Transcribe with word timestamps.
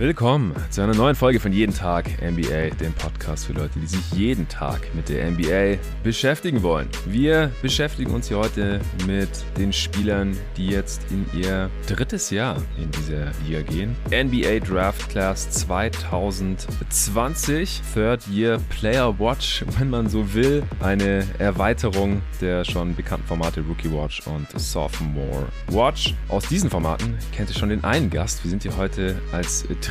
Willkommen 0.00 0.56
zu 0.70 0.80
einer 0.80 0.94
neuen 0.94 1.14
Folge 1.14 1.38
von 1.40 1.52
Jeden 1.52 1.74
Tag 1.74 2.06
NBA, 2.22 2.70
dem 2.80 2.94
Podcast 2.94 3.44
für 3.44 3.52
Leute, 3.52 3.78
die 3.78 3.86
sich 3.86 4.12
jeden 4.12 4.48
Tag 4.48 4.80
mit 4.94 5.10
der 5.10 5.30
NBA 5.30 5.76
beschäftigen 6.02 6.62
wollen. 6.62 6.88
Wir 7.04 7.52
beschäftigen 7.60 8.14
uns 8.14 8.28
hier 8.28 8.38
heute 8.38 8.80
mit 9.06 9.28
den 9.58 9.74
Spielern, 9.74 10.34
die 10.56 10.68
jetzt 10.68 11.02
in 11.10 11.26
ihr 11.38 11.68
drittes 11.86 12.30
Jahr 12.30 12.56
in 12.78 12.90
dieser 12.92 13.32
Liga 13.44 13.60
gehen. 13.60 13.94
NBA 14.06 14.60
Draft 14.60 15.10
Class 15.10 15.50
2020, 15.50 17.82
Third 17.92 18.26
Year 18.28 18.58
Player 18.70 19.18
Watch, 19.18 19.66
wenn 19.78 19.90
man 19.90 20.08
so 20.08 20.32
will. 20.32 20.62
Eine 20.80 21.26
Erweiterung 21.38 22.22
der 22.40 22.64
schon 22.64 22.96
bekannten 22.96 23.26
Formate 23.26 23.60
Rookie 23.60 23.92
Watch 23.92 24.26
und 24.26 24.48
Sophomore 24.58 25.48
Watch. 25.68 26.14
Aus 26.28 26.48
diesen 26.48 26.70
Formaten 26.70 27.18
kennt 27.32 27.50
ihr 27.50 27.54
schon 27.54 27.68
den 27.68 27.84
einen 27.84 28.08
Gast. 28.08 28.42
Wir 28.42 28.50
sind 28.50 28.62
hier 28.62 28.74
heute 28.78 29.20
als 29.30 29.66
Trio 29.82 29.89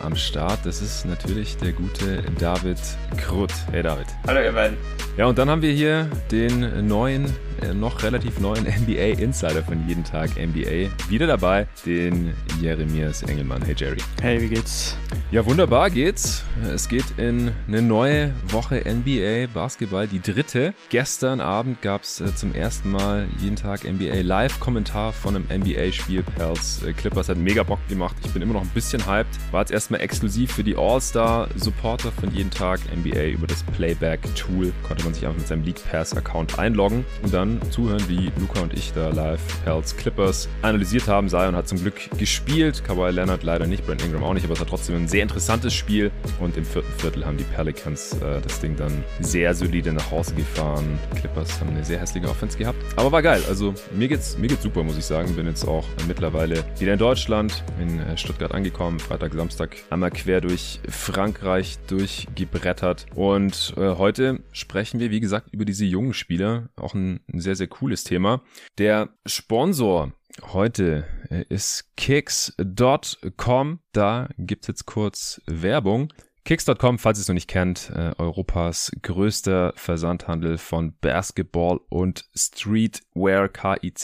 am 0.00 0.16
Start. 0.16 0.58
Das 0.64 0.82
ist 0.82 1.04
natürlich 1.06 1.56
der 1.58 1.72
gute 1.72 2.22
David 2.38 2.78
Krutt. 3.16 3.52
Hey 3.70 3.82
David. 3.82 4.06
Hallo 4.26 4.40
ihr 4.40 4.52
beiden. 4.52 4.76
Ja, 5.16 5.26
und 5.26 5.38
dann 5.38 5.48
haben 5.48 5.62
wir 5.62 5.72
hier 5.72 6.10
den 6.32 6.86
neuen 6.88 7.26
noch 7.74 8.02
relativ 8.02 8.40
neuen 8.40 8.64
NBA 8.82 9.20
Insider 9.20 9.62
von 9.62 9.86
jeden 9.88 10.04
Tag 10.04 10.30
NBA 10.36 10.90
wieder 11.08 11.26
dabei, 11.26 11.66
den 11.84 12.32
Jeremias 12.60 13.22
Engelmann. 13.22 13.62
Hey 13.62 13.74
Jerry. 13.76 13.98
Hey, 14.20 14.40
wie 14.40 14.48
geht's? 14.48 14.96
Ja, 15.30 15.44
wunderbar 15.44 15.90
geht's. 15.90 16.44
Es 16.72 16.88
geht 16.88 17.04
in 17.16 17.50
eine 17.68 17.82
neue 17.82 18.32
Woche 18.48 18.82
NBA 18.86 19.52
Basketball, 19.52 20.06
die 20.06 20.20
dritte. 20.20 20.74
Gestern 20.88 21.40
Abend 21.40 21.82
gab's 21.82 22.20
äh, 22.20 22.34
zum 22.34 22.54
ersten 22.54 22.90
Mal 22.90 23.26
jeden 23.40 23.56
Tag 23.56 23.84
NBA 23.84 24.22
Live-Kommentar 24.22 25.12
von 25.12 25.36
einem 25.36 25.62
NBA-Spiel. 25.62 26.22
Pels 26.22 26.82
äh, 26.82 26.92
Clippers 26.92 27.28
hat 27.28 27.38
mega 27.38 27.62
Bock 27.62 27.80
gemacht. 27.88 28.16
Ich 28.24 28.32
bin 28.32 28.42
immer 28.42 28.54
noch 28.54 28.62
ein 28.62 28.70
bisschen 28.70 29.06
hyped. 29.06 29.38
War 29.50 29.62
jetzt 29.62 29.72
erstmal 29.72 30.00
exklusiv 30.00 30.52
für 30.52 30.64
die 30.64 30.76
All-Star-Supporter 30.76 32.12
von 32.12 32.32
jeden 32.32 32.50
Tag 32.50 32.80
NBA 32.94 33.26
über 33.28 33.46
das 33.46 33.62
Playback-Tool. 33.62 34.72
Konnte 34.86 35.04
man 35.04 35.14
sich 35.14 35.24
einfach 35.24 35.38
mit 35.38 35.48
seinem 35.48 35.64
League 35.64 35.82
Pass-Account 35.90 36.58
einloggen 36.58 37.04
und 37.22 37.34
dann 37.34 37.45
dann 37.46 37.60
zuhören, 37.70 38.02
wie 38.08 38.30
Luca 38.40 38.60
und 38.60 38.72
ich 38.72 38.92
da 38.92 39.10
live 39.10 39.40
Pels 39.64 39.96
Clippers 39.96 40.48
analysiert 40.62 41.06
haben. 41.06 41.28
Zion 41.28 41.54
hat 41.54 41.68
zum 41.68 41.78
Glück 41.78 41.94
gespielt, 42.18 42.82
Kawhi 42.84 43.10
Leonard 43.10 43.42
leider 43.42 43.66
nicht, 43.66 43.86
Brent 43.86 44.04
Ingram 44.04 44.24
auch 44.24 44.34
nicht, 44.34 44.44
aber 44.44 44.54
es 44.54 44.60
war 44.60 44.66
trotzdem 44.66 44.96
ein 44.96 45.08
sehr 45.08 45.22
interessantes 45.22 45.74
Spiel. 45.74 46.10
Und 46.40 46.56
im 46.56 46.64
vierten 46.64 46.92
Viertel 46.98 47.24
haben 47.24 47.36
die 47.36 47.44
Pelicans 47.44 48.14
äh, 48.14 48.40
das 48.40 48.60
Ding 48.60 48.76
dann 48.76 49.04
sehr 49.20 49.54
solide 49.54 49.92
nach 49.92 50.10
Hause 50.10 50.34
gefahren. 50.34 50.98
Clippers 51.14 51.60
haben 51.60 51.70
eine 51.70 51.84
sehr 51.84 52.00
hässliche 52.00 52.28
Offense 52.28 52.58
gehabt. 52.58 52.78
Aber 52.96 53.12
war 53.12 53.22
geil. 53.22 53.42
Also 53.48 53.74
mir 53.94 54.08
geht's, 54.08 54.36
mir 54.38 54.48
geht's 54.48 54.62
super, 54.62 54.82
muss 54.82 54.98
ich 54.98 55.04
sagen. 55.04 55.34
Bin 55.34 55.46
jetzt 55.46 55.66
auch 55.66 55.86
mittlerweile 56.08 56.64
wieder 56.78 56.92
in 56.92 56.98
Deutschland, 56.98 57.64
in 57.80 58.00
äh, 58.00 58.16
Stuttgart 58.16 58.52
angekommen, 58.52 58.98
Freitag, 58.98 59.34
Samstag 59.34 59.76
einmal 59.90 60.10
quer 60.10 60.40
durch 60.40 60.80
Frankreich 60.88 61.78
durchgebrettert. 61.86 63.06
Und 63.14 63.74
äh, 63.76 63.94
heute 63.96 64.40
sprechen 64.52 65.00
wir, 65.00 65.10
wie 65.10 65.20
gesagt, 65.20 65.48
über 65.52 65.64
diese 65.64 65.84
jungen 65.84 66.14
Spieler. 66.14 66.68
Auch 66.76 66.94
ein, 66.94 67.20
ein 67.36 67.40
sehr, 67.40 67.56
sehr 67.56 67.68
cooles 67.68 68.04
Thema. 68.04 68.42
Der 68.78 69.10
Sponsor 69.26 70.12
heute 70.52 71.06
äh, 71.30 71.44
ist 71.48 71.96
kicks.com. 71.96 73.80
Da 73.92 74.28
gibt's 74.38 74.66
jetzt 74.68 74.86
kurz 74.86 75.40
Werbung. 75.46 76.12
Kicks.com, 76.46 76.98
falls 77.00 77.18
ihr 77.18 77.22
es 77.22 77.28
noch 77.28 77.34
nicht 77.34 77.48
kennt, 77.48 77.90
äh, 77.92 78.12
Europas 78.18 78.92
größter 79.02 79.72
Versandhandel 79.74 80.58
von 80.58 80.94
Basketball 81.00 81.80
und 81.88 82.24
Streetwear, 82.36 83.48
kickz.com. 83.48 83.98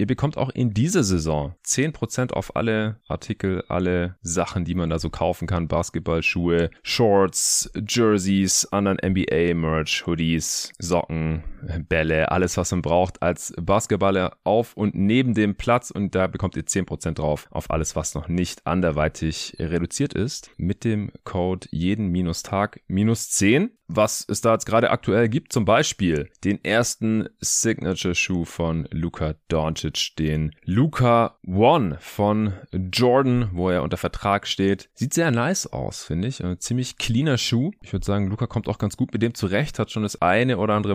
Ihr 0.00 0.06
bekommt 0.06 0.36
auch 0.36 0.50
in 0.50 0.70
dieser 0.70 1.02
Saison 1.02 1.56
10% 1.66 2.32
auf 2.32 2.54
alle 2.54 3.00
Artikel, 3.08 3.64
alle 3.66 4.16
Sachen, 4.20 4.64
die 4.64 4.76
man 4.76 4.90
da 4.90 5.00
so 5.00 5.10
kaufen 5.10 5.48
kann. 5.48 5.66
Basketballschuhe, 5.66 6.70
Shorts, 6.84 7.68
Jerseys, 7.88 8.64
anderen 8.70 8.98
NBA-Merch, 9.04 10.06
Hoodies, 10.06 10.72
Socken, 10.78 11.42
Bälle, 11.88 12.30
alles, 12.30 12.56
was 12.56 12.70
man 12.70 12.82
braucht 12.82 13.22
als 13.22 13.52
Basketballer 13.60 14.36
auf 14.44 14.76
und 14.76 14.94
neben 14.94 15.34
dem 15.34 15.56
Platz. 15.56 15.90
Und 15.90 16.14
da 16.14 16.26
bekommt 16.26 16.56
ihr 16.56 16.64
10% 16.64 17.14
drauf 17.14 17.48
auf 17.50 17.70
alles, 17.70 17.96
was 17.96 18.14
noch 18.14 18.28
nicht 18.28 18.66
anderweitig 18.66 19.56
reduziert 19.58 20.14
ist. 20.14 20.50
Mit 20.56 20.84
dem 20.84 21.10
Code 21.24 21.68
jeden 21.70 22.08
minus 22.08 22.42
Tag 22.42 22.80
minus 22.88 23.30
10 23.30 23.70
was 23.88 24.24
es 24.28 24.42
da 24.42 24.52
jetzt 24.52 24.66
gerade 24.66 24.90
aktuell 24.90 25.28
gibt. 25.28 25.52
Zum 25.52 25.64
Beispiel 25.64 26.30
den 26.44 26.62
ersten 26.62 27.28
Signature-Schuh 27.40 28.44
von 28.44 28.86
Luka 28.90 29.34
Doncic, 29.48 30.14
den 30.18 30.54
Luka 30.64 31.38
One 31.46 31.96
von 32.00 32.52
Jordan, 32.72 33.48
wo 33.52 33.70
er 33.70 33.82
unter 33.82 33.96
Vertrag 33.96 34.46
steht. 34.46 34.90
Sieht 34.94 35.14
sehr 35.14 35.30
nice 35.30 35.66
aus, 35.66 36.04
finde 36.04 36.28
ich. 36.28 36.44
Ein 36.44 36.60
ziemlich 36.60 36.98
cleaner 36.98 37.38
Schuh. 37.38 37.72
Ich 37.80 37.92
würde 37.92 38.04
sagen, 38.04 38.28
Luka 38.28 38.46
kommt 38.46 38.68
auch 38.68 38.78
ganz 38.78 38.96
gut 38.96 39.12
mit 39.12 39.22
dem 39.22 39.34
zurecht, 39.34 39.78
hat 39.78 39.90
schon 39.90 40.02
das 40.02 40.20
eine 40.20 40.58
oder 40.58 40.74
andere 40.74 40.94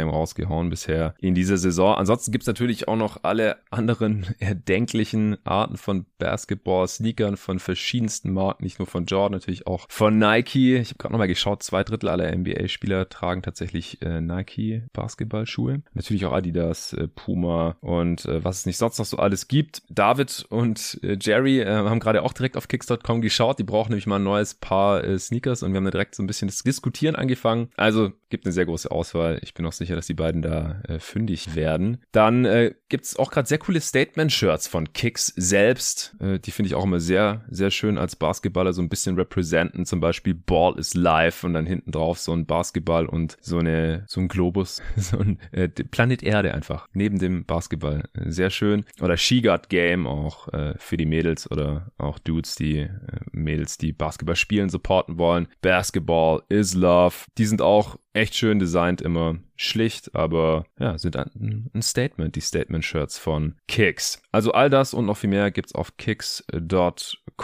Monster-Game 0.00 0.08
rausgehauen 0.08 0.70
bisher 0.70 1.14
in 1.18 1.34
dieser 1.34 1.56
Saison. 1.56 1.94
Ansonsten 1.94 2.32
gibt's 2.32 2.46
natürlich 2.46 2.88
auch 2.88 2.96
noch 2.96 3.18
alle 3.22 3.56
anderen 3.70 4.26
erdenklichen 4.38 5.36
Arten 5.44 5.76
von 5.76 6.06
Basketball-Sneakern 6.18 7.36
von 7.36 7.58
verschiedensten 7.58 8.32
Marken, 8.32 8.64
nicht 8.64 8.78
nur 8.78 8.86
von 8.86 9.06
Jordan, 9.06 9.32
natürlich 9.32 9.66
auch 9.66 9.86
von 9.88 10.18
Nike. 10.18 10.76
Ich 10.76 10.90
habe 10.90 10.98
gerade 10.98 11.12
nochmal 11.12 11.28
geschaut, 11.28 11.62
zwei 11.62 11.84
Drittel 11.84 12.08
aller 12.08 12.34
NBA-Spieler 12.34 13.08
tragen 13.08 13.42
tatsächlich 13.42 14.00
äh, 14.02 14.20
Nike 14.20 14.82
Basketballschuhe. 14.92 15.82
Natürlich 15.94 16.24
auch 16.26 16.32
Adidas, 16.32 16.92
äh, 16.92 17.08
Puma 17.08 17.76
und 17.80 18.24
äh, 18.24 18.42
was 18.44 18.60
es 18.60 18.66
nicht 18.66 18.78
sonst 18.78 18.98
noch 18.98 19.06
so 19.06 19.18
alles 19.18 19.48
gibt. 19.48 19.82
David 19.88 20.46
und 20.48 21.00
äh, 21.02 21.16
Jerry 21.20 21.60
äh, 21.60 21.66
haben 21.66 22.00
gerade 22.00 22.22
auch 22.22 22.32
direkt 22.32 22.56
auf 22.56 22.68
Kicks.com 22.68 23.20
geschaut. 23.20 23.58
Die 23.58 23.64
brauchen 23.64 23.90
nämlich 23.90 24.06
mal 24.06 24.16
ein 24.16 24.24
neues 24.24 24.54
Paar 24.54 25.04
äh, 25.04 25.18
Sneakers 25.18 25.62
und 25.62 25.72
wir 25.72 25.78
haben 25.78 25.84
da 25.84 25.90
direkt 25.90 26.14
so 26.14 26.22
ein 26.22 26.26
bisschen 26.26 26.48
das 26.48 26.62
Diskutieren 26.62 27.16
angefangen. 27.16 27.70
Also 27.76 28.12
gibt 28.30 28.46
eine 28.46 28.52
sehr 28.52 28.66
große 28.66 28.90
Auswahl. 28.90 29.38
Ich 29.42 29.54
bin 29.54 29.66
auch 29.66 29.72
sicher, 29.72 29.96
dass 29.96 30.06
die 30.06 30.14
beiden 30.14 30.40
da 30.40 30.80
äh, 30.88 30.98
fündig 30.98 31.54
werden. 31.54 31.98
Dann 32.12 32.44
äh, 32.44 32.74
gibt 32.88 33.18
auch 33.18 33.30
gerade 33.30 33.48
sehr 33.48 33.58
coole 33.58 33.80
Statement-Shirts 33.80 34.68
von 34.68 34.92
Kicks 34.92 35.32
selbst. 35.36 36.16
Äh, 36.20 36.38
die 36.38 36.50
finde 36.52 36.68
ich 36.68 36.74
auch 36.74 36.84
immer 36.84 37.00
sehr, 37.00 37.44
sehr 37.50 37.70
schön 37.70 37.98
als 37.98 38.16
Basketballer 38.16 38.72
so 38.72 38.80
ein 38.80 38.88
bisschen 38.88 39.16
representen. 39.16 39.84
Zum 39.84 40.00
Beispiel 40.00 40.34
Ball 40.34 40.78
is 40.78 40.94
Life 40.94 41.46
und 41.46 41.54
dann 41.54 41.66
hinten 41.66 41.90
drauf 41.92 42.18
so 42.18 42.32
ein 42.32 42.46
Basketball 42.46 43.06
und 43.06 43.36
so 43.40 43.58
eine 43.58 44.04
so 44.06 44.20
ein 44.20 44.28
Globus, 44.28 44.80
so 44.96 45.18
ein 45.18 45.38
äh, 45.52 45.68
Planet 45.68 46.22
Erde 46.22 46.54
einfach 46.54 46.86
neben 46.92 47.18
dem 47.18 47.44
Basketball. 47.44 48.04
Sehr 48.26 48.50
schön. 48.50 48.84
Oder 49.00 49.16
She 49.16 49.42
Got 49.42 49.68
Game 49.68 50.06
auch 50.06 50.48
äh, 50.52 50.74
für 50.78 50.96
die 50.96 51.06
Mädels 51.06 51.50
oder 51.50 51.90
auch 51.98 52.18
Dudes, 52.18 52.54
die 52.54 52.78
äh, 52.78 52.90
Mädels, 53.32 53.76
die 53.78 53.92
Basketball 53.92 54.36
spielen, 54.36 54.68
supporten 54.68 55.18
wollen. 55.18 55.48
Basketball 55.62 56.42
is 56.48 56.74
Love. 56.74 57.14
Die 57.36 57.46
sind 57.46 57.60
auch 57.60 57.98
echt 58.12 58.34
schön 58.34 58.58
designt 58.58 59.00
immer. 59.00 59.38
Schlicht, 59.56 60.14
aber 60.14 60.64
ja, 60.78 60.96
sind 60.96 61.16
ein, 61.16 61.70
Statement, 61.82 62.34
die 62.34 62.40
Statement-Shirts 62.40 63.18
von 63.18 63.56
Kicks. 63.68 64.22
Also 64.32 64.52
all 64.52 64.70
das 64.70 64.94
und 64.94 65.06
noch 65.06 65.18
viel 65.18 65.30
mehr 65.30 65.50
gibt's 65.50 65.74
auf 65.74 65.96
kicks.com. 65.96 66.94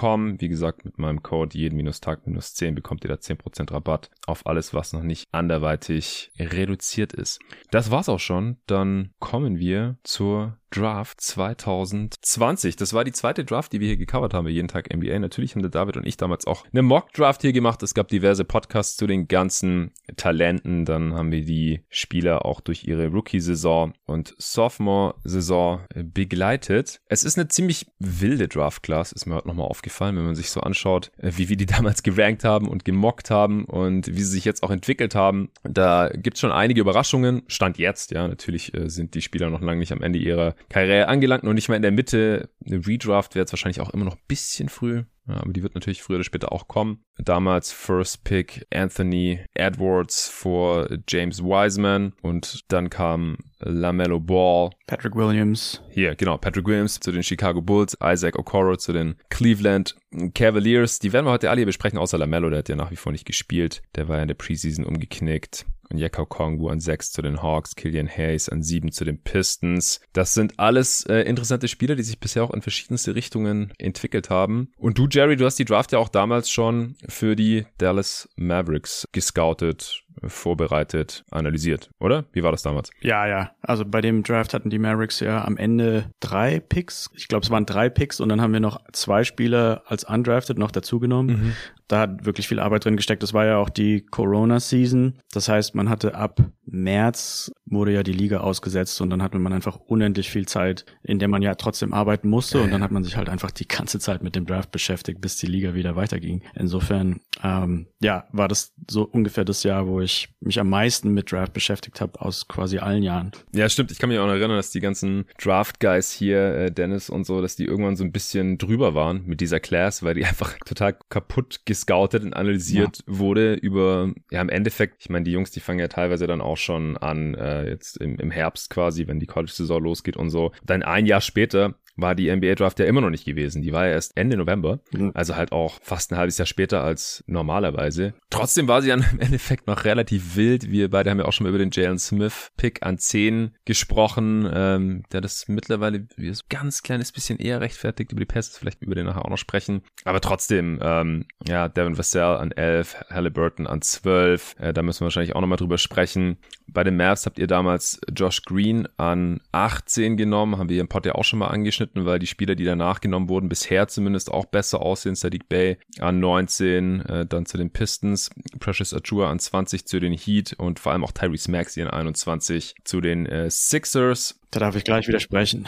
Wie 0.03 0.49
gesagt, 0.49 0.84
mit 0.84 0.99
meinem 0.99 1.23
Code 1.23 1.57
jeden 1.57 1.77
minus 1.77 2.01
Tag 2.01 2.27
minus 2.27 2.55
10 2.55 2.75
bekommt 2.75 3.05
ihr 3.05 3.09
da 3.09 3.15
10% 3.15 3.73
Rabatt 3.73 4.11
auf 4.27 4.47
alles, 4.47 4.75
was 4.75 4.93
noch 4.93 5.03
nicht 5.03 5.25
anderweitig 5.33 6.31
reduziert 6.39 7.12
ist. 7.12 7.41
Das 7.71 7.91
war's 7.91 8.09
auch 8.09 8.21
schon. 8.21 8.59
Dann 8.67 9.11
kommen 9.19 9.59
wir 9.59 9.97
zur 10.03 10.59
Draft 10.71 11.21
2020. 11.21 12.77
Das 12.77 12.93
war 12.93 13.05
die 13.05 13.12
zweite 13.12 13.45
Draft, 13.45 13.73
die 13.73 13.81
wir 13.81 13.87
hier 13.87 13.97
gecovert 13.97 14.34
haben, 14.34 14.47
jeden 14.49 14.69
Tag 14.69 14.95
NBA. 14.95 15.19
Natürlich 15.19 15.55
haben 15.55 15.62
der 15.62 15.71
David 15.71 15.97
und 15.97 16.07
ich 16.07 16.17
damals 16.17 16.47
auch 16.47 16.67
eine 16.71 16.83
Mock 16.83 17.13
Draft 17.13 17.41
hier 17.43 17.53
gemacht. 17.53 17.83
Es 17.83 17.95
gab 17.95 18.09
diverse 18.09 18.45
Podcasts 18.45 18.97
zu 18.97 19.07
den 19.07 19.28
ganzen 19.28 19.93
Talenten. 20.16 20.84
Dann 20.84 21.15
haben 21.15 21.33
wir 21.33 21.45
die 21.45 21.84
Spieler 21.89 22.45
auch 22.45 22.60
durch 22.60 22.84
ihre 22.84 23.07
Rookie-Saison 23.09 23.95
und 24.04 24.34
Sophomore-Saison 24.39 25.81
begleitet. 25.95 27.01
Es 27.07 27.25
ist 27.25 27.39
eine 27.39 27.48
ziemlich 27.48 27.87
wilde 27.98 28.48
Draft-Class, 28.48 29.13
ist 29.13 29.25
mir 29.27 29.37
heute 29.37 29.48
nochmal 29.48 29.69
aufgefallen, 29.69 29.85
wenn 30.16 30.24
man 30.24 30.34
sich 30.34 30.50
so 30.50 30.60
anschaut, 30.60 31.10
wie 31.18 31.48
wir 31.48 31.56
die 31.56 31.66
damals 31.77 32.03
gerankt 32.03 32.44
haben 32.44 32.68
und 32.68 32.84
gemockt 32.84 33.30
haben 33.30 33.65
und 33.65 34.09
wie 34.09 34.22
sie 34.22 34.33
sich 34.33 34.44
jetzt 34.44 34.62
auch 34.62 34.71
entwickelt 34.71 35.15
haben. 35.15 35.50
Da 35.62 36.10
gibt's 36.12 36.41
schon 36.41 36.53
einige 36.53 36.80
Überraschungen. 36.80 37.42
Stand 37.48 37.78
jetzt, 37.78 38.10
ja, 38.10 38.27
natürlich 38.28 38.74
äh, 38.74 38.88
sind 38.88 39.15
die 39.15 39.22
Spieler 39.22 39.50
noch 39.50 39.60
lange 39.60 39.80
nicht 39.80 39.92
am 39.92 40.03
Ende 40.03 40.18
ihrer 40.18 40.54
Karriere 40.68 41.09
angelangt, 41.09 41.44
noch 41.44 41.53
nicht 41.53 41.68
mal 41.68 41.77
in 41.77 41.83
der 41.83 41.92
Mitte. 41.92 42.48
Eine 42.65 42.86
Redraft 42.86 43.34
wäre 43.34 43.42
jetzt 43.42 43.53
wahrscheinlich 43.53 43.80
auch 43.80 43.91
immer 43.91 44.04
noch 44.04 44.16
ein 44.16 44.22
bisschen 44.28 44.68
früh. 44.68 45.04
Aber 45.27 45.53
die 45.53 45.63
wird 45.63 45.75
natürlich 45.75 46.03
früher 46.03 46.17
oder 46.17 46.25
später 46.25 46.53
auch 46.53 46.69
kommen. 46.69 47.05
Damals 47.19 47.73
First 47.73 48.25
Pick 48.25 48.67
Anthony 48.73 49.41
Edwards 49.55 50.28
vor 50.28 50.89
James 51.09 51.43
Wiseman 51.43 52.13
und 52.23 52.65
dann 52.69 52.91
kam 52.91 53.39
LaMelo 53.59 54.21
Ball. 54.21 54.71
Patrick 54.87 55.17
Williams. 55.17 55.83
Hier, 55.91 56.15
genau, 56.15 56.37
Patrick 56.37 56.67
Williams 56.67 57.01
zu 57.01 57.11
den 57.11 57.23
Chicago 57.23 57.63
Bulls, 57.63 57.97
Isaac 58.03 58.39
Okoro 58.39 58.77
zu 58.77 58.93
den 58.93 59.17
Cleveland 59.31 59.97
Cavaliers. 60.34 60.99
Die 60.99 61.13
werden 61.13 61.27
wir 61.27 61.33
heute 61.33 61.51
alle 61.51 61.61
hier 61.61 61.67
besprechen, 61.67 61.99
außer 61.99 62.19
LaMelo, 62.19 62.51
der 62.51 62.61
hat 62.61 62.69
ja 62.69 62.77
nach 62.77 62.91
wie 62.91 62.97
vor 62.97 63.13
nicht 63.13 63.27
gespielt. 63.27 63.83
Der 63.95 64.09
war 64.09 64.17
ja 64.17 64.22
in 64.22 64.29
der 64.29 64.34
Preseason 64.34 64.84
umgeknickt. 64.84 65.67
Und 65.91 65.98
Yeko 65.98 66.27
Kongwu 66.27 66.68
an 66.68 66.80
6 66.80 67.12
zu 67.12 67.22
den 67.22 67.42
Hawks, 67.42 67.74
Killian 67.77 68.09
Hayes 68.09 68.48
an 68.48 68.62
7 68.62 68.92
zu 68.92 69.04
den 69.04 69.22
Pistons. 69.22 70.00
Das 70.12 70.34
sind 70.34 70.59
alles 70.59 71.04
äh, 71.06 71.21
interessante 71.22 71.68
Spieler, 71.68 71.97
die 71.97 72.03
sich 72.03 72.18
bisher 72.18 72.44
auch 72.44 72.53
in 72.53 72.62
verschiedenste 72.62 73.15
Richtungen 73.15 73.72
entwickelt 73.78 74.30
haben. 74.30 74.71
Und 74.78 74.98
du, 74.98 75.06
Jerry, 75.09 75.36
du 75.36 75.44
hast 75.44 75.59
die 75.59 75.65
Draft 75.65 75.92
ja 75.92 75.98
auch 75.98 76.09
damals 76.09 76.50
schon 76.50 76.97
für 77.09 77.36
die 77.36 77.66
Dallas 77.78 78.28
Mavericks 78.36 79.09
gescoutet 79.12 80.06
vorbereitet, 80.24 81.24
analysiert, 81.30 81.91
oder? 81.98 82.24
Wie 82.33 82.42
war 82.42 82.53
das 82.53 82.63
damals? 82.63 82.91
Ja, 83.01 83.27
ja. 83.27 83.51
Also 83.63 83.84
bei 83.84 84.01
dem 84.01 84.22
Draft 84.22 84.54
hatten 84.54 84.71
die 84.71 84.78
Mavericks 84.78 85.21
ja 85.21 85.45
am 85.45 85.57
Ende 85.57 86.10
drei 86.21 86.60
Picks. 86.60 87.10
Ich 87.15 87.28
glaube, 87.28 87.45
es 87.45 87.51
waren 87.51 87.66
drei 87.66 87.89
Picks 87.89 88.21
und 88.21 88.28
dann 88.28 88.41
haben 88.41 88.53
wir 88.53 88.60
noch 88.60 88.80
zwei 88.92 89.24
Spieler 89.24 89.83
als 89.86 90.04
undrafted 90.04 90.59
noch 90.59 90.71
dazugenommen. 90.71 91.36
Mhm. 91.36 91.53
Da 91.89 92.01
hat 92.01 92.27
wirklich 92.27 92.48
viel 92.48 92.59
Arbeit 92.59 92.84
drin 92.84 92.97
gesteckt. 92.97 93.22
Das 93.22 93.33
war 93.33 93.47
ja 93.47 93.59
auch 93.59 93.71
die 93.71 94.04
Corona-Season. 94.04 95.18
Das 95.33 95.48
heißt, 95.48 95.74
man 95.74 95.89
hatte 95.89 96.15
ab 96.15 96.41
März 96.65 97.53
wurde 97.65 97.92
ja 97.92 98.03
die 98.03 98.12
Liga 98.12 98.39
ausgesetzt 98.39 99.01
und 99.01 99.10
dann 99.10 99.22
hatte 99.22 99.39
man 99.39 99.53
einfach 99.53 99.77
unendlich 99.77 100.30
viel 100.30 100.47
Zeit, 100.47 100.84
in 101.03 101.19
der 101.19 101.28
man 101.28 101.42
ja 101.42 101.54
trotzdem 101.54 101.92
arbeiten 101.92 102.28
musste 102.28 102.60
und 102.62 102.71
dann 102.71 102.83
hat 102.83 102.92
man 102.92 103.04
sich 103.04 103.16
halt 103.16 103.28
einfach 103.28 103.51
die 103.51 103.66
ganze 103.66 103.98
Zeit 103.98 104.22
mit 104.22 104.36
dem 104.36 104.47
Draft 104.47 104.71
beschäftigt, 104.71 105.21
bis 105.21 105.36
die 105.36 105.47
Liga 105.47 105.74
wieder 105.74 105.97
weiterging. 105.97 106.42
Insofern, 106.54 107.21
ähm, 107.42 107.89
ja, 108.01 108.24
war 108.33 108.48
das 108.48 108.72
so 108.89 109.03
ungefähr 109.03 109.45
das 109.45 109.62
Jahr, 109.62 109.86
wo 109.86 110.01
ich 110.01 110.06
mich 110.41 110.61
am 110.61 110.69
meisten 110.69 111.13
mit 111.13 111.33
Draft 111.33 111.53
beschäftigt 111.53 112.01
habe 112.01 112.21
aus 112.21 112.49
quasi 112.49 112.79
allen 112.79 113.03
Jahren. 113.03 113.33
Ja, 113.53 113.69
stimmt. 113.69 113.91
Ich 113.91 113.99
kann 113.99 114.09
mich 114.09 114.19
auch 114.19 114.27
noch 114.27 114.33
erinnern, 114.33 114.57
dass 114.57 114.71
die 114.71 114.81
ganzen 114.81 115.27
Draft-Guys 115.43 116.13
hier, 116.13 116.55
äh, 116.55 116.71
Dennis 116.71 117.11
und 117.11 117.25
so, 117.25 117.41
dass 117.43 117.57
die 117.57 117.65
irgendwann 117.65 117.97
so 117.97 118.05
ein 118.05 118.13
bisschen 118.13 118.59
drüber 118.59 118.95
waren 118.95 119.25
mit 119.27 119.41
dieser 119.41 119.61
Class, 119.61 120.03
weil 120.03 120.15
die 120.15 120.25
einfach 120.27 120.57
total 120.65 120.97
kaputt 121.09 121.61
gescoutet 121.65 122.25
und 122.25 122.35
analysiert 122.35 122.99
ja. 122.99 123.19
wurde 123.19 123.55
über, 123.55 124.13
ja, 124.31 124.41
im 124.41 124.49
Endeffekt, 124.49 124.97
ich 125.01 125.11
meine, 125.11 125.25
die 125.25 125.33
Jungs, 125.33 125.51
die 125.51 125.61
fangen 125.61 125.81
ja 125.81 125.89
teilweise 125.89 126.27
dann 126.27 126.41
auch 126.41 126.57
schon 126.57 126.97
an, 126.97 127.35
äh, 127.35 127.69
jetzt 127.69 127.97
im, 127.99 128.19
im 128.19 128.31
Herbst 128.31 128.71
quasi, 128.71 129.07
wenn 129.07 129.21
die 129.21 129.27
College-Saison 129.27 129.83
losgeht 129.83 130.17
und 130.17 130.31
so. 130.31 130.53
Dann 130.65 130.83
ein 130.83 131.07
Jahr 131.07 131.21
später 131.21 131.75
war 131.97 132.15
die 132.15 132.34
NBA 132.34 132.54
Draft 132.54 132.78
ja 132.78 132.87
immer 132.87 133.01
noch 133.01 133.10
nicht 133.10 133.25
gewesen. 133.25 133.63
Die 133.63 133.72
war 133.72 133.87
ja 133.87 133.93
erst 133.93 134.16
Ende 134.16 134.37
November, 134.37 134.81
mhm. 134.93 135.13
also 135.15 135.37
halt 135.37 135.53
auch 135.53 135.78
fast 135.83 136.13
ein 136.13 136.19
halbes 136.19 136.39
Jahr 136.39 136.47
später 136.47 136.83
als 136.83 137.25
normalerweise. 137.27 138.15
Trotzdem 138.31 138.69
war 138.69 138.83
sie 138.83 138.89
dann 138.89 139.04
im 139.13 139.21
Endeffekt 139.21 139.66
noch 139.66 139.84
relativ 139.84 140.37
wild. 140.37 140.71
Wir 140.71 140.91
beide 140.91 141.10
haben 141.10 141.19
ja 141.19 141.25
auch 141.25 141.33
schon 141.33 141.45
mal 141.45 141.51
über 141.51 141.59
den 141.59 141.71
Jalen 141.71 141.98
Smith 141.98 142.53
Pick 142.57 142.84
an 142.84 142.98
10 142.98 143.53
gesprochen, 143.65 144.48
ähm, 144.53 145.03
der 145.13 145.21
das 145.21 145.48
mittlerweile 145.48 146.07
wie 146.16 146.33
so 146.33 146.45
ganz 146.48 146.83
kleines 146.83 147.13
bisschen 147.13 147.39
eher 147.39 147.60
rechtfertigt. 147.60 148.13
Über 148.13 148.21
die 148.21 148.27
Passes 148.27 148.59
vielleicht 148.59 148.83
über 148.83 148.95
den 148.95 149.07
nachher 149.07 149.25
auch 149.25 149.31
noch 149.31 149.39
sprechen. 149.39 149.83
Aber 150.04 150.21
trotzdem, 150.21 150.78
ähm, 150.83 151.25
ja, 151.47 151.69
Devin 151.69 151.98
Vassell 151.98 152.37
an 152.37 152.53
11, 152.53 152.97
Halliburton 153.10 153.66
an 153.66 153.83
12. 153.83 154.57
Äh, 154.59 154.72
da 154.72 154.83
müssen 154.83 155.01
wir 155.01 155.04
wahrscheinlich 155.07 155.34
auch 155.34 155.41
nochmal 155.41 155.59
drüber 155.59 155.78
sprechen. 155.78 156.39
Bei 156.69 156.84
den 156.84 156.97
Mavs 156.97 157.27
habt 157.27 157.39
ihr 157.39 157.47
damals 157.47 158.01
Josh 158.15 158.43
Green 158.43 158.89
an 158.97 159.41
18 159.53 160.16
genommen, 160.16 160.59
haben 160.59 160.69
wir 160.69 160.81
im 160.81 160.89
Pod 160.89 161.07
ja 161.07 161.15
auch 161.15 161.25
schon 161.25 161.39
mal 161.39 161.48
angeschnitten, 161.48 161.85
weil 161.94 162.18
die 162.18 162.27
Spieler, 162.27 162.54
die 162.54 162.65
danach 162.65 163.00
genommen 163.00 163.28
wurden, 163.28 163.48
bisher 163.48 163.88
zumindest 163.88 164.30
auch 164.30 164.47
besser 164.47 164.80
aussehen. 164.80 165.15
Sadiq 165.15 165.48
Bay 165.48 165.78
an 165.98 166.21
19, 166.21 167.00
äh, 167.00 167.27
dann 167.27 167.47
zu 167.47 167.56
den 167.59 167.71
Pistons, 167.71 168.30
Precious 168.59 168.94
Achua 168.94 169.30
an 169.30 169.38
20 169.38 169.86
zu 169.86 170.00
den 170.00 170.12
Heat 170.12 170.54
und 170.59 170.78
vor 170.78 170.92
allem 170.92 171.04
auch 171.04 171.12
Tyrese 171.12 171.50
Maxey 171.50 171.83
an 171.83 171.91
21 171.91 172.74
zu 172.84 173.00
den 173.00 173.27
äh, 173.27 173.50
Sixers. 173.50 174.41
Da 174.51 174.60
darf 174.60 174.77
ich 174.77 174.84
gleich 174.84 175.09
widersprechen. 175.09 175.66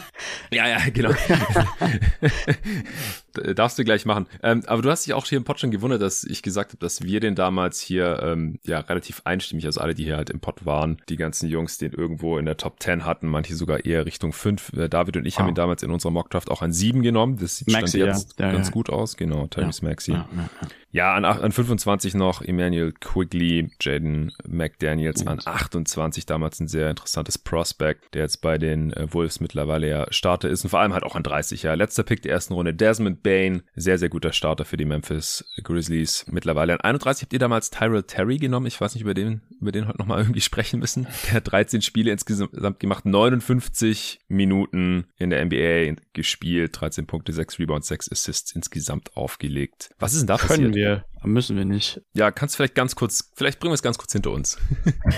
ja, 0.52 0.68
ja, 0.68 0.78
genau. 0.92 1.12
Darfst 3.54 3.78
du 3.78 3.84
gleich 3.84 4.04
machen. 4.04 4.26
Ähm, 4.42 4.62
aber 4.66 4.82
du 4.82 4.90
hast 4.90 5.06
dich 5.06 5.14
auch 5.14 5.24
hier 5.24 5.38
im 5.38 5.44
Pod 5.44 5.58
schon 5.58 5.70
gewundert, 5.70 6.02
dass 6.02 6.24
ich 6.24 6.42
gesagt 6.42 6.72
habe, 6.72 6.78
dass 6.78 7.02
wir 7.02 7.20
den 7.20 7.34
damals 7.34 7.80
hier 7.80 8.20
ähm, 8.22 8.58
ja 8.64 8.80
relativ 8.80 9.22
einstimmig, 9.24 9.64
also 9.64 9.80
alle, 9.80 9.94
die 9.94 10.04
hier 10.04 10.16
halt 10.16 10.30
im 10.30 10.40
Pod 10.40 10.66
waren, 10.66 11.00
die 11.08 11.16
ganzen 11.16 11.48
Jungs, 11.48 11.78
den 11.78 11.92
irgendwo 11.92 12.36
in 12.38 12.44
der 12.44 12.56
Top 12.56 12.82
10 12.82 13.06
hatten, 13.06 13.28
manche 13.28 13.54
sogar 13.54 13.84
eher 13.84 14.04
Richtung 14.04 14.32
5. 14.32 14.72
Äh, 14.74 14.88
David 14.88 15.16
und 15.16 15.26
ich 15.26 15.36
oh. 15.36 15.38
haben 15.40 15.48
ihn 15.48 15.54
damals 15.54 15.82
in 15.82 15.90
unserer 15.90 16.12
Mockdraft 16.12 16.50
auch 16.50 16.60
an 16.60 16.72
7 16.72 17.02
genommen. 17.02 17.38
Das 17.40 17.58
sieht 17.58 17.70
Maxi, 17.70 17.98
jetzt 17.98 18.38
ja. 18.38 18.52
ganz 18.52 18.68
ja. 18.68 18.72
gut 18.72 18.90
aus. 18.90 19.16
Genau, 19.16 19.46
Tyrese 19.46 19.82
ja. 19.82 19.88
Maxi. 19.88 20.16
Ja, 20.90 21.14
an, 21.14 21.24
an 21.24 21.52
25 21.52 22.14
noch 22.14 22.40
Emmanuel 22.40 22.92
Quigley, 22.92 23.70
Jaden 23.80 24.32
McDaniels 24.46 25.26
an 25.26 25.38
28, 25.44 26.24
damals 26.24 26.60
ein 26.60 26.68
sehr 26.68 26.88
interessantes 26.88 27.36
Prospect, 27.36 28.14
der 28.14 28.22
jetzt 28.22 28.40
bei 28.40 28.56
den 28.56 28.92
äh, 28.94 29.12
Wolves 29.12 29.40
mittlerweile 29.40 29.88
ja 29.88 30.06
Starter 30.10 30.48
ist 30.48 30.64
und 30.64 30.70
vor 30.70 30.80
allem 30.80 30.94
halt 30.94 31.04
auch 31.04 31.14
an 31.14 31.22
30, 31.22 31.62
ja. 31.62 31.74
Letzter 31.74 32.04
Pick 32.04 32.22
der 32.22 32.32
ersten 32.32 32.54
Runde, 32.54 32.72
Desmond 32.72 33.22
Bain, 33.22 33.62
sehr, 33.76 33.98
sehr 33.98 34.08
guter 34.08 34.32
Starter 34.32 34.64
für 34.64 34.78
die 34.78 34.86
Memphis 34.86 35.44
Grizzlies 35.62 36.24
mittlerweile. 36.28 36.72
An 36.72 36.80
31 36.80 37.22
habt 37.22 37.32
ihr 37.34 37.38
damals 37.38 37.70
Tyrell 37.70 38.04
Terry 38.04 38.38
genommen, 38.38 38.66
ich 38.66 38.80
weiß 38.80 38.94
nicht, 38.94 39.02
über 39.02 39.14
den, 39.14 39.42
über 39.60 39.72
den 39.72 39.88
heute 39.88 39.98
nochmal 39.98 40.20
irgendwie 40.22 40.40
sprechen 40.40 40.80
müssen. 40.80 41.06
Der 41.26 41.34
hat 41.34 41.52
13 41.52 41.82
Spiele 41.82 42.10
insgesamt 42.12 42.80
gemacht, 42.80 43.04
59 43.04 44.20
Minuten 44.28 45.04
in 45.18 45.28
der 45.28 45.44
NBA 45.44 46.00
gespielt, 46.14 46.80
13 46.80 47.06
Punkte, 47.06 47.34
6 47.34 47.58
Rebounds, 47.58 47.88
6 47.88 48.10
Assists 48.10 48.52
insgesamt 48.52 49.16
aufgelegt. 49.16 49.90
Was 49.98 50.14
ist 50.14 50.20
denn 50.20 50.28
da 50.28 50.38
Können 50.38 50.48
passiert? 50.48 50.77
Wir, 50.78 51.04
müssen 51.24 51.56
wir 51.56 51.64
nicht. 51.64 52.00
Ja, 52.14 52.30
kannst 52.30 52.54
du 52.54 52.56
vielleicht 52.58 52.74
ganz 52.74 52.94
kurz, 52.94 53.32
vielleicht 53.36 53.58
bringen 53.58 53.72
wir 53.72 53.74
es 53.74 53.82
ganz 53.82 53.98
kurz 53.98 54.12
hinter 54.12 54.30
uns. 54.30 54.58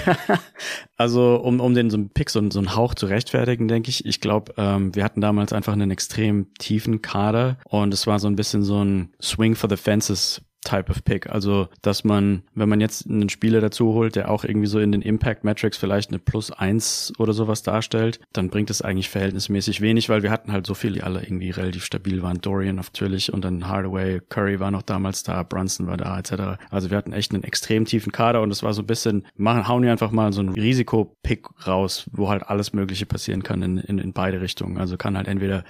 also, 0.96 1.36
um, 1.36 1.60
um 1.60 1.74
den 1.74 1.90
so 1.90 1.96
einen 1.96 2.10
Pick, 2.10 2.30
so, 2.30 2.50
so 2.50 2.58
einen 2.58 2.74
Hauch 2.74 2.94
zu 2.94 3.06
rechtfertigen, 3.06 3.68
denke 3.68 3.90
ich, 3.90 4.06
ich 4.06 4.20
glaube, 4.20 4.54
ähm, 4.56 4.94
wir 4.94 5.04
hatten 5.04 5.20
damals 5.20 5.52
einfach 5.52 5.72
einen 5.72 5.90
extrem 5.90 6.52
tiefen 6.54 7.02
Kader 7.02 7.58
und 7.64 7.92
es 7.92 8.06
war 8.06 8.18
so 8.18 8.28
ein 8.28 8.36
bisschen 8.36 8.62
so 8.62 8.82
ein 8.82 9.12
Swing 9.20 9.54
for 9.54 9.68
the 9.68 9.76
Fences 9.76 10.42
Type 10.62 10.90
of 10.90 11.04
Pick. 11.04 11.28
Also, 11.30 11.68
dass 11.82 12.04
man, 12.04 12.42
wenn 12.54 12.68
man 12.68 12.80
jetzt 12.80 13.08
einen 13.08 13.28
Spieler 13.28 13.60
dazu 13.60 13.94
holt, 13.94 14.16
der 14.16 14.30
auch 14.30 14.44
irgendwie 14.44 14.66
so 14.66 14.78
in 14.78 14.92
den 14.92 15.02
Impact 15.02 15.42
Metrics 15.42 15.78
vielleicht 15.78 16.10
eine 16.10 16.18
Plus 16.18 16.50
eins 16.50 17.12
oder 17.18 17.32
sowas 17.32 17.62
darstellt, 17.62 18.20
dann 18.32 18.50
bringt 18.50 18.70
es 18.70 18.82
eigentlich 18.82 19.08
verhältnismäßig 19.08 19.80
wenig, 19.80 20.08
weil 20.08 20.22
wir 20.22 20.30
hatten 20.30 20.52
halt 20.52 20.66
so 20.66 20.74
viele, 20.74 20.94
die 20.94 21.02
alle 21.02 21.22
irgendwie 21.22 21.50
relativ 21.50 21.84
stabil 21.84 22.22
waren. 22.22 22.40
Dorian 22.40 22.76
natürlich 22.76 23.32
und 23.32 23.44
dann 23.44 23.68
Hardaway, 23.68 24.20
Curry 24.28 24.60
war 24.60 24.70
noch 24.70 24.82
damals 24.82 25.22
da, 25.22 25.42
Brunson 25.42 25.86
war 25.86 25.96
da, 25.96 26.18
etc. 26.18 26.60
Also 26.70 26.90
wir 26.90 26.98
hatten 26.98 27.12
echt 27.12 27.32
einen 27.32 27.44
extrem 27.44 27.86
tiefen 27.86 28.12
Kader 28.12 28.42
und 28.42 28.50
es 28.50 28.62
war 28.62 28.74
so 28.74 28.82
ein 28.82 28.86
bisschen, 28.86 29.26
machen, 29.36 29.66
hauen 29.66 29.82
wir 29.82 29.92
einfach 29.92 30.10
mal 30.10 30.32
so 30.32 30.40
einen 30.40 30.50
Risikopick 30.50 31.46
raus, 31.66 32.08
wo 32.12 32.28
halt 32.28 32.42
alles 32.46 32.72
Mögliche 32.72 33.06
passieren 33.06 33.42
kann 33.42 33.62
in, 33.62 33.78
in, 33.78 33.98
in 33.98 34.12
beide 34.12 34.40
Richtungen. 34.40 34.78
Also 34.78 34.96
kann 34.96 35.16
halt 35.16 35.28
entweder 35.28 35.64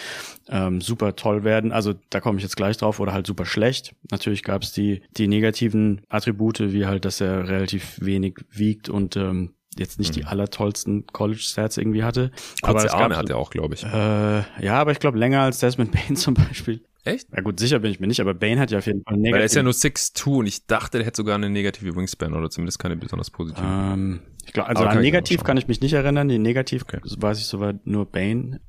ähm, 0.48 0.81
super 0.81 1.14
toll 1.14 1.44
werden, 1.44 1.70
also 1.70 1.94
da 2.10 2.20
komme 2.20 2.38
ich 2.38 2.42
jetzt 2.42 2.56
gleich 2.56 2.76
drauf, 2.76 2.98
oder 2.98 3.12
halt 3.12 3.26
super 3.26 3.46
schlecht. 3.46 3.94
Natürlich 4.10 4.42
gab 4.42 4.62
es 4.62 4.72
die 4.72 4.79
die, 4.80 5.02
die 5.16 5.28
negativen 5.28 6.02
Attribute, 6.08 6.72
wie 6.72 6.87
halt, 6.87 7.04
dass 7.04 7.20
er 7.20 7.49
relativ 7.49 7.99
wenig 8.00 8.38
wiegt 8.50 8.88
und 8.88 9.16
ähm, 9.16 9.54
jetzt 9.78 9.99
nicht 9.99 10.10
mhm. 10.10 10.14
die 10.14 10.25
allertollsten 10.25 11.06
College-Stats 11.06 11.76
irgendwie 11.76 12.02
hatte. 12.02 12.30
Kurze 12.62 12.92
aber 12.92 13.02
Arme 13.02 13.16
hat 13.16 13.30
er 13.30 13.37
auch, 13.37 13.50
glaube 13.50 13.75
ich. 13.75 13.84
Äh, 13.84 14.64
ja, 14.64 14.75
aber 14.75 14.92
ich 14.92 14.99
glaube 14.99 15.18
länger 15.18 15.42
als 15.42 15.58
Desmond 15.58 15.92
Bain 15.92 16.16
zum 16.16 16.34
Beispiel. 16.34 16.82
Echt? 17.04 17.28
Ja 17.34 17.40
gut, 17.40 17.58
sicher 17.58 17.78
bin 17.78 17.90
ich 17.90 17.99
mir 17.99 18.08
nicht, 18.08 18.20
aber 18.20 18.34
Bane 18.34 18.60
hat 18.60 18.70
ja 18.70 18.78
auf 18.78 18.87
jeden 18.87 19.02
Fall 19.02 19.16
negativ. 19.16 19.32
Weil 19.32 19.40
er 19.40 19.46
ist 19.46 19.54
ja 19.54 19.62
nur 19.62 19.72
6'2 19.72 20.37
und 20.37 20.46
ich 20.46 20.66
dachte, 20.66 20.99
der 20.99 21.06
hätte 21.06 21.16
sogar 21.16 21.34
eine 21.34 21.49
negative 21.49 21.96
Wingspan 21.96 22.34
oder 22.34 22.50
zumindest 22.50 22.78
keine 22.78 22.96
besonders 22.96 23.30
positive. 23.30 23.64
Ähm, 23.64 24.20
ich 24.44 24.52
glaube, 24.52 24.68
also 24.68 24.84
an 24.84 25.00
negativ 25.00 25.42
kann 25.42 25.56
ich 25.56 25.66
mich 25.66 25.80
nicht 25.80 25.94
erinnern. 25.94 26.28
Die 26.28 26.38
negativ 26.38 26.82
okay. 26.82 27.00
weiß 27.02 27.38
ich 27.38 27.46
soweit 27.46 27.87
nur 27.87 28.04
Bane. 28.04 28.60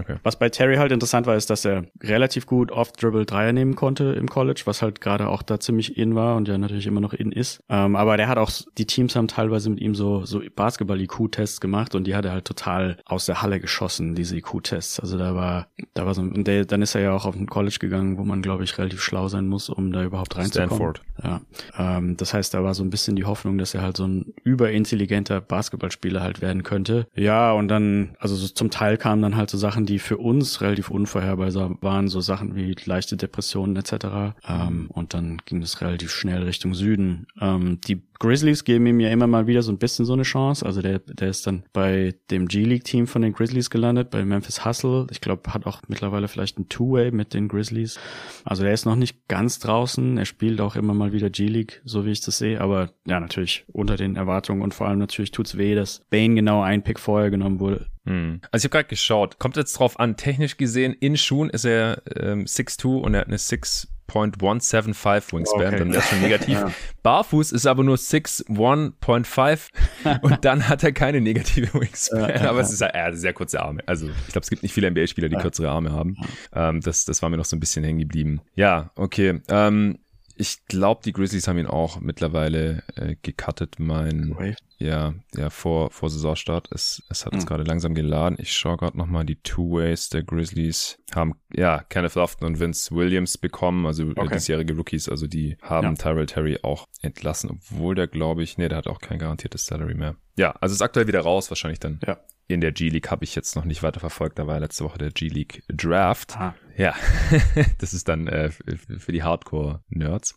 Okay. 0.00 0.16
Was 0.22 0.38
bei 0.38 0.48
Terry 0.48 0.76
halt 0.76 0.92
interessant 0.92 1.26
war, 1.26 1.36
ist, 1.36 1.50
dass 1.50 1.64
er 1.64 1.84
relativ 2.02 2.46
gut 2.46 2.70
Off-Dribble-Dreier 2.72 3.52
nehmen 3.52 3.74
konnte 3.74 4.04
im 4.12 4.28
College, 4.28 4.62
was 4.64 4.82
halt 4.82 5.00
gerade 5.00 5.28
auch 5.28 5.42
da 5.42 5.60
ziemlich 5.60 5.96
in 5.96 6.14
war 6.14 6.36
und 6.36 6.48
ja 6.48 6.58
natürlich 6.58 6.86
immer 6.86 7.00
noch 7.00 7.12
in 7.12 7.32
ist. 7.32 7.60
Ähm, 7.68 7.96
aber 7.96 8.16
der 8.16 8.28
hat 8.28 8.38
auch, 8.38 8.50
die 8.78 8.86
Teams 8.86 9.16
haben 9.16 9.28
teilweise 9.28 9.70
mit 9.70 9.80
ihm 9.80 9.94
so, 9.94 10.24
so 10.24 10.42
Basketball-IQ-Tests 10.54 11.60
gemacht 11.60 11.94
und 11.94 12.06
die 12.06 12.14
hat 12.14 12.24
er 12.24 12.32
halt 12.32 12.44
total 12.44 12.98
aus 13.04 13.26
der 13.26 13.42
Halle 13.42 13.60
geschossen, 13.60 14.14
diese 14.14 14.36
IQ-Tests. 14.36 15.00
Also 15.00 15.18
da 15.18 15.34
war, 15.34 15.68
da 15.94 16.06
war 16.06 16.14
so, 16.14 16.22
und 16.22 16.46
der, 16.46 16.64
dann 16.64 16.82
ist 16.82 16.94
er 16.94 17.00
ja 17.02 17.12
auch 17.12 17.26
auf 17.26 17.34
ein 17.34 17.46
College 17.46 17.78
gegangen, 17.80 18.18
wo 18.18 18.24
man, 18.24 18.42
glaube 18.42 18.64
ich, 18.64 18.76
relativ 18.78 19.02
schlau 19.02 19.28
sein 19.28 19.46
muss, 19.46 19.68
um 19.68 19.92
da 19.92 20.04
überhaupt 20.04 20.36
reinzukommen. 20.36 20.68
Stanford. 20.68 21.02
Ja. 21.22 21.40
Ähm, 21.78 22.16
das 22.16 22.34
heißt, 22.34 22.52
da 22.54 22.62
war 22.62 22.74
so 22.74 22.82
ein 22.82 22.90
bisschen 22.90 23.16
die 23.16 23.24
Hoffnung, 23.24 23.58
dass 23.58 23.74
er 23.74 23.82
halt 23.82 23.96
so 23.96 24.06
ein 24.06 24.34
überintelligenter 24.44 25.40
Basketballspieler 25.40 26.22
halt 26.22 26.40
werden 26.40 26.62
könnte. 26.62 27.06
Ja, 27.14 27.52
und 27.52 27.68
dann, 27.68 28.16
also 28.18 28.34
so 28.34 28.48
zum 28.48 28.70
Teil 28.70 28.96
kamen 28.98 29.22
dann 29.22 29.36
halt 29.36 29.50
so 29.50 29.58
Sachen, 29.58 29.85
die 29.86 29.98
für 29.98 30.18
uns 30.18 30.60
relativ 30.60 30.90
unvorhersehbar 30.90 31.78
waren, 31.80 32.08
so 32.08 32.20
Sachen 32.20 32.54
wie 32.54 32.74
leichte 32.84 33.16
Depressionen 33.16 33.76
etc. 33.76 34.36
Ähm, 34.46 34.90
und 34.90 35.14
dann 35.14 35.38
ging 35.44 35.62
es 35.62 35.80
relativ 35.80 36.10
schnell 36.12 36.42
Richtung 36.42 36.74
Süden. 36.74 37.26
Ähm, 37.40 37.80
die 37.86 38.02
Grizzlies 38.18 38.64
geben 38.64 38.86
ihm 38.86 39.00
ja 39.00 39.10
immer 39.10 39.26
mal 39.26 39.46
wieder 39.46 39.62
so 39.62 39.72
ein 39.72 39.78
bisschen 39.78 40.04
so 40.04 40.12
eine 40.12 40.22
Chance. 40.22 40.64
Also 40.64 40.82
der, 40.82 41.00
der 41.00 41.28
ist 41.28 41.46
dann 41.46 41.64
bei 41.72 42.14
dem 42.30 42.48
G-League-Team 42.48 43.06
von 43.06 43.22
den 43.22 43.32
Grizzlies 43.32 43.70
gelandet, 43.70 44.10
bei 44.10 44.24
Memphis 44.24 44.64
Hustle. 44.64 45.06
Ich 45.10 45.20
glaube, 45.20 45.52
hat 45.52 45.66
auch 45.66 45.82
mittlerweile 45.88 46.28
vielleicht 46.28 46.58
ein 46.58 46.68
Two-Way 46.68 47.10
mit 47.10 47.34
den 47.34 47.48
Grizzlies. 47.48 47.98
Also 48.44 48.62
der 48.62 48.72
ist 48.72 48.86
noch 48.86 48.96
nicht 48.96 49.28
ganz 49.28 49.58
draußen. 49.58 50.18
Er 50.18 50.24
spielt 50.24 50.60
auch 50.60 50.76
immer 50.76 50.94
mal 50.94 51.12
wieder 51.12 51.30
G-League, 51.30 51.82
so 51.84 52.06
wie 52.06 52.10
ich 52.10 52.20
das 52.20 52.38
sehe. 52.38 52.60
Aber 52.60 52.90
ja, 53.06 53.20
natürlich 53.20 53.64
unter 53.72 53.96
den 53.96 54.16
Erwartungen 54.16 54.62
und 54.62 54.74
vor 54.74 54.88
allem 54.88 54.98
natürlich 54.98 55.30
tut's 55.30 55.56
weh, 55.56 55.74
dass 55.74 56.02
Bane 56.10 56.34
genau 56.34 56.62
ein 56.62 56.82
Pick 56.82 56.98
vorher 56.98 57.30
genommen 57.30 57.60
wurde. 57.60 57.86
Hm. 58.06 58.40
Also 58.50 58.66
ich 58.66 58.70
habe 58.70 58.78
gerade 58.78 58.88
geschaut. 58.88 59.38
Kommt 59.38 59.56
jetzt 59.56 59.74
drauf 59.74 60.00
an, 60.00 60.16
technisch 60.16 60.56
gesehen, 60.56 60.94
in 60.94 61.16
Schuhen 61.16 61.50
ist 61.50 61.64
er 61.64 62.02
ähm, 62.16 62.44
6'2 62.44 63.00
und 63.00 63.14
er 63.14 63.20
hat 63.20 63.28
eine 63.28 63.38
6 63.38 63.88
6.175 64.08 65.32
Wingspan, 65.32 65.66
okay. 65.66 65.78
dann 65.78 65.92
wäre 65.92 66.02
schon 66.02 66.20
negativ. 66.20 66.54
ja. 66.54 66.70
Barfuß 67.02 67.52
ist 67.52 67.66
aber 67.66 67.82
nur 67.82 67.96
6.1.5 67.96 70.20
und 70.22 70.44
dann 70.44 70.68
hat 70.68 70.82
er 70.82 70.92
keine 70.92 71.20
negative 71.20 71.74
Wingspan. 71.74 72.30
Ja, 72.30 72.50
aber 72.50 72.60
es 72.60 72.72
ist 72.72 72.80
ja, 72.80 72.88
er 72.88 73.06
hat 73.06 73.16
sehr 73.16 73.32
kurze 73.32 73.60
Arme. 73.60 73.82
Also 73.86 74.08
ich 74.08 74.32
glaube, 74.32 74.44
es 74.44 74.50
gibt 74.50 74.62
nicht 74.62 74.72
viele 74.72 74.90
NBA-Spieler, 74.90 75.28
die 75.28 75.36
kürzere 75.36 75.70
Arme 75.70 75.92
haben. 75.92 76.16
Ähm, 76.52 76.80
das, 76.80 77.04
das 77.04 77.22
war 77.22 77.28
mir 77.28 77.36
noch 77.36 77.44
so 77.44 77.56
ein 77.56 77.60
bisschen 77.60 77.84
hängen 77.84 77.98
geblieben. 77.98 78.40
Ja, 78.54 78.90
okay. 78.94 79.40
Ähm, 79.48 79.98
ich 80.36 80.66
glaube, 80.66 81.00
die 81.04 81.12
Grizzlies 81.12 81.48
haben 81.48 81.58
ihn 81.58 81.66
auch 81.66 82.00
mittlerweile 82.00 82.82
äh, 82.94 83.16
gecuttet. 83.22 83.76
Mein, 83.78 84.32
okay. 84.32 84.54
Ja, 84.78 85.14
ja, 85.34 85.50
vor, 85.50 85.90
vor 85.90 86.10
Saisonstart. 86.10 86.68
Es, 86.72 87.02
es 87.08 87.24
hat 87.24 87.32
mhm. 87.32 87.38
uns 87.38 87.46
gerade 87.46 87.62
langsam 87.62 87.94
geladen. 87.94 88.36
Ich 88.40 88.52
schaue 88.52 88.76
gerade 88.76 88.96
nochmal 88.96 89.24
die 89.24 89.36
Two-Ways 89.36 90.10
der 90.10 90.22
Grizzlies. 90.22 90.98
Haben, 91.14 91.34
ja, 91.52 91.82
Kenneth 91.88 92.14
Lofton 92.14 92.46
und 92.46 92.60
Vince 92.60 92.94
Williams 92.94 93.38
bekommen, 93.38 93.86
also 93.86 94.04
okay. 94.04 94.34
diesjährige 94.34 94.76
Rookies. 94.76 95.08
Also 95.08 95.26
die 95.26 95.56
haben 95.62 95.88
ja. 95.88 95.94
Tyrell 95.94 96.26
Terry 96.26 96.58
auch 96.62 96.86
entlassen, 97.00 97.50
obwohl 97.50 97.94
der, 97.94 98.06
glaube 98.06 98.42
ich, 98.42 98.58
nee, 98.58 98.68
der 98.68 98.78
hat 98.78 98.86
auch 98.86 99.00
kein 99.00 99.18
garantiertes 99.18 99.66
Salary 99.66 99.94
mehr. 99.94 100.16
Ja, 100.36 100.52
also 100.60 100.74
ist 100.74 100.82
aktuell 100.82 101.06
wieder 101.06 101.20
raus, 101.20 101.50
wahrscheinlich 101.50 101.80
dann 101.80 102.00
ja 102.06 102.18
in 102.48 102.60
der 102.60 102.72
G-League 102.72 103.10
habe 103.10 103.24
ich 103.24 103.34
jetzt 103.34 103.56
noch 103.56 103.64
nicht 103.64 103.82
weiter 103.82 104.00
verfolgt. 104.00 104.38
Da 104.38 104.46
war 104.46 104.60
letzte 104.60 104.84
Woche 104.84 104.98
der 104.98 105.10
G-League 105.10 105.64
Draft. 105.68 106.36
Ah. 106.36 106.54
Ja, 106.76 106.94
das 107.78 107.92
ist 107.92 108.08
dann 108.08 108.28
äh, 108.28 108.50
für 108.50 109.12
die 109.12 109.22
Hardcore-Nerds. 109.22 110.36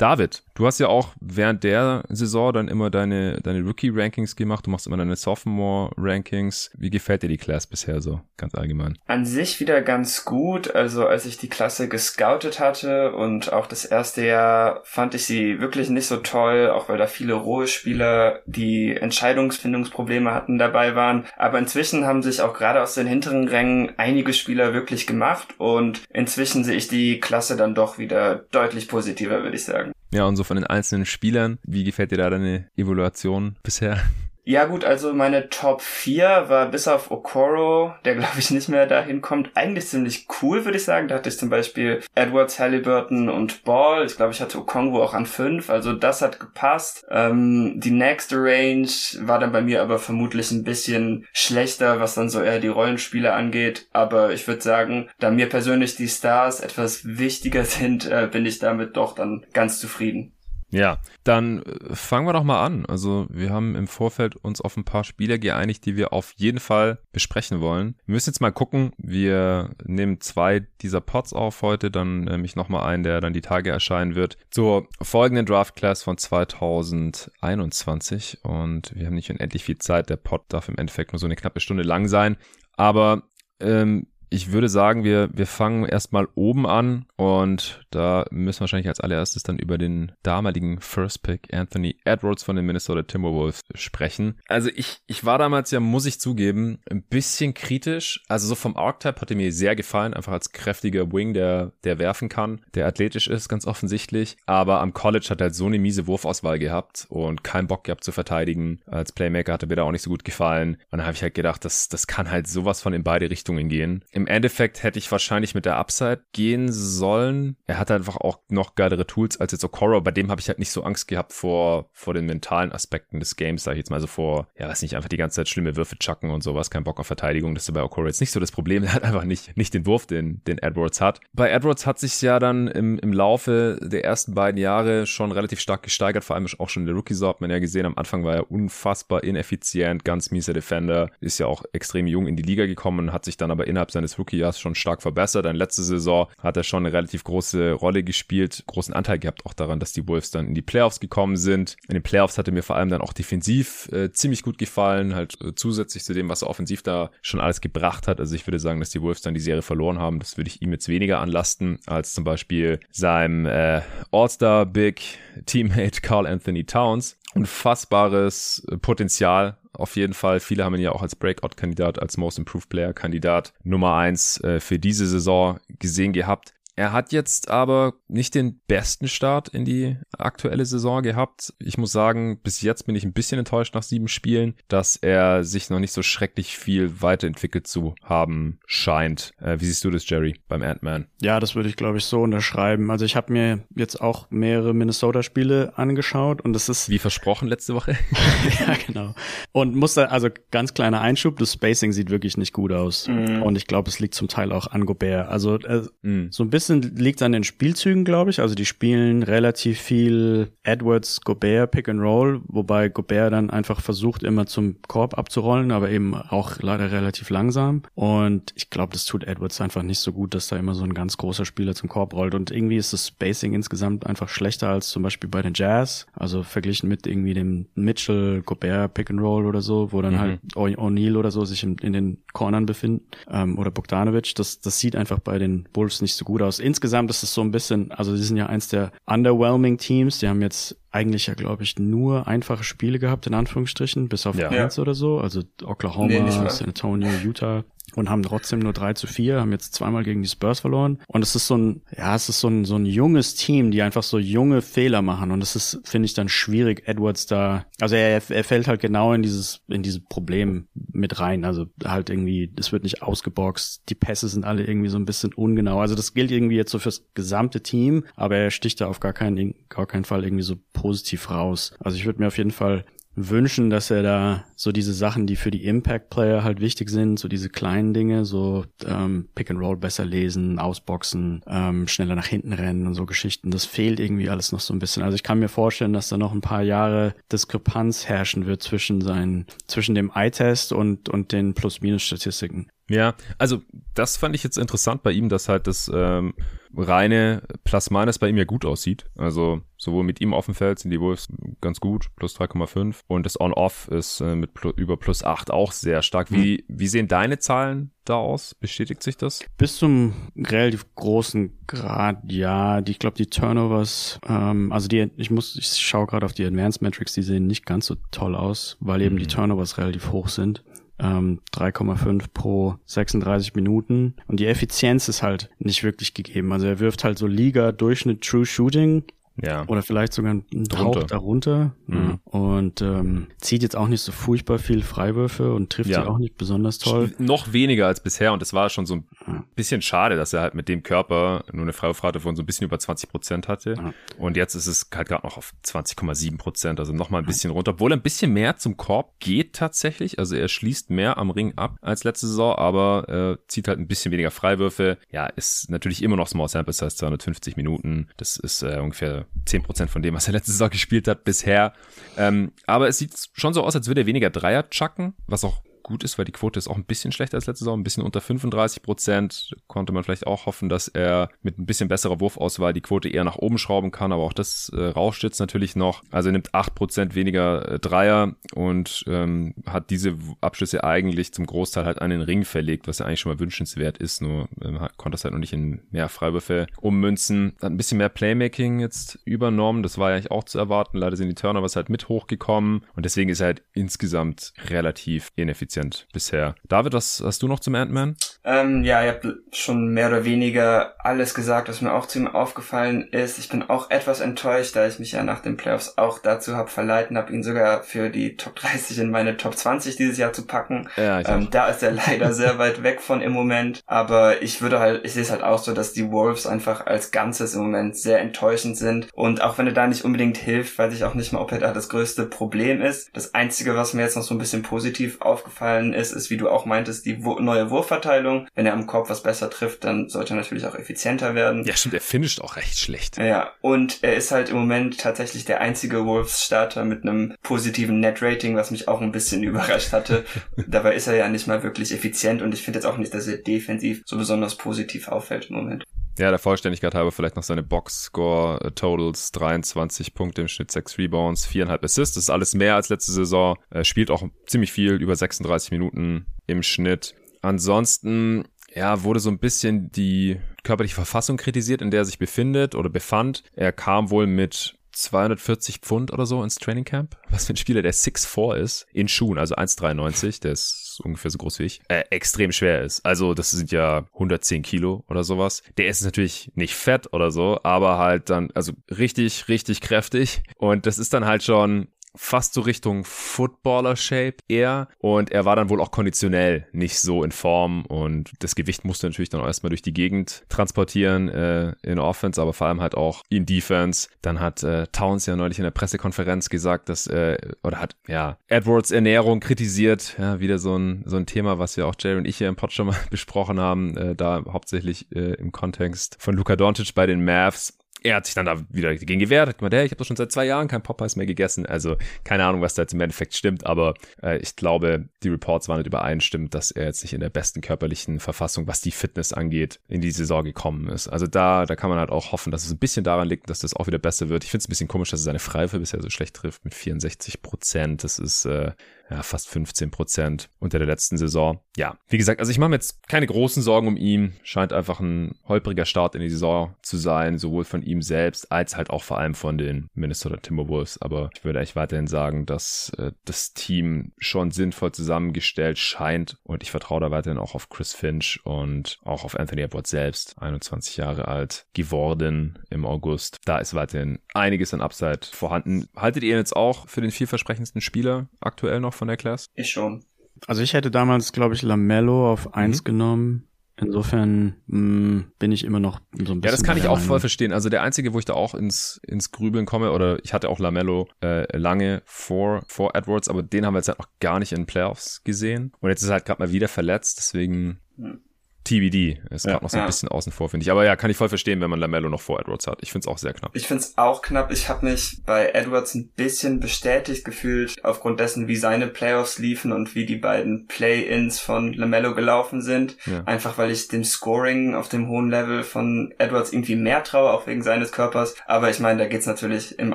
David, 0.00 0.44
du 0.54 0.66
hast 0.66 0.80
ja 0.80 0.88
auch 0.88 1.08
während 1.20 1.62
der 1.62 2.04
Saison 2.08 2.54
dann 2.54 2.68
immer 2.68 2.88
deine, 2.88 3.38
deine 3.42 3.60
Rookie-Rankings 3.60 4.34
gemacht. 4.34 4.66
Du 4.66 4.70
machst 4.70 4.86
immer 4.86 4.96
deine 4.96 5.14
Sophomore-Rankings. 5.14 6.70
Wie 6.78 6.88
gefällt 6.88 7.22
dir 7.22 7.28
die 7.28 7.36
Class 7.36 7.66
bisher 7.66 8.00
so, 8.00 8.22
ganz 8.38 8.54
allgemein? 8.54 8.96
An 9.06 9.26
sich 9.26 9.60
wieder 9.60 9.82
ganz 9.82 10.24
gut. 10.24 10.74
Also 10.74 11.06
als 11.06 11.26
ich 11.26 11.36
die 11.36 11.50
Klasse 11.50 11.86
gescoutet 11.86 12.60
hatte 12.60 13.12
und 13.12 13.52
auch 13.52 13.66
das 13.66 13.84
erste 13.84 14.24
Jahr 14.24 14.80
fand 14.84 15.14
ich 15.14 15.26
sie 15.26 15.60
wirklich 15.60 15.90
nicht 15.90 16.06
so 16.06 16.16
toll, 16.16 16.70
auch 16.70 16.88
weil 16.88 16.96
da 16.96 17.06
viele 17.06 17.34
rohe 17.34 17.66
Spieler, 17.66 18.40
die 18.46 18.96
Entscheidungsfindungsprobleme 18.96 20.32
hatten, 20.32 20.56
dabei 20.56 20.94
waren. 20.94 21.26
Aber 21.36 21.58
inzwischen 21.58 22.06
haben 22.06 22.22
sich 22.22 22.40
auch 22.40 22.54
gerade 22.54 22.82
aus 22.82 22.94
den 22.94 23.06
hinteren 23.06 23.48
Rängen 23.48 23.92
einige 23.98 24.32
Spieler 24.32 24.72
wirklich 24.72 25.06
gemacht 25.06 25.48
und 25.58 26.00
inzwischen 26.08 26.64
sehe 26.64 26.76
ich 26.76 26.88
die 26.88 27.20
Klasse 27.20 27.58
dann 27.58 27.74
doch 27.74 27.98
wieder 27.98 28.46
deutlich 28.50 28.88
positiver, 28.88 29.42
würde 29.42 29.56
ich 29.56 29.64
sagen. 29.64 29.89
Ja, 30.12 30.24
und 30.24 30.36
so 30.36 30.44
von 30.44 30.56
den 30.56 30.66
einzelnen 30.66 31.06
Spielern, 31.06 31.58
wie 31.62 31.84
gefällt 31.84 32.10
dir 32.10 32.18
da 32.18 32.30
deine 32.30 32.66
Evaluation 32.76 33.56
bisher? 33.62 34.00
Ja 34.44 34.64
gut, 34.64 34.84
also 34.84 35.12
meine 35.12 35.48
Top 35.50 35.82
4 35.82 36.46
war 36.48 36.70
bis 36.70 36.88
auf 36.88 37.10
Okoro, 37.10 37.92
der 38.04 38.14
glaube 38.16 38.38
ich 38.38 38.50
nicht 38.50 38.68
mehr 38.68 38.86
dahin 38.86 39.20
kommt, 39.20 39.50
eigentlich 39.54 39.86
ziemlich 39.86 40.26
cool, 40.40 40.64
würde 40.64 40.78
ich 40.78 40.84
sagen. 40.84 41.08
Da 41.08 41.16
hatte 41.16 41.28
ich 41.28 41.38
zum 41.38 41.50
Beispiel 41.50 42.02
Edwards, 42.14 42.58
Halliburton 42.58 43.28
und 43.28 43.64
Ball. 43.64 44.06
Ich 44.06 44.16
glaube, 44.16 44.32
ich 44.32 44.40
hatte 44.40 44.58
Okongwu 44.58 45.00
auch 45.02 45.14
an 45.14 45.26
5, 45.26 45.68
also 45.70 45.92
das 45.92 46.22
hat 46.22 46.40
gepasst. 46.40 47.04
Ähm, 47.10 47.80
die 47.80 47.90
nächste 47.90 48.36
Range 48.36 48.88
war 49.20 49.38
dann 49.38 49.52
bei 49.52 49.62
mir 49.62 49.82
aber 49.82 49.98
vermutlich 49.98 50.50
ein 50.50 50.64
bisschen 50.64 51.26
schlechter, 51.32 52.00
was 52.00 52.14
dann 52.14 52.30
so 52.30 52.40
eher 52.40 52.60
die 52.60 52.68
Rollenspiele 52.68 53.32
angeht. 53.32 53.88
Aber 53.92 54.32
ich 54.32 54.46
würde 54.48 54.62
sagen, 54.62 55.10
da 55.18 55.30
mir 55.30 55.48
persönlich 55.48 55.96
die 55.96 56.08
Stars 56.08 56.60
etwas 56.60 57.02
wichtiger 57.04 57.64
sind, 57.66 58.10
äh, 58.10 58.28
bin 58.30 58.46
ich 58.46 58.58
damit 58.58 58.96
doch 58.96 59.14
dann 59.14 59.44
ganz 59.52 59.78
zufrieden. 59.80 60.32
Ja, 60.70 61.00
dann 61.24 61.62
äh, 61.62 61.94
fangen 61.94 62.26
wir 62.26 62.32
doch 62.32 62.44
mal 62.44 62.64
an. 62.64 62.86
Also 62.86 63.26
wir 63.28 63.50
haben 63.50 63.74
im 63.74 63.88
Vorfeld 63.88 64.36
uns 64.36 64.60
auf 64.60 64.76
ein 64.76 64.84
paar 64.84 65.02
Spieler 65.04 65.38
geeinigt, 65.38 65.84
die 65.84 65.96
wir 65.96 66.12
auf 66.12 66.32
jeden 66.36 66.60
Fall 66.60 67.00
besprechen 67.12 67.60
wollen. 67.60 67.96
Wir 68.06 68.14
müssen 68.14 68.30
jetzt 68.30 68.40
mal 68.40 68.52
gucken. 68.52 68.92
Wir 68.96 69.70
nehmen 69.84 70.20
zwei 70.20 70.60
dieser 70.80 71.00
Pots 71.00 71.32
auf 71.32 71.62
heute, 71.62 71.90
dann 71.90 72.24
nämlich 72.24 72.54
nochmal 72.54 72.88
einen, 72.88 73.02
der 73.02 73.20
dann 73.20 73.32
die 73.32 73.40
Tage 73.40 73.70
erscheinen 73.70 74.14
wird, 74.14 74.36
zur 74.50 74.86
folgenden 75.02 75.46
Draft 75.46 75.74
Class 75.74 76.04
von 76.04 76.16
2021. 76.16 78.44
Und 78.44 78.94
wir 78.94 79.06
haben 79.06 79.14
nicht 79.14 79.30
unendlich 79.30 79.64
viel 79.64 79.78
Zeit. 79.78 80.08
Der 80.08 80.16
Pot 80.16 80.44
darf 80.48 80.68
im 80.68 80.76
Endeffekt 80.76 81.12
nur 81.12 81.18
so 81.18 81.26
eine 81.26 81.36
knappe 81.36 81.60
Stunde 81.60 81.82
lang 81.82 82.06
sein. 82.06 82.36
Aber 82.76 83.24
ähm, 83.58 84.06
ich 84.30 84.52
würde 84.52 84.68
sagen, 84.68 85.02
wir, 85.02 85.28
wir 85.32 85.46
fangen 85.46 85.84
erstmal 85.84 86.28
oben 86.36 86.66
an 86.66 87.06
und 87.16 87.84
da 87.90 88.24
müssen 88.30 88.60
wir 88.60 88.62
wahrscheinlich 88.62 88.88
als 88.88 89.00
allererstes 89.00 89.42
dann 89.42 89.58
über 89.58 89.76
den 89.76 90.12
damaligen 90.22 90.80
First 90.80 91.24
Pick 91.24 91.52
Anthony 91.52 91.96
Edwards 92.04 92.44
von 92.44 92.54
den 92.54 92.64
Minnesota 92.64 93.02
Timberwolves 93.02 93.62
sprechen. 93.74 94.38
Also 94.48 94.70
ich, 94.74 95.00
ich 95.08 95.24
war 95.24 95.38
damals 95.38 95.72
ja, 95.72 95.80
muss 95.80 96.06
ich 96.06 96.20
zugeben, 96.20 96.78
ein 96.88 97.02
bisschen 97.02 97.54
kritisch. 97.54 98.22
Also 98.28 98.46
so 98.46 98.54
vom 98.54 98.76
Archetype 98.76 99.20
hat 99.20 99.30
er 99.30 99.36
mir 99.36 99.52
sehr 99.52 99.74
gefallen, 99.74 100.14
einfach 100.14 100.32
als 100.32 100.52
kräftiger 100.52 101.12
Wing, 101.12 101.34
der, 101.34 101.72
der 101.82 101.98
werfen 101.98 102.28
kann, 102.28 102.60
der 102.74 102.86
athletisch 102.86 103.26
ist, 103.26 103.48
ganz 103.48 103.66
offensichtlich. 103.66 104.36
Aber 104.46 104.80
am 104.80 104.94
College 104.94 105.26
hat 105.30 105.40
er 105.40 105.46
halt 105.46 105.56
so 105.56 105.66
eine 105.66 105.80
miese 105.80 106.06
Wurfauswahl 106.06 106.60
gehabt 106.60 107.06
und 107.08 107.42
keinen 107.42 107.66
Bock 107.66 107.82
gehabt 107.82 108.04
zu 108.04 108.12
verteidigen. 108.12 108.80
Als 108.86 109.10
Playmaker 109.10 109.54
hat 109.54 109.64
er 109.64 109.68
mir 109.68 109.76
da 109.76 109.82
auch 109.82 109.90
nicht 109.90 110.02
so 110.02 110.10
gut 110.10 110.24
gefallen. 110.24 110.74
Und 110.90 110.98
dann 110.98 111.06
habe 111.06 111.14
ich 111.16 111.22
halt 111.22 111.34
gedacht, 111.34 111.64
das, 111.64 111.88
das 111.88 112.06
kann 112.06 112.30
halt 112.30 112.46
sowas 112.46 112.80
von 112.80 112.92
in 112.92 113.02
beide 113.02 113.28
Richtungen 113.28 113.68
gehen 113.68 114.04
Endeffekt 114.26 114.82
hätte 114.82 114.98
ich 114.98 115.10
wahrscheinlich 115.10 115.54
mit 115.54 115.64
der 115.64 115.76
Upside 115.76 116.24
gehen 116.32 116.72
sollen. 116.72 117.56
Er 117.66 117.78
hat 117.78 117.90
einfach 117.90 118.16
auch 118.16 118.40
noch 118.48 118.74
geilere 118.74 119.06
Tools 119.06 119.40
als 119.40 119.52
jetzt 119.52 119.64
Okoro. 119.64 120.00
Bei 120.00 120.10
dem 120.10 120.30
habe 120.30 120.40
ich 120.40 120.48
halt 120.48 120.58
nicht 120.58 120.70
so 120.70 120.82
Angst 120.82 121.08
gehabt 121.08 121.32
vor, 121.32 121.88
vor 121.92 122.14
den 122.14 122.26
mentalen 122.26 122.72
Aspekten 122.72 123.20
des 123.20 123.36
Games, 123.36 123.64
sag 123.64 123.72
ich 123.72 123.78
jetzt 123.78 123.90
mal 123.90 124.00
so 124.00 124.06
vor, 124.06 124.48
ja, 124.58 124.68
weiß 124.68 124.82
nicht, 124.82 124.96
einfach 124.96 125.08
die 125.08 125.16
ganze 125.16 125.36
Zeit 125.36 125.48
schlimme 125.48 125.76
Würfe 125.76 125.98
chucken 125.98 126.30
und 126.30 126.42
sowas, 126.42 126.70
kein 126.70 126.84
Bock 126.84 127.00
auf 127.00 127.06
Verteidigung. 127.06 127.54
Das 127.54 127.68
ist 127.68 127.74
bei 127.74 127.82
Okoro 127.82 128.06
jetzt 128.06 128.20
nicht 128.20 128.32
so 128.32 128.40
das 128.40 128.52
Problem. 128.52 128.84
Er 128.90 128.94
hat 128.94 129.04
einfach 129.04 129.24
nicht, 129.24 129.56
nicht 129.56 129.72
den 129.72 129.86
Wurf, 129.86 130.06
den, 130.06 130.42
den 130.48 130.58
Edwards 130.58 131.00
hat. 131.00 131.20
Bei 131.32 131.48
Edwards 131.50 131.86
hat 131.86 132.00
sich 132.00 132.20
ja 132.22 132.40
dann 132.40 132.66
im, 132.66 132.98
im 132.98 133.12
Laufe 133.12 133.78
der 133.80 134.04
ersten 134.04 134.34
beiden 134.34 134.58
Jahre 134.58 135.06
schon 135.06 135.30
relativ 135.30 135.60
stark 135.60 135.84
gesteigert, 135.84 136.24
vor 136.24 136.34
allem 136.34 136.46
auch 136.58 136.68
schon 136.68 136.82
in 136.82 136.86
der 136.86 136.96
Rookie-Saison 136.96 137.28
hat 137.28 137.40
man 137.40 137.50
ja 137.50 137.58
gesehen. 137.58 137.86
Am 137.86 137.96
Anfang 137.96 138.24
war 138.24 138.34
er 138.34 138.50
unfassbar 138.50 139.22
ineffizient, 139.22 140.04
ganz 140.04 140.30
mieser 140.30 140.52
Defender, 140.52 141.10
ist 141.20 141.38
ja 141.38 141.46
auch 141.46 141.64
extrem 141.72 142.06
jung 142.06 142.26
in 142.26 142.36
die 142.36 142.42
Liga 142.42 142.66
gekommen, 142.66 143.12
hat 143.12 143.24
sich 143.24 143.36
dann 143.36 143.50
aber 143.50 143.66
innerhalb 143.66 143.90
seines 143.90 144.09
Rookie-Jahres 144.18 144.60
schon 144.60 144.74
stark 144.74 145.02
verbessert. 145.02 145.46
In 145.46 145.56
letzter 145.56 145.82
Saison 145.82 146.28
hat 146.38 146.56
er 146.56 146.62
schon 146.62 146.84
eine 146.84 146.94
relativ 146.94 147.24
große 147.24 147.72
Rolle 147.72 148.02
gespielt, 148.02 148.64
großen 148.66 148.94
Anteil 148.94 149.18
gehabt 149.18 149.46
auch 149.46 149.54
daran, 149.54 149.80
dass 149.80 149.92
die 149.92 150.06
Wolves 150.06 150.30
dann 150.30 150.48
in 150.48 150.54
die 150.54 150.62
Playoffs 150.62 151.00
gekommen 151.00 151.36
sind. 151.36 151.76
In 151.88 151.94
den 151.94 152.02
Playoffs 152.02 152.38
hatte 152.38 152.52
mir 152.52 152.62
vor 152.62 152.76
allem 152.76 152.88
dann 152.88 153.00
auch 153.00 153.12
defensiv 153.12 153.88
äh, 153.92 154.12
ziemlich 154.12 154.42
gut 154.42 154.58
gefallen, 154.58 155.14
halt 155.14 155.40
äh, 155.40 155.54
zusätzlich 155.54 156.04
zu 156.04 156.14
dem, 156.14 156.28
was 156.28 156.42
er 156.42 156.48
offensiv 156.48 156.82
da 156.82 157.10
schon 157.22 157.40
alles 157.40 157.60
gebracht 157.60 158.08
hat. 158.08 158.20
Also 158.20 158.34
ich 158.34 158.46
würde 158.46 158.58
sagen, 158.58 158.80
dass 158.80 158.90
die 158.90 159.02
Wolves 159.02 159.22
dann 159.22 159.34
die 159.34 159.40
Serie 159.40 159.62
verloren 159.62 159.98
haben. 159.98 160.18
Das 160.18 160.36
würde 160.36 160.48
ich 160.48 160.62
ihm 160.62 160.72
jetzt 160.72 160.88
weniger 160.88 161.20
anlasten 161.20 161.78
als 161.86 162.14
zum 162.14 162.24
Beispiel 162.24 162.80
seinem 162.90 163.46
äh, 163.46 163.82
All-Star-Big 164.10 165.00
Teammate 165.46 166.00
Carl 166.00 166.26
Anthony 166.26 166.64
Towns 166.64 167.16
unfassbares 167.34 168.66
Potenzial 168.82 169.56
auf 169.72 169.96
jeden 169.96 170.14
Fall. 170.14 170.40
Viele 170.40 170.64
haben 170.64 170.74
ihn 170.74 170.80
ja 170.80 170.92
auch 170.92 171.02
als 171.02 171.16
Breakout-Kandidat, 171.16 172.00
als 172.00 172.16
Most 172.16 172.38
Improved 172.38 172.68
Player-Kandidat 172.68 173.52
Nummer 173.62 173.96
eins 173.96 174.40
äh, 174.42 174.60
für 174.60 174.78
diese 174.78 175.06
Saison 175.06 175.58
gesehen 175.78 176.12
gehabt. 176.12 176.54
Er 176.80 176.92
hat 176.92 177.12
jetzt 177.12 177.50
aber 177.50 177.92
nicht 178.08 178.34
den 178.34 178.58
besten 178.66 179.06
Start 179.06 179.48
in 179.48 179.66
die 179.66 179.98
aktuelle 180.16 180.64
Saison 180.64 181.02
gehabt. 181.02 181.52
Ich 181.58 181.76
muss 181.76 181.92
sagen, 181.92 182.40
bis 182.42 182.62
jetzt 182.62 182.86
bin 182.86 182.94
ich 182.94 183.04
ein 183.04 183.12
bisschen 183.12 183.38
enttäuscht 183.38 183.74
nach 183.74 183.82
sieben 183.82 184.08
Spielen, 184.08 184.54
dass 184.68 184.96
er 184.96 185.44
sich 185.44 185.68
noch 185.68 185.78
nicht 185.78 185.92
so 185.92 186.00
schrecklich 186.00 186.56
viel 186.56 187.02
weiterentwickelt 187.02 187.66
zu 187.66 187.96
haben 188.02 188.60
scheint. 188.64 189.34
Äh, 189.42 189.60
wie 189.60 189.66
siehst 189.66 189.84
du 189.84 189.90
das, 189.90 190.08
Jerry, 190.08 190.36
beim 190.48 190.62
Ant-Man? 190.62 191.06
Ja, 191.20 191.38
das 191.38 191.54
würde 191.54 191.68
ich, 191.68 191.76
glaube 191.76 191.98
ich, 191.98 192.06
so 192.06 192.22
unterschreiben. 192.22 192.90
Also 192.90 193.04
ich 193.04 193.14
habe 193.14 193.30
mir 193.30 193.62
jetzt 193.76 194.00
auch 194.00 194.30
mehrere 194.30 194.72
Minnesota-Spiele 194.72 195.74
angeschaut 195.76 196.40
und 196.40 196.54
das 196.54 196.70
ist... 196.70 196.88
Wie 196.88 196.98
versprochen 196.98 197.46
letzte 197.46 197.74
Woche. 197.74 197.98
ja, 198.66 198.74
genau. 198.86 199.14
Und 199.52 199.76
musste, 199.76 200.10
also 200.10 200.30
ganz 200.50 200.72
kleiner 200.72 201.02
Einschub, 201.02 201.38
das 201.40 201.52
Spacing 201.52 201.92
sieht 201.92 202.08
wirklich 202.08 202.38
nicht 202.38 202.54
gut 202.54 202.72
aus. 202.72 203.06
Mhm. 203.06 203.42
Und 203.42 203.56
ich 203.56 203.66
glaube, 203.66 203.90
es 203.90 204.00
liegt 204.00 204.14
zum 204.14 204.28
Teil 204.28 204.50
auch 204.50 204.68
an 204.68 204.86
Gobert. 204.86 205.28
Also 205.28 205.56
äh, 205.56 205.82
mhm. 206.00 206.32
so 206.32 206.42
ein 206.42 206.48
bisschen 206.48 206.69
bisschen 206.78 206.96
liegt 206.96 207.22
an 207.22 207.32
den 207.32 207.44
Spielzügen, 207.44 208.04
glaube 208.04 208.30
ich. 208.30 208.40
Also 208.40 208.54
die 208.54 208.64
spielen 208.64 209.22
relativ 209.22 209.80
viel 209.80 210.50
Edwards, 210.62 211.20
Gobert, 211.22 211.70
Pick 211.72 211.88
and 211.88 212.00
Roll, 212.00 212.40
wobei 212.46 212.88
Gobert 212.88 213.32
dann 213.32 213.50
einfach 213.50 213.80
versucht, 213.80 214.22
immer 214.22 214.46
zum 214.46 214.76
Korb 214.86 215.18
abzurollen, 215.18 215.72
aber 215.72 215.90
eben 215.90 216.14
auch 216.14 216.60
leider 216.60 216.92
relativ 216.92 217.30
langsam. 217.30 217.82
Und 217.94 218.52
ich 218.56 218.70
glaube, 218.70 218.92
das 218.92 219.04
tut 219.04 219.24
Edwards 219.24 219.60
einfach 219.60 219.82
nicht 219.82 219.98
so 219.98 220.12
gut, 220.12 220.34
dass 220.34 220.48
da 220.48 220.56
immer 220.56 220.74
so 220.74 220.84
ein 220.84 220.94
ganz 220.94 221.16
großer 221.16 221.44
Spieler 221.44 221.74
zum 221.74 221.88
Korb 221.88 222.14
rollt. 222.14 222.34
Und 222.34 222.50
irgendwie 222.50 222.76
ist 222.76 222.92
das 222.92 223.08
Spacing 223.08 223.54
insgesamt 223.54 224.06
einfach 224.06 224.28
schlechter 224.28 224.68
als 224.68 224.88
zum 224.88 225.02
Beispiel 225.02 225.28
bei 225.28 225.42
den 225.42 225.54
Jazz. 225.54 226.06
Also 226.12 226.42
verglichen 226.42 226.88
mit 226.88 227.06
irgendwie 227.06 227.34
dem 227.34 227.66
Mitchell, 227.74 228.42
Gobert, 228.42 228.94
Pick 228.94 229.10
and 229.10 229.20
Roll 229.20 229.46
oder 229.46 229.60
so, 229.60 229.92
wo 229.92 230.02
dann 230.02 230.14
mhm. 230.14 230.18
halt 230.18 230.40
O'Neal 230.54 231.16
oder 231.16 231.30
so 231.30 231.44
sich 231.44 231.62
in, 231.62 231.76
in 231.78 231.92
den 231.92 232.18
Cornern 232.32 232.66
befinden. 232.66 233.04
Ähm, 233.30 233.58
oder 233.58 233.70
Bogdanovic. 233.70 234.34
Das, 234.34 234.60
das 234.60 234.78
sieht 234.78 234.96
einfach 234.96 235.18
bei 235.18 235.38
den 235.38 235.68
Bulls 235.72 236.00
nicht 236.02 236.14
so 236.14 236.24
gut 236.24 236.42
aus 236.42 236.59
insgesamt 236.60 237.10
ist 237.10 237.22
es 237.22 237.34
so 237.34 237.40
ein 237.40 237.50
bisschen, 237.50 237.92
also 237.92 238.16
sie 238.16 238.24
sind 238.24 238.36
ja 238.36 238.46
eins 238.46 238.68
der 238.68 238.92
underwhelming 239.06 239.78
Teams. 239.78 240.18
Die 240.18 240.28
haben 240.28 240.42
jetzt 240.42 240.76
eigentlich 240.90 241.26
ja, 241.26 241.34
glaube 241.34 241.62
ich, 241.62 241.78
nur 241.78 242.26
einfache 242.26 242.64
Spiele 242.64 242.98
gehabt, 242.98 243.26
in 243.26 243.34
Anführungsstrichen, 243.34 244.08
bis 244.08 244.26
auf 244.26 244.36
ja. 244.36 244.48
eins 244.48 244.78
oder 244.78 244.94
so. 244.94 245.18
Also 245.18 245.42
Oklahoma, 245.64 246.08
nee, 246.08 246.30
San 246.30 246.68
Antonio, 246.68 247.10
Utah. 247.22 247.64
Und 247.96 248.10
haben 248.10 248.22
trotzdem 248.22 248.60
nur 248.60 248.72
3 248.72 248.94
zu 248.94 249.06
4, 249.06 249.40
haben 249.40 249.52
jetzt 249.52 249.74
zweimal 249.74 250.04
gegen 250.04 250.22
die 250.22 250.28
Spurs 250.28 250.60
verloren. 250.60 250.98
Und 251.06 251.22
es 251.22 251.34
ist 251.34 251.46
so 251.46 251.56
ein, 251.56 251.82
ja, 251.96 252.14
es 252.14 252.28
ist 252.28 252.40
so 252.40 252.48
ein, 252.48 252.64
so 252.64 252.76
ein 252.76 252.86
junges 252.86 253.34
Team, 253.34 253.70
die 253.70 253.82
einfach 253.82 254.02
so 254.02 254.18
junge 254.18 254.62
Fehler 254.62 255.02
machen. 255.02 255.30
Und 255.30 255.42
es 255.42 255.56
ist, 255.56 255.80
finde 255.84 256.06
ich, 256.06 256.14
dann 256.14 256.28
schwierig, 256.28 256.86
Edwards 256.86 257.26
da, 257.26 257.66
also 257.80 257.94
er, 257.96 258.22
er 258.28 258.44
fällt 258.44 258.68
halt 258.68 258.80
genau 258.80 259.12
in 259.12 259.22
dieses, 259.22 259.62
in 259.68 259.82
dieses 259.82 260.00
Problem 260.04 260.68
mit 260.74 261.20
rein. 261.20 261.44
Also 261.44 261.66
halt 261.84 262.10
irgendwie, 262.10 262.52
es 262.58 262.72
wird 262.72 262.84
nicht 262.84 263.02
ausgeboxt, 263.02 263.82
die 263.88 263.94
Pässe 263.94 264.28
sind 264.28 264.44
alle 264.44 264.66
irgendwie 264.66 264.88
so 264.88 264.98
ein 264.98 265.04
bisschen 265.04 265.32
ungenau. 265.34 265.80
Also 265.80 265.94
das 265.94 266.14
gilt 266.14 266.30
irgendwie 266.30 266.56
jetzt 266.56 266.70
so 266.70 266.78
fürs 266.78 267.06
gesamte 267.14 267.62
Team, 267.62 268.04
aber 268.16 268.36
er 268.36 268.50
sticht 268.50 268.80
da 268.80 268.86
auf 268.86 269.00
gar 269.00 269.12
keinen, 269.12 269.54
gar 269.68 269.86
keinen 269.86 270.04
Fall 270.04 270.24
irgendwie 270.24 270.44
so 270.44 270.56
positiv 270.72 271.30
raus. 271.30 271.72
Also 271.80 271.96
ich 271.96 272.06
würde 272.06 272.20
mir 272.20 272.28
auf 272.28 272.38
jeden 272.38 272.50
Fall 272.50 272.84
wünschen, 273.14 273.70
dass 273.70 273.90
er 273.90 274.02
da 274.02 274.44
so 274.62 274.72
diese 274.72 274.92
Sachen, 274.92 275.26
die 275.26 275.36
für 275.36 275.50
die 275.50 275.64
Impact-Player 275.64 276.44
halt 276.44 276.60
wichtig 276.60 276.90
sind, 276.90 277.18
so 277.18 277.28
diese 277.28 277.48
kleinen 277.48 277.94
Dinge, 277.94 278.26
so 278.26 278.66
ähm, 278.84 279.26
Pick 279.34 279.50
and 279.50 279.58
Roll 279.58 279.78
besser 279.78 280.04
lesen, 280.04 280.58
ausboxen, 280.58 281.42
ähm, 281.46 281.88
schneller 281.88 282.14
nach 282.14 282.26
hinten 282.26 282.52
rennen 282.52 282.86
und 282.86 282.92
so 282.92 283.06
Geschichten, 283.06 283.50
das 283.50 283.64
fehlt 283.64 283.98
irgendwie 283.98 284.28
alles 284.28 284.52
noch 284.52 284.60
so 284.60 284.74
ein 284.74 284.78
bisschen. 284.78 285.02
Also 285.02 285.14
ich 285.14 285.22
kann 285.22 285.38
mir 285.38 285.48
vorstellen, 285.48 285.94
dass 285.94 286.10
da 286.10 286.18
noch 286.18 286.32
ein 286.32 286.42
paar 286.42 286.60
Jahre 286.60 287.14
Diskrepanz 287.32 288.04
herrschen 288.04 288.44
wird 288.44 288.62
zwischen 288.62 289.00
seinen, 289.00 289.46
zwischen 289.66 289.94
dem 289.94 290.12
Eye-Test 290.14 290.74
und, 290.74 291.08
und 291.08 291.32
den 291.32 291.54
Plus-Minus-Statistiken. 291.54 292.68
Ja, 292.90 293.14
also 293.38 293.62
das 293.94 294.16
fand 294.16 294.34
ich 294.34 294.42
jetzt 294.42 294.58
interessant 294.58 295.04
bei 295.04 295.12
ihm, 295.12 295.28
dass 295.28 295.48
halt 295.48 295.68
das 295.68 295.88
ähm, 295.94 296.34
reine 296.76 297.42
Plus-Minus 297.62 298.18
bei 298.18 298.28
ihm 298.28 298.36
ja 298.36 298.44
gut 298.44 298.64
aussieht. 298.64 299.04
Also 299.16 299.60
sowohl 299.76 300.02
mit 300.02 300.20
ihm 300.20 300.34
auf 300.34 300.46
dem 300.46 300.54
Feld 300.54 300.80
sind 300.80 300.90
die 300.90 301.00
Wolves 301.00 301.28
ganz 301.60 301.78
gut, 301.78 302.08
plus 302.16 302.36
3,5 302.36 303.02
und 303.06 303.26
das 303.26 303.40
On-Off 303.40 303.86
ist 303.88 304.20
äh, 304.20 304.34
mit 304.34 304.49
über 304.76 304.96
plus 304.96 305.24
8 305.24 305.50
auch 305.50 305.72
sehr 305.72 306.02
stark. 306.02 306.30
Wie, 306.30 306.64
mhm. 306.66 306.78
wie 306.78 306.86
sehen 306.88 307.08
deine 307.08 307.38
Zahlen 307.38 307.90
da 308.04 308.14
aus? 308.14 308.54
Bestätigt 308.54 309.02
sich 309.02 309.16
das? 309.16 309.44
Bis 309.56 309.76
zum 309.76 310.14
relativ 310.36 310.86
großen 310.94 311.52
Grad, 311.66 312.18
ja. 312.30 312.80
Die, 312.80 312.92
ich 312.92 312.98
glaube, 312.98 313.16
die 313.16 313.26
Turnovers, 313.26 314.18
ähm, 314.26 314.72
also 314.72 314.88
die, 314.88 315.10
ich 315.16 315.30
muss, 315.30 315.56
ich 315.56 315.68
schaue 315.68 316.06
gerade 316.06 316.26
auf 316.26 316.32
die 316.32 316.44
Advanced 316.44 316.82
Metrics, 316.82 317.12
die 317.12 317.22
sehen 317.22 317.46
nicht 317.46 317.66
ganz 317.66 317.86
so 317.86 317.96
toll 318.10 318.34
aus, 318.34 318.76
weil 318.80 319.02
eben 319.02 319.16
mhm. 319.16 319.20
die 319.20 319.26
Turnovers 319.26 319.78
relativ 319.78 320.12
hoch 320.12 320.28
sind 320.28 320.62
ähm, 321.00 321.40
3,5 321.54 322.26
pro 322.32 322.76
36 322.84 323.54
Minuten. 323.54 324.14
Und 324.26 324.40
die 324.40 324.46
Effizienz 324.46 325.08
ist 325.08 325.22
halt 325.22 325.50
nicht 325.58 325.82
wirklich 325.82 326.14
gegeben. 326.14 326.52
Also 326.52 326.66
er 326.66 326.78
wirft 326.78 327.04
halt 327.04 327.18
so 327.18 327.26
Liga-Durchschnitt 327.26 328.22
True 328.22 328.46
Shooting 328.46 329.04
ja. 329.42 329.64
Oder 329.66 329.82
vielleicht 329.82 330.12
sogar 330.12 330.34
ein 330.34 330.44
Hauch 330.76 331.02
darunter. 331.04 331.72
Mhm. 331.86 332.18
Und 332.24 332.82
ähm, 332.82 333.28
zieht 333.38 333.62
jetzt 333.62 333.76
auch 333.76 333.88
nicht 333.88 334.02
so 334.02 334.12
furchtbar 334.12 334.58
viel 334.58 334.82
Freiwürfe 334.82 335.54
und 335.54 335.70
trifft 335.70 335.90
ja. 335.90 336.02
sie 336.02 336.08
auch 336.08 336.18
nicht 336.18 336.36
besonders 336.36 336.78
toll. 336.78 337.12
Noch 337.18 337.52
weniger 337.52 337.86
als 337.86 338.00
bisher 338.00 338.32
und 338.32 338.42
es 338.42 338.52
war 338.52 338.68
schon 338.70 338.86
so 338.86 338.96
ein 338.96 339.44
bisschen 339.54 339.82
schade, 339.82 340.16
dass 340.16 340.32
er 340.32 340.42
halt 340.42 340.54
mit 340.54 340.68
dem 340.68 340.82
Körper 340.82 341.44
nur 341.52 341.62
eine 341.62 341.72
Freiwurfrate 341.72 342.20
von 342.20 342.36
so 342.36 342.42
ein 342.42 342.46
bisschen 342.46 342.66
über 342.66 342.78
20 342.78 343.10
Prozent 343.10 343.48
hatte. 343.48 343.74
Ja. 343.76 343.94
Und 344.18 344.36
jetzt 344.36 344.54
ist 344.54 344.66
es 344.66 344.88
halt 344.94 345.08
gerade 345.08 345.26
noch 345.26 345.36
auf 345.36 345.52
20,7 345.64 346.36
Prozent, 346.36 346.78
also 346.78 346.92
noch 346.92 347.10
mal 347.10 347.18
ein 347.18 347.26
bisschen 347.26 347.50
runter. 347.50 347.72
Obwohl 347.72 347.92
er 347.92 347.96
ein 347.96 348.02
bisschen 348.02 348.32
mehr 348.32 348.56
zum 348.56 348.76
Korb 348.76 349.18
geht 349.20 349.54
tatsächlich. 349.54 350.18
Also 350.18 350.36
er 350.36 350.48
schließt 350.48 350.90
mehr 350.90 351.18
am 351.18 351.30
Ring 351.30 351.54
ab 351.56 351.76
als 351.80 352.04
letzte 352.04 352.26
Saison, 352.26 352.56
aber 352.56 353.38
äh, 353.40 353.48
zieht 353.48 353.68
halt 353.68 353.78
ein 353.78 353.86
bisschen 353.86 354.12
weniger 354.12 354.30
Freiwürfe. 354.30 354.98
Ja, 355.10 355.26
ist 355.26 355.70
natürlich 355.70 356.02
immer 356.02 356.16
noch 356.16 356.28
Small 356.28 356.48
Sample 356.48 356.72
Size, 356.72 356.96
250 356.96 357.56
Minuten. 357.56 358.08
Das 358.16 358.36
ist 358.36 358.62
äh, 358.62 358.78
ungefähr 358.80 359.26
10% 359.46 359.88
von 359.88 360.02
dem, 360.02 360.14
was 360.14 360.26
er 360.26 360.32
letzte 360.32 360.52
Saison 360.52 360.70
gespielt 360.70 361.08
hat 361.08 361.24
bisher. 361.24 361.72
Ähm, 362.16 362.52
aber 362.66 362.88
es 362.88 362.98
sieht 362.98 363.14
schon 363.32 363.54
so 363.54 363.62
aus, 363.62 363.74
als 363.74 363.86
würde 363.86 364.02
er 364.02 364.06
weniger 364.06 364.30
Dreier 364.30 364.68
chucken, 364.70 365.14
was 365.26 365.44
auch 365.44 365.62
gut 365.82 366.04
ist, 366.04 366.18
weil 366.18 366.24
die 366.24 366.32
Quote 366.32 366.58
ist 366.58 366.68
auch 366.68 366.76
ein 366.76 366.84
bisschen 366.84 367.12
schlechter 367.12 367.36
als 367.36 367.46
letzte 367.46 367.64
Saison, 367.64 367.80
ein 367.80 367.84
bisschen 367.84 368.02
unter 368.02 368.20
35 368.20 368.82
Prozent. 368.82 369.54
Konnte 369.66 369.92
man 369.92 370.04
vielleicht 370.04 370.26
auch 370.26 370.46
hoffen, 370.46 370.68
dass 370.68 370.88
er 370.88 371.30
mit 371.42 371.58
ein 371.58 371.66
bisschen 371.66 371.88
besserer 371.88 372.20
Wurfauswahl 372.20 372.72
die 372.72 372.80
Quote 372.80 373.08
eher 373.08 373.24
nach 373.24 373.36
oben 373.36 373.58
schrauben 373.58 373.90
kann, 373.90 374.12
aber 374.12 374.22
auch 374.22 374.32
das 374.32 374.70
äh, 374.74 374.80
rauscht 374.80 375.22
jetzt 375.22 375.40
natürlich 375.40 375.76
noch. 375.76 376.02
Also 376.10 376.28
er 376.28 376.32
nimmt 376.32 376.54
8 376.54 376.74
Prozent 376.74 377.14
weniger 377.14 377.68
äh, 377.68 377.78
Dreier 377.78 378.34
und 378.54 379.04
ähm, 379.06 379.54
hat 379.66 379.90
diese 379.90 380.16
Abschlüsse 380.40 380.84
eigentlich 380.84 381.32
zum 381.32 381.46
Großteil 381.46 381.84
halt 381.84 382.02
an 382.02 382.10
den 382.10 382.22
Ring 382.22 382.44
verlegt, 382.44 382.88
was 382.88 382.98
ja 382.98 383.06
eigentlich 383.06 383.20
schon 383.20 383.32
mal 383.32 383.40
wünschenswert 383.40 383.98
ist, 383.98 384.22
nur 384.22 384.48
äh, 384.60 384.88
konnte 384.96 385.14
das 385.14 385.24
halt 385.24 385.32
noch 385.32 385.40
nicht 385.40 385.52
in 385.52 385.80
mehr 385.90 386.08
Freiwürfe 386.08 386.66
ummünzen. 386.80 387.54
Hat 387.60 387.70
ein 387.70 387.76
bisschen 387.76 387.98
mehr 387.98 388.08
Playmaking 388.08 388.80
jetzt 388.80 389.18
übernommen, 389.24 389.82
das 389.82 389.98
war 389.98 390.10
ja 390.10 390.16
eigentlich 390.16 390.30
auch 390.30 390.44
zu 390.44 390.58
erwarten. 390.58 390.98
Leider 390.98 391.16
sind 391.16 391.28
die 391.28 391.34
Turnovers 391.34 391.76
halt 391.76 391.88
mit 391.88 392.08
hochgekommen 392.08 392.84
und 392.94 393.04
deswegen 393.04 393.30
ist 393.30 393.40
er 393.40 393.46
halt 393.46 393.62
insgesamt 393.72 394.52
relativ 394.68 395.30
ineffizient 395.36 395.69
effizient 395.70 396.06
bisher. 396.12 396.54
David, 396.68 396.94
was 396.94 397.22
hast 397.24 397.42
du 397.42 397.48
noch 397.48 397.60
zum 397.60 397.74
Ant-Man? 397.74 398.16
Ähm, 398.44 398.84
ja, 398.84 399.02
ihr 399.02 399.10
habt 399.10 399.26
schon 399.52 399.88
mehr 399.88 400.08
oder 400.08 400.24
weniger 400.24 400.94
alles 400.98 401.34
gesagt, 401.34 401.68
was 401.68 401.80
mir 401.80 401.92
auch 401.92 402.06
zu 402.06 402.18
ihm 402.18 402.26
aufgefallen 402.28 403.08
ist. 403.10 403.38
Ich 403.38 403.48
bin 403.48 403.62
auch 403.62 403.90
etwas 403.90 404.20
enttäuscht, 404.20 404.76
da 404.76 404.86
ich 404.86 404.98
mich 404.98 405.12
ja 405.12 405.22
nach 405.22 405.40
den 405.40 405.56
Playoffs 405.56 405.98
auch 405.98 406.18
dazu 406.18 406.56
habe 406.56 406.70
verleiten 406.70 407.16
habe, 407.16 407.32
ihn 407.32 407.42
sogar 407.42 407.82
für 407.82 408.10
die 408.10 408.36
Top 408.36 408.56
30 408.56 408.98
in 408.98 409.10
meine 409.10 409.36
Top 409.36 409.56
20 409.56 409.96
dieses 409.96 410.18
Jahr 410.18 410.32
zu 410.32 410.46
packen. 410.46 410.88
Ja, 410.96 411.20
ähm, 411.28 411.48
da 411.50 411.68
ist 411.68 411.82
er 411.82 411.92
leider 411.92 412.32
sehr 412.32 412.58
weit 412.58 412.82
weg 412.82 413.00
von 413.00 413.20
im 413.20 413.32
Moment. 413.32 413.82
Aber 413.86 414.42
ich 414.42 414.62
würde 414.62 414.80
halt, 414.80 415.04
ich 415.04 415.12
sehe 415.12 415.22
es 415.22 415.30
halt 415.30 415.42
auch 415.42 415.58
so, 415.58 415.72
dass 415.72 415.92
die 415.92 416.10
Wolves 416.10 416.46
einfach 416.46 416.86
als 416.86 417.10
Ganzes 417.10 417.54
im 417.54 417.62
Moment 417.62 417.96
sehr 417.96 418.20
enttäuschend 418.20 418.76
sind. 418.76 419.08
Und 419.12 419.42
auch 419.42 419.58
wenn 419.58 419.66
er 419.66 419.72
da 419.72 419.86
nicht 419.86 420.04
unbedingt 420.04 420.38
hilft, 420.38 420.78
weiß 420.78 420.94
ich 420.94 421.04
auch 421.04 421.14
nicht 421.14 421.32
mal, 421.32 421.40
ob 421.40 421.52
er 421.52 421.58
da 421.58 421.72
das 421.72 421.88
größte 421.88 422.24
Problem 422.24 422.80
ist. 422.80 423.10
Das 423.12 423.34
Einzige, 423.34 423.76
was 423.76 423.94
mir 423.94 424.02
jetzt 424.02 424.16
noch 424.16 424.22
so 424.22 424.34
ein 424.34 424.38
bisschen 424.38 424.62
positiv 424.62 425.20
aufgefallen 425.20 425.92
ist, 425.92 426.12
ist, 426.12 426.30
wie 426.30 426.36
du 426.36 426.48
auch 426.48 426.64
meintest, 426.64 427.04
die 427.04 427.18
neue 427.18 427.70
Wurfverteilung. 427.70 428.29
Wenn 428.54 428.66
er 428.66 428.72
am 428.72 428.86
Korb 428.86 429.10
was 429.10 429.22
besser 429.22 429.50
trifft, 429.50 429.84
dann 429.84 430.08
sollte 430.08 430.34
er 430.34 430.36
natürlich 430.36 430.66
auch 430.66 430.74
effizienter 430.74 431.34
werden. 431.34 431.64
Ja, 431.64 431.76
stimmt, 431.76 431.94
er 431.94 432.00
finisht 432.00 432.40
auch 432.40 432.56
recht 432.56 432.78
schlecht. 432.78 433.18
Ja, 433.18 433.52
und 433.60 433.98
er 434.02 434.14
ist 434.14 434.30
halt 434.30 434.50
im 434.50 434.56
Moment 434.56 434.98
tatsächlich 434.98 435.44
der 435.44 435.60
einzige 435.60 436.04
Wolves-Starter 436.04 436.84
mit 436.84 437.02
einem 437.02 437.34
positiven 437.42 438.00
Net-Rating, 438.00 438.56
was 438.56 438.70
mich 438.70 438.88
auch 438.88 439.00
ein 439.00 439.12
bisschen 439.12 439.42
überrascht 439.50 439.92
hatte. 439.92 440.24
Dabei 440.66 440.94
ist 440.94 441.06
er 441.06 441.16
ja 441.16 441.28
nicht 441.28 441.46
mal 441.46 441.62
wirklich 441.62 441.92
effizient 441.92 442.42
und 442.42 442.54
ich 442.54 442.62
finde 442.62 442.78
jetzt 442.78 442.86
auch 442.86 442.96
nicht, 442.96 443.12
dass 443.14 443.26
er 443.26 443.38
defensiv 443.38 444.02
so 444.06 444.16
besonders 444.16 444.56
positiv 444.56 445.08
auffällt 445.08 445.50
im 445.50 445.56
Moment. 445.56 445.84
Ja, 446.18 446.28
der 446.28 446.38
Vollständigkeit 446.38 446.94
halber 446.94 447.12
vielleicht 447.12 447.36
noch 447.36 447.42
seine 447.42 447.62
Box-Score-Totals, 447.62 449.32
23 449.32 450.12
Punkte 450.12 450.42
im 450.42 450.48
Schnitt, 450.48 450.70
6 450.70 450.98
Rebounds, 450.98 451.48
4,5 451.48 451.84
Assists, 451.84 452.14
das 452.16 452.24
ist 452.24 452.30
alles 452.30 452.54
mehr 452.54 452.74
als 452.74 452.90
letzte 452.90 453.12
Saison, 453.12 453.56
er 453.70 453.84
spielt 453.84 454.10
auch 454.10 454.22
ziemlich 454.46 454.70
viel, 454.70 454.94
über 454.94 455.16
36 455.16 455.70
Minuten 455.70 456.26
im 456.46 456.62
Schnitt. 456.62 457.14
Ansonsten, 457.42 458.44
ja, 458.74 459.02
wurde 459.02 459.20
so 459.20 459.30
ein 459.30 459.38
bisschen 459.38 459.90
die 459.90 460.38
körperliche 460.62 460.94
Verfassung 460.94 461.36
kritisiert, 461.36 461.82
in 461.82 461.90
der 461.90 462.02
er 462.02 462.04
sich 462.04 462.18
befindet 462.18 462.74
oder 462.74 462.90
befand. 462.90 463.42
Er 463.54 463.72
kam 463.72 464.10
wohl 464.10 464.26
mit 464.26 464.76
240 464.92 465.78
Pfund 465.78 466.12
oder 466.12 466.26
so 466.26 466.42
ins 466.42 466.56
Training 466.56 466.84
Camp. 466.84 467.16
Was 467.30 467.46
für 467.46 467.52
ein 467.52 467.56
Spieler, 467.56 467.82
der 467.82 467.92
6'4 467.92 468.56
ist, 468.56 468.86
in 468.92 469.08
Schuhen, 469.08 469.38
also 469.38 469.54
1,93, 469.54 470.40
der 470.40 470.52
ist 470.52 471.00
ungefähr 471.04 471.30
so 471.30 471.38
groß 471.38 471.58
wie 471.60 471.64
ich, 471.64 471.80
äh, 471.88 472.04
extrem 472.10 472.52
schwer 472.52 472.82
ist. 472.82 473.04
Also 473.06 473.34
das 473.34 473.50
sind 473.52 473.70
ja 473.72 474.06
110 474.12 474.62
Kilo 474.62 475.04
oder 475.08 475.24
sowas. 475.24 475.62
Der 475.78 475.88
ist 475.88 476.02
natürlich 476.02 476.50
nicht 476.54 476.74
fett 476.74 477.12
oder 477.12 477.30
so, 477.30 477.60
aber 477.62 477.98
halt 477.98 478.30
dann, 478.30 478.50
also 478.54 478.72
richtig, 478.90 479.48
richtig 479.48 479.80
kräftig. 479.80 480.42
Und 480.56 480.86
das 480.86 480.98
ist 480.98 481.14
dann 481.14 481.24
halt 481.24 481.42
schon 481.42 481.88
fast 482.16 482.54
so 482.54 482.60
Richtung 482.62 483.04
Footballer-Shape 483.04 484.36
eher. 484.48 484.88
Und 484.98 485.30
er 485.30 485.44
war 485.44 485.56
dann 485.56 485.70
wohl 485.70 485.80
auch 485.80 485.90
konditionell 485.90 486.66
nicht 486.72 486.98
so 486.98 487.22
in 487.22 487.32
Form. 487.32 487.84
Und 487.86 488.32
das 488.40 488.54
Gewicht 488.54 488.84
musste 488.84 489.06
natürlich 489.06 489.28
dann 489.28 489.40
erstmal 489.40 489.70
durch 489.70 489.82
die 489.82 489.92
Gegend 489.92 490.44
transportieren 490.48 491.28
äh, 491.28 491.74
in 491.82 491.98
Offense, 491.98 492.40
aber 492.40 492.52
vor 492.52 492.66
allem 492.66 492.80
halt 492.80 492.94
auch 492.94 493.22
in 493.28 493.46
Defense. 493.46 494.08
Dann 494.22 494.40
hat 494.40 494.62
äh, 494.62 494.86
Towns 494.88 495.26
ja 495.26 495.36
neulich 495.36 495.58
in 495.58 495.64
der 495.64 495.70
Pressekonferenz 495.70 496.48
gesagt, 496.48 496.88
dass, 496.88 497.06
äh, 497.06 497.38
oder 497.62 497.80
hat, 497.80 497.96
ja, 498.06 498.38
Edwards 498.48 498.90
Ernährung 498.90 499.40
kritisiert. 499.40 500.16
Ja, 500.18 500.40
wieder 500.40 500.58
so 500.58 500.76
ein, 500.76 501.02
so 501.06 501.16
ein 501.16 501.26
Thema, 501.26 501.58
was 501.58 501.76
wir 501.76 501.86
auch 501.86 501.94
Jerry 501.98 502.18
und 502.18 502.26
ich 502.26 502.38
hier 502.38 502.48
im 502.48 502.56
Pod 502.56 502.72
schon 502.72 502.88
mal 502.88 502.96
besprochen 503.10 503.60
haben. 503.60 503.96
Äh, 503.96 504.14
da 504.14 504.42
hauptsächlich 504.48 505.10
äh, 505.12 505.34
im 505.34 505.52
Kontext 505.52 506.16
von 506.18 506.34
Luka 506.34 506.56
Doncic 506.56 506.94
bei 506.94 507.06
den 507.06 507.24
Mavs 507.24 507.79
er 508.02 508.16
hat 508.16 508.26
sich 508.26 508.34
dann 508.34 508.46
da 508.46 508.60
wieder 508.70 508.90
dagegen 508.94 509.20
gewehrt, 509.20 509.48
hat 509.48 509.58
gemeint, 509.58 509.74
hey, 509.74 509.84
ich 509.84 509.90
habe 509.90 509.98
doch 509.98 510.06
schon 510.06 510.16
seit 510.16 510.32
zwei 510.32 510.46
Jahren 510.46 510.68
kein 510.68 510.82
Popeyes 510.82 511.16
mehr 511.16 511.26
gegessen. 511.26 511.66
Also 511.66 511.96
keine 512.24 512.44
Ahnung, 512.44 512.62
was 512.62 512.74
da 512.74 512.82
jetzt 512.82 512.94
im 512.94 513.00
Endeffekt 513.00 513.34
stimmt, 513.34 513.66
aber 513.66 513.94
äh, 514.22 514.38
ich 514.38 514.56
glaube, 514.56 515.08
die 515.22 515.28
Reports 515.28 515.68
waren 515.68 515.78
nicht 515.78 515.86
übereinstimmend, 515.86 516.54
dass 516.54 516.70
er 516.70 516.84
jetzt 516.86 517.02
nicht 517.02 517.12
in 517.12 517.20
der 517.20 517.30
besten 517.30 517.60
körperlichen 517.60 518.20
Verfassung, 518.20 518.66
was 518.66 518.80
die 518.80 518.90
Fitness 518.90 519.32
angeht, 519.32 519.80
in 519.88 520.00
die 520.00 520.10
Saison 520.10 520.44
gekommen 520.44 520.88
ist. 520.88 521.08
Also 521.08 521.26
da, 521.26 521.66
da 521.66 521.76
kann 521.76 521.90
man 521.90 521.98
halt 521.98 522.10
auch 522.10 522.32
hoffen, 522.32 522.50
dass 522.50 522.64
es 522.64 522.72
ein 522.72 522.78
bisschen 522.78 523.04
daran 523.04 523.28
liegt, 523.28 523.50
dass 523.50 523.60
das 523.60 523.74
auch 523.74 523.86
wieder 523.86 523.98
besser 523.98 524.28
wird. 524.28 524.44
Ich 524.44 524.50
finde 524.50 524.62
es 524.62 524.68
ein 524.68 524.70
bisschen 524.70 524.88
komisch, 524.88 525.10
dass 525.10 525.20
er 525.20 525.24
seine 525.24 525.38
Freife 525.38 525.78
bisher 525.78 526.00
so 526.00 526.10
schlecht 526.10 526.36
trifft 526.36 526.64
mit 526.64 526.74
64 526.74 527.42
Prozent. 527.42 528.04
Das 528.04 528.18
ist 528.18 528.44
äh, 528.46 528.72
ja, 529.10 529.22
fast 529.22 529.48
15 529.48 529.90
Prozent 529.90 530.48
unter 530.60 530.78
der 530.78 530.86
letzten 530.86 531.18
Saison. 531.18 531.60
ja, 531.76 531.96
wie 532.08 532.18
gesagt, 532.18 532.40
also 532.40 532.52
ich 532.52 532.58
mache 532.58 532.70
mir 532.70 532.76
jetzt 532.76 533.06
keine 533.08 533.26
großen 533.26 533.62
Sorgen 533.62 533.88
um 533.88 533.96
ihn. 533.96 534.34
Scheint 534.42 534.72
einfach 534.72 535.00
ein 535.00 535.34
holpriger 535.46 535.84
Start 535.84 536.14
in 536.14 536.20
die 536.20 536.30
Saison 536.30 536.76
zu 536.82 536.96
sein, 536.96 537.38
sowohl 537.38 537.64
von 537.64 537.82
ihm 537.82 538.02
selbst 538.02 538.52
als 538.52 538.76
halt 538.76 538.90
auch 538.90 539.02
vor 539.02 539.18
allem 539.18 539.34
von 539.34 539.58
den 539.58 539.88
Minnesota 539.94 540.36
Timberwolves. 540.36 541.02
Aber 541.02 541.30
ich 541.34 541.44
würde 541.44 541.60
echt 541.60 541.74
weiterhin 541.74 542.06
sagen, 542.06 542.46
dass 542.46 542.92
äh, 542.98 543.12
das 543.24 543.52
Team 543.52 544.12
schon 544.18 544.52
sinnvoll 544.52 544.92
zusammengestellt 544.92 545.78
scheint 545.78 546.36
und 546.44 546.62
ich 546.62 546.70
vertraue 546.70 547.00
da 547.00 547.10
weiterhin 547.10 547.38
auch 547.38 547.54
auf 547.54 547.68
Chris 547.68 547.92
Finch 547.94 548.40
und 548.44 548.98
auch 549.02 549.24
auf 549.24 549.38
Anthony 549.38 549.62
Edwards 549.62 549.90
selbst, 549.90 550.40
21 550.40 550.96
Jahre 550.98 551.26
alt 551.26 551.66
geworden 551.74 552.58
im 552.70 552.86
August. 552.86 553.38
Da 553.44 553.58
ist 553.58 553.74
weiterhin 553.74 554.20
einiges 554.34 554.72
an 554.72 554.80
Upside 554.80 555.20
vorhanden. 555.30 555.88
Haltet 555.96 556.22
ihr 556.22 556.36
jetzt 556.36 556.54
auch 556.54 556.88
für 556.88 557.00
den 557.00 557.10
vielversprechendsten 557.10 557.80
Spieler 557.80 558.28
aktuell 558.40 558.80
noch 558.80 558.99
von 559.00 559.08
der 559.08 559.16
Class? 559.16 559.46
Ich 559.54 559.70
schon. 559.70 560.04
Also 560.46 560.62
ich 560.62 560.74
hätte 560.74 560.90
damals, 560.90 561.32
glaube 561.32 561.54
ich, 561.54 561.62
Lamello 561.62 562.30
auf 562.30 562.54
eins 562.54 562.82
mhm. 562.82 562.84
genommen. 562.84 563.46
Insofern 563.76 564.56
mh, 564.66 564.78
mm, 564.78 565.32
bin 565.38 565.52
ich 565.52 565.64
immer 565.64 565.80
noch 565.80 566.00
so 566.12 566.18
ein 566.18 566.18
bisschen. 566.18 566.42
Ja, 566.42 566.50
das 566.50 566.62
kann 566.62 566.76
ich 566.76 566.84
auch 566.84 566.96
Meinung. 566.96 567.08
voll 567.08 567.20
verstehen. 567.20 567.52
Also 567.52 567.70
der 567.70 567.82
einzige, 567.82 568.12
wo 568.12 568.18
ich 568.18 568.26
da 568.26 568.34
auch 568.34 568.54
ins, 568.54 569.00
ins 569.06 569.30
Grübeln 569.30 569.64
komme, 569.64 569.92
oder 569.92 570.22
ich 570.22 570.34
hatte 570.34 570.50
auch 570.50 570.58
Lamello 570.58 571.08
äh, 571.22 571.56
lange 571.56 572.02
vor, 572.04 572.62
vor 572.66 572.94
Edwards, 572.94 573.28
aber 573.28 573.42
den 573.42 573.64
haben 573.64 573.72
wir 573.72 573.78
jetzt 573.78 573.88
halt 573.88 573.98
noch 573.98 574.10
gar 574.20 574.38
nicht 574.38 574.52
in 574.52 574.66
Playoffs 574.66 575.24
gesehen. 575.24 575.72
Und 575.80 575.88
jetzt 575.88 576.02
ist 576.02 576.10
er 576.10 576.14
halt 576.14 576.26
gerade 576.26 576.42
mal 576.42 576.52
wieder 576.52 576.68
verletzt, 576.68 577.18
deswegen. 577.18 577.80
Mhm. 577.96 578.20
TBD. 578.64 579.20
Ist 579.30 579.46
ja, 579.46 579.52
gerade 579.52 579.64
noch 579.64 579.70
so 579.70 579.76
ein 579.76 579.82
ja. 579.82 579.86
bisschen 579.86 580.08
außen 580.08 580.32
vor, 580.32 580.48
finde 580.48 580.64
ich. 580.64 580.70
Aber 580.70 580.84
ja, 580.84 580.96
kann 580.96 581.10
ich 581.10 581.16
voll 581.16 581.28
verstehen, 581.28 581.60
wenn 581.60 581.70
man 581.70 581.80
Lamello 581.80 582.08
noch 582.08 582.20
vor 582.20 582.40
Edwards 582.40 582.66
hat. 582.66 582.78
Ich 582.82 582.92
finde 582.92 583.04
es 583.04 583.08
auch 583.08 583.18
sehr 583.18 583.32
knapp. 583.32 583.50
Ich 583.54 583.66
finde 583.66 583.82
es 583.82 583.96
auch 583.96 584.22
knapp. 584.22 584.52
Ich 584.52 584.68
habe 584.68 584.86
mich 584.86 585.22
bei 585.24 585.50
Edwards 585.50 585.94
ein 585.94 586.10
bisschen 586.14 586.60
bestätigt 586.60 587.24
gefühlt, 587.24 587.76
aufgrund 587.84 588.20
dessen, 588.20 588.48
wie 588.48 588.56
seine 588.56 588.86
Playoffs 588.86 589.38
liefen 589.38 589.72
und 589.72 589.94
wie 589.94 590.06
die 590.06 590.16
beiden 590.16 590.66
Play-Ins 590.66 591.40
von 591.40 591.72
Lamello 591.72 592.14
gelaufen 592.14 592.62
sind. 592.62 592.96
Ja. 593.06 593.24
Einfach 593.24 593.58
weil 593.58 593.70
ich 593.70 593.88
dem 593.88 594.04
Scoring 594.04 594.74
auf 594.74 594.88
dem 594.88 595.08
hohen 595.08 595.30
Level 595.30 595.62
von 595.62 596.14
Edwards 596.18 596.52
irgendwie 596.52 596.76
mehr 596.76 597.02
traue, 597.02 597.30
auch 597.30 597.46
wegen 597.46 597.62
seines 597.62 597.92
Körpers. 597.92 598.34
Aber 598.46 598.70
ich 598.70 598.80
meine, 598.80 599.00
da 599.00 599.08
geht's 599.08 599.26
natürlich 599.26 599.78
im 599.78 599.94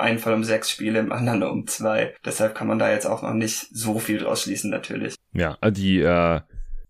einen 0.00 0.18
Fall 0.18 0.34
um 0.34 0.44
sechs 0.44 0.70
Spiele, 0.70 0.98
im 0.98 1.12
anderen 1.12 1.42
um 1.44 1.66
zwei. 1.66 2.14
Deshalb 2.24 2.54
kann 2.54 2.66
man 2.66 2.78
da 2.78 2.90
jetzt 2.90 3.06
auch 3.06 3.22
noch 3.22 3.34
nicht 3.34 3.68
so 3.70 3.98
viel 3.98 4.18
draus 4.18 4.42
schließen, 4.42 4.70
natürlich. 4.70 5.14
Ja, 5.32 5.56
die 5.70 6.00
äh, 6.00 6.40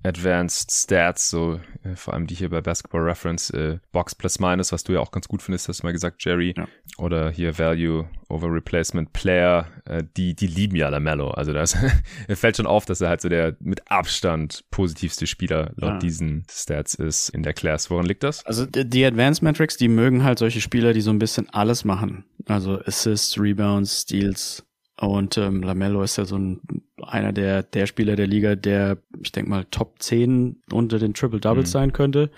Advanced 0.06 0.70
Stats, 0.70 1.30
so 1.30 1.60
äh, 1.82 1.96
vor 1.96 2.14
allem 2.14 2.26
die 2.26 2.34
hier 2.34 2.48
bei 2.48 2.60
Basketball 2.60 3.02
Reference, 3.02 3.50
äh, 3.50 3.78
Box 3.92 4.14
plus 4.14 4.38
minus, 4.38 4.72
was 4.72 4.84
du 4.84 4.92
ja 4.92 5.00
auch 5.00 5.10
ganz 5.10 5.28
gut 5.28 5.42
findest, 5.42 5.68
hast 5.68 5.82
du 5.82 5.86
mal 5.86 5.92
gesagt, 5.92 6.24
Jerry. 6.24 6.54
Ja. 6.56 6.68
Oder 6.98 7.30
hier 7.30 7.58
Value 7.58 8.08
over 8.28 8.52
Replacement 8.52 9.12
Player, 9.12 9.66
äh, 9.84 10.04
die, 10.16 10.34
die 10.34 10.46
lieben 10.46 10.76
ja 10.76 10.88
Lamello. 10.88 11.30
Also 11.30 11.52
das 11.52 11.76
fällt 12.28 12.56
schon 12.56 12.66
auf, 12.66 12.84
dass 12.84 13.00
er 13.00 13.08
halt 13.08 13.20
so 13.20 13.28
der 13.28 13.56
mit 13.60 13.90
Abstand 13.90 14.64
positivste 14.70 15.26
Spieler 15.26 15.72
laut 15.76 15.94
ja. 15.94 15.98
diesen 15.98 16.44
Stats 16.50 16.94
ist 16.94 17.28
in 17.30 17.42
der 17.42 17.52
Class. 17.52 17.90
Woran 17.90 18.06
liegt 18.06 18.22
das? 18.22 18.44
Also 18.46 18.66
die 18.66 19.04
Advanced 19.04 19.42
Metrics, 19.42 19.76
die 19.76 19.88
mögen 19.88 20.24
halt 20.24 20.38
solche 20.38 20.60
Spieler, 20.60 20.92
die 20.92 21.00
so 21.00 21.10
ein 21.10 21.18
bisschen 21.18 21.48
alles 21.50 21.84
machen. 21.84 22.24
Also 22.46 22.80
Assists, 22.80 23.38
Rebounds, 23.38 24.02
Steals, 24.02 24.64
und 25.00 25.36
ähm, 25.36 25.62
Lamello 25.62 26.02
ist 26.02 26.16
ja 26.16 26.24
so 26.24 26.36
ein, 26.36 26.60
einer 27.02 27.32
der, 27.32 27.62
der 27.62 27.86
Spieler 27.86 28.16
der 28.16 28.26
Liga, 28.26 28.56
der, 28.56 28.98
ich 29.20 29.30
denke 29.30 29.50
mal, 29.50 29.64
Top 29.70 29.96
10 30.00 30.62
unter 30.72 30.98
den 30.98 31.12
Triple 31.12 31.40
Doubles 31.40 31.68
mhm. 31.68 31.72
sein 31.72 31.92
könnte, 31.92 32.30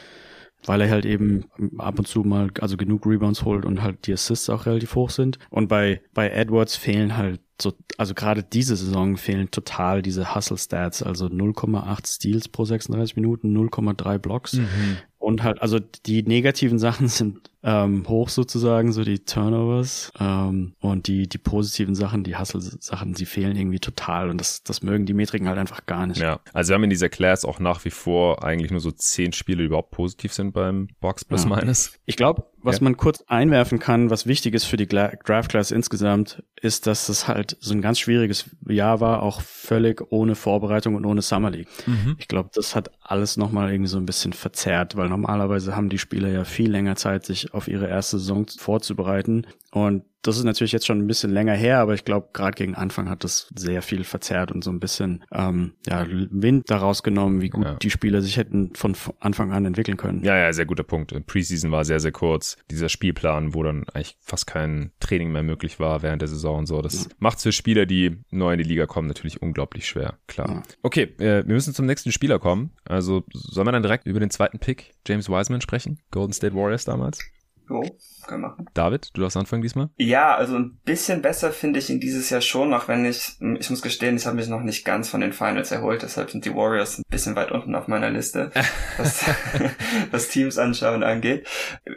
weil 0.64 0.80
er 0.80 0.90
halt 0.90 1.06
eben 1.06 1.44
ab 1.78 1.98
und 2.00 2.08
zu 2.08 2.24
mal 2.24 2.50
also 2.60 2.76
genug 2.76 3.06
Rebounds 3.06 3.44
holt 3.44 3.64
und 3.64 3.82
halt 3.82 4.06
die 4.06 4.12
Assists 4.12 4.50
auch 4.50 4.66
relativ 4.66 4.96
hoch 4.96 5.10
sind. 5.10 5.38
Und 5.50 5.68
bei, 5.68 6.00
bei 6.14 6.30
Edwards 6.30 6.74
fehlen 6.74 7.16
halt 7.16 7.40
so, 7.60 7.72
also 7.96 8.14
gerade 8.14 8.42
diese 8.42 8.76
Saison 8.76 9.16
fehlen 9.16 9.50
total 9.50 10.02
diese 10.02 10.34
Hustle 10.34 10.58
Stats, 10.58 11.02
also 11.02 11.26
0,8 11.26 12.06
Steals 12.06 12.48
pro 12.48 12.64
36 12.64 13.16
Minuten, 13.16 13.56
0,3 13.56 14.18
Blocks. 14.18 14.54
Mhm. 14.54 14.98
Und 15.18 15.42
halt, 15.42 15.60
also 15.62 15.78
die 16.06 16.22
negativen 16.22 16.78
Sachen 16.80 17.06
sind 17.06 17.50
ähm, 17.62 18.04
hoch 18.08 18.28
sozusagen, 18.28 18.92
so 18.92 19.04
die 19.04 19.20
Turnovers 19.20 20.12
ähm, 20.20 20.74
und 20.80 21.08
die 21.08 21.28
die 21.28 21.38
positiven 21.38 21.94
Sachen, 21.94 22.24
die 22.24 22.36
Hustle-Sachen, 22.36 23.14
sie 23.14 23.26
fehlen 23.26 23.56
irgendwie 23.56 23.80
total 23.80 24.30
und 24.30 24.40
das 24.40 24.62
das 24.62 24.82
mögen 24.82 25.06
die 25.06 25.14
Metriken 25.14 25.48
halt 25.48 25.58
einfach 25.58 25.86
gar 25.86 26.06
nicht. 26.06 26.20
Ja, 26.20 26.40
also 26.52 26.70
wir 26.70 26.74
haben 26.76 26.84
in 26.84 26.90
dieser 26.90 27.08
Class 27.08 27.44
auch 27.44 27.58
nach 27.58 27.84
wie 27.84 27.90
vor 27.90 28.44
eigentlich 28.44 28.70
nur 28.70 28.80
so 28.80 28.90
zehn 28.90 29.32
Spiele, 29.32 29.58
die 29.58 29.66
überhaupt 29.66 29.90
positiv 29.90 30.32
sind 30.32 30.52
beim 30.52 30.88
Box 31.00 31.24
Plus 31.24 31.44
ja. 31.44 31.56
Minus. 31.56 31.92
Ich 32.04 32.16
glaube, 32.16 32.44
was 32.60 32.78
ja. 32.78 32.84
man 32.84 32.96
kurz 32.96 33.22
einwerfen 33.28 33.78
kann, 33.78 34.10
was 34.10 34.26
wichtig 34.26 34.54
ist 34.54 34.64
für 34.64 34.76
die 34.76 34.86
Draft 34.86 35.50
Class 35.50 35.70
insgesamt, 35.70 36.42
ist, 36.60 36.86
dass 36.86 37.08
es 37.08 37.28
halt 37.28 37.56
so 37.60 37.72
ein 37.72 37.82
ganz 37.82 37.98
schwieriges 37.98 38.50
Jahr 38.66 39.00
war, 39.00 39.22
auch 39.22 39.40
völlig 39.42 40.02
ohne 40.10 40.34
Vorbereitung 40.34 40.94
und 40.94 41.04
ohne 41.04 41.22
Summer 41.22 41.50
League. 41.50 41.68
Mhm. 41.86 42.16
Ich 42.18 42.28
glaube, 42.28 42.50
das 42.52 42.74
hat 42.74 42.90
alles 43.00 43.36
nochmal 43.36 43.70
irgendwie 43.70 43.88
so 43.88 43.98
ein 43.98 44.06
bisschen 44.06 44.32
verzerrt, 44.32 44.96
weil 44.96 45.08
normalerweise 45.08 45.76
haben 45.76 45.88
die 45.88 45.98
Spieler 45.98 46.28
ja 46.28 46.44
viel 46.44 46.70
länger 46.70 46.96
Zeit, 46.96 47.24
sich 47.24 47.47
auf 47.52 47.68
ihre 47.68 47.88
erste 47.88 48.18
Saison 48.18 48.46
vorzubereiten. 48.46 49.46
Und 49.70 50.04
das 50.22 50.36
ist 50.36 50.44
natürlich 50.44 50.72
jetzt 50.72 50.86
schon 50.86 50.98
ein 50.98 51.06
bisschen 51.06 51.30
länger 51.30 51.54
her, 51.54 51.78
aber 51.78 51.94
ich 51.94 52.04
glaube, 52.04 52.30
gerade 52.32 52.56
gegen 52.56 52.74
Anfang 52.74 53.08
hat 53.08 53.22
das 53.22 53.48
sehr 53.54 53.82
viel 53.82 54.04
verzerrt 54.04 54.50
und 54.50 54.64
so 54.64 54.70
ein 54.70 54.80
bisschen 54.80 55.24
ähm, 55.32 55.74
ja, 55.86 56.06
Wind 56.08 56.70
daraus 56.70 57.02
genommen, 57.02 57.40
wie 57.40 57.50
gut 57.50 57.64
ja. 57.64 57.74
die 57.74 57.90
Spieler 57.90 58.20
sich 58.20 58.36
hätten 58.36 58.74
von 58.74 58.96
Anfang 59.20 59.52
an 59.52 59.64
entwickeln 59.64 59.96
können. 59.96 60.24
Ja, 60.24 60.36
ja, 60.36 60.52
sehr 60.52 60.66
guter 60.66 60.82
Punkt. 60.82 61.14
Preseason 61.26 61.70
war 61.70 61.84
sehr, 61.84 62.00
sehr 62.00 62.12
kurz. 62.12 62.56
Dieser 62.70 62.88
Spielplan, 62.88 63.54
wo 63.54 63.62
dann 63.62 63.84
eigentlich 63.94 64.16
fast 64.20 64.46
kein 64.46 64.92
Training 65.00 65.30
mehr 65.30 65.44
möglich 65.44 65.78
war 65.78 66.02
während 66.02 66.20
der 66.20 66.28
Saison 66.28 66.58
und 66.58 66.66
so. 66.66 66.82
Das 66.82 67.04
ja. 67.04 67.10
macht 67.18 67.40
für 67.40 67.52
Spieler, 67.52 67.86
die 67.86 68.18
neu 68.30 68.52
in 68.52 68.58
die 68.58 68.68
Liga 68.68 68.86
kommen, 68.86 69.06
natürlich 69.06 69.40
unglaublich 69.40 69.86
schwer. 69.86 70.18
Klar. 70.26 70.48
Ja. 70.50 70.62
Okay, 70.82 71.14
äh, 71.18 71.46
wir 71.46 71.54
müssen 71.54 71.74
zum 71.74 71.86
nächsten 71.86 72.10
Spieler 72.10 72.38
kommen. 72.38 72.72
Also 72.84 73.24
sollen 73.32 73.66
wir 73.66 73.72
dann 73.72 73.82
direkt 73.82 74.06
über 74.06 74.20
den 74.20 74.30
zweiten 74.30 74.58
Pick, 74.58 74.94
James 75.06 75.28
Wiseman, 75.28 75.60
sprechen? 75.60 76.00
Golden 76.10 76.32
State 76.32 76.54
Warriors 76.54 76.84
damals? 76.84 77.20
Cool. 77.68 77.84
Können 78.28 78.42
machen. 78.42 78.66
David, 78.74 79.10
du 79.14 79.22
darfst 79.22 79.36
anfangen 79.36 79.62
diesmal? 79.62 79.88
Ja, 79.96 80.36
also 80.36 80.56
ein 80.56 80.78
bisschen 80.84 81.22
besser 81.22 81.50
finde 81.50 81.80
ich 81.80 81.90
ihn 81.90 81.98
dieses 81.98 82.30
Jahr 82.30 82.40
schon, 82.40 82.72
auch 82.72 82.86
wenn 82.86 83.04
ich, 83.04 83.36
ich 83.58 83.70
muss 83.70 83.82
gestehen, 83.82 84.16
ich 84.16 84.26
habe 84.26 84.36
mich 84.36 84.48
noch 84.48 84.62
nicht 84.62 84.84
ganz 84.84 85.08
von 85.08 85.20
den 85.20 85.32
Finals 85.32 85.72
erholt, 85.72 86.02
deshalb 86.02 86.30
sind 86.30 86.44
die 86.44 86.54
Warriors 86.54 86.98
ein 86.98 87.04
bisschen 87.10 87.34
weit 87.34 87.50
unten 87.50 87.74
auf 87.74 87.88
meiner 87.88 88.10
Liste, 88.10 88.52
was, 88.98 89.24
was 90.12 90.28
Teams 90.28 90.58
anschauen 90.58 91.02
angeht. 91.02 91.48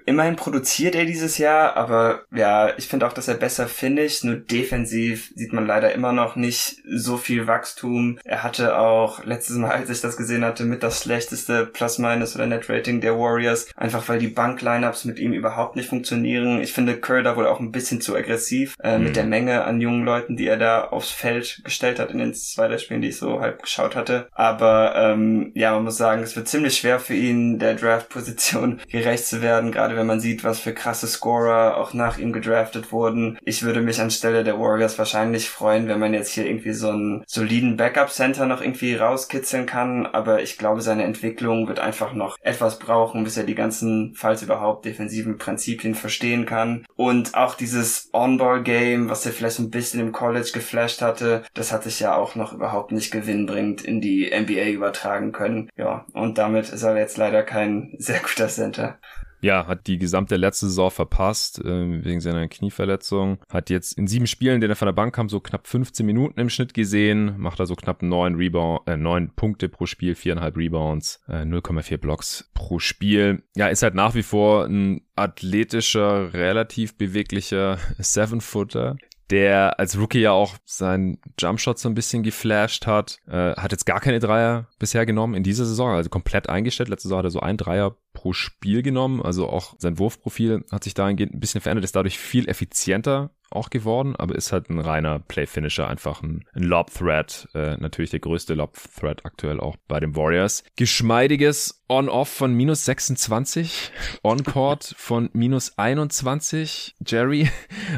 Immerhin 0.06 0.36
produziert 0.36 0.96
er 0.96 1.06
dieses 1.06 1.38
Jahr, 1.38 1.76
aber 1.76 2.24
ja, 2.34 2.76
ich 2.78 2.88
finde 2.88 3.08
auch, 3.08 3.14
dass 3.14 3.28
er 3.28 3.36
besser 3.36 3.68
finisht, 3.68 4.24
nur 4.24 4.36
defensiv 4.36 5.32
sieht 5.36 5.54
man 5.54 5.68
leider 5.68 5.94
immer 5.94 6.14
noch 6.14 6.36
nicht 6.36 6.82
so 6.90 7.18
viel 7.18 7.46
Wachstum. 7.46 8.18
Er 8.24 8.44
hatte 8.44 8.78
auch 8.78 9.24
letztes 9.26 9.58
Mal, 9.58 9.72
als 9.72 9.90
ich 9.90 10.02
das 10.02 10.18
gesehen 10.18 10.46
hatte, 10.46 10.64
mit 10.64 10.82
das 10.82 11.04
schlechteste 11.04 11.66
Plus-Minus 11.66 12.36
oder 12.36 12.48
Net-Rating 12.48 13.02
der 13.02 13.18
Warriors, 13.18 13.68
einfach 13.76 14.08
weil 14.08 14.20
die 14.20 14.28
Bank-Lineups 14.28 15.06
mit 15.06 15.20
ihm 15.20 15.34
überhaupt 15.34 15.76
nicht 15.76 15.90
funktionieren 15.90 16.21
Turnieren. 16.22 16.62
Ich 16.62 16.72
finde 16.72 17.00
Curry 17.00 17.24
da 17.24 17.36
wohl 17.36 17.48
auch 17.48 17.60
ein 17.60 17.72
bisschen 17.72 18.00
zu 18.00 18.16
aggressiv 18.16 18.76
äh, 18.84 18.98
mhm. 18.98 19.06
mit 19.06 19.16
der 19.16 19.24
Menge 19.24 19.64
an 19.64 19.82
jungen 19.82 20.06
Leuten, 20.06 20.38
die 20.38 20.48
er 20.48 20.58
da 20.58 20.86
aufs 20.86 21.10
Feld 21.10 21.62
gestellt 21.64 22.00
hat 22.00 22.12
in 22.12 22.20
den 22.20 22.36
zwei 22.36 22.68
der 22.68 22.78
Spielen, 22.78 23.02
die 23.02 23.08
ich 23.08 23.18
so 23.18 23.40
halb 23.40 23.64
geschaut 23.64 23.96
hatte. 23.96 24.28
Aber 24.34 24.94
ähm, 24.96 25.52
ja, 25.56 25.74
man 25.74 25.86
muss 25.86 25.98
sagen, 25.98 26.22
es 26.22 26.36
wird 26.36 26.48
ziemlich 26.48 26.78
schwer 26.78 27.00
für 27.00 27.16
ihn, 27.16 27.58
der 27.58 27.74
Draft-Position 27.74 28.82
gerecht 28.92 29.26
zu 29.26 29.42
werden, 29.42 29.72
gerade 29.72 29.96
wenn 29.96 30.06
man 30.06 30.20
sieht, 30.20 30.44
was 30.44 30.60
für 30.60 30.76
krasse 30.76 31.08
Scorer 31.08 31.78
auch 31.78 31.96
nach 31.96 32.20
ihm 32.20 32.34
gedraftet 32.34 32.92
wurden. 32.92 33.40
Ich 33.44 33.64
würde 33.64 33.82
mich 33.82 34.00
anstelle 34.00 34.44
der 34.44 34.60
Warriors 34.60 35.00
wahrscheinlich 35.00 35.50
freuen, 35.50 35.88
wenn 35.88 36.00
man 36.00 36.14
jetzt 36.14 36.34
hier 36.34 36.46
irgendwie 36.46 36.74
so 36.74 36.90
einen 36.90 37.24
soliden 37.26 37.78
Backup-Center 37.78 38.46
noch 38.46 38.62
irgendwie 38.62 38.94
rauskitzeln 38.94 39.66
kann, 39.66 40.06
aber 40.06 40.44
ich 40.44 40.60
glaube, 40.60 40.82
seine 40.82 41.04
Entwicklung 41.04 41.68
wird 41.68 41.80
einfach 41.80 42.14
noch 42.14 42.38
etwas 42.42 42.78
brauchen, 42.78 43.24
bis 43.24 43.38
er 43.38 43.44
die 43.44 43.56
ganzen, 43.56 44.14
falls 44.16 44.44
überhaupt, 44.44 44.86
defensiven 44.86 45.40
Prinzipien 45.40 45.96
verstehen 46.12 46.46
kann. 46.46 46.86
Und 46.98 47.36
auch 47.36 47.56
dieses 47.56 48.10
On-Ball-Game, 48.12 49.10
was 49.10 49.26
er 49.26 49.32
vielleicht 49.32 49.60
ein 49.60 49.72
bisschen 49.72 50.02
im 50.02 50.12
College 50.12 50.52
geflasht 50.54 51.02
hatte, 51.02 51.44
das 51.54 51.72
hat 51.72 51.84
sich 51.84 52.02
ja 52.02 52.16
auch 52.16 52.36
noch 52.36 52.52
überhaupt 52.52 52.92
nicht 52.92 53.12
gewinnbringend 53.12 53.82
in 53.82 54.02
die 54.02 54.30
NBA 54.30 54.68
übertragen 54.72 55.32
können. 55.32 55.70
Ja, 55.78 56.06
und 56.14 56.38
damit 56.38 56.70
ist 56.70 56.84
er 56.84 56.98
jetzt 56.98 57.18
leider 57.18 57.44
kein 57.44 57.94
sehr 57.98 58.20
guter 58.20 58.50
Center 58.50 59.00
ja, 59.42 59.68
hat 59.68 59.88
die 59.88 59.98
gesamte 59.98 60.36
letzte 60.36 60.68
Saison 60.68 60.92
verpasst, 60.92 61.60
äh, 61.60 62.04
wegen 62.04 62.22
seiner 62.22 62.48
Knieverletzung. 62.48 63.40
Hat 63.50 63.70
jetzt 63.70 63.98
in 63.98 64.08
sieben 64.08 64.28
Spielen, 64.28 64.62
denen 64.62 64.72
er 64.72 64.76
von 64.76 64.86
der 64.86 64.94
Bank 64.94 65.16
kam, 65.16 65.30
so 65.30 65.40
knapp 65.40 65.68
15 65.68 66.06
Minuten 66.06 66.40
im 66.40 66.50
Schnitt 66.50 66.74
gesehen. 66.74 67.36
Macht 67.38 67.60
also 67.60 67.76
knapp 67.76 68.04
neun 68.04 68.36
Rebound, 68.36 68.88
äh, 68.88 68.98
neun 68.98 69.32
Punkte 69.36 69.70
pro 69.70 69.86
Spiel, 69.86 70.16
viereinhalb 70.16 70.58
Rebounds, 70.58 71.22
äh, 71.28 71.46
0,4 71.46 71.98
Blocks 71.98 72.50
pro 72.54 72.80
Spiel. 72.80 73.44
Ja, 73.56 73.68
ist 73.68 73.84
halt 73.84 73.96
nach 73.96 74.16
wie 74.16 74.24
vor 74.24 74.66
ein 74.66 75.02
athletischer, 75.16 76.34
relativ 76.34 76.98
beweglicher 76.98 77.78
Seven-Footer, 78.00 78.98
der 79.32 79.80
als 79.80 79.98
Rookie 79.98 80.20
ja 80.20 80.32
auch 80.32 80.56
seinen 80.66 81.20
Jumpshot 81.40 81.80
so 81.80 81.90
ein 81.90 81.96
bisschen 81.96 82.22
geflasht 82.22 82.86
hat. 82.86 83.20
Äh, 83.28 83.54
hat 83.56 83.72
jetzt 83.72 83.86
gar 83.86 84.02
keine 84.02 84.20
Dreier 84.20 84.68
bisher 84.78 85.06
genommen 85.06 85.36
in 85.36 85.44
dieser 85.44 85.66
Saison, 85.66 85.96
also 85.96 86.10
komplett 86.10 86.50
eingestellt. 86.50 86.90
Letzte 86.90 87.08
Saison 87.08 87.20
hat 87.20 87.26
er 87.26 87.32
so 87.32 87.40
ein 87.40 87.58
Dreier 87.58 87.96
pro 88.14 88.34
Spiel 88.34 88.82
genommen. 88.82 89.22
Also 89.22 89.50
auch 89.50 89.76
sein 89.78 90.00
Wurfprofil 90.00 90.66
hat 90.72 90.84
sich 90.84 90.94
dahingehend 90.94 91.34
ein 91.34 91.40
bisschen 91.40 91.62
verändert, 91.62 91.86
ist 91.86 91.96
dadurch 91.96 92.20
viel 92.20 92.48
effizienter 92.48 93.32
auch 93.52 93.70
geworden, 93.70 94.16
aber 94.16 94.36
ist 94.36 94.52
halt 94.52 94.70
ein 94.70 94.80
reiner 94.80 95.20
Play-Finisher, 95.20 95.88
einfach 95.88 96.24
ein, 96.24 96.46
ein 96.54 96.64
Lob-Threat. 96.64 97.50
Äh, 97.54 97.78
natürlich 97.78 98.12
der 98.12 98.20
größte 98.20 98.54
Lob-Threat 98.54 99.26
aktuell 99.26 99.60
auch 99.60 99.76
bei 99.88 100.00
den 100.00 100.16
Warriors. 100.16 100.64
Geschmeidiges 100.78 101.84
On-Off 101.90 102.30
von 102.30 102.54
minus 102.54 102.86
26, 102.86 103.92
On-Court 104.24 104.94
von 104.98 105.30
minus 105.34 105.78
21. 105.78 106.96
Jerry, 107.06 107.50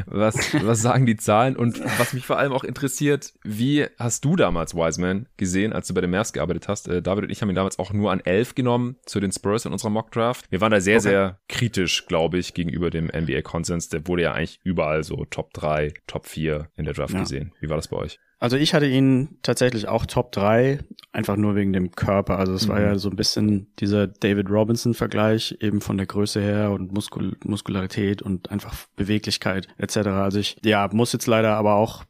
was, 0.06 0.34
was 0.64 0.82
sagen 0.82 1.06
die 1.06 1.16
Zahlen? 1.16 1.54
Und 1.54 1.80
was 1.98 2.12
mich 2.12 2.26
vor 2.26 2.38
allem 2.38 2.52
auch 2.52 2.64
interessiert, 2.64 3.32
wie 3.44 3.86
hast 3.98 4.24
du 4.24 4.34
damals 4.34 4.74
Wiseman 4.74 5.28
gesehen, 5.36 5.72
als 5.72 5.86
du 5.86 5.94
bei 5.94 6.00
den 6.00 6.10
Mavs 6.10 6.32
gearbeitet 6.32 6.66
hast? 6.66 6.88
Äh, 6.88 7.02
David 7.02 7.24
und 7.24 7.30
ich 7.30 7.40
haben 7.40 7.50
ihn 7.50 7.54
damals 7.54 7.78
auch 7.78 7.92
nur 7.92 8.10
an 8.10 8.20
11 8.20 8.56
genommen 8.56 8.96
zu 9.06 9.20
den 9.20 9.30
Spurs 9.30 9.64
in 9.64 9.72
unserer 9.72 9.90
Mock-Draft. 10.04 10.50
Wir 10.50 10.60
waren 10.60 10.72
da 10.72 10.80
sehr, 10.80 10.96
okay. 10.96 11.08
sehr 11.08 11.38
kritisch, 11.48 12.06
glaube 12.06 12.38
ich, 12.38 12.54
gegenüber 12.54 12.90
dem 12.90 13.06
NBA-Konsens. 13.06 13.88
Der 13.88 14.06
wurde 14.06 14.22
ja 14.22 14.32
eigentlich 14.32 14.60
überall 14.64 15.04
so 15.04 15.24
Top 15.30 15.44
Top 15.44 15.52
3, 15.52 15.92
Top 16.06 16.26
4 16.26 16.68
in 16.76 16.84
der 16.84 16.94
Draft 16.94 17.12
ja. 17.12 17.20
gesehen. 17.20 17.52
Wie 17.60 17.68
war 17.68 17.76
das 17.76 17.88
bei 17.88 17.96
euch? 17.96 18.18
Also 18.38 18.56
ich 18.56 18.74
hatte 18.74 18.86
ihn 18.86 19.38
tatsächlich 19.42 19.88
auch 19.88 20.06
Top 20.06 20.32
3, 20.32 20.80
einfach 21.12 21.36
nur 21.36 21.54
wegen 21.54 21.72
dem 21.72 21.92
Körper. 21.92 22.38
Also 22.38 22.52
es 22.52 22.66
mhm. 22.66 22.72
war 22.72 22.80
ja 22.80 22.98
so 22.98 23.08
ein 23.08 23.16
bisschen 23.16 23.68
dieser 23.78 24.06
David 24.06 24.50
Robinson-Vergleich, 24.50 25.56
eben 25.60 25.80
von 25.80 25.96
der 25.96 26.06
Größe 26.06 26.40
her 26.40 26.70
und 26.70 26.92
Muskul 26.92 27.36
Muskularität 27.44 28.22
und 28.22 28.50
einfach 28.50 28.74
Beweglichkeit 28.96 29.68
etc. 29.78 29.96
Also 30.08 30.38
ich 30.38 30.56
ja, 30.64 30.88
muss 30.92 31.12
jetzt 31.12 31.26
leider 31.26 31.56
aber 31.56 31.74
auch 31.74 32.04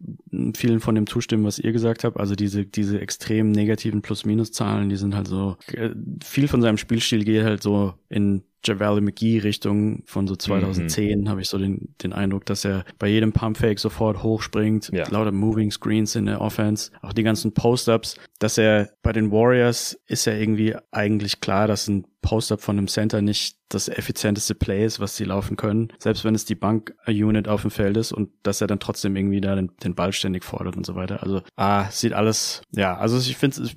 vielen 0.53 0.81
von 0.81 0.95
dem 0.95 1.07
zustimmen, 1.07 1.45
was 1.45 1.59
ihr 1.59 1.73
gesagt 1.73 2.05
habt. 2.05 2.19
Also 2.19 2.35
diese, 2.35 2.67
diese 2.67 3.01
extrem 3.01 3.51
negativen 3.51 4.03
Plus-Minus-Zahlen, 4.03 4.89
die 4.89 4.97
sind 4.97 5.15
halt 5.15 5.29
so, 5.29 5.57
äh, 5.73 5.91
viel 6.23 6.49
von 6.49 6.61
seinem 6.61 6.77
Spielstil 6.77 7.25
geht 7.25 7.45
halt 7.45 7.63
so 7.63 7.95
in 8.09 8.43
Javale 8.67 9.01
McGee 9.01 9.39
Richtung 9.39 10.03
von 10.07 10.27
so 10.27 10.37
2010 10.37 11.21
mhm. 11.21 11.29
habe 11.29 11.41
ich 11.41 11.49
so 11.49 11.59
den, 11.59 11.95
den 12.03 12.13
Eindruck, 12.13 12.47
dass 12.47 12.65
er 12.65 12.85
bei 12.99 13.09
jedem 13.09 13.33
Pumpfake 13.33 13.79
sofort 13.79 14.23
hochspringt, 14.23 14.91
ja. 14.93 15.09
lauter 15.11 15.33
Moving 15.33 15.71
Screens 15.71 16.17
in 16.17 16.27
der 16.27 16.41
Offense, 16.41 16.91
auch 17.03 17.13
die 17.13 17.23
ganzen 17.23 17.53
Post-Ups, 17.53 18.17
dass 18.39 18.59
er 18.59 18.91
bei 19.03 19.13
den 19.13 19.31
Warriors 19.31 19.99
ist 20.07 20.25
ja 20.25 20.35
irgendwie 20.35 20.75
eigentlich 20.91 21.41
klar, 21.41 21.69
dass 21.69 21.89
ein 21.89 22.07
Post-Up 22.25 22.63
von 22.63 22.79
einem 22.79 22.89
Center 22.89 23.21
nicht 23.21 23.59
das 23.69 23.89
effizienteste 23.89 24.55
Play 24.55 24.85
ist, 24.87 24.99
was 24.99 25.17
sie 25.17 25.25
laufen 25.25 25.57
können, 25.57 25.93
selbst 25.99 26.25
wenn 26.25 26.35
es 26.35 26.47
die 26.47 26.55
Bank-Unit 26.55 27.49
auf 27.49 27.63
dem 27.63 27.71
Feld 27.71 27.97
ist 27.99 28.13
und 28.13 28.31
dass 28.43 28.63
er 28.63 28.67
dann 28.67 28.81
trotzdem 28.81 29.15
irgendwie 29.15 29.43
da 29.43 29.55
den, 29.55 29.71
den 29.83 29.95
Ball 29.95 30.13
ständig 30.13 30.45
fordert 30.45 30.77
und 30.77 30.87
so 30.87 30.95
weiter. 30.95 31.23
Also, 31.23 31.43
ah, 31.57 31.91
sieht 31.91 32.15
alles, 32.15 32.63
ja, 32.71 32.97
also 32.97 33.19
ich 33.19 33.37
finde 33.37 33.69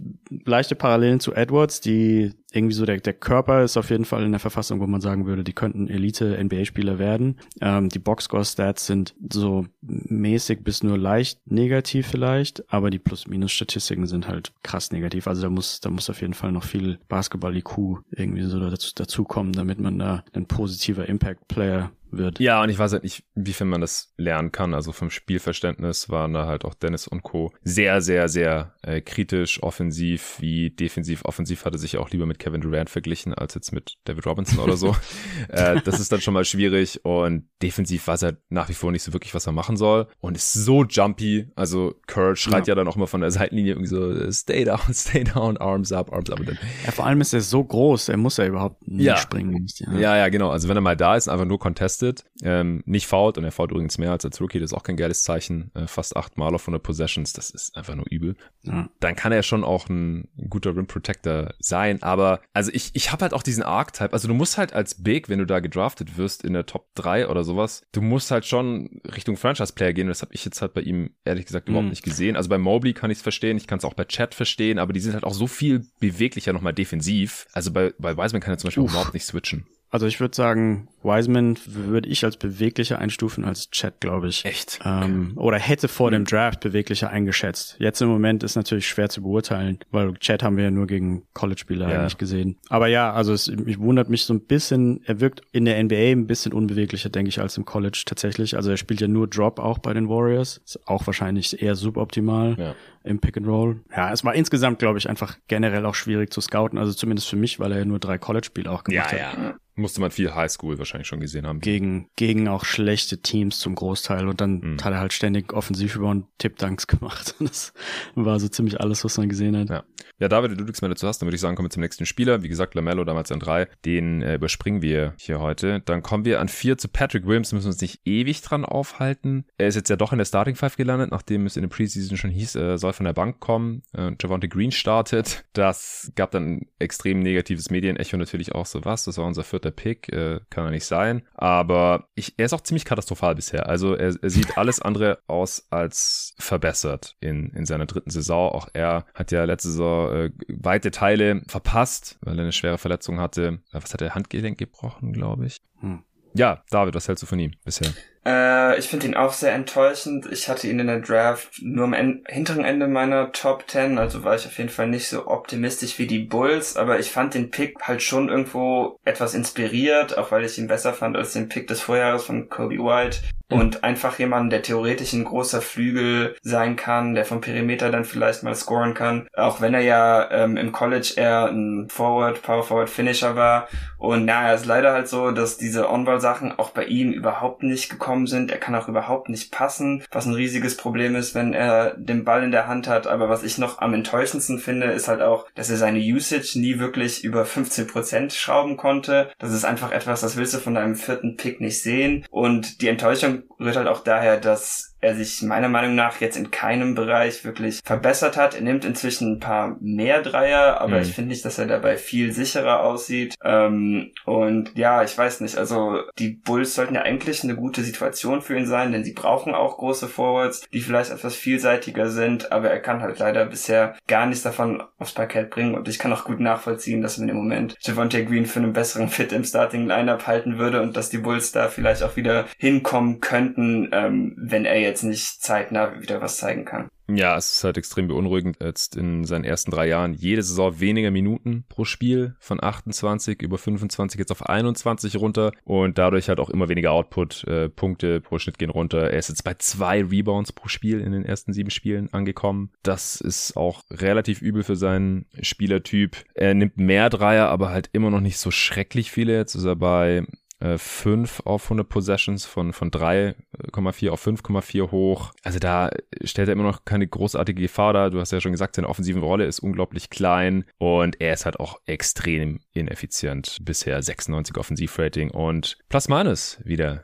leichte 0.45 0.75
Parallelen 0.75 1.19
zu 1.19 1.33
Edwards, 1.33 1.81
die 1.81 2.31
irgendwie 2.53 2.73
so 2.73 2.85
der, 2.85 2.97
der 2.97 3.13
Körper 3.13 3.63
ist 3.63 3.75
auf 3.75 3.89
jeden 3.89 4.05
Fall 4.05 4.23
in 4.23 4.31
der 4.31 4.39
Verfassung, 4.39 4.79
wo 4.79 4.87
man 4.87 5.01
sagen 5.01 5.25
würde, 5.25 5.43
die 5.43 5.53
könnten 5.53 5.89
Elite-NBA-Spieler 5.89 6.97
werden. 6.97 7.39
Ähm, 7.59 7.89
die 7.89 7.99
Boxscore-Stats 7.99 8.87
sind 8.87 9.15
so 9.31 9.65
mäßig 9.81 10.63
bis 10.63 10.81
nur 10.81 10.97
leicht 10.97 11.39
negativ 11.45 12.07
vielleicht, 12.07 12.71
aber 12.71 12.89
die 12.89 12.99
Plus-Minus-Statistiken 12.99 14.07
sind 14.07 14.27
halt 14.27 14.53
krass 14.63 14.91
negativ. 14.91 15.27
Also 15.27 15.41
da 15.41 15.49
muss, 15.49 15.81
da 15.81 15.89
muss 15.89 16.09
auf 16.09 16.21
jeden 16.21 16.33
Fall 16.33 16.53
noch 16.53 16.63
viel 16.63 16.99
Basketball-IQ 17.09 17.99
irgendwie 18.11 18.36
so 18.43 18.59
dazu, 18.59 18.91
dazu 18.95 19.23
kommen, 19.23 19.53
damit 19.53 19.79
man 19.79 19.97
da 19.99 20.23
ein 20.33 20.45
positiver 20.45 21.07
Impact-Player 21.07 21.91
wird. 22.11 22.39
Ja, 22.39 22.61
und 22.61 22.69
ich 22.69 22.79
weiß 22.79 22.93
halt 22.93 23.03
nicht, 23.03 23.23
inwiefern 23.35 23.67
man 23.67 23.81
das 23.81 24.13
lernen 24.17 24.51
kann. 24.51 24.73
Also 24.73 24.91
vom 24.91 25.09
Spielverständnis 25.09 26.09
waren 26.09 26.33
da 26.33 26.45
halt 26.45 26.65
auch 26.65 26.73
Dennis 26.73 27.07
und 27.07 27.23
Co. 27.23 27.51
sehr, 27.63 28.01
sehr, 28.01 28.29
sehr 28.29 28.75
äh, 28.81 29.01
kritisch, 29.01 29.61
offensiv 29.61 30.37
wie 30.39 30.69
defensiv. 30.69 31.25
Offensiv 31.25 31.65
hatte 31.65 31.77
sich 31.77 31.97
auch 31.97 32.09
lieber 32.09 32.25
mit 32.25 32.39
Kevin 32.39 32.61
Durant 32.61 32.89
verglichen 32.89 33.33
als 33.33 33.55
jetzt 33.55 33.71
mit 33.71 33.95
David 34.05 34.25
Robinson 34.25 34.59
oder 34.59 34.77
so. 34.77 34.95
äh, 35.49 35.81
das 35.83 35.99
ist 35.99 36.11
dann 36.11 36.21
schon 36.21 36.33
mal 36.33 36.45
schwierig 36.45 37.03
und 37.03 37.47
defensiv 37.61 38.07
weiß 38.07 38.23
er 38.23 38.37
nach 38.49 38.69
wie 38.69 38.73
vor 38.73 38.91
nicht 38.91 39.03
so 39.03 39.13
wirklich, 39.13 39.33
was 39.33 39.47
er 39.47 39.53
machen 39.53 39.77
soll 39.77 40.07
und 40.19 40.35
ist 40.35 40.53
so 40.53 40.83
jumpy. 40.83 41.49
Also 41.55 41.95
Kurt 42.07 42.37
schreit 42.37 42.67
ja, 42.67 42.71
ja 42.71 42.75
dann 42.75 42.87
auch 42.87 42.95
immer 42.95 43.07
von 43.07 43.21
der 43.21 43.31
Seitenlinie 43.31 43.73
irgendwie 43.73 43.89
so 43.89 44.31
stay 44.31 44.63
down, 44.63 44.79
stay 44.93 45.23
down, 45.23 45.57
arms 45.57 45.91
up, 45.91 46.13
arms 46.13 46.29
up. 46.29 46.39
Ja, 46.85 46.91
vor 46.91 47.05
allem 47.05 47.21
ist 47.21 47.33
er 47.33 47.41
so 47.41 47.63
groß, 47.63 48.09
er 48.09 48.17
muss 48.17 48.37
ja 48.37 48.45
überhaupt 48.45 48.87
nicht 48.87 49.05
ja. 49.05 49.17
springen. 49.17 49.65
Ja. 49.77 49.93
ja, 49.93 50.17
ja, 50.17 50.29
genau. 50.29 50.49
Also 50.49 50.69
wenn 50.69 50.77
er 50.77 50.81
mal 50.81 50.95
da 50.95 51.15
ist, 51.15 51.27
einfach 51.27 51.45
nur 51.45 51.59
Contest 51.59 51.96
getestet, 51.97 52.25
ähm, 52.43 52.83
nicht 52.85 53.07
fault 53.07 53.37
und 53.37 53.43
er 53.43 53.51
fault 53.51 53.71
übrigens 53.71 53.97
mehr 53.97 54.11
als 54.11 54.25
als 54.25 54.39
Rookie, 54.41 54.59
das 54.59 54.71
ist 54.71 54.77
auch 54.77 54.83
kein 54.83 54.97
geiles 54.97 55.23
Zeichen, 55.23 55.71
äh, 55.73 55.87
fast 55.87 56.15
acht 56.15 56.37
Mal 56.37 56.53
auf 56.53 56.63
100 56.63 56.81
Possessions, 56.81 57.33
das 57.33 57.49
ist 57.49 57.75
einfach 57.75 57.95
nur 57.95 58.05
übel. 58.09 58.35
Ja. 58.63 58.89
Dann 58.99 59.15
kann 59.15 59.31
er 59.31 59.43
schon 59.43 59.63
auch 59.63 59.89
ein 59.89 60.27
guter 60.49 60.75
Rim 60.75 60.87
Protector 60.87 61.53
sein, 61.59 62.01
aber 62.03 62.41
also 62.53 62.71
ich, 62.73 62.91
ich 62.93 63.11
habe 63.11 63.23
halt 63.23 63.33
auch 63.33 63.43
diesen 63.43 63.63
Archetype, 63.63 64.13
also 64.13 64.27
du 64.27 64.33
musst 64.33 64.57
halt 64.57 64.73
als 64.73 65.03
Big, 65.03 65.29
wenn 65.29 65.39
du 65.39 65.45
da 65.45 65.59
gedraftet 65.59 66.17
wirst 66.17 66.43
in 66.43 66.53
der 66.53 66.65
Top 66.65 66.87
3 66.95 67.27
oder 67.27 67.43
sowas, 67.43 67.83
du 67.91 68.01
musst 68.01 68.31
halt 68.31 68.45
schon 68.45 69.01
Richtung 69.15 69.37
Franchise-Player 69.37 69.93
gehen 69.93 70.07
und 70.07 70.09
das 70.09 70.21
habe 70.21 70.33
ich 70.33 70.45
jetzt 70.45 70.61
halt 70.61 70.73
bei 70.73 70.81
ihm 70.81 71.11
ehrlich 71.25 71.45
gesagt 71.45 71.69
überhaupt 71.69 71.85
mhm. 71.85 71.91
nicht 71.91 72.03
gesehen. 72.03 72.35
Also 72.35 72.49
bei 72.49 72.57
Mobley 72.57 72.93
kann 72.93 73.11
ich 73.11 73.17
es 73.17 73.21
verstehen, 73.21 73.57
ich 73.57 73.67
kann 73.67 73.79
es 73.79 73.85
auch 73.85 73.93
bei 73.93 74.05
Chat 74.05 74.35
verstehen, 74.35 74.79
aber 74.79 74.93
die 74.93 74.99
sind 74.99 75.13
halt 75.13 75.23
auch 75.23 75.33
so 75.33 75.47
viel 75.47 75.85
beweglicher 75.99 76.53
nochmal 76.53 76.73
defensiv. 76.73 77.47
Also 77.53 77.71
bei, 77.71 77.93
bei 77.97 78.17
Wiseman 78.17 78.41
kann 78.41 78.53
er 78.53 78.57
zum 78.57 78.67
Beispiel 78.67 78.83
überhaupt 78.83 79.13
nicht 79.13 79.25
switchen. 79.25 79.65
Also 79.89 80.05
ich 80.05 80.19
würde 80.19 80.35
sagen, 80.35 80.89
Wiseman 81.01 81.57
würde 81.65 82.09
ich 82.09 82.25
als 82.25 82.35
beweglicher 82.35 82.99
einstufen 82.99 83.45
als 83.45 83.71
Chat, 83.71 84.01
glaube 84.01 84.27
ich. 84.27 84.43
Echt? 84.43 84.79
Ähm, 84.83 85.31
okay. 85.35 85.45
Oder 85.45 85.59
hätte 85.59 85.87
vor 85.87 86.11
dem 86.11 86.25
Draft 86.25 86.59
beweglicher 86.59 87.09
eingeschätzt. 87.09 87.77
Jetzt 87.79 88.01
im 88.01 88.09
Moment 88.09 88.43
ist 88.43 88.55
natürlich 88.55 88.87
schwer 88.87 89.07
zu 89.07 89.21
beurteilen, 89.21 89.79
weil 89.89 90.13
Chat 90.15 90.43
haben 90.43 90.57
wir 90.57 90.65
ja 90.65 90.71
nur 90.71 90.87
gegen 90.87 91.23
College-Spieler 91.33 91.89
ja. 91.89 91.99
eigentlich 91.99 92.17
gesehen. 92.17 92.57
Aber 92.67 92.87
ja, 92.87 93.13
also 93.13 93.31
es 93.31 93.47
ich 93.47 93.79
wundert 93.79 94.09
mich 94.09 94.25
so 94.25 94.33
ein 94.33 94.41
bisschen, 94.41 95.01
er 95.05 95.21
wirkt 95.21 95.41
in 95.53 95.63
der 95.63 95.81
NBA 95.81 96.11
ein 96.11 96.27
bisschen 96.27 96.51
unbeweglicher, 96.51 97.09
denke 97.09 97.29
ich, 97.29 97.39
als 97.39 97.55
im 97.57 97.63
College 97.63 98.03
tatsächlich. 98.05 98.57
Also 98.57 98.71
er 98.71 98.77
spielt 98.77 98.99
ja 98.99 99.07
nur 99.07 99.27
Drop 99.27 99.59
auch 99.59 99.77
bei 99.77 99.93
den 99.93 100.09
Warriors. 100.09 100.57
Ist 100.65 100.85
auch 100.87 101.07
wahrscheinlich 101.07 101.61
eher 101.61 101.75
suboptimal. 101.75 102.55
Ja 102.57 102.75
im 103.03 103.19
Pick 103.19 103.37
and 103.37 103.47
Roll. 103.47 103.79
Ja, 103.95 104.11
es 104.11 104.25
war 104.25 104.35
insgesamt, 104.35 104.79
glaube 104.79 104.97
ich, 104.97 105.09
einfach 105.09 105.37
generell 105.47 105.85
auch 105.85 105.95
schwierig 105.95 106.33
zu 106.33 106.41
scouten. 106.41 106.77
Also 106.77 106.91
zumindest 106.91 107.29
für 107.29 107.37
mich, 107.37 107.57
weil 107.57 107.71
er 107.71 107.77
ja 107.79 107.85
nur 107.85 107.99
drei 107.99 108.17
College-Spiele 108.17 108.69
auch 108.69 108.83
gemacht 108.83 109.13
ja, 109.13 109.19
hat. 109.19 109.37
Ja 109.37 109.55
musste 109.77 110.01
man 110.01 110.11
viel 110.11 110.33
Highschool 110.33 110.77
wahrscheinlich 110.77 111.07
schon 111.07 111.19
gesehen 111.19 111.45
haben. 111.45 111.59
Gegen, 111.59 112.09
gegen 112.15 112.47
auch 112.47 112.65
schlechte 112.65 113.21
Teams 113.21 113.59
zum 113.59 113.75
Großteil. 113.75 114.27
Und 114.27 114.41
dann 114.41 114.59
mhm. 114.59 114.83
hat 114.83 114.93
er 114.93 114.99
halt 114.99 115.13
ständig 115.13 115.53
offensiv 115.53 115.95
über 115.95 116.09
und 116.09 116.25
Tippdanks 116.37 116.87
gemacht. 116.87 117.35
Das 117.39 117.73
war 118.15 118.39
so 118.39 118.47
ziemlich 118.47 118.81
alles, 118.81 119.03
was 119.05 119.17
man 119.17 119.29
gesehen 119.29 119.55
hat. 119.55 119.69
Ja, 119.69 119.83
ja 120.19 120.27
David, 120.27 120.51
wenn 120.51 120.57
du 120.57 120.63
nichts 120.65 120.81
mehr 120.81 120.89
dazu 120.89 121.07
hast, 121.07 121.21
dann 121.21 121.27
würde 121.27 121.35
ich 121.35 121.41
sagen, 121.41 121.55
kommen 121.55 121.67
wir 121.67 121.71
zum 121.71 121.81
nächsten 121.81 122.05
Spieler. 122.05 122.43
Wie 122.43 122.49
gesagt, 122.49 122.75
Lamello 122.75 123.03
damals 123.03 123.31
an 123.31 123.39
drei. 123.39 123.67
Den 123.85 124.21
äh, 124.21 124.35
überspringen 124.35 124.81
wir 124.81 125.13
hier 125.17 125.39
heute. 125.39 125.81
Dann 125.85 126.01
kommen 126.01 126.25
wir 126.25 126.41
an 126.41 126.49
vier 126.49 126.77
zu 126.77 126.87
Patrick 126.87 127.25
Williams. 127.25 127.53
Müssen 127.53 127.65
wir 127.65 127.71
uns 127.71 127.81
nicht 127.81 128.01
ewig 128.05 128.41
dran 128.41 128.65
aufhalten. 128.65 129.45
Er 129.57 129.67
ist 129.67 129.75
jetzt 129.75 129.89
ja 129.89 129.95
doch 129.95 130.11
in 130.11 130.17
der 130.17 130.25
Starting 130.25 130.55
Five 130.55 130.75
gelandet, 130.75 131.11
nachdem 131.11 131.45
es 131.45 131.55
in 131.55 131.61
der 131.61 131.69
Preseason 131.69 132.17
schon 132.17 132.31
hieß, 132.31 132.55
er 132.55 132.77
soll 132.77 132.93
von 132.93 133.05
der 133.05 133.13
Bank 133.13 133.39
kommen. 133.39 133.83
Äh, 133.93 134.11
Javante 134.19 134.49
Green 134.49 134.71
startet. 134.71 135.45
Das 135.53 136.11
gab 136.15 136.31
dann 136.31 136.67
extrem 136.79 137.19
negatives 137.19 137.69
Medienecho 137.69 138.17
natürlich 138.17 138.53
auch 138.53 138.65
so 138.65 138.83
was. 138.83 139.05
Das 139.05 139.17
war 139.17 139.25
unser 139.25 139.43
vierter 139.43 139.66
Pick. 139.71 140.11
Äh, 140.11 140.39
kann 140.49 140.65
er 140.65 140.71
nicht 140.71 140.85
sein. 140.85 141.23
Aber 141.33 142.07
ich, 142.15 142.33
er 142.37 142.45
ist 142.45 142.53
auch 142.53 142.61
ziemlich 142.61 142.85
katastrophal 142.85 143.35
bisher. 143.35 143.67
Also 143.67 143.95
er, 143.95 144.15
er 144.21 144.29
sieht 144.29 144.57
alles 144.57 144.81
andere 144.81 145.19
aus 145.27 145.67
als 145.69 146.33
verbessert 146.39 147.15
in, 147.19 147.49
in 147.51 147.65
seiner 147.65 147.85
dritten 147.85 148.09
Saison. 148.09 148.51
Auch 148.51 148.67
er 148.73 149.05
hat 149.13 149.31
ja 149.31 149.43
letzte 149.43 149.69
Saison 149.69 150.13
äh, 150.13 150.31
weite 150.49 150.91
Teile 150.91 151.41
verpasst, 151.47 152.17
weil 152.21 152.37
er 152.37 152.43
eine 152.43 152.51
schwere 152.51 152.77
Verletzung 152.77 153.19
hatte. 153.19 153.59
Was 153.71 153.93
hat 153.93 154.01
er? 154.01 154.15
Handgelenk 154.15 154.57
gebrochen, 154.57 155.13
glaube 155.13 155.45
ich. 155.45 155.57
Hm. 155.79 156.03
Ja, 156.33 156.63
David, 156.69 156.93
was 156.95 157.07
hältst 157.07 157.23
du 157.23 157.27
von 157.27 157.39
ihm 157.39 157.51
bisher? 157.63 157.91
Äh, 158.27 158.77
ich 158.77 158.89
finde 158.89 159.07
ihn 159.07 159.15
auch 159.15 159.31
sehr 159.31 159.53
enttäuschend. 159.53 160.29
Ich 160.29 160.49
hatte 160.49 160.67
ihn 160.67 160.79
in 160.79 160.87
der 160.87 160.99
Draft 160.99 161.61
nur 161.61 161.85
am 161.85 161.93
en 161.93 162.25
hinteren 162.27 162.65
Ende 162.65 162.87
meiner 162.87 163.31
Top 163.31 163.63
10, 163.67 163.97
also 163.97 164.25
war 164.25 164.35
ich 164.35 164.45
auf 164.45 164.57
jeden 164.57 164.69
Fall 164.69 164.87
nicht 164.87 165.07
so 165.07 165.27
optimistisch 165.27 165.97
wie 165.97 166.07
die 166.07 166.19
Bulls, 166.19 166.75
aber 166.75 166.99
ich 166.99 167.09
fand 167.09 167.35
den 167.35 167.51
Pick 167.51 167.75
halt 167.81 168.03
schon 168.03 168.27
irgendwo 168.27 168.99
etwas 169.05 169.33
inspiriert, 169.33 170.17
auch 170.17 170.31
weil 170.31 170.43
ich 170.43 170.57
ihn 170.57 170.67
besser 170.67 170.93
fand 170.93 171.15
als 171.15 171.33
den 171.33 171.47
Pick 171.47 171.67
des 171.67 171.79
Vorjahres 171.79 172.25
von 172.25 172.49
Kobe 172.49 172.79
White. 172.79 173.19
Und 173.49 173.85
einfach 173.85 174.19
jemand, 174.19 174.51
der 174.51 174.61
theoretisch 174.61 175.13
ein 175.13 175.23
großer 175.23 175.61
Flügel 175.61 176.35
sein 176.41 176.75
kann, 176.75 177.15
der 177.15 177.23
vom 177.23 177.39
Perimeter 177.39 177.89
dann 177.91 178.03
vielleicht 178.03 178.43
mal 178.43 178.55
scoren 178.55 178.93
kann, 178.93 179.25
auch 179.37 179.61
wenn 179.61 179.73
er 179.73 179.81
ja 179.81 180.29
ähm, 180.31 180.57
im 180.57 180.73
College 180.73 181.13
eher 181.15 181.45
ein 181.45 181.87
Forward, 181.89 182.41
Power 182.41 182.63
Forward 182.63 182.89
Finisher 182.89 183.37
war. 183.37 183.69
Und 183.97 184.25
naja, 184.25 184.53
es 184.53 184.61
ist 184.61 184.67
leider 184.67 184.91
halt 184.91 185.07
so, 185.07 185.31
dass 185.31 185.57
diese 185.57 185.89
On-Ball-Sachen 185.89 186.59
auch 186.59 186.71
bei 186.71 186.83
ihm 186.85 187.13
überhaupt 187.13 187.63
nicht 187.63 187.89
gekommen 187.89 188.16
sind. 188.25 188.49
Er 188.49 188.57
kann 188.57 188.73
auch 188.73 188.87
überhaupt 188.87 189.29
nicht 189.29 189.51
passen, 189.51 190.03
was 190.11 190.25
ein 190.25 190.33
riesiges 190.33 190.77
Problem 190.77 191.15
ist, 191.15 191.35
wenn 191.35 191.53
er 191.53 191.95
den 191.97 192.23
Ball 192.23 192.43
in 192.43 192.51
der 192.51 192.67
Hand 192.67 192.87
hat. 192.87 193.05
Aber 193.05 193.29
was 193.29 193.43
ich 193.43 193.57
noch 193.57 193.79
am 193.79 193.93
enttäuschendsten 193.93 194.59
finde, 194.59 194.87
ist 194.87 195.07
halt 195.07 195.21
auch, 195.21 195.45
dass 195.53 195.69
er 195.69 195.77
seine 195.77 195.99
Usage 195.99 196.59
nie 196.59 196.79
wirklich 196.79 197.23
über 197.23 197.43
15% 197.43 198.31
schrauben 198.31 198.77
konnte. 198.77 199.29
Das 199.37 199.51
ist 199.51 199.65
einfach 199.65 199.91
etwas, 199.91 200.21
das 200.21 200.37
willst 200.37 200.53
du 200.53 200.59
von 200.59 200.75
deinem 200.75 200.95
vierten 200.95 201.35
Pick 201.35 201.61
nicht 201.61 201.83
sehen. 201.83 202.25
Und 202.31 202.81
die 202.81 202.87
Enttäuschung 202.87 203.43
rührt 203.59 203.75
halt 203.75 203.87
auch 203.87 204.03
daher, 204.03 204.37
dass 204.37 204.96
er 205.07 205.15
sich 205.15 205.41
meiner 205.41 205.69
Meinung 205.69 205.95
nach 205.95 206.19
jetzt 206.19 206.37
in 206.37 206.51
keinem 206.51 206.95
Bereich 206.95 207.45
wirklich 207.45 207.79
verbessert 207.83 208.37
hat. 208.37 208.55
Er 208.55 208.61
nimmt 208.61 208.85
inzwischen 208.85 209.33
ein 209.33 209.39
paar 209.39 209.77
mehr 209.79 210.21
Dreier, 210.21 210.81
aber 210.81 210.97
mhm. 210.97 211.01
ich 211.01 211.13
finde 211.13 211.29
nicht, 211.29 211.45
dass 211.45 211.57
er 211.57 211.65
dabei 211.65 211.97
viel 211.97 212.33
sicherer 212.33 212.81
aussieht. 212.83 213.35
Ähm, 213.43 214.11
und 214.25 214.71
ja, 214.75 215.03
ich 215.03 215.17
weiß 215.17 215.41
nicht, 215.41 215.57
also 215.57 216.01
die 216.19 216.29
Bulls 216.29 216.75
sollten 216.75 216.95
ja 216.95 217.01
eigentlich 217.01 217.43
eine 217.43 217.55
gute 217.55 217.83
Situation 217.83 218.41
für 218.41 218.57
ihn 218.57 218.67
sein, 218.67 218.91
denn 218.91 219.03
sie 219.03 219.13
brauchen 219.13 219.55
auch 219.55 219.77
große 219.77 220.07
Forwards, 220.07 220.67
die 220.73 220.81
vielleicht 220.81 221.11
etwas 221.11 221.35
vielseitiger 221.35 222.09
sind, 222.09 222.51
aber 222.51 222.69
er 222.69 222.79
kann 222.79 223.01
halt 223.01 223.19
leider 223.19 223.45
bisher 223.45 223.95
gar 224.07 224.25
nichts 224.25 224.43
davon 224.43 224.83
aufs 224.97 225.13
Parkett 225.13 225.49
bringen 225.49 225.75
und 225.75 225.87
ich 225.87 225.99
kann 225.99 226.13
auch 226.13 226.25
gut 226.25 226.39
nachvollziehen, 226.39 227.01
dass 227.01 227.17
man 227.17 227.29
im 227.29 227.37
Moment 227.37 227.75
Javante 227.79 228.25
Green 228.25 228.45
für 228.45 228.59
einen 228.59 228.73
besseren 228.73 229.09
Fit 229.09 229.31
im 229.31 229.43
Starting 229.43 229.87
Lineup 229.87 230.27
halten 230.27 230.57
würde 230.57 230.81
und 230.81 230.97
dass 230.97 231.09
die 231.09 231.19
Bulls 231.19 231.51
da 231.51 231.69
vielleicht 231.69 232.03
auch 232.03 232.15
wieder 232.15 232.45
hinkommen 232.57 233.21
könnten, 233.21 233.89
ähm, 233.91 234.35
wenn 234.37 234.65
er 234.65 234.79
jetzt 234.79 234.96
nicht 235.03 235.41
zeitnah 235.41 236.01
wieder 236.01 236.21
was 236.21 236.37
zeigen 236.37 236.65
kann. 236.65 236.89
Ja, 237.09 237.37
es 237.37 237.53
ist 237.53 237.63
halt 237.63 237.77
extrem 237.77 238.07
beunruhigend. 238.09 238.57
Jetzt 238.61 238.97
in 238.97 239.23
seinen 239.23 239.45
ersten 239.45 239.71
drei 239.71 239.87
Jahren 239.87 240.13
jede 240.13 240.43
Saison 240.43 240.79
weniger 240.81 241.09
Minuten 241.09 241.63
pro 241.69 241.85
Spiel 241.85 242.35
von 242.39 242.61
28 242.61 243.41
über 243.41 243.57
25 243.57 244.19
jetzt 244.19 244.31
auf 244.31 244.45
21 244.45 245.15
runter 245.15 245.51
und 245.63 245.97
dadurch 245.97 246.27
halt 246.27 246.41
auch 246.41 246.49
immer 246.49 246.67
weniger 246.67 246.91
Output. 246.91 247.45
Äh, 247.45 247.69
Punkte 247.69 248.19
pro 248.19 248.39
Schnitt 248.39 248.59
gehen 248.59 248.69
runter. 248.69 249.09
Er 249.09 249.19
ist 249.19 249.29
jetzt 249.29 249.45
bei 249.45 249.53
zwei 249.53 250.03
Rebounds 250.03 250.51
pro 250.51 250.67
Spiel 250.67 250.99
in 250.99 251.13
den 251.13 251.23
ersten 251.23 251.53
sieben 251.53 251.69
Spielen 251.69 252.11
angekommen. 252.13 252.71
Das 252.83 253.21
ist 253.21 253.55
auch 253.55 253.83
relativ 253.89 254.41
übel 254.41 254.63
für 254.63 254.75
seinen 254.75 255.27
Spielertyp. 255.41 256.17
Er 256.33 256.53
nimmt 256.55 256.77
mehr 256.77 257.09
Dreier, 257.09 257.47
aber 257.47 257.69
halt 257.69 257.89
immer 257.93 258.09
noch 258.09 258.21
nicht 258.21 258.37
so 258.37 258.51
schrecklich 258.51 259.11
viele. 259.11 259.37
Jetzt 259.37 259.55
ist 259.55 259.65
er 259.65 259.77
bei 259.77 260.25
5 260.59 261.39
äh, 261.39 261.41
auf 261.45 261.65
100 261.65 261.87
Possessions 261.87 262.45
von, 262.45 262.73
von 262.73 262.89
3,4 262.89 264.09
auf 264.09 264.25
5,4 264.25 264.91
hoch. 264.91 265.31
Also 265.43 265.59
da 265.59 265.91
stellt 266.23 266.49
er 266.49 266.53
immer 266.53 266.63
noch 266.63 266.83
keine 266.83 267.07
großartige 267.07 267.61
Gefahr 267.61 267.93
dar. 267.93 268.09
Du 268.09 268.19
hast 268.19 268.31
ja 268.31 268.41
schon 268.41 268.53
gesagt, 268.53 268.75
seine 268.75 268.89
offensive 268.89 269.19
Rolle 269.19 269.45
ist 269.45 269.59
unglaublich 269.59 270.09
klein 270.09 270.65
und 270.77 271.21
er 271.21 271.33
ist 271.33 271.45
halt 271.45 271.59
auch 271.59 271.79
extrem 271.85 272.59
ineffizient. 272.73 273.59
Bisher 273.61 274.01
96 274.01 274.57
Offensivrating 274.57 275.29
und 275.29 275.77
plus 275.89 276.09
minus 276.09 276.59
wieder. 276.63 277.03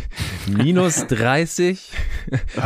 minus 0.46 1.06
30 1.06 1.92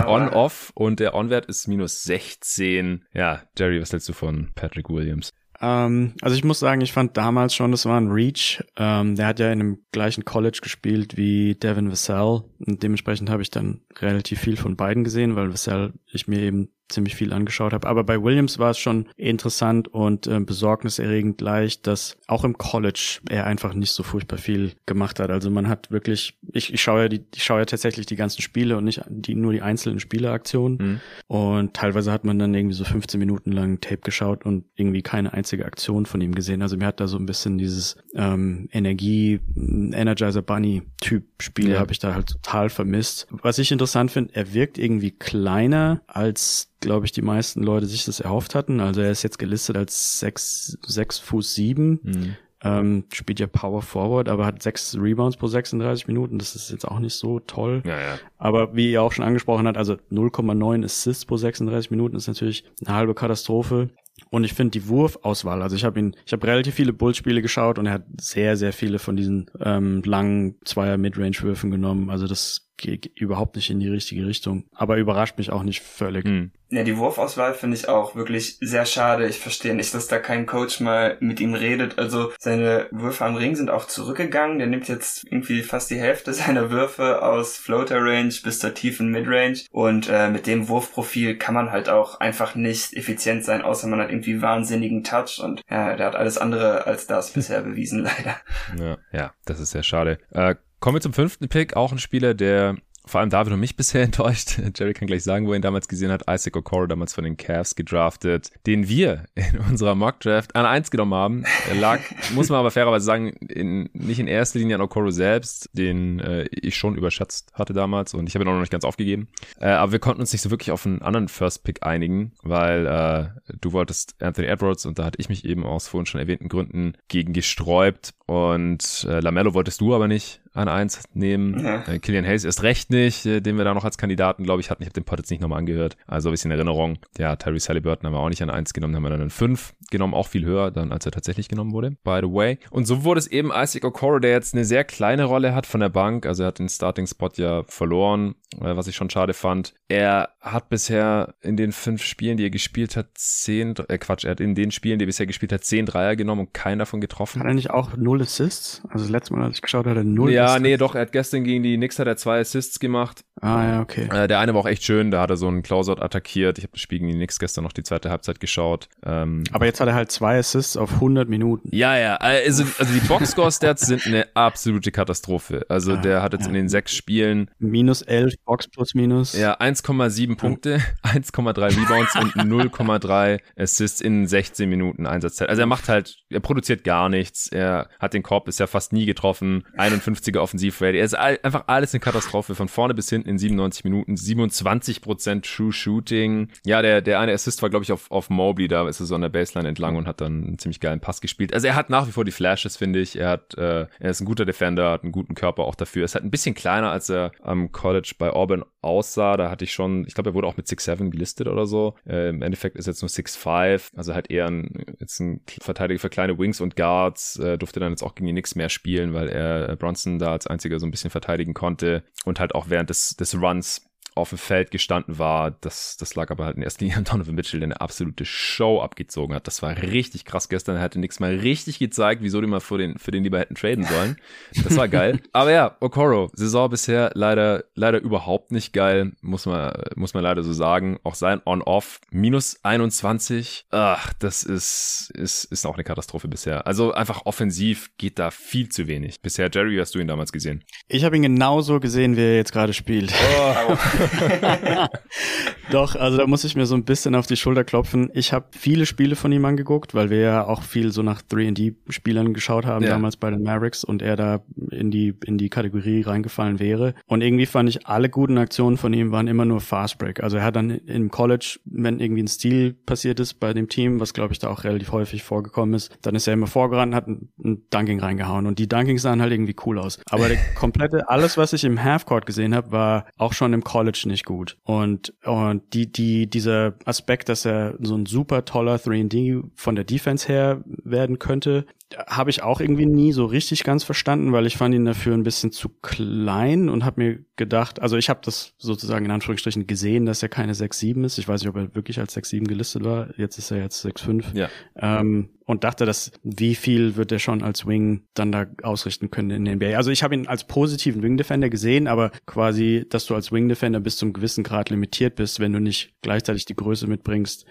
on-off 0.07 0.70
und 0.74 1.01
der 1.01 1.14
On-Wert 1.14 1.46
ist 1.46 1.66
minus 1.66 2.05
16. 2.05 3.05
Ja, 3.12 3.42
Jerry, 3.59 3.81
was 3.81 3.92
hältst 3.92 4.09
du 4.09 4.12
von 4.12 4.51
Patrick 4.55 4.88
Williams? 4.88 5.33
Ähm, 5.60 6.14
also 6.20 6.36
ich 6.36 6.44
muss 6.44 6.58
sagen, 6.58 6.80
ich 6.80 6.92
fand 6.92 7.16
damals 7.16 7.54
schon, 7.54 7.70
das 7.70 7.86
war 7.86 8.00
ein 8.00 8.10
Reach. 8.10 8.62
Ähm, 8.76 9.16
der 9.16 9.26
hat 9.26 9.40
ja 9.40 9.50
in 9.50 9.58
dem 9.58 9.78
gleichen 9.92 10.24
College 10.24 10.60
gespielt 10.62 11.16
wie 11.16 11.54
Devin 11.54 11.90
Vassell 11.90 12.42
und 12.58 12.82
dementsprechend 12.82 13.30
habe 13.30 13.42
ich 13.42 13.50
dann 13.50 13.80
relativ 13.98 14.40
viel 14.40 14.56
von 14.56 14.76
beiden 14.76 15.04
gesehen, 15.04 15.36
weil 15.36 15.50
Vassell 15.50 15.94
ich 16.06 16.28
mir 16.28 16.40
eben 16.40 16.70
ziemlich 16.88 17.14
viel 17.14 17.33
angeschaut 17.33 17.72
habe. 17.72 17.87
Aber 17.87 18.05
bei 18.05 18.22
Williams 18.22 18.59
war 18.59 18.70
es 18.70 18.79
schon 18.79 19.07
interessant 19.16 19.88
und 19.88 20.27
äh, 20.27 20.40
besorgniserregend 20.40 21.40
leicht, 21.40 21.87
dass 21.87 22.16
auch 22.27 22.44
im 22.44 22.57
College 22.57 23.20
er 23.29 23.46
einfach 23.46 23.74
nicht 23.74 23.92
so 23.92 24.03
furchtbar 24.03 24.38
viel 24.38 24.72
gemacht 24.87 25.20
hat. 25.20 25.31
Also 25.31 25.51
man 25.51 25.68
hat 25.68 25.90
wirklich, 25.90 26.38
ich, 26.53 26.72
ich 26.72 26.83
schaue 26.83 27.03
ja 27.03 27.09
die, 27.09 27.24
ich 27.35 27.44
schaue 27.44 27.61
ja 27.61 27.64
tatsächlich 27.64 28.07
die 28.07 28.16
ganzen 28.16 28.42
Spiele 28.42 28.77
und 28.77 28.85
nicht 28.85 29.03
die, 29.09 29.35
nur 29.35 29.53
die 29.53 29.62
einzelnen 29.62 30.01
Spieleaktionen. 30.01 30.79
Mhm. 30.79 31.01
Und 31.27 31.74
teilweise 31.74 32.12
hat 32.12 32.24
man 32.24 32.38
dann 32.38 32.55
irgendwie 32.55 32.74
so 32.74 32.85
15 32.85 33.18
Minuten 33.18 33.53
lang 33.53 33.81
Tape 33.81 34.01
geschaut 34.03 34.44
und 34.44 34.64
irgendwie 34.77 35.03
keine 35.03 35.33
einzige 35.33 35.66
Aktion 35.66 36.07
von 36.07 36.20
ihm 36.20 36.35
gesehen. 36.35 36.62
Also 36.62 36.77
mir 36.77 36.87
hat 36.87 37.01
da 37.01 37.07
so 37.07 37.18
ein 37.18 37.27
bisschen 37.27 37.59
dieses 37.59 37.96
ähm, 38.14 38.68
Energie, 38.72 39.40
Energizer 39.57 40.42
Bunny 40.42 40.83
Typ 41.01 41.24
Spiel 41.40 41.70
ja. 41.70 41.79
habe 41.79 41.92
ich 41.92 41.98
da 41.98 42.14
halt 42.14 42.29
total 42.29 42.70
vermisst. 42.70 43.27
Was 43.31 43.59
ich 43.59 43.70
interessant 43.70 44.11
finde, 44.11 44.35
er 44.35 44.53
wirkt 44.53 44.79
irgendwie 44.79 45.11
kleiner 45.11 46.03
als 46.07 46.70
glaube 46.80 47.06
ich, 47.06 47.12
die 47.12 47.22
meisten 47.22 47.62
Leute 47.62 47.86
sich 47.86 48.04
das 48.04 48.20
erhofft 48.20 48.54
hatten. 48.54 48.80
Also 48.80 49.00
er 49.00 49.10
ist 49.10 49.22
jetzt 49.22 49.38
gelistet 49.38 49.76
als 49.76 50.20
sechs, 50.20 50.78
sechs 50.86 51.18
Fuß 51.18 51.54
sieben. 51.54 52.00
Mhm. 52.02 52.36
Ähm, 52.60 53.04
spielt 53.12 53.38
ja 53.38 53.46
Power 53.46 53.82
Forward, 53.82 54.28
aber 54.28 54.44
hat 54.44 54.62
sechs 54.62 54.96
Rebounds 54.98 55.36
pro 55.36 55.46
36 55.46 56.08
Minuten. 56.08 56.38
Das 56.38 56.56
ist 56.56 56.70
jetzt 56.70 56.86
auch 56.86 56.98
nicht 56.98 57.14
so 57.14 57.38
toll. 57.38 57.82
Ja, 57.86 57.98
ja. 57.98 58.18
Aber 58.36 58.74
wie 58.74 58.90
ihr 58.90 59.02
auch 59.02 59.12
schon 59.12 59.24
angesprochen 59.24 59.68
habt, 59.68 59.76
also 59.76 59.94
0,9 60.10 60.84
Assists 60.84 61.24
pro 61.24 61.36
36 61.36 61.92
Minuten 61.92 62.16
ist 62.16 62.26
natürlich 62.26 62.64
eine 62.84 62.96
halbe 62.96 63.14
Katastrophe. 63.14 63.90
Und 64.30 64.42
ich 64.42 64.54
finde 64.54 64.72
die 64.72 64.88
Wurfauswahl, 64.88 65.62
also 65.62 65.76
ich 65.76 65.84
habe 65.84 66.00
ihn, 66.00 66.16
ich 66.26 66.32
habe 66.32 66.46
relativ 66.46 66.74
viele 66.74 66.92
Bullspiele 66.92 67.40
geschaut 67.40 67.78
und 67.78 67.86
er 67.86 67.92
hat 67.92 68.06
sehr, 68.20 68.56
sehr 68.56 68.72
viele 68.72 68.98
von 68.98 69.16
diesen 69.16 69.48
ähm, 69.60 70.02
langen 70.04 70.56
Zweier 70.64 70.98
Midrange-Würfen 70.98 71.70
genommen. 71.70 72.10
Also 72.10 72.26
das 72.26 72.67
geht 72.78 73.06
überhaupt 73.16 73.56
nicht 73.56 73.68
in 73.68 73.80
die 73.80 73.88
richtige 73.88 74.26
Richtung. 74.26 74.64
Aber 74.74 74.96
überrascht 74.96 75.36
mich 75.36 75.50
auch 75.50 75.62
nicht 75.62 75.82
völlig. 75.82 76.24
Hm. 76.24 76.52
Ja, 76.70 76.82
die 76.82 76.98
Wurfauswahl 76.98 77.54
finde 77.54 77.76
ich 77.76 77.88
auch 77.88 78.14
wirklich 78.14 78.58
sehr 78.60 78.84
schade. 78.84 79.26
Ich 79.26 79.38
verstehe 79.38 79.74
nicht, 79.74 79.94
dass 79.94 80.06
da 80.06 80.18
kein 80.18 80.44
Coach 80.44 80.80
mal 80.80 81.16
mit 81.20 81.40
ihm 81.40 81.54
redet. 81.54 81.98
Also 81.98 82.32
seine 82.38 82.88
Würfe 82.90 83.24
am 83.24 83.36
Ring 83.36 83.56
sind 83.56 83.70
auch 83.70 83.86
zurückgegangen. 83.86 84.58
Der 84.58 84.68
nimmt 84.68 84.86
jetzt 84.86 85.24
irgendwie 85.24 85.62
fast 85.62 85.90
die 85.90 85.98
Hälfte 85.98 86.32
seiner 86.34 86.70
Würfe 86.70 87.22
aus 87.22 87.56
Floater 87.56 88.00
Range 88.00 88.32
bis 88.44 88.58
zur 88.58 88.74
tiefen 88.74 89.10
Midrange. 89.10 89.60
Und 89.70 90.08
äh, 90.08 90.28
mit 90.28 90.46
dem 90.46 90.68
Wurfprofil 90.68 91.36
kann 91.36 91.54
man 91.54 91.70
halt 91.72 91.88
auch 91.88 92.20
einfach 92.20 92.54
nicht 92.54 92.92
effizient 92.94 93.44
sein, 93.44 93.62
außer 93.62 93.88
man 93.88 94.00
hat 94.00 94.10
irgendwie 94.10 94.42
wahnsinnigen 94.42 95.04
Touch. 95.04 95.40
Und 95.42 95.62
ja, 95.70 95.96
der 95.96 96.06
hat 96.06 96.16
alles 96.16 96.38
andere 96.38 96.86
als 96.86 97.06
das 97.06 97.32
bisher 97.32 97.62
bewiesen, 97.62 98.02
leider. 98.04 98.36
Ja, 98.78 98.98
ja 99.12 99.32
das 99.46 99.58
ist 99.58 99.70
sehr 99.70 99.82
schade. 99.82 100.18
Äh, 100.32 100.54
Kommen 100.80 100.96
wir 100.96 101.00
zum 101.00 101.12
fünften 101.12 101.48
Pick, 101.48 101.76
auch 101.76 101.90
ein 101.90 101.98
Spieler, 101.98 102.34
der 102.34 102.76
vor 103.08 103.20
allem 103.20 103.30
David 103.30 103.52
und 103.52 103.60
mich 103.60 103.76
bisher 103.76 104.02
enttäuscht. 104.02 104.60
Jerry 104.76 104.94
kann 104.94 105.08
gleich 105.08 105.24
sagen, 105.24 105.46
wo 105.46 105.52
er 105.52 105.56
ihn 105.56 105.62
damals 105.62 105.88
gesehen 105.88 106.12
hat. 106.12 106.22
Isaac 106.30 106.56
Okoro, 106.56 106.86
damals 106.86 107.14
von 107.14 107.24
den 107.24 107.36
Cavs 107.36 107.74
gedraftet, 107.74 108.50
den 108.66 108.88
wir 108.88 109.24
in 109.34 109.58
unserer 109.68 109.94
Mock-Draft 109.94 110.54
an 110.54 110.66
eins 110.66 110.90
genommen 110.90 111.14
haben. 111.14 111.44
Er 111.68 111.76
lag, 111.76 112.00
muss 112.34 112.48
man 112.48 112.58
aber 112.60 112.70
fairerweise 112.70 113.04
sagen, 113.04 113.28
in, 113.48 113.88
nicht 113.92 114.20
in 114.20 114.28
erster 114.28 114.58
Linie 114.58 114.76
an 114.76 114.82
Okoro 114.82 115.10
selbst, 115.10 115.70
den 115.72 116.20
äh, 116.20 116.44
ich 116.52 116.76
schon 116.76 116.94
überschätzt 116.96 117.52
hatte 117.54 117.72
damals 117.72 118.14
und 118.14 118.28
ich 118.28 118.34
habe 118.34 118.44
ihn 118.44 118.48
auch 118.48 118.52
noch 118.52 118.60
nicht 118.60 118.72
ganz 118.72 118.84
aufgegeben. 118.84 119.28
Äh, 119.58 119.70
aber 119.70 119.92
wir 119.92 119.98
konnten 119.98 120.20
uns 120.20 120.32
nicht 120.32 120.42
so 120.42 120.50
wirklich 120.50 120.70
auf 120.70 120.86
einen 120.86 121.02
anderen 121.02 121.28
First-Pick 121.28 121.84
einigen, 121.84 122.32
weil 122.42 122.86
äh, 122.86 123.54
du 123.60 123.72
wolltest 123.72 124.14
Anthony 124.22 124.48
Edwards 124.48 124.86
und 124.86 124.98
da 124.98 125.04
hatte 125.04 125.18
ich 125.20 125.28
mich 125.28 125.44
eben 125.44 125.64
aus 125.64 125.88
vorhin 125.88 126.06
schon 126.06 126.20
erwähnten 126.20 126.48
Gründen 126.48 126.92
gegen 127.08 127.32
gesträubt 127.32 128.14
und 128.26 129.06
äh, 129.08 129.20
Lamello 129.20 129.54
wolltest 129.54 129.80
du 129.80 129.94
aber 129.94 130.08
nicht 130.08 130.40
an 130.54 130.68
eins 130.68 131.02
nehmen. 131.14 131.64
Ja. 131.64 131.84
Äh, 131.87 131.98
Killian 131.98 132.24
Hayes 132.24 132.44
erst 132.44 132.62
recht 132.62 132.90
nicht, 132.90 133.26
äh, 133.26 133.40
den 133.40 133.56
wir 133.56 133.64
da 133.64 133.74
noch 133.74 133.84
als 133.84 133.98
Kandidaten, 133.98 134.44
glaube 134.44 134.61
ich, 134.61 134.70
hatten. 134.70 134.82
Ich 134.82 134.87
habe 134.88 134.94
den 134.94 135.04
Pod 135.04 135.18
jetzt 135.18 135.30
nicht 135.30 135.40
nochmal 135.40 135.58
angehört. 135.58 135.96
Also 136.06 136.28
ein 136.28 136.32
bisschen 136.32 136.50
Erinnerung. 136.50 136.98
Ja, 137.18 137.37
Terry 137.37 137.58
Halliburton 137.58 138.06
haben 138.06 138.14
wir 138.14 138.20
auch 138.20 138.28
nicht 138.28 138.42
an 138.42 138.50
eins 138.50 138.72
genommen, 138.72 138.94
haben 138.94 139.02
wir 139.02 139.11
dann 139.11 139.22
an 139.22 139.30
fünf 139.30 139.74
genommen, 139.90 140.14
auch 140.14 140.28
viel 140.28 140.44
höher 140.44 140.70
dann, 140.70 140.92
als 140.92 141.06
er 141.06 141.12
tatsächlich 141.12 141.48
genommen 141.48 141.72
wurde, 141.72 141.90
by 142.04 142.20
the 142.22 142.32
way. 142.32 142.58
Und 142.70 142.87
so 142.87 143.04
wurde 143.04 143.18
es 143.18 143.26
eben 143.26 143.50
Isaac 143.54 143.84
Okoro, 143.84 144.18
der 144.18 144.32
jetzt 144.32 144.54
eine 144.54 144.64
sehr 144.64 144.84
kleine 144.84 145.24
Rolle 145.24 145.54
hat 145.54 145.66
von 145.66 145.80
der 145.80 145.88
Bank. 145.88 146.26
Also 146.26 146.42
er 146.42 146.48
hat 146.48 146.58
den 146.58 146.68
Starting-Spot 146.68 147.30
ja 147.37 147.62
verloren, 147.64 148.34
äh, 148.61 148.76
was 148.76 148.87
ich 148.87 148.96
schon 148.96 149.11
schade 149.11 149.34
fand. 149.34 149.74
Er 149.88 150.30
hat 150.40 150.68
bisher 150.68 151.34
in 151.40 151.56
den 151.56 151.72
fünf 151.72 152.02
Spielen, 152.02 152.37
die 152.37 152.44
er 152.44 152.50
gespielt 152.50 152.96
hat, 152.96 153.08
zehn, 153.14 153.74
äh 153.88 153.98
Quatsch, 153.98 154.24
er 154.24 154.32
hat 154.32 154.40
in 154.40 154.54
den 154.54 154.70
Spielen, 154.70 154.98
die 154.98 155.04
er 155.04 155.06
bisher 155.06 155.26
gespielt 155.26 155.52
hat, 155.52 155.64
zehn 155.64 155.87
Dreier 155.87 156.16
genommen 156.16 156.42
und 156.42 156.54
keinen 156.54 156.78
davon 156.78 157.00
getroffen. 157.00 157.40
Hat 157.40 157.46
er 157.46 157.54
nicht 157.54 157.70
auch 157.70 157.96
null 157.96 158.22
Assists? 158.22 158.82
Also 158.88 159.04
das 159.04 159.11
letzte 159.11 159.34
Mal, 159.34 159.44
als 159.44 159.56
ich 159.56 159.62
geschaut 159.62 159.87
hatte, 159.87 160.04
null 160.04 160.30
Ja, 160.32 160.47
Assists. 160.50 160.62
nee, 160.62 160.76
doch, 160.76 160.94
er 160.94 161.02
hat 161.02 161.12
gestern 161.12 161.44
gegen 161.44 161.62
die 161.62 161.76
Knicks 161.76 161.98
hat 161.98 162.06
er 162.06 162.16
zwei 162.16 162.40
Assists 162.40 162.78
gemacht. 162.78 163.24
Ah, 163.40 163.64
ja, 163.64 163.81
okay. 163.81 164.09
Äh, 164.12 164.29
der 164.29 164.38
eine 164.38 164.55
war 164.55 164.62
auch 164.62 164.66
echt 164.66 164.83
schön, 164.85 165.11
da 165.11 165.20
hat 165.20 165.31
er 165.31 165.37
so 165.37 165.48
einen 165.48 165.62
Closeout 165.62 166.01
attackiert. 166.01 166.59
Ich 166.59 166.64
habe 166.64 166.72
das 166.72 166.81
Spiel 166.81 166.98
gegen 166.98 167.11
die 167.11 167.16
Knicks 167.16 167.38
gestern 167.38 167.64
noch 167.64 167.72
die 167.72 167.83
zweite 167.83 168.11
Halbzeit 168.11 168.40
geschaut. 168.40 168.88
Ähm, 169.05 169.44
Aber 169.53 169.66
jetzt 169.66 169.81
hat 169.81 169.88
er 169.88 169.94
halt 169.94 170.11
zwei 170.11 170.38
Assists 170.38 170.77
auf 170.77 170.94
100 170.94 171.29
Minuten. 171.29 171.68
Ja, 171.72 171.96
ja, 171.96 172.16
also, 172.16 172.64
also 172.79 172.92
die 172.92 173.07
Boxscore-Stats 173.07 173.87
sind 173.87 174.07
eine 174.07 174.27
absolute 174.35 174.90
Katastrophe. 174.90 175.66
Also 175.68 175.94
ah, 175.94 175.96
der 175.96 176.22
hat 176.22 176.33
jetzt 176.33 176.42
ja. 176.42 176.48
in 176.48 176.55
den 176.55 176.68
sechs 176.68 176.94
Spielen 176.94 177.51
minus 177.59 178.03
11 178.03 178.35
Box 178.44 178.68
plus 178.68 178.94
minus. 178.94 179.37
Ja, 179.37 179.59
1,7 179.59 180.37
Punkte, 180.37 180.81
1,3 181.05 181.77
Rebounds 181.77 182.16
und 182.16 182.35
0,3 182.72 183.40
Assists 183.57 184.01
in 184.01 184.27
16 184.27 184.68
Minuten 184.68 185.07
Einsatzzeit. 185.07 185.48
Also 185.48 185.61
er 185.61 185.66
macht 185.66 185.88
halt, 185.88 186.16
er 186.31 186.40
produziert 186.40 186.85
gar 186.85 187.09
nichts. 187.09 187.48
Er 187.48 187.88
hat 188.01 188.14
den 188.14 188.22
Korb 188.22 188.46
bisher 188.46 188.66
fast 188.66 188.92
nie 188.92 189.07
getroffen. 189.07 189.64
51er 189.77 190.38
Offensivrate. 190.38 190.98
Er 190.98 191.05
ist 191.05 191.14
einfach 191.14 191.64
alles 191.66 191.94
eine 191.94 192.01
Katastrophe 192.01 192.55
von 192.55 192.68
vorne 192.68 192.94
bis 192.94 193.09
hinten 193.09 193.27
in 193.28 193.38
97 193.38 193.84
Minuten. 193.84 194.14
27% 194.14 195.42
True 195.42 195.72
Shooting. 195.72 196.48
Ja, 196.64 196.82
der, 196.82 197.00
der 197.00 197.20
eine 197.20 197.32
Assist 197.32 197.62
war, 197.62 197.70
glaube 197.70 197.84
ich, 197.84 197.92
auf, 197.92 198.10
auf 198.10 198.30
Mobley. 198.30 198.68
Da 198.68 198.88
ist 198.88 199.00
er 199.00 199.06
so 199.06 199.14
an 199.14 199.20
der 199.20 199.28
Baseline 199.28 199.68
entlang 199.68 199.96
und 199.96 200.06
hat 200.06 200.20
dann 200.20 200.44
einen 200.44 200.58
ziemlich 200.58 200.80
geilen 200.80 201.00
Pass 201.00 201.20
gespielt. 201.20 201.54
Also 201.54 201.66
er 201.66 201.76
hat 201.76 201.90
nach 201.90 202.06
wie 202.06 202.12
vor 202.12 202.24
die 202.24 202.32
Flashes, 202.32 202.76
finde 202.76 203.00
ich. 203.00 203.16
Er 203.16 203.30
hat, 203.30 203.54
äh, 203.56 203.86
er 203.98 204.10
ist 204.10 204.20
ein 204.20 204.24
guter 204.24 204.44
Defender, 204.44 204.90
hat 204.90 205.02
einen 205.02 205.12
guten 205.12 205.34
Körper 205.34 205.64
auch 205.64 205.74
dafür. 205.74 206.02
Er 206.02 206.06
ist 206.06 206.14
halt 206.14 206.24
ein 206.24 206.30
bisschen 206.30 206.54
kleiner, 206.54 206.90
als 206.90 207.08
er 207.10 207.32
am 207.42 207.72
College 207.72 208.14
bei 208.18 208.30
Auburn 208.30 208.64
aussah. 208.82 209.36
Da 209.36 209.50
hatte 209.50 209.64
ich 209.64 209.72
schon, 209.72 210.04
ich 210.06 210.14
glaube, 210.14 210.30
er 210.30 210.34
wurde 210.34 210.46
auch 210.46 210.56
mit 210.56 210.66
6'7 210.66 211.10
gelistet 211.10 211.48
oder 211.48 211.66
so. 211.66 211.94
Äh, 212.06 212.30
Im 212.30 212.42
Endeffekt 212.42 212.76
ist 212.76 212.86
jetzt 212.86 213.02
nur 213.02 213.08
6'5, 213.08 213.96
also 213.96 214.14
halt 214.14 214.30
eher 214.30 214.46
ein, 214.46 214.84
jetzt 214.98 215.20
ein 215.20 215.40
Verteidiger 215.60 216.00
für 216.00 216.10
kleine 216.10 216.38
Wings 216.38 216.61
und 216.61 216.76
Guards. 216.76 217.38
Äh, 217.38 217.59
durfte 217.59 217.80
dann 217.80 217.90
jetzt 217.90 218.03
auch 218.03 218.14
gegen 218.14 218.26
die 218.26 218.32
Knicks 218.32 218.55
mehr 218.55 218.68
spielen, 218.68 219.14
weil 219.14 219.28
er 219.28 219.76
Bronson 219.76 220.18
da 220.18 220.32
als 220.32 220.46
einziger 220.46 220.78
so 220.78 220.86
ein 220.86 220.90
bisschen 220.90 221.11
verteidigen 221.11 221.55
konnte 221.55 222.03
und 222.24 222.40
halt 222.40 222.55
auch 222.55 222.68
während 222.68 222.90
des, 222.90 223.16
des 223.18 223.34
Runs 223.34 223.80
auf 224.18 224.30
dem 224.30 224.38
Feld 224.38 224.70
gestanden 224.70 225.18
war. 225.18 225.50
Das, 225.50 225.96
das 225.96 226.14
lag 226.14 226.30
aber 226.30 226.44
halt 226.44 226.56
in 226.56 226.62
erster 226.62 226.84
Linie 226.84 226.98
an 226.98 227.04
Donovan 227.04 227.34
Mitchell, 227.34 227.60
der 227.60 227.68
eine 227.68 227.80
absolute 227.80 228.24
Show 228.24 228.80
abgezogen 228.80 229.34
hat. 229.34 229.46
Das 229.46 229.62
war 229.62 229.76
richtig 229.76 230.24
krass 230.24 230.48
gestern. 230.48 230.76
Er 230.76 230.82
hatte 230.82 230.98
nichts 230.98 231.20
mal 231.20 231.34
richtig 231.36 231.78
gezeigt, 231.78 232.22
wieso 232.22 232.40
die 232.40 232.46
mal 232.46 232.60
für 232.60 232.78
den, 232.78 232.98
für 232.98 233.10
den 233.10 233.24
lieber 233.24 233.38
hätten 233.38 233.54
traden 233.54 233.84
sollen. 233.84 234.16
Das 234.64 234.76
war 234.76 234.88
geil. 234.88 235.20
aber 235.32 235.52
ja, 235.52 235.76
Okoro, 235.80 236.30
Saison 236.34 236.68
bisher 236.70 237.10
leider, 237.14 237.64
leider 237.74 238.00
überhaupt 238.00 238.52
nicht 238.52 238.72
geil, 238.72 239.12
muss 239.20 239.46
man, 239.46 239.72
muss 239.94 240.14
man 240.14 240.22
leider 240.22 240.42
so 240.42 240.52
sagen. 240.52 240.98
Auch 241.04 241.14
sein 241.14 241.40
On-Off 241.44 242.00
minus 242.10 242.58
21. 242.64 243.66
Ach, 243.70 244.12
das 244.18 244.42
ist, 244.42 245.10
ist, 245.14 245.44
ist 245.44 245.66
auch 245.66 245.74
eine 245.74 245.84
Katastrophe 245.84 246.28
bisher. 246.28 246.66
Also 246.66 246.92
einfach 246.92 247.26
offensiv 247.26 247.90
geht 247.98 248.18
da 248.18 248.30
viel 248.30 248.68
zu 248.68 248.86
wenig. 248.86 249.20
Bisher, 249.20 249.50
Jerry, 249.52 249.76
hast 249.78 249.94
du 249.94 249.98
ihn 249.98 250.08
damals 250.08 250.32
gesehen? 250.32 250.64
Ich 250.88 251.04
habe 251.04 251.16
ihn 251.16 251.22
genauso 251.22 251.80
gesehen, 251.80 252.16
wie 252.16 252.22
er 252.22 252.36
jetzt 252.36 252.52
gerade 252.52 252.72
spielt. 252.72 253.12
Oh. 253.12 253.76
Doch, 255.70 255.96
also 255.96 256.16
da 256.18 256.26
muss 256.26 256.44
ich 256.44 256.56
mir 256.56 256.66
so 256.66 256.74
ein 256.74 256.84
bisschen 256.84 257.14
auf 257.14 257.26
die 257.26 257.36
Schulter 257.36 257.64
klopfen. 257.64 258.11
Ich 258.14 258.32
habe 258.32 258.46
viele 258.52 258.86
Spiele 258.86 259.16
von 259.16 259.32
ihm 259.32 259.44
angeguckt, 259.44 259.94
weil 259.94 260.11
wir 260.11 260.20
ja 260.20 260.46
auch 260.46 260.62
viel 260.62 260.92
so 260.92 261.02
nach 261.02 261.20
3D-Spielern 261.22 262.32
geschaut 262.32 262.64
haben, 262.64 262.84
ja. 262.84 262.90
damals 262.90 263.16
bei 263.16 263.30
den 263.30 263.42
Mavericks 263.42 263.84
und 263.84 264.02
er 264.02 264.16
da 264.16 264.40
in 264.70 264.90
die, 264.90 265.14
in 265.24 265.38
die 265.38 265.50
Kategorie 265.50 266.02
reingefallen 266.02 266.59
wäre. 266.59 266.94
Und 267.06 267.22
irgendwie 267.22 267.46
fand 267.46 267.68
ich, 267.68 267.86
alle 267.86 268.09
guten 268.09 268.38
Aktionen 268.38 268.76
von 268.76 268.92
ihm 268.92 269.12
waren 269.12 269.28
immer 269.28 269.44
nur 269.44 269.61
Fast 269.61 269.98
Break. 269.98 270.22
Also 270.22 270.38
er 270.38 270.44
hat 270.44 270.56
dann 270.56 270.70
im 270.70 271.11
College, 271.11 271.59
wenn 271.64 272.00
irgendwie 272.00 272.22
ein 272.22 272.28
Stil 272.28 272.72
passiert 272.72 273.20
ist 273.20 273.34
bei 273.34 273.52
dem 273.52 273.68
Team, 273.68 274.00
was 274.00 274.14
glaube 274.14 274.32
ich 274.32 274.38
da 274.38 274.48
auch 274.48 274.64
relativ 274.64 274.92
häufig 274.92 275.22
vorgekommen 275.22 275.74
ist, 275.74 275.96
dann 276.02 276.14
ist 276.14 276.26
er 276.26 276.34
immer 276.34 276.46
vorgerannt, 276.46 276.94
hat 276.94 277.06
ein, 277.06 277.28
ein 277.44 277.62
Dunking 277.70 278.00
reingehauen 278.00 278.46
und 278.46 278.59
die 278.59 278.68
Dunkings 278.68 279.02
sahen 279.02 279.20
halt 279.20 279.32
irgendwie 279.32 279.56
cool 279.66 279.78
aus. 279.78 279.98
Aber 280.11 280.28
der 280.28 280.38
komplette, 280.54 281.09
alles, 281.09 281.36
was 281.36 281.52
ich 281.52 281.64
im 281.64 281.82
Halfcourt 281.82 282.26
gesehen 282.26 282.54
habe, 282.54 282.72
war 282.72 283.06
auch 283.16 283.32
schon 283.32 283.52
im 283.52 283.64
College 283.64 283.97
nicht 284.07 284.24
gut. 284.24 284.57
Und, 284.64 285.14
und 285.24 285.62
die, 285.74 285.90
die, 285.90 286.28
dieser 286.28 286.74
Aspekt, 286.84 287.28
dass 287.28 287.44
er 287.44 287.74
so 287.80 287.94
ein 287.94 288.07
super 288.07 288.44
toller 288.44 288.76
3D 288.76 289.42
von 289.55 289.74
der 289.74 289.84
Defense 289.84 290.28
her 290.28 290.62
werden 290.66 291.18
könnte, 291.18 291.66
habe 292.07 292.30
ich 292.30 292.42
auch 292.42 292.61
irgendwie 292.61 292.86
nie 292.86 293.12
so 293.12 293.24
richtig 293.24 293.64
ganz 293.64 293.82
verstanden, 293.82 294.32
weil 294.32 294.46
ich 294.46 294.57
fand 294.57 294.74
ihn 294.74 294.84
dafür 294.84 295.14
ein 295.14 295.22
bisschen 295.22 295.53
zu 295.53 295.70
klein 295.70 296.68
und 296.68 296.84
habe 296.84 297.03
mir 297.03 297.18
gedacht, 297.36 297.80
also 297.80 297.96
ich 297.96 298.11
habe 298.11 298.20
das 298.22 298.55
sozusagen 298.59 299.07
in 299.07 299.11
Anführungsstrichen 299.11 299.66
gesehen, 299.66 300.05
dass 300.05 300.22
er 300.22 300.28
keine 300.28 300.53
6-7 300.53 301.05
ist. 301.05 301.18
Ich 301.18 301.28
weiß 301.28 301.40
nicht, 301.40 301.49
ob 301.49 301.57
er 301.57 301.74
wirklich 301.74 301.99
als 301.99 302.16
6-7 302.16 302.44
gelistet 302.44 302.84
war. 302.84 303.09
Jetzt 303.16 303.38
ist 303.38 303.51
er 303.51 303.59
jetzt 303.59 303.84
6-5. 303.84 304.24
Ja. 304.34 304.49
Ähm, 304.76 305.30
und 305.49 305.64
dachte, 305.64 305.86
dass 305.86 306.12
wie 306.22 306.55
viel 306.55 306.96
wird 306.96 307.11
er 307.11 307.18
schon 307.18 307.42
als 307.42 307.66
Wing 307.66 308.03
dann 308.12 308.30
da 308.30 308.46
ausrichten 308.62 309.11
können 309.11 309.30
in 309.30 309.44
den 309.46 309.55
NBA. 309.55 309.78
Also 309.78 309.90
ich 309.90 310.03
habe 310.03 310.14
ihn 310.14 310.26
als 310.26 310.46
positiven 310.46 311.03
Wing 311.03 311.16
Defender 311.16 311.49
gesehen, 311.49 311.86
aber 311.86 312.11
quasi, 312.26 312.84
dass 312.90 313.07
du 313.07 313.14
als 313.14 313.32
Wing 313.32 313.49
Defender 313.49 313.80
bis 313.80 313.96
zum 313.96 314.12
gewissen 314.12 314.44
Grad 314.44 314.68
limitiert 314.68 315.16
bist, 315.16 315.40
wenn 315.40 315.55
du 315.55 315.59
nicht 315.59 315.94
gleichzeitig 316.03 316.44
die 316.44 316.55
Größe 316.55 316.86
mitbringst, 316.86 317.46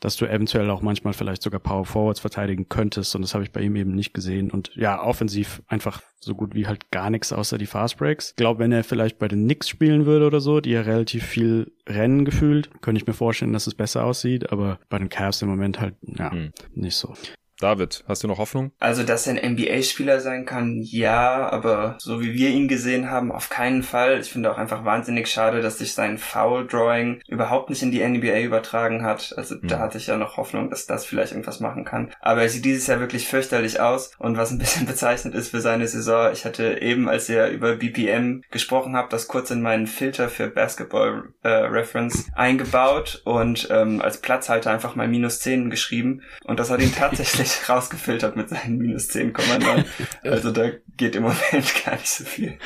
dass 0.00 0.16
du 0.16 0.24
eventuell 0.24 0.70
auch 0.70 0.80
manchmal 0.80 1.12
vielleicht 1.12 1.42
sogar 1.42 1.60
Power 1.60 1.84
Forwards 1.84 2.20
verteidigen 2.20 2.70
könntest. 2.70 3.14
Und 3.14 3.20
das 3.20 3.34
habe 3.34 3.44
ich 3.44 3.52
bei 3.52 3.60
ihm 3.60 3.76
eben 3.76 3.94
nicht 3.94 4.14
gesehen. 4.14 4.50
Und 4.50 4.70
ja, 4.74 5.02
offensiv 5.02 5.62
einfach 5.66 6.00
so 6.20 6.34
gut 6.34 6.54
wie 6.54 6.66
halt 6.66 6.90
gar 6.90 7.10
nichts 7.10 7.34
außer 7.34 7.58
die 7.58 7.66
Fast 7.66 7.98
Breaks. 7.98 8.30
Ich 8.30 8.36
glaube, 8.36 8.60
wenn 8.60 8.72
er 8.72 8.84
vielleicht 8.84 9.18
bei 9.18 9.28
den 9.28 9.44
Knicks 9.44 9.68
spielen 9.68 10.06
würde 10.06 10.26
oder 10.26 10.40
so, 10.40 10.60
die 10.60 10.70
ja 10.70 10.80
relativ 10.80 11.24
viel 11.24 11.72
Rennen 11.86 12.24
gefühlt, 12.24 12.70
könnte 12.80 13.00
ich 13.00 13.06
mir 13.06 13.12
vorstellen, 13.12 13.52
dass 13.52 13.66
es 13.66 13.74
besser 13.74 14.04
aussieht, 14.04 14.52
aber 14.52 14.78
bei 14.88 14.98
den 14.98 15.08
Cavs 15.08 15.42
im 15.42 15.48
Moment 15.48 15.80
halt, 15.80 15.96
ja, 16.02 16.30
hm. 16.30 16.52
nicht 16.74 16.96
so. 16.96 17.14
David, 17.62 18.02
hast 18.08 18.24
du 18.24 18.28
noch 18.28 18.38
Hoffnung? 18.38 18.72
Also, 18.80 19.04
dass 19.04 19.26
er 19.28 19.34
ein 19.34 19.52
NBA-Spieler 19.52 20.18
sein 20.18 20.46
kann, 20.46 20.80
ja, 20.82 21.48
aber 21.48 21.96
so 21.98 22.20
wie 22.20 22.34
wir 22.34 22.50
ihn 22.50 22.66
gesehen 22.66 23.08
haben, 23.08 23.30
auf 23.30 23.50
keinen 23.50 23.84
Fall. 23.84 24.18
Ich 24.20 24.32
finde 24.32 24.50
auch 24.50 24.58
einfach 24.58 24.84
wahnsinnig 24.84 25.28
schade, 25.28 25.62
dass 25.62 25.78
sich 25.78 25.94
sein 25.94 26.18
Foul-Drawing 26.18 27.20
überhaupt 27.28 27.70
nicht 27.70 27.82
in 27.82 27.92
die 27.92 28.02
NBA 28.02 28.40
übertragen 28.40 29.04
hat. 29.04 29.32
Also, 29.36 29.54
mhm. 29.54 29.68
da 29.68 29.78
hatte 29.78 29.98
ich 29.98 30.08
ja 30.08 30.16
noch 30.16 30.38
Hoffnung, 30.38 30.70
dass 30.70 30.86
das 30.86 31.04
vielleicht 31.04 31.32
irgendwas 31.32 31.60
machen 31.60 31.84
kann. 31.84 32.10
Aber 32.20 32.42
er 32.42 32.48
sieht 32.48 32.64
dieses 32.64 32.88
Jahr 32.88 32.98
wirklich 32.98 33.28
fürchterlich 33.28 33.78
aus 33.78 34.10
und 34.18 34.36
was 34.36 34.50
ein 34.50 34.58
bisschen 34.58 34.86
bezeichnet 34.92 35.34
ist 35.34 35.50
für 35.50 35.60
seine 35.60 35.86
Saison. 35.86 36.32
Ich 36.32 36.44
hatte 36.44 36.82
eben, 36.82 37.08
als 37.08 37.28
ihr 37.28 37.46
über 37.46 37.76
BPM 37.76 38.42
gesprochen 38.50 38.96
habt, 38.96 39.12
das 39.12 39.28
kurz 39.28 39.52
in 39.52 39.62
meinen 39.62 39.86
Filter 39.86 40.28
für 40.28 40.48
Basketball 40.48 41.32
äh, 41.44 41.48
Reference 41.48 42.26
eingebaut 42.34 43.22
und 43.24 43.68
ähm, 43.70 44.02
als 44.02 44.20
Platzhalter 44.20 44.72
einfach 44.72 44.96
mal 44.96 45.06
minus 45.06 45.38
10 45.38 45.70
geschrieben 45.70 46.22
und 46.44 46.58
das 46.58 46.68
hat 46.68 46.80
ihn 46.80 46.92
tatsächlich 46.98 47.51
rausgefiltert 47.68 48.36
mit 48.36 48.48
seinen 48.48 48.78
minus 48.78 49.08
10,9. 49.10 49.84
also 50.22 50.50
da 50.50 50.70
geht 50.96 51.16
im 51.16 51.22
Moment 51.22 51.84
gar 51.84 51.94
nicht 51.94 52.08
so 52.08 52.24
viel. 52.24 52.58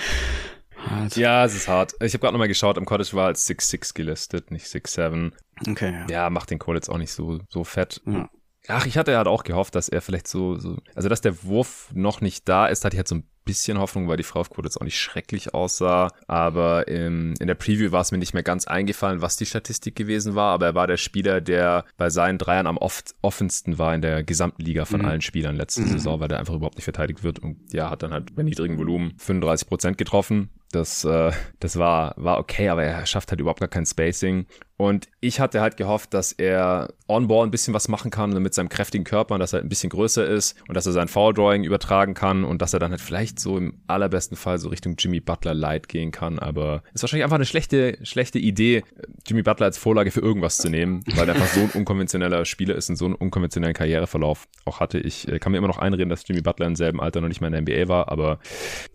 Hart. 0.77 1.17
Ja, 1.17 1.45
es 1.45 1.55
ist 1.55 1.69
hart. 1.69 1.95
Ich 2.01 2.13
habe 2.13 2.21
gerade 2.21 2.35
nochmal 2.35 2.49
geschaut, 2.49 2.77
im 2.77 2.85
Cottage 2.85 3.15
war 3.15 3.27
als 3.27 3.49
6-6 3.49 3.95
gelistet, 3.95 4.51
nicht 4.51 4.67
6-7. 4.67 5.33
Okay. 5.69 5.93
Ja. 5.93 6.07
ja, 6.09 6.31
macht 6.31 6.51
den 6.51 6.59
Call 6.59 6.75
jetzt 6.75 6.89
auch 6.89 6.99
nicht 6.99 7.13
so, 7.13 7.41
so 7.49 7.65
fett. 7.65 8.03
Ja. 8.07 8.29
Ach, 8.69 8.87
ich 8.87 8.99
hatte 8.99 9.17
halt 9.17 9.29
auch 9.29 9.45
gehofft, 9.45 9.75
dass 9.75 9.89
er 9.89 10.03
vielleicht 10.03 10.29
so, 10.29 10.59
so, 10.59 10.79
also 10.95 11.09
dass 11.09 11.21
der 11.21 11.45
Wurf 11.45 11.91
noch 11.93 12.21
nicht 12.21 12.49
da 12.49 12.67
ist, 12.67 12.85
hatte 12.85 12.97
ich 12.97 12.99
halt 12.99 13.09
so 13.09 13.17
ein 13.17 13.29
bisschen 13.47 13.79
Hoffnung, 13.79 14.09
weil 14.09 14.19
die 14.19 14.23
Frauquote 14.23 14.67
jetzt 14.67 14.79
auch 14.79 14.85
nicht 14.85 14.99
schrecklich 14.99 15.55
aussah. 15.55 16.11
Aber 16.27 16.87
im, 16.89 17.33
in 17.41 17.47
der 17.47 17.55
Preview 17.55 17.93
war 17.93 18.03
es 18.03 18.13
mir 18.13 18.19
nicht 18.19 18.35
mehr 18.35 18.43
ganz 18.43 18.67
eingefallen, 18.67 19.23
was 19.23 19.39
die 19.39 19.47
Statistik 19.47 19.97
gewesen 19.97 20.35
war. 20.35 20.53
Aber 20.53 20.67
er 20.67 20.75
war 20.75 20.87
der 20.87 20.99
Spieler, 20.99 21.41
der 21.41 21.87
bei 21.97 22.11
seinen 22.11 22.37
Dreiern 22.37 22.67
am 22.67 22.77
oft 22.77 23.15
offensten 23.23 23.79
war 23.79 23.95
in 23.95 24.03
der 24.03 24.23
gesamten 24.23 24.63
Liga 24.63 24.85
von 24.85 25.01
mhm. 25.01 25.07
allen 25.07 25.21
Spielern 25.23 25.57
letzte 25.57 25.81
mhm. 25.81 25.89
Saison, 25.89 26.21
weil 26.21 26.29
der 26.29 26.39
einfach 26.39 26.55
überhaupt 26.55 26.77
nicht 26.77 26.85
verteidigt 26.85 27.23
wird. 27.23 27.39
Und 27.39 27.73
ja, 27.73 27.89
hat 27.89 28.03
dann 28.03 28.13
halt 28.13 28.35
bei 28.35 28.43
niedrigem 28.43 28.77
Volumen 28.77 29.15
35 29.17 29.69
Prozent 29.69 29.99
getroffen. 29.99 30.51
Das, 30.73 31.05
äh, 31.05 31.33
das 31.61 31.79
war, 31.79 32.15
war 32.17 32.39
okay, 32.39 32.69
aber 32.69 32.85
er 32.85 33.07
schafft 33.07 33.31
halt 33.31 33.41
überhaupt 33.41 33.61
gar 33.61 33.69
kein 33.69 33.87
Spacing. 33.87 34.47
Und 34.79 35.09
ich 35.21 35.41
hatte 35.41 35.63
halt 35.63 35.79
gehofft, 35.79 36.13
dass 36.13 36.33
er 36.33 36.93
on-ball 37.09 37.47
ein 37.47 37.51
bisschen 37.51 37.73
was 37.73 37.89
machen 37.89 38.11
kann 38.11 38.31
mit 38.43 38.53
seinem 38.53 38.69
kräftigen 38.69 39.05
Körper 39.05 39.35
und 39.35 39.41
dass 39.41 39.55
er 39.55 39.61
ein 39.61 39.71
bisschen 39.71 39.89
größer 39.89 40.27
ist 40.27 40.55
und 40.69 40.75
dass 40.77 40.85
er 40.85 40.93
sein 40.93 41.09
Foul-Drawing 41.09 41.65
übertragen 41.65 42.13
kann 42.13 42.45
und 42.45 42.61
dass 42.61 42.75
er 42.75 42.79
dann 42.79 42.91
halt 42.91 43.01
vielleicht 43.01 43.41
so 43.41 43.57
im 43.57 43.81
allerbesten 43.87 44.37
Fall 44.37 44.59
so 44.59 44.69
Richtung 44.69 44.97
Jimmy 44.99 45.21
Butler 45.21 45.55
Light 45.55 45.89
gehen 45.89 46.11
kann. 46.11 46.39
Aber 46.39 46.83
ist 46.93 47.03
wahrscheinlich 47.03 47.25
einfach 47.25 47.37
eine 47.37 47.47
schlechte, 47.47 47.99
schlechte 48.03 48.39
Idee, 48.39 48.85
Jimmy 49.27 49.43
Butler 49.43 49.67
als 49.67 49.79
Vorlage 49.79 50.11
für 50.11 50.21
irgendwas 50.21 50.59
zu 50.59 50.69
nehmen, 50.69 51.03
weil 51.15 51.27
er 51.27 51.37
einfach 51.37 51.49
so 51.49 51.61
ein 51.61 51.71
unkonventioneller 51.71 52.45
Spieler 52.45 52.75
ist 52.75 52.91
und 52.91 52.97
so 52.97 53.07
einen 53.07 53.15
unkonventionellen 53.15 53.75
Karriereverlauf 53.75 54.47
auch 54.67 54.81
hatte. 54.81 54.99
Ich 54.99 55.27
äh, 55.27 55.39
kann 55.39 55.53
mir 55.53 55.59
immer 55.59 55.69
noch 55.69 55.79
einreden, 55.79 56.11
dass 56.11 56.29
Jimmy 56.29 56.43
Butler 56.43 56.67
im 56.67 56.77
selben 56.77 57.01
Alter 57.01 57.23
noch 57.23 57.29
nicht 57.29 57.41
mal 57.41 57.53
in 57.53 57.65
der 57.65 57.77
NBA 57.77 57.89
war, 57.89 58.13
aber 58.13 58.41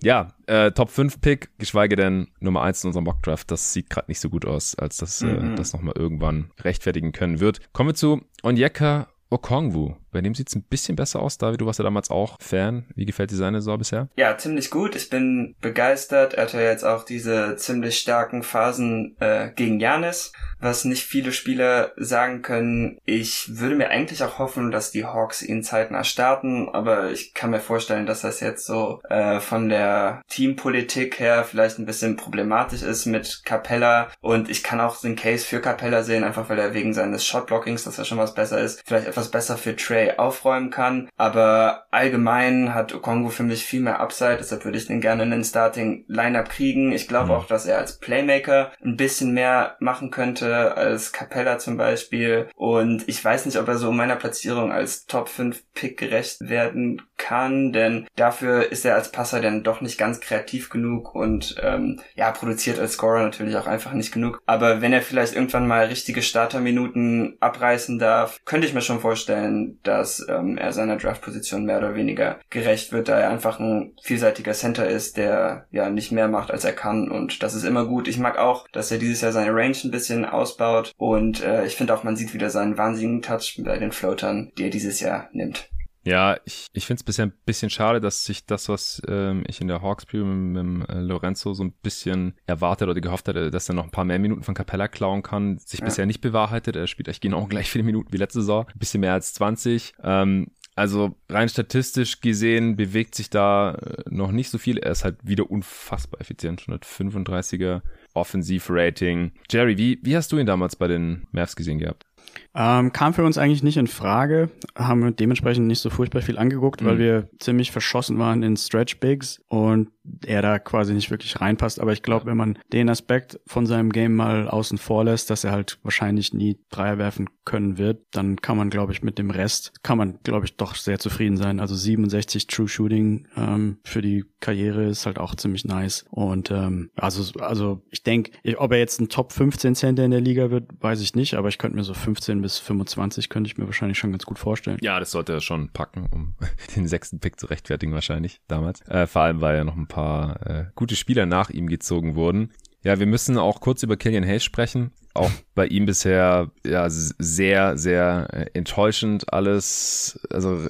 ja, 0.03 0.27
äh, 0.45 0.71
Top 0.71 0.91
5 0.91 1.21
Pick, 1.21 1.49
geschweige 1.61 1.95
denn 1.95 2.27
Nummer 2.41 2.63
1 2.63 2.83
in 2.83 2.87
unserem 2.89 3.05
Mockdraft, 3.05 3.51
das 3.51 3.71
sieht 3.71 3.89
gerade 3.89 4.11
nicht 4.11 4.19
so 4.19 4.29
gut 4.29 4.45
aus, 4.45 4.75
als 4.75 4.97
dass 4.97 5.21
äh, 5.21 5.27
mhm. 5.27 5.53
äh, 5.53 5.55
das 5.55 5.71
nochmal 5.71 5.93
irgendwann 5.95 6.51
rechtfertigen 6.59 7.13
können 7.13 7.39
wird. 7.39 7.61
Kommen 7.71 7.89
wir 7.89 7.95
zu 7.95 8.21
Onyeka 8.43 9.07
Okongwu. 9.29 9.95
Bei 10.11 10.21
dem 10.21 10.35
sieht's 10.35 10.55
ein 10.55 10.63
bisschen 10.63 10.95
besser 10.95 11.21
aus. 11.21 11.37
David, 11.37 11.61
du 11.61 11.65
warst 11.65 11.79
ja 11.79 11.83
damals 11.83 12.09
auch 12.09 12.37
Fan. 12.41 12.85
Wie 12.95 13.05
gefällt 13.05 13.31
dir 13.31 13.37
seine 13.37 13.61
Saison 13.61 13.77
bisher? 13.77 14.09
Ja, 14.17 14.37
ziemlich 14.37 14.69
gut. 14.69 14.95
Ich 14.95 15.09
bin 15.09 15.55
begeistert. 15.61 16.33
Er 16.33 16.43
hatte 16.43 16.61
jetzt 16.61 16.83
auch 16.83 17.03
diese 17.03 17.55
ziemlich 17.55 17.99
starken 17.99 18.43
Phasen 18.43 19.15
äh, 19.19 19.51
gegen 19.55 19.79
Janis 19.79 20.31
was 20.61 20.85
nicht 20.85 21.03
viele 21.03 21.31
Spieler 21.31 21.91
sagen 21.97 22.41
können. 22.41 22.99
Ich 23.05 23.59
würde 23.59 23.75
mir 23.75 23.89
eigentlich 23.89 24.23
auch 24.23 24.39
hoffen, 24.39 24.71
dass 24.71 24.91
die 24.91 25.05
Hawks 25.05 25.41
ihn 25.41 25.63
zeitnah 25.63 26.03
starten, 26.03 26.69
aber 26.69 27.11
ich 27.11 27.33
kann 27.33 27.49
mir 27.49 27.59
vorstellen, 27.59 28.05
dass 28.05 28.21
das 28.21 28.39
jetzt 28.39 28.65
so 28.65 29.01
äh, 29.09 29.39
von 29.39 29.69
der 29.69 30.21
Teampolitik 30.29 31.19
her 31.19 31.43
vielleicht 31.43 31.79
ein 31.79 31.85
bisschen 31.85 32.15
problematisch 32.15 32.83
ist 32.83 33.05
mit 33.05 33.41
Capella 33.43 34.09
und 34.21 34.49
ich 34.49 34.63
kann 34.63 34.79
auch 34.79 35.01
den 35.01 35.15
Case 35.15 35.45
für 35.45 35.59
Capella 35.59 36.03
sehen, 36.03 36.23
einfach 36.23 36.49
weil 36.49 36.59
er 36.59 36.73
wegen 36.73 36.93
seines 36.93 37.25
Shotblockings, 37.25 37.83
dass 37.83 37.97
er 37.97 38.05
schon 38.05 38.19
was 38.19 38.35
besser 38.35 38.61
ist, 38.61 38.83
vielleicht 38.85 39.07
etwas 39.07 39.31
besser 39.31 39.57
für 39.57 39.75
Trey 39.75 40.00
aufräumen 40.17 40.69
kann, 40.69 41.09
aber 41.17 41.85
allgemein 41.91 42.73
hat 42.73 42.93
Okongo 42.93 43.29
für 43.29 43.43
mich 43.43 43.63
viel 43.63 43.81
mehr 43.81 43.99
Upside, 43.99 44.37
deshalb 44.37 44.65
würde 44.65 44.77
ich 44.77 44.87
den 44.87 45.01
gerne 45.01 45.23
in 45.23 45.31
den 45.31 45.43
Starting 45.43 46.05
Lineup 46.07 46.49
kriegen. 46.49 46.91
Ich 46.91 47.07
glaube 47.07 47.27
mhm. 47.27 47.31
auch, 47.31 47.45
dass 47.45 47.65
er 47.65 47.77
als 47.77 47.99
Playmaker 47.99 48.71
ein 48.83 48.97
bisschen 48.97 49.33
mehr 49.33 49.75
machen 49.79 50.11
könnte 50.11 50.75
als 50.75 51.11
Capella 51.11 51.57
zum 51.59 51.77
Beispiel. 51.77 52.47
Und 52.55 53.07
ich 53.07 53.23
weiß 53.23 53.45
nicht, 53.45 53.57
ob 53.57 53.67
er 53.67 53.77
so 53.77 53.91
meiner 53.91 54.15
Platzierung 54.15 54.71
als 54.71 55.05
Top 55.05 55.29
5 55.29 55.63
Pick 55.73 55.97
gerecht 55.97 56.37
werden 56.41 57.01
kann, 57.21 57.71
denn 57.71 58.07
dafür 58.15 58.71
ist 58.71 58.83
er 58.85 58.95
als 58.95 59.11
Passer 59.11 59.41
dann 59.41 59.63
doch 59.63 59.81
nicht 59.81 59.97
ganz 59.97 60.19
kreativ 60.19 60.69
genug 60.69 61.13
und 61.13 61.55
ähm, 61.61 61.99
ja, 62.15 62.31
produziert 62.31 62.79
als 62.79 62.93
Scorer 62.93 63.21
natürlich 63.21 63.55
auch 63.57 63.67
einfach 63.67 63.93
nicht 63.93 64.11
genug. 64.11 64.41
Aber 64.45 64.81
wenn 64.81 64.91
er 64.91 65.01
vielleicht 65.01 65.35
irgendwann 65.35 65.67
mal 65.67 65.85
richtige 65.85 66.23
Starterminuten 66.23 67.37
abreißen 67.39 67.99
darf, 67.99 68.39
könnte 68.45 68.67
ich 68.67 68.73
mir 68.73 68.81
schon 68.81 68.99
vorstellen, 68.99 69.79
dass 69.83 70.25
ähm, 70.27 70.57
er 70.57 70.73
seiner 70.73 70.97
Draftposition 70.97 71.65
mehr 71.65 71.77
oder 71.77 71.95
weniger 71.95 72.39
gerecht 72.49 72.91
wird, 72.91 73.07
da 73.07 73.19
er 73.19 73.29
einfach 73.29 73.59
ein 73.59 73.93
vielseitiger 74.01 74.53
Center 74.53 74.87
ist, 74.87 75.17
der 75.17 75.67
ja 75.71 75.89
nicht 75.89 76.11
mehr 76.11 76.27
macht, 76.27 76.51
als 76.51 76.65
er 76.65 76.73
kann 76.73 77.11
und 77.11 77.43
das 77.43 77.53
ist 77.53 77.63
immer 77.63 77.85
gut. 77.85 78.07
Ich 78.07 78.17
mag 78.17 78.37
auch, 78.37 78.67
dass 78.69 78.91
er 78.91 78.97
dieses 78.97 79.21
Jahr 79.21 79.31
seine 79.31 79.53
Range 79.53 79.77
ein 79.83 79.91
bisschen 79.91 80.25
ausbaut 80.25 80.91
und 80.97 81.43
äh, 81.43 81.65
ich 81.65 81.75
finde 81.75 81.93
auch, 81.93 82.03
man 82.03 82.15
sieht 82.15 82.33
wieder 82.33 82.49
seinen 82.49 82.77
wahnsinnigen 82.77 83.21
Touch 83.21 83.61
bei 83.63 83.77
den 83.77 83.91
Floatern, 83.91 84.51
die 84.57 84.63
er 84.63 84.69
dieses 84.71 84.99
Jahr 84.99 85.29
nimmt. 85.33 85.70
Ja, 86.03 86.37
ich, 86.45 86.67
ich 86.73 86.85
finde 86.85 86.99
es 86.99 87.03
bisher 87.03 87.25
ein 87.25 87.33
bisschen 87.45 87.69
schade, 87.69 88.01
dass 88.01 88.23
sich 88.23 88.45
das, 88.45 88.69
was 88.69 89.01
ähm, 89.07 89.43
ich 89.47 89.61
in 89.61 89.67
der 89.67 89.81
Hawks 89.81 90.05
Preview 90.05 90.25
mit, 90.25 90.63
mit 90.63 90.89
äh, 90.89 90.99
Lorenzo 90.99 91.53
so 91.53 91.63
ein 91.63 91.73
bisschen 91.83 92.35
erwartet 92.47 92.89
oder 92.89 92.99
gehofft 92.99 93.27
hatte, 93.27 93.51
dass 93.51 93.69
er 93.69 93.75
noch 93.75 93.83
ein 93.83 93.91
paar 93.91 94.05
mehr 94.05 94.19
Minuten 94.19 94.43
von 94.43 94.55
Capella 94.55 94.87
klauen 94.87 95.21
kann, 95.21 95.59
sich 95.59 95.79
ja. 95.79 95.85
bisher 95.85 96.05
nicht 96.05 96.21
bewahrheitet. 96.21 96.75
Er 96.75 96.87
spielt 96.87 97.07
eigentlich 97.07 97.21
genau 97.21 97.45
gleich 97.49 97.69
viele 97.69 97.83
Minuten 97.83 98.11
wie 98.11 98.17
letzte 98.17 98.41
Saison, 98.41 98.65
ein 98.67 98.79
bisschen 98.79 99.01
mehr 99.01 99.13
als 99.13 99.33
20. 99.33 99.93
Ähm, 100.03 100.47
also 100.75 101.15
rein 101.29 101.49
statistisch 101.49 102.21
gesehen 102.21 102.77
bewegt 102.77 103.13
sich 103.13 103.29
da 103.29 103.75
äh, 103.75 104.03
noch 104.09 104.31
nicht 104.31 104.49
so 104.49 104.57
viel. 104.57 104.77
Er 104.77 104.91
ist 104.91 105.03
halt 105.03 105.17
wieder 105.21 105.51
unfassbar 105.51 106.21
effizient. 106.21 106.63
135er 106.63 107.81
Offensivrating. 108.13 109.33
Jerry, 109.49 109.77
wie, 109.77 109.99
wie 110.01 110.15
hast 110.15 110.31
du 110.31 110.37
ihn 110.37 110.45
damals 110.45 110.75
bei 110.75 110.87
den 110.87 111.27
Mavs 111.31 111.55
gesehen 111.55 111.79
gehabt? 111.79 112.05
Ähm, 112.53 112.91
kam 112.91 113.13
für 113.13 113.23
uns 113.23 113.37
eigentlich 113.37 113.63
nicht 113.63 113.77
in 113.77 113.87
Frage, 113.87 114.49
haben 114.75 115.03
wir 115.03 115.11
dementsprechend 115.11 115.67
nicht 115.67 115.79
so 115.79 115.89
furchtbar 115.89 116.21
viel 116.21 116.37
angeguckt, 116.37 116.81
mhm. 116.81 116.85
weil 116.85 116.99
wir 116.99 117.29
ziemlich 117.39 117.71
verschossen 117.71 118.19
waren 118.19 118.43
in 118.43 118.57
Stretch 118.57 118.99
Bigs 118.99 119.41
und 119.47 119.89
er 120.25 120.41
da 120.41 120.59
quasi 120.59 120.93
nicht 120.93 121.11
wirklich 121.11 121.39
reinpasst. 121.39 121.79
Aber 121.79 121.93
ich 121.93 122.03
glaube, 122.03 122.25
wenn 122.25 122.37
man 122.37 122.57
den 122.73 122.89
Aspekt 122.89 123.39
von 123.45 123.65
seinem 123.65 123.91
Game 123.91 124.15
mal 124.15 124.47
außen 124.49 124.77
vor 124.77 125.05
lässt, 125.05 125.29
dass 125.29 125.43
er 125.43 125.51
halt 125.51 125.79
wahrscheinlich 125.83 126.33
nie 126.33 126.57
Dreier 126.69 126.97
werfen 126.97 127.29
können 127.45 127.77
wird, 127.77 128.03
dann 128.11 128.37
kann 128.37 128.57
man, 128.57 128.69
glaube 128.69 128.91
ich, 128.93 129.03
mit 129.03 129.17
dem 129.17 129.29
Rest, 129.29 129.73
kann 129.83 129.97
man, 129.97 130.19
glaube 130.23 130.45
ich, 130.45 130.57
doch 130.57 130.75
sehr 130.75 130.99
zufrieden 130.99 131.37
sein. 131.37 131.59
Also 131.59 131.75
67 131.75 132.47
True 132.47 132.67
Shooting 132.67 133.27
ähm, 133.37 133.77
für 133.83 134.01
die 134.01 134.25
Karriere 134.39 134.85
ist 134.85 135.05
halt 135.05 135.19
auch 135.19 135.35
ziemlich 135.35 135.65
nice. 135.65 136.05
Und 136.09 136.51
ähm, 136.51 136.89
also, 136.95 137.39
also 137.39 137.81
ich 137.89 138.03
denke, 138.03 138.31
ob 138.57 138.71
er 138.71 138.79
jetzt 138.79 138.99
ein 138.99 139.09
Top 139.09 139.31
15 139.31 139.75
Center 139.75 140.03
in 140.03 140.11
der 140.11 140.21
Liga 140.21 140.51
wird, 140.51 140.69
weiß 140.79 141.01
ich 141.01 141.15
nicht, 141.15 141.35
aber 141.35 141.49
ich 141.49 141.57
könnte 141.57 141.77
mir 141.77 141.83
so 141.83 141.93
15 142.11 142.41
bis 142.41 142.59
25 142.59 143.29
könnte 143.29 143.49
ich 143.49 143.57
mir 143.57 143.65
wahrscheinlich 143.65 143.97
schon 143.97 144.11
ganz 144.11 144.25
gut 144.25 144.37
vorstellen. 144.37 144.77
Ja, 144.81 144.99
das 144.99 145.11
sollte 145.11 145.31
er 145.31 145.39
schon 145.39 145.69
packen, 145.69 146.07
um 146.11 146.35
den 146.75 146.87
sechsten 146.87 147.19
Pick 147.19 147.39
zu 147.39 147.47
rechtfertigen 147.47 147.93
wahrscheinlich 147.93 148.41
damals. 148.47 148.81
Äh, 148.87 149.07
vor 149.07 149.21
allem, 149.21 149.39
weil 149.39 149.55
ja 149.55 149.63
noch 149.63 149.77
ein 149.77 149.87
paar 149.87 150.45
äh, 150.45 150.65
gute 150.75 150.97
Spieler 150.97 151.25
nach 151.25 151.49
ihm 151.49 151.67
gezogen 151.67 152.15
wurden. 152.15 152.51
Ja, 152.83 152.99
wir 152.99 153.05
müssen 153.05 153.37
auch 153.37 153.61
kurz 153.61 153.83
über 153.83 153.95
Killian 153.95 154.25
Hayes 154.25 154.43
sprechen. 154.43 154.91
Auch 155.13 155.31
bei 155.55 155.67
ihm 155.67 155.85
bisher 155.85 156.51
ja 156.65 156.85
sehr, 156.89 157.77
sehr 157.77 158.27
äh, 158.33 158.45
enttäuschend 158.53 159.31
alles. 159.31 160.19
Also 160.29 160.65
äh, 160.65 160.69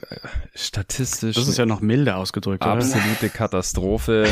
statistisch. 0.53 1.35
Das 1.35 1.47
ist 1.47 1.57
ja 1.57 1.65
noch 1.65 1.81
milde 1.81 2.15
ausgedrückt, 2.15 2.63
Absolute 2.63 3.25
oder? 3.25 3.29
Katastrophe. 3.33 4.27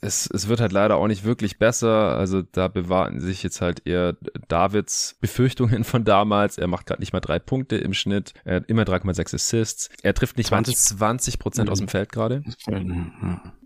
Es, 0.00 0.28
es 0.32 0.48
wird 0.48 0.60
halt 0.60 0.72
leider 0.72 0.96
auch 0.96 1.06
nicht 1.06 1.24
wirklich 1.24 1.58
besser. 1.58 2.16
Also 2.16 2.42
da 2.42 2.68
bewahren 2.68 3.20
sich 3.20 3.42
jetzt 3.42 3.60
halt 3.60 3.86
eher 3.86 4.16
Davids 4.48 5.16
Befürchtungen 5.20 5.84
von 5.84 6.04
damals. 6.04 6.58
Er 6.58 6.66
macht 6.66 6.86
gerade 6.86 7.00
nicht 7.00 7.12
mal 7.12 7.20
drei 7.20 7.38
Punkte 7.38 7.76
im 7.76 7.94
Schnitt. 7.94 8.34
Er 8.44 8.56
hat 8.56 8.68
immer 8.68 8.82
3,6 8.82 9.34
Assists. 9.34 9.88
Er 10.02 10.14
trifft 10.14 10.36
nicht 10.36 10.48
20, 10.48 10.76
20 10.76 11.38
Prozent 11.38 11.70
aus 11.70 11.78
dem 11.78 11.88
Feld 11.88 12.10
gerade. 12.12 12.42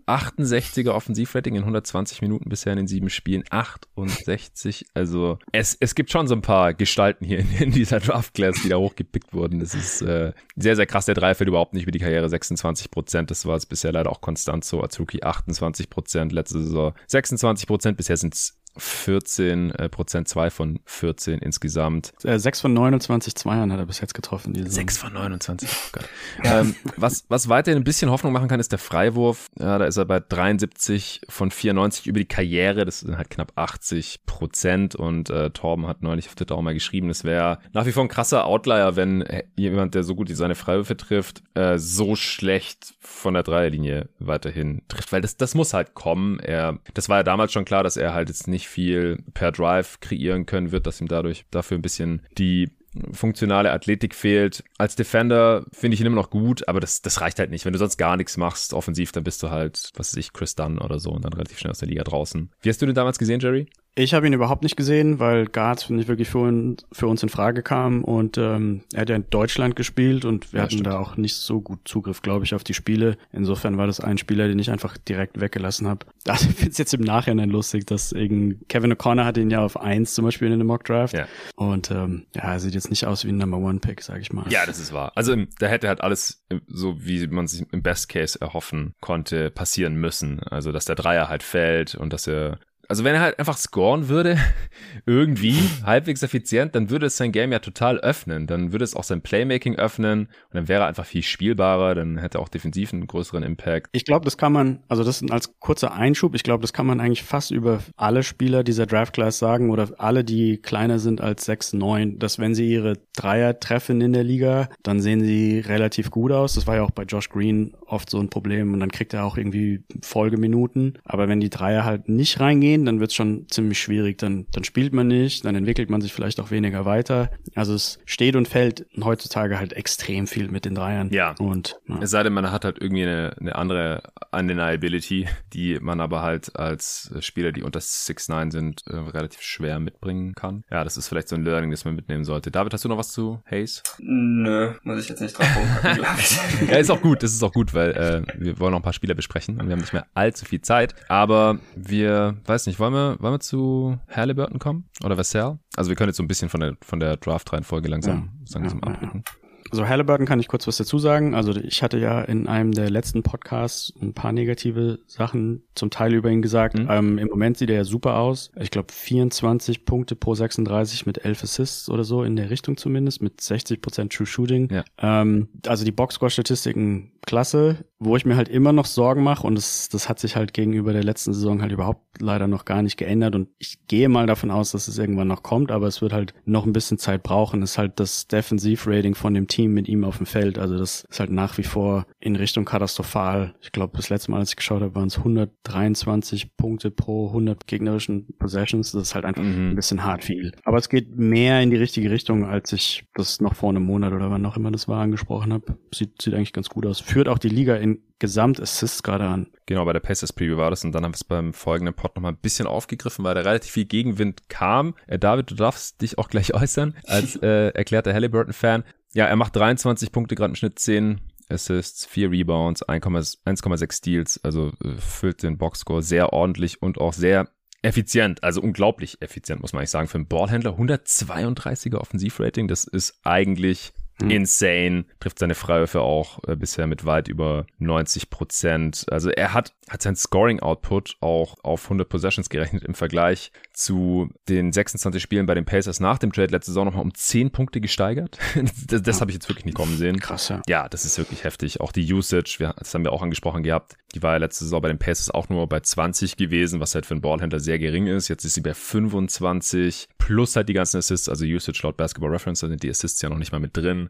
68er 0.07 0.91
Offensivrating 0.91 1.55
in 1.55 1.61
120 1.61 2.21
Minuten 2.21 2.49
bisher 2.49 2.73
in 2.73 2.77
den 2.77 2.87
sieben 2.87 3.09
Spielen. 3.09 3.43
68. 3.49 4.85
Also 4.93 5.39
es, 5.51 5.77
es 5.79 5.95
gibt 5.95 6.11
schon 6.11 6.27
so 6.27 6.35
ein 6.35 6.41
paar 6.41 6.73
Gestalten 6.73 7.25
hier 7.25 7.39
in, 7.39 7.51
in 7.59 7.71
dieser 7.71 7.99
Draft 7.99 8.33
Class, 8.33 8.61
die 8.63 8.69
da 8.69 8.77
hochgepickt 8.77 9.33
wurden. 9.33 9.59
Das 9.59 9.73
ist 9.73 10.01
äh, 10.01 10.33
sehr, 10.55 10.75
sehr 10.75 10.85
krass. 10.85 11.05
Der 11.05 11.15
Drei 11.15 11.35
fällt 11.35 11.49
überhaupt 11.49 11.73
nicht 11.73 11.83
über 11.83 11.91
die 11.91 11.99
Karriere. 11.99 12.29
26 12.29 12.91
Prozent. 12.91 13.31
Das 13.31 13.45
war 13.45 13.55
es 13.55 13.65
bisher 13.65 13.91
leider 13.91 14.09
auch 14.11 14.21
konstant 14.21 14.63
so. 14.63 14.79
Rookie 14.79 15.23
28 15.23 15.89
Prozent. 15.89 16.31
Letzte 16.31 16.61
Saison 16.61 16.93
26 17.07 17.67
Prozent. 17.67 17.97
Bisher 17.97 18.17
sind 18.17 18.33
es 18.33 18.60
14 18.77 19.71
äh, 19.71 19.89
Prozent, 19.89 20.27
2 20.27 20.49
von 20.49 20.79
14 20.85 21.39
insgesamt. 21.39 22.13
Äh, 22.23 22.39
6 22.39 22.61
von 22.61 22.73
29 22.73 23.35
Zweiern 23.35 23.71
hat 23.71 23.79
er 23.79 23.85
bis 23.85 24.01
jetzt 24.01 24.13
getroffen. 24.13 24.53
Diese 24.53 24.69
6 24.69 24.97
von 24.97 25.13
29, 25.13 25.69
oh 25.69 25.89
Gott. 25.93 26.09
ähm, 26.43 26.75
was, 26.97 27.25
was 27.27 27.49
weiterhin 27.49 27.79
ein 27.79 27.83
bisschen 27.83 28.09
Hoffnung 28.09 28.33
machen 28.33 28.47
kann, 28.47 28.59
ist 28.59 28.71
der 28.71 28.79
Freiwurf. 28.79 29.47
Ja, 29.59 29.77
da 29.77 29.85
ist 29.85 29.97
er 29.97 30.05
bei 30.05 30.19
73 30.19 31.21
von 31.29 31.51
94 31.51 32.07
über 32.07 32.19
die 32.19 32.25
Karriere. 32.25 32.85
Das 32.85 33.01
sind 33.01 33.17
halt 33.17 33.29
knapp 33.29 33.51
80 33.55 34.25
Prozent. 34.25 34.95
Und 34.95 35.29
äh, 35.29 35.49
Torben 35.51 35.87
hat 35.87 36.01
neulich 36.01 36.27
auf 36.27 36.35
Twitter 36.35 36.55
auch 36.55 36.61
mal 36.61 36.73
geschrieben, 36.73 37.09
es 37.09 37.23
wäre 37.23 37.59
nach 37.73 37.85
wie 37.85 37.91
vor 37.91 38.03
ein 38.03 38.09
krasser 38.09 38.45
Outlier, 38.45 38.95
wenn 38.95 39.25
jemand, 39.55 39.95
der 39.95 40.03
so 40.03 40.15
gut 40.15 40.29
seine 40.35 40.55
Freiwürfe 40.55 40.95
trifft, 40.95 41.43
äh, 41.55 41.77
so 41.77 42.15
schlecht 42.15 42.93
von 42.99 43.33
der 43.33 43.43
Dreierlinie 43.43 44.09
weiterhin 44.19 44.81
trifft. 44.87 45.11
Weil 45.11 45.21
das, 45.21 45.37
das 45.37 45.55
muss 45.55 45.73
halt 45.73 45.93
kommen. 45.93 46.39
Er, 46.39 46.79
das 46.93 47.09
war 47.09 47.17
ja 47.17 47.23
damals 47.23 47.51
schon 47.51 47.65
klar, 47.65 47.83
dass 47.83 47.97
er 47.97 48.13
halt 48.13 48.29
jetzt 48.29 48.47
nicht 48.47 48.60
nicht 48.61 48.69
viel 48.69 49.23
per 49.33 49.51
Drive 49.51 49.99
kreieren 49.99 50.45
können 50.45 50.71
wird, 50.71 50.85
dass 50.85 51.01
ihm 51.01 51.07
dadurch 51.07 51.45
dafür 51.51 51.77
ein 51.77 51.81
bisschen 51.81 52.21
die 52.37 52.69
funktionale 53.13 53.71
Athletik 53.71 54.13
fehlt. 54.13 54.63
Als 54.77 54.95
Defender 54.95 55.65
finde 55.71 55.95
ich 55.95 56.01
ihn 56.01 56.07
immer 56.07 56.17
noch 56.17 56.29
gut, 56.29 56.67
aber 56.67 56.79
das, 56.81 57.01
das 57.01 57.21
reicht 57.21 57.39
halt 57.39 57.49
nicht. 57.49 57.65
Wenn 57.65 57.73
du 57.73 57.79
sonst 57.79 57.97
gar 57.97 58.17
nichts 58.17 58.37
machst 58.37 58.73
offensiv, 58.73 59.11
dann 59.13 59.23
bist 59.23 59.41
du 59.41 59.49
halt, 59.49 59.91
was 59.95 60.11
weiß 60.11 60.17
ich, 60.17 60.33
Chris 60.33 60.55
Dunn 60.55 60.77
oder 60.77 60.99
so 60.99 61.11
und 61.11 61.23
dann 61.23 61.33
relativ 61.33 61.57
schnell 61.57 61.71
aus 61.71 61.79
der 61.79 61.87
Liga 61.87 62.03
draußen. 62.03 62.51
Wie 62.61 62.69
hast 62.69 62.81
du 62.81 62.85
den 62.85 62.95
damals 62.95 63.17
gesehen, 63.17 63.39
Jerry? 63.39 63.67
Ich 63.95 64.13
habe 64.13 64.25
ihn 64.25 64.31
überhaupt 64.31 64.63
nicht 64.63 64.77
gesehen, 64.77 65.19
weil 65.19 65.47
Guards 65.47 65.89
nicht 65.89 66.07
wirklich 66.07 66.29
für, 66.29 66.47
ihn, 66.47 66.77
für 66.93 67.07
uns 67.07 67.23
in 67.23 67.29
Frage 67.29 67.61
kam 67.61 68.05
und 68.05 68.37
ähm, 68.37 68.83
er 68.93 69.01
hat 69.01 69.09
ja 69.09 69.17
in 69.17 69.29
Deutschland 69.29 69.75
gespielt 69.75 70.23
und 70.23 70.53
wir 70.53 70.59
ja, 70.59 70.63
hatten 70.63 70.75
stimmt. 70.75 70.87
da 70.87 70.97
auch 70.97 71.17
nicht 71.17 71.35
so 71.35 71.59
gut 71.59 71.79
Zugriff, 71.83 72.21
glaube 72.21 72.45
ich, 72.45 72.55
auf 72.55 72.63
die 72.63 72.73
Spiele. 72.73 73.17
Insofern 73.33 73.77
war 73.77 73.87
das 73.87 73.99
ein 73.99 74.17
Spieler, 74.17 74.47
den 74.47 74.59
ich 74.59 74.71
einfach 74.71 74.97
direkt 74.97 75.41
weggelassen 75.41 75.87
habe. 75.87 76.05
Da 76.23 76.35
finde 76.35 76.69
ich 76.71 76.77
jetzt 76.77 76.93
im 76.93 77.01
Nachhinein 77.01 77.49
lustig, 77.49 77.87
dass 77.87 78.11
eben 78.11 78.61
Kevin 78.67 78.93
O'Connor 78.93 79.25
hatte 79.25 79.41
ihn 79.41 79.49
ja 79.49 79.59
auf 79.65 79.75
eins 79.75 80.13
zum 80.13 80.23
Beispiel 80.23 80.51
in 80.51 80.59
dem 80.59 80.67
Mock 80.67 80.85
Draft 80.85 81.15
ja. 81.15 81.25
und 81.55 81.89
ähm, 81.89 82.27
ja, 82.35 82.43
er 82.43 82.59
sieht 82.59 82.75
jetzt 82.75 82.91
nicht 82.91 83.07
aus 83.07 83.25
wie 83.25 83.29
ein 83.29 83.37
Number 83.37 83.57
One 83.57 83.79
Pick, 83.79 84.03
sage 84.03 84.21
ich 84.21 84.31
mal. 84.31 84.45
Ja, 84.49 84.67
das 84.67 84.79
ist 84.79 84.93
wahr. 84.93 85.11
Also 85.15 85.35
da 85.57 85.65
hätte 85.65 85.87
halt 85.87 86.01
alles 86.01 86.45
so, 86.67 87.03
wie 87.03 87.25
man 87.25 87.47
sich 87.47 87.65
im 87.71 87.81
Best 87.81 88.07
Case 88.07 88.39
erhoffen 88.39 88.93
konnte, 89.01 89.49
passieren 89.49 89.95
müssen. 89.95 90.41
Also 90.41 90.71
dass 90.71 90.85
der 90.85 90.95
Dreier 90.95 91.27
halt 91.27 91.41
fällt 91.41 91.95
und 91.95 92.13
dass 92.13 92.27
er 92.27 92.59
also 92.91 93.05
wenn 93.05 93.15
er 93.15 93.21
halt 93.21 93.39
einfach 93.39 93.57
scoren 93.57 94.09
würde, 94.09 94.37
irgendwie 95.05 95.55
halbwegs 95.85 96.23
effizient, 96.23 96.75
dann 96.75 96.89
würde 96.89 97.05
es 97.05 97.15
sein 97.15 97.31
Game 97.31 97.53
ja 97.53 97.59
total 97.59 97.97
öffnen. 97.99 98.47
Dann 98.47 98.73
würde 98.73 98.83
es 98.83 98.97
auch 98.97 99.05
sein 99.05 99.21
Playmaking 99.21 99.77
öffnen 99.77 100.23
und 100.23 100.53
dann 100.53 100.67
wäre 100.67 100.83
er 100.83 100.87
einfach 100.87 101.05
viel 101.05 101.23
spielbarer, 101.23 101.95
dann 101.95 102.17
hätte 102.17 102.37
er 102.37 102.41
auch 102.41 102.49
defensiv 102.49 102.91
einen 102.91 103.07
größeren 103.07 103.43
Impact. 103.43 103.87
Ich 103.93 104.03
glaube, 104.03 104.25
das 104.25 104.37
kann 104.37 104.51
man, 104.51 104.83
also 104.89 105.05
das 105.05 105.23
als 105.29 105.57
kurzer 105.61 105.93
Einschub, 105.93 106.35
ich 106.35 106.43
glaube, 106.43 106.63
das 106.63 106.73
kann 106.73 106.85
man 106.85 106.99
eigentlich 106.99 107.23
fast 107.23 107.51
über 107.51 107.79
alle 107.95 108.23
Spieler 108.23 108.65
dieser 108.65 108.87
Draft 108.87 109.13
Class 109.13 109.39
sagen 109.39 109.69
oder 109.69 109.87
alle, 109.97 110.25
die 110.25 110.57
kleiner 110.57 110.99
sind 110.99 111.21
als 111.21 111.45
6, 111.45 111.71
9, 111.71 112.19
dass 112.19 112.39
wenn 112.39 112.53
sie 112.55 112.69
ihre 112.73 112.97
Dreier 113.15 113.57
treffen 113.57 114.01
in 114.01 114.11
der 114.11 114.25
Liga, 114.25 114.67
dann 114.83 114.99
sehen 114.99 115.23
sie 115.23 115.59
relativ 115.59 116.11
gut 116.11 116.33
aus. 116.33 116.55
Das 116.55 116.67
war 116.67 116.75
ja 116.75 116.83
auch 116.83 116.91
bei 116.91 117.03
Josh 117.03 117.29
Green 117.29 117.73
oft 117.85 118.09
so 118.09 118.19
ein 118.19 118.29
Problem 118.29 118.73
und 118.73 118.81
dann 118.81 118.91
kriegt 118.91 119.13
er 119.13 119.23
auch 119.23 119.37
irgendwie 119.37 119.85
Folgeminuten. 120.01 120.99
Aber 121.05 121.29
wenn 121.29 121.39
die 121.39 121.49
Dreier 121.49 121.85
halt 121.85 122.09
nicht 122.09 122.41
reingehen, 122.41 122.80
gehen, 122.81 122.85
dann 122.85 122.99
wird 122.99 123.11
es 123.11 123.15
schon 123.15 123.47
ziemlich 123.49 123.79
schwierig. 123.79 124.17
Dann, 124.17 124.47
dann 124.51 124.63
spielt 124.63 124.93
man 124.93 125.07
nicht, 125.07 125.45
dann 125.45 125.55
entwickelt 125.55 125.89
man 125.89 126.01
sich 126.01 126.13
vielleicht 126.13 126.39
auch 126.39 126.51
weniger 126.51 126.85
weiter. 126.85 127.29
Also 127.55 127.73
es 127.73 127.99
steht 128.05 128.35
und 128.35 128.47
fällt 128.47 128.85
heutzutage 129.01 129.59
halt 129.59 129.73
extrem 129.73 130.27
viel 130.27 130.49
mit 130.49 130.65
den 130.65 130.75
Dreiern. 130.75 131.09
Ja. 131.11 131.35
Und 131.39 131.79
ja. 131.87 131.99
es 132.01 132.11
sei 132.11 132.23
denn, 132.23 132.33
man 132.33 132.51
hat 132.51 132.65
halt 132.65 132.81
irgendwie 132.81 133.03
eine, 133.03 133.35
eine 133.39 133.55
andere 133.55 134.03
Undeniability, 134.31 135.27
die 135.53 135.79
man 135.79 136.01
aber 136.01 136.21
halt 136.21 136.55
als 136.55 137.13
Spieler, 137.19 137.51
die 137.51 137.63
unter 137.63 137.79
6'9 137.79 138.51
sind, 138.51 138.81
äh, 138.87 138.95
relativ 138.95 139.41
schwer 139.41 139.79
mitbringen 139.79 140.33
kann. 140.33 140.63
Ja, 140.71 140.83
das 140.83 140.97
ist 140.97 141.07
vielleicht 141.07 141.29
so 141.29 141.35
ein 141.35 141.43
Learning, 141.43 141.71
das 141.71 141.85
man 141.85 141.95
mitnehmen 141.95 142.25
sollte. 142.25 142.51
David, 142.51 142.73
hast 142.73 142.85
du 142.85 142.89
noch 142.89 142.97
was 142.97 143.11
zu 143.11 143.41
Hayes? 143.49 143.83
Nö, 143.99 144.73
muss 144.83 144.99
ich 144.99 145.09
jetzt 145.09 145.21
nicht 145.21 145.37
drauf 145.37 145.47
rumpacken, 145.55 146.03
glaube 146.03 146.19
ich. 146.19 146.69
ja, 146.69 146.77
ist 146.77 146.89
auch 146.89 147.01
gut, 147.01 147.23
das 147.23 147.33
ist 147.33 147.43
auch 147.43 147.53
gut, 147.53 147.73
weil 147.73 147.91
äh, 147.91 148.21
wir 148.37 148.59
wollen 148.59 148.71
noch 148.71 148.79
ein 148.79 148.83
paar 148.83 148.93
Spieler 148.93 149.15
besprechen 149.15 149.59
und 149.59 149.67
wir 149.67 149.73
haben 149.73 149.81
nicht 149.81 149.93
mehr 149.93 150.07
allzu 150.13 150.45
viel 150.45 150.61
Zeit. 150.61 150.95
Aber 151.09 151.59
wir, 151.75 152.37
weiß 152.45 152.60
nicht, 152.65 152.73
nicht, 152.73 152.79
wollen 152.79 152.93
wir, 152.93 153.17
wollen 153.19 153.33
wir 153.33 153.39
zu 153.39 153.97
Halliburton 154.09 154.59
kommen? 154.59 154.89
Oder 155.03 155.17
Vassell? 155.17 155.59
Also 155.75 155.89
wir 155.89 155.95
können 155.95 156.09
jetzt 156.09 156.17
so 156.17 156.23
ein 156.23 156.27
bisschen 156.27 156.49
von 156.49 156.59
der, 156.59 156.77
von 156.81 156.99
der 156.99 157.17
Draft-Reihenfolge 157.17 157.89
langsam, 157.89 158.31
ja. 158.45 158.59
langsam 158.59 158.81
ja, 158.83 158.87
abblicken. 158.87 159.23
Ja. 159.25 159.41
Also 159.69 159.87
Halliburton 159.87 160.25
kann 160.25 160.39
ich 160.39 160.47
kurz 160.47 160.67
was 160.67 160.77
dazu 160.77 160.99
sagen. 160.99 161.33
Also 161.33 161.55
ich 161.55 161.81
hatte 161.81 161.97
ja 161.97 162.21
in 162.21 162.47
einem 162.47 162.73
der 162.73 162.89
letzten 162.89 163.23
Podcasts 163.23 163.93
ein 164.01 164.13
paar 164.13 164.33
negative 164.33 164.99
Sachen 165.07 165.63
zum 165.75 165.89
Teil 165.89 166.13
über 166.13 166.29
ihn 166.29 166.41
gesagt. 166.41 166.77
Mhm. 166.77 166.87
Ähm, 166.89 167.17
Im 167.17 167.27
Moment 167.29 167.57
sieht 167.57 167.69
er 167.69 167.77
ja 167.77 167.83
super 167.83 168.17
aus. 168.17 168.51
Ich 168.59 168.71
glaube 168.71 168.91
24 168.91 169.85
Punkte 169.85 170.15
pro 170.15 170.35
36 170.35 171.05
mit 171.05 171.23
11 171.23 171.43
Assists 171.43 171.89
oder 171.89 172.03
so 172.03 172.23
in 172.23 172.35
der 172.35 172.49
Richtung 172.49 172.75
zumindest, 172.75 173.21
mit 173.21 173.39
60% 173.39 174.09
True 174.09 174.27
Shooting. 174.27 174.69
Ja. 174.71 174.83
Ähm, 174.97 175.47
also 175.65 175.85
die 175.85 175.91
Boxscore-Statistiken 175.91 177.11
klasse. 177.25 177.85
Wo 178.03 178.15
ich 178.15 178.25
mir 178.25 178.35
halt 178.35 178.49
immer 178.49 178.73
noch 178.73 178.85
Sorgen 178.85 179.21
mache 179.21 179.45
und 179.45 179.53
das, 179.53 179.87
das 179.87 180.09
hat 180.09 180.17
sich 180.17 180.35
halt 180.35 180.53
gegenüber 180.53 180.91
der 180.91 181.03
letzten 181.03 181.33
Saison 181.33 181.61
halt 181.61 181.71
überhaupt 181.71 182.01
leider 182.19 182.47
noch 182.47 182.65
gar 182.65 182.81
nicht 182.81 182.97
geändert 182.97 183.35
und 183.35 183.49
ich 183.59 183.85
gehe 183.87 184.09
mal 184.09 184.25
davon 184.25 184.49
aus, 184.49 184.71
dass 184.71 184.87
es 184.87 184.97
irgendwann 184.97 185.27
noch 185.27 185.43
kommt, 185.43 185.71
aber 185.71 185.85
es 185.85 186.01
wird 186.01 186.11
halt 186.11 186.33
noch 186.45 186.65
ein 186.65 186.73
bisschen 186.73 186.97
Zeit 186.97 187.21
brauchen, 187.21 187.61
ist 187.61 187.77
halt 187.77 187.99
das 187.99 188.27
Defensivrating 188.27 189.13
von 189.13 189.35
dem 189.35 189.47
Team 189.47 189.73
mit 189.73 189.87
ihm 189.87 190.03
auf 190.03 190.17
dem 190.17 190.25
Feld. 190.25 190.57
Also 190.57 190.79
das 190.79 191.05
ist 191.09 191.19
halt 191.19 191.29
nach 191.31 191.59
wie 191.59 191.63
vor 191.63 192.07
in 192.19 192.35
Richtung 192.35 192.65
katastrophal. 192.65 193.53
Ich 193.61 193.71
glaube, 193.71 193.97
das 193.97 194.09
letzte 194.09 194.31
Mal, 194.31 194.39
als 194.39 194.49
ich 194.49 194.55
geschaut 194.55 194.81
habe, 194.81 194.95
waren 194.95 195.07
es 195.07 195.19
123 195.19 196.57
Punkte 196.57 196.89
pro 196.89 197.27
100 197.27 197.67
gegnerischen 197.67 198.35
Possessions. 198.39 198.93
Das 198.93 199.03
ist 199.03 199.15
halt 199.15 199.25
einfach 199.25 199.43
mhm. 199.43 199.71
ein 199.71 199.75
bisschen 199.75 200.03
hart 200.03 200.23
viel. 200.23 200.53
Aber 200.63 200.77
es 200.77 200.89
geht 200.89 201.15
mehr 201.17 201.61
in 201.61 201.69
die 201.69 201.77
richtige 201.77 202.09
Richtung, 202.09 202.45
als 202.45 202.73
ich 202.73 203.05
das 203.13 203.41
noch 203.41 203.53
vor 203.55 203.69
einem 203.69 203.83
Monat 203.83 204.13
oder 204.13 204.31
wann 204.31 204.45
auch 204.45 204.57
immer 204.57 204.71
das 204.71 204.87
war 204.87 205.01
angesprochen 205.01 205.53
habe. 205.53 205.77
Sieht, 205.93 206.21
sieht 206.21 206.33
eigentlich 206.33 206.53
ganz 206.53 206.69
gut 206.69 206.85
aus. 206.85 207.01
Führt 207.11 207.27
auch 207.27 207.39
die 207.39 207.49
Liga 207.49 207.75
in 207.75 207.99
Gesamtassists 208.19 209.03
gerade 209.03 209.25
an. 209.25 209.47
Genau, 209.65 209.83
bei 209.83 209.93
der 209.93 209.99
Pacers 209.99 210.31
Preview 210.31 210.57
war 210.57 210.69
das 210.69 210.85
und 210.85 210.93
dann 210.93 211.03
haben 211.03 211.11
wir 211.11 211.15
es 211.15 211.23
beim 211.23 211.53
folgenden 211.53 211.93
Pod 211.93 212.15
nochmal 212.15 212.33
ein 212.33 212.37
bisschen 212.37 212.67
aufgegriffen, 212.67 213.25
weil 213.25 213.35
da 213.35 213.41
relativ 213.41 213.71
viel 213.71 213.85
Gegenwind 213.85 214.47
kam. 214.47 214.95
Äh, 215.07 215.19
David, 215.19 215.51
du 215.51 215.55
darfst 215.55 216.01
dich 216.01 216.17
auch 216.17 216.29
gleich 216.29 216.53
äußern, 216.61 216.95
als 217.07 217.35
äh, 217.37 217.69
erklärter 217.69 218.13
Halliburton-Fan. 218.13 218.83
Ja, 219.13 219.25
er 219.25 219.35
macht 219.35 219.55
23 219.55 220.11
Punkte, 220.11 220.35
gerade 220.35 220.51
im 220.51 220.55
Schnitt 220.55 220.79
10 220.79 221.19
Assists, 221.49 222.05
4 222.05 222.31
Rebounds, 222.31 222.87
1,6 222.87 223.91
Steals, 223.91 224.39
also 224.43 224.71
äh, 224.83 224.95
füllt 224.99 225.43
den 225.43 225.57
Boxscore 225.57 226.01
sehr 226.01 226.31
ordentlich 226.31 226.81
und 226.81 226.97
auch 226.97 227.13
sehr 227.13 227.49
effizient, 227.81 228.43
also 228.43 228.61
unglaublich 228.61 229.21
effizient, 229.21 229.61
muss 229.61 229.73
man 229.73 229.79
eigentlich 229.79 229.89
sagen, 229.89 230.07
für 230.07 230.17
einen 230.17 230.27
Ballhändler. 230.27 230.77
132er 230.77 231.97
Offensivrating, 231.97 232.67
das 232.67 232.85
ist 232.85 233.19
eigentlich. 233.23 233.93
Insane. 234.29 235.05
Trifft 235.19 235.39
seine 235.39 235.55
Freiwürfe 235.55 236.01
auch 236.01 236.39
äh, 236.47 236.55
bisher 236.55 236.87
mit 236.87 237.05
weit 237.05 237.27
über 237.27 237.65
90 237.79 238.29
Prozent. 238.29 239.05
Also 239.09 239.29
er 239.29 239.53
hat, 239.53 239.73
hat 239.89 240.01
sein 240.01 240.15
Scoring-Output 240.15 241.17
auch 241.21 241.55
auf 241.63 241.85
100 241.85 242.07
Possessions 242.07 242.49
gerechnet 242.49 242.83
im 242.83 242.93
Vergleich 242.93 243.51
zu 243.73 244.29
den 244.49 244.71
26 244.71 245.21
Spielen 245.21 245.45
bei 245.45 245.53
den 245.53 245.65
Pacers 245.65 245.99
nach 245.99 246.17
dem 246.17 246.31
Trade 246.31 246.51
letzte 246.51 246.71
Saison 246.71 246.85
nochmal 246.85 247.03
um 247.03 247.13
10 247.13 247.51
Punkte 247.51 247.81
gesteigert. 247.81 248.37
das 248.87 249.01
das 249.01 249.21
habe 249.21 249.31
ich 249.31 249.35
jetzt 249.35 249.49
wirklich 249.49 249.65
nicht 249.65 249.75
kommen 249.75 249.97
sehen. 249.97 250.19
Krass, 250.19 250.49
ja. 250.49 250.61
Ja, 250.67 250.89
das 250.89 251.05
ist 251.05 251.17
wirklich 251.17 251.43
heftig. 251.43 251.81
Auch 251.81 251.91
die 251.91 252.11
Usage, 252.11 252.55
wir, 252.59 252.73
das 252.77 252.93
haben 252.93 253.03
wir 253.03 253.11
auch 253.11 253.21
angesprochen 253.21 253.63
gehabt, 253.63 253.97
die 254.15 254.23
war 254.23 254.33
ja 254.33 254.37
letzte 254.37 254.65
Saison 254.65 254.81
bei 254.81 254.87
den 254.89 254.99
Pacers 254.99 255.29
auch 255.29 255.49
nur 255.49 255.67
bei 255.67 255.79
20 255.79 256.37
gewesen, 256.37 256.79
was 256.79 256.95
halt 256.95 257.05
für 257.05 257.13
einen 257.13 257.21
Ballhändler 257.21 257.59
sehr 257.59 257.79
gering 257.79 258.07
ist. 258.07 258.27
Jetzt 258.27 258.45
ist 258.45 258.55
sie 258.55 258.61
bei 258.61 258.73
25 258.73 260.09
plus 260.17 260.55
halt 260.55 260.69
die 260.69 260.73
ganzen 260.73 260.97
Assists, 260.97 261.29
also 261.29 261.45
Usage 261.45 261.81
laut 261.83 261.97
Basketball 261.97 262.31
Reference, 262.31 262.61
da 262.61 262.67
sind 262.67 262.83
die 262.83 262.89
Assists 262.89 263.21
ja 263.21 263.29
noch 263.29 263.37
nicht 263.37 263.51
mal 263.51 263.59
mit 263.59 263.75
drin. 263.75 264.09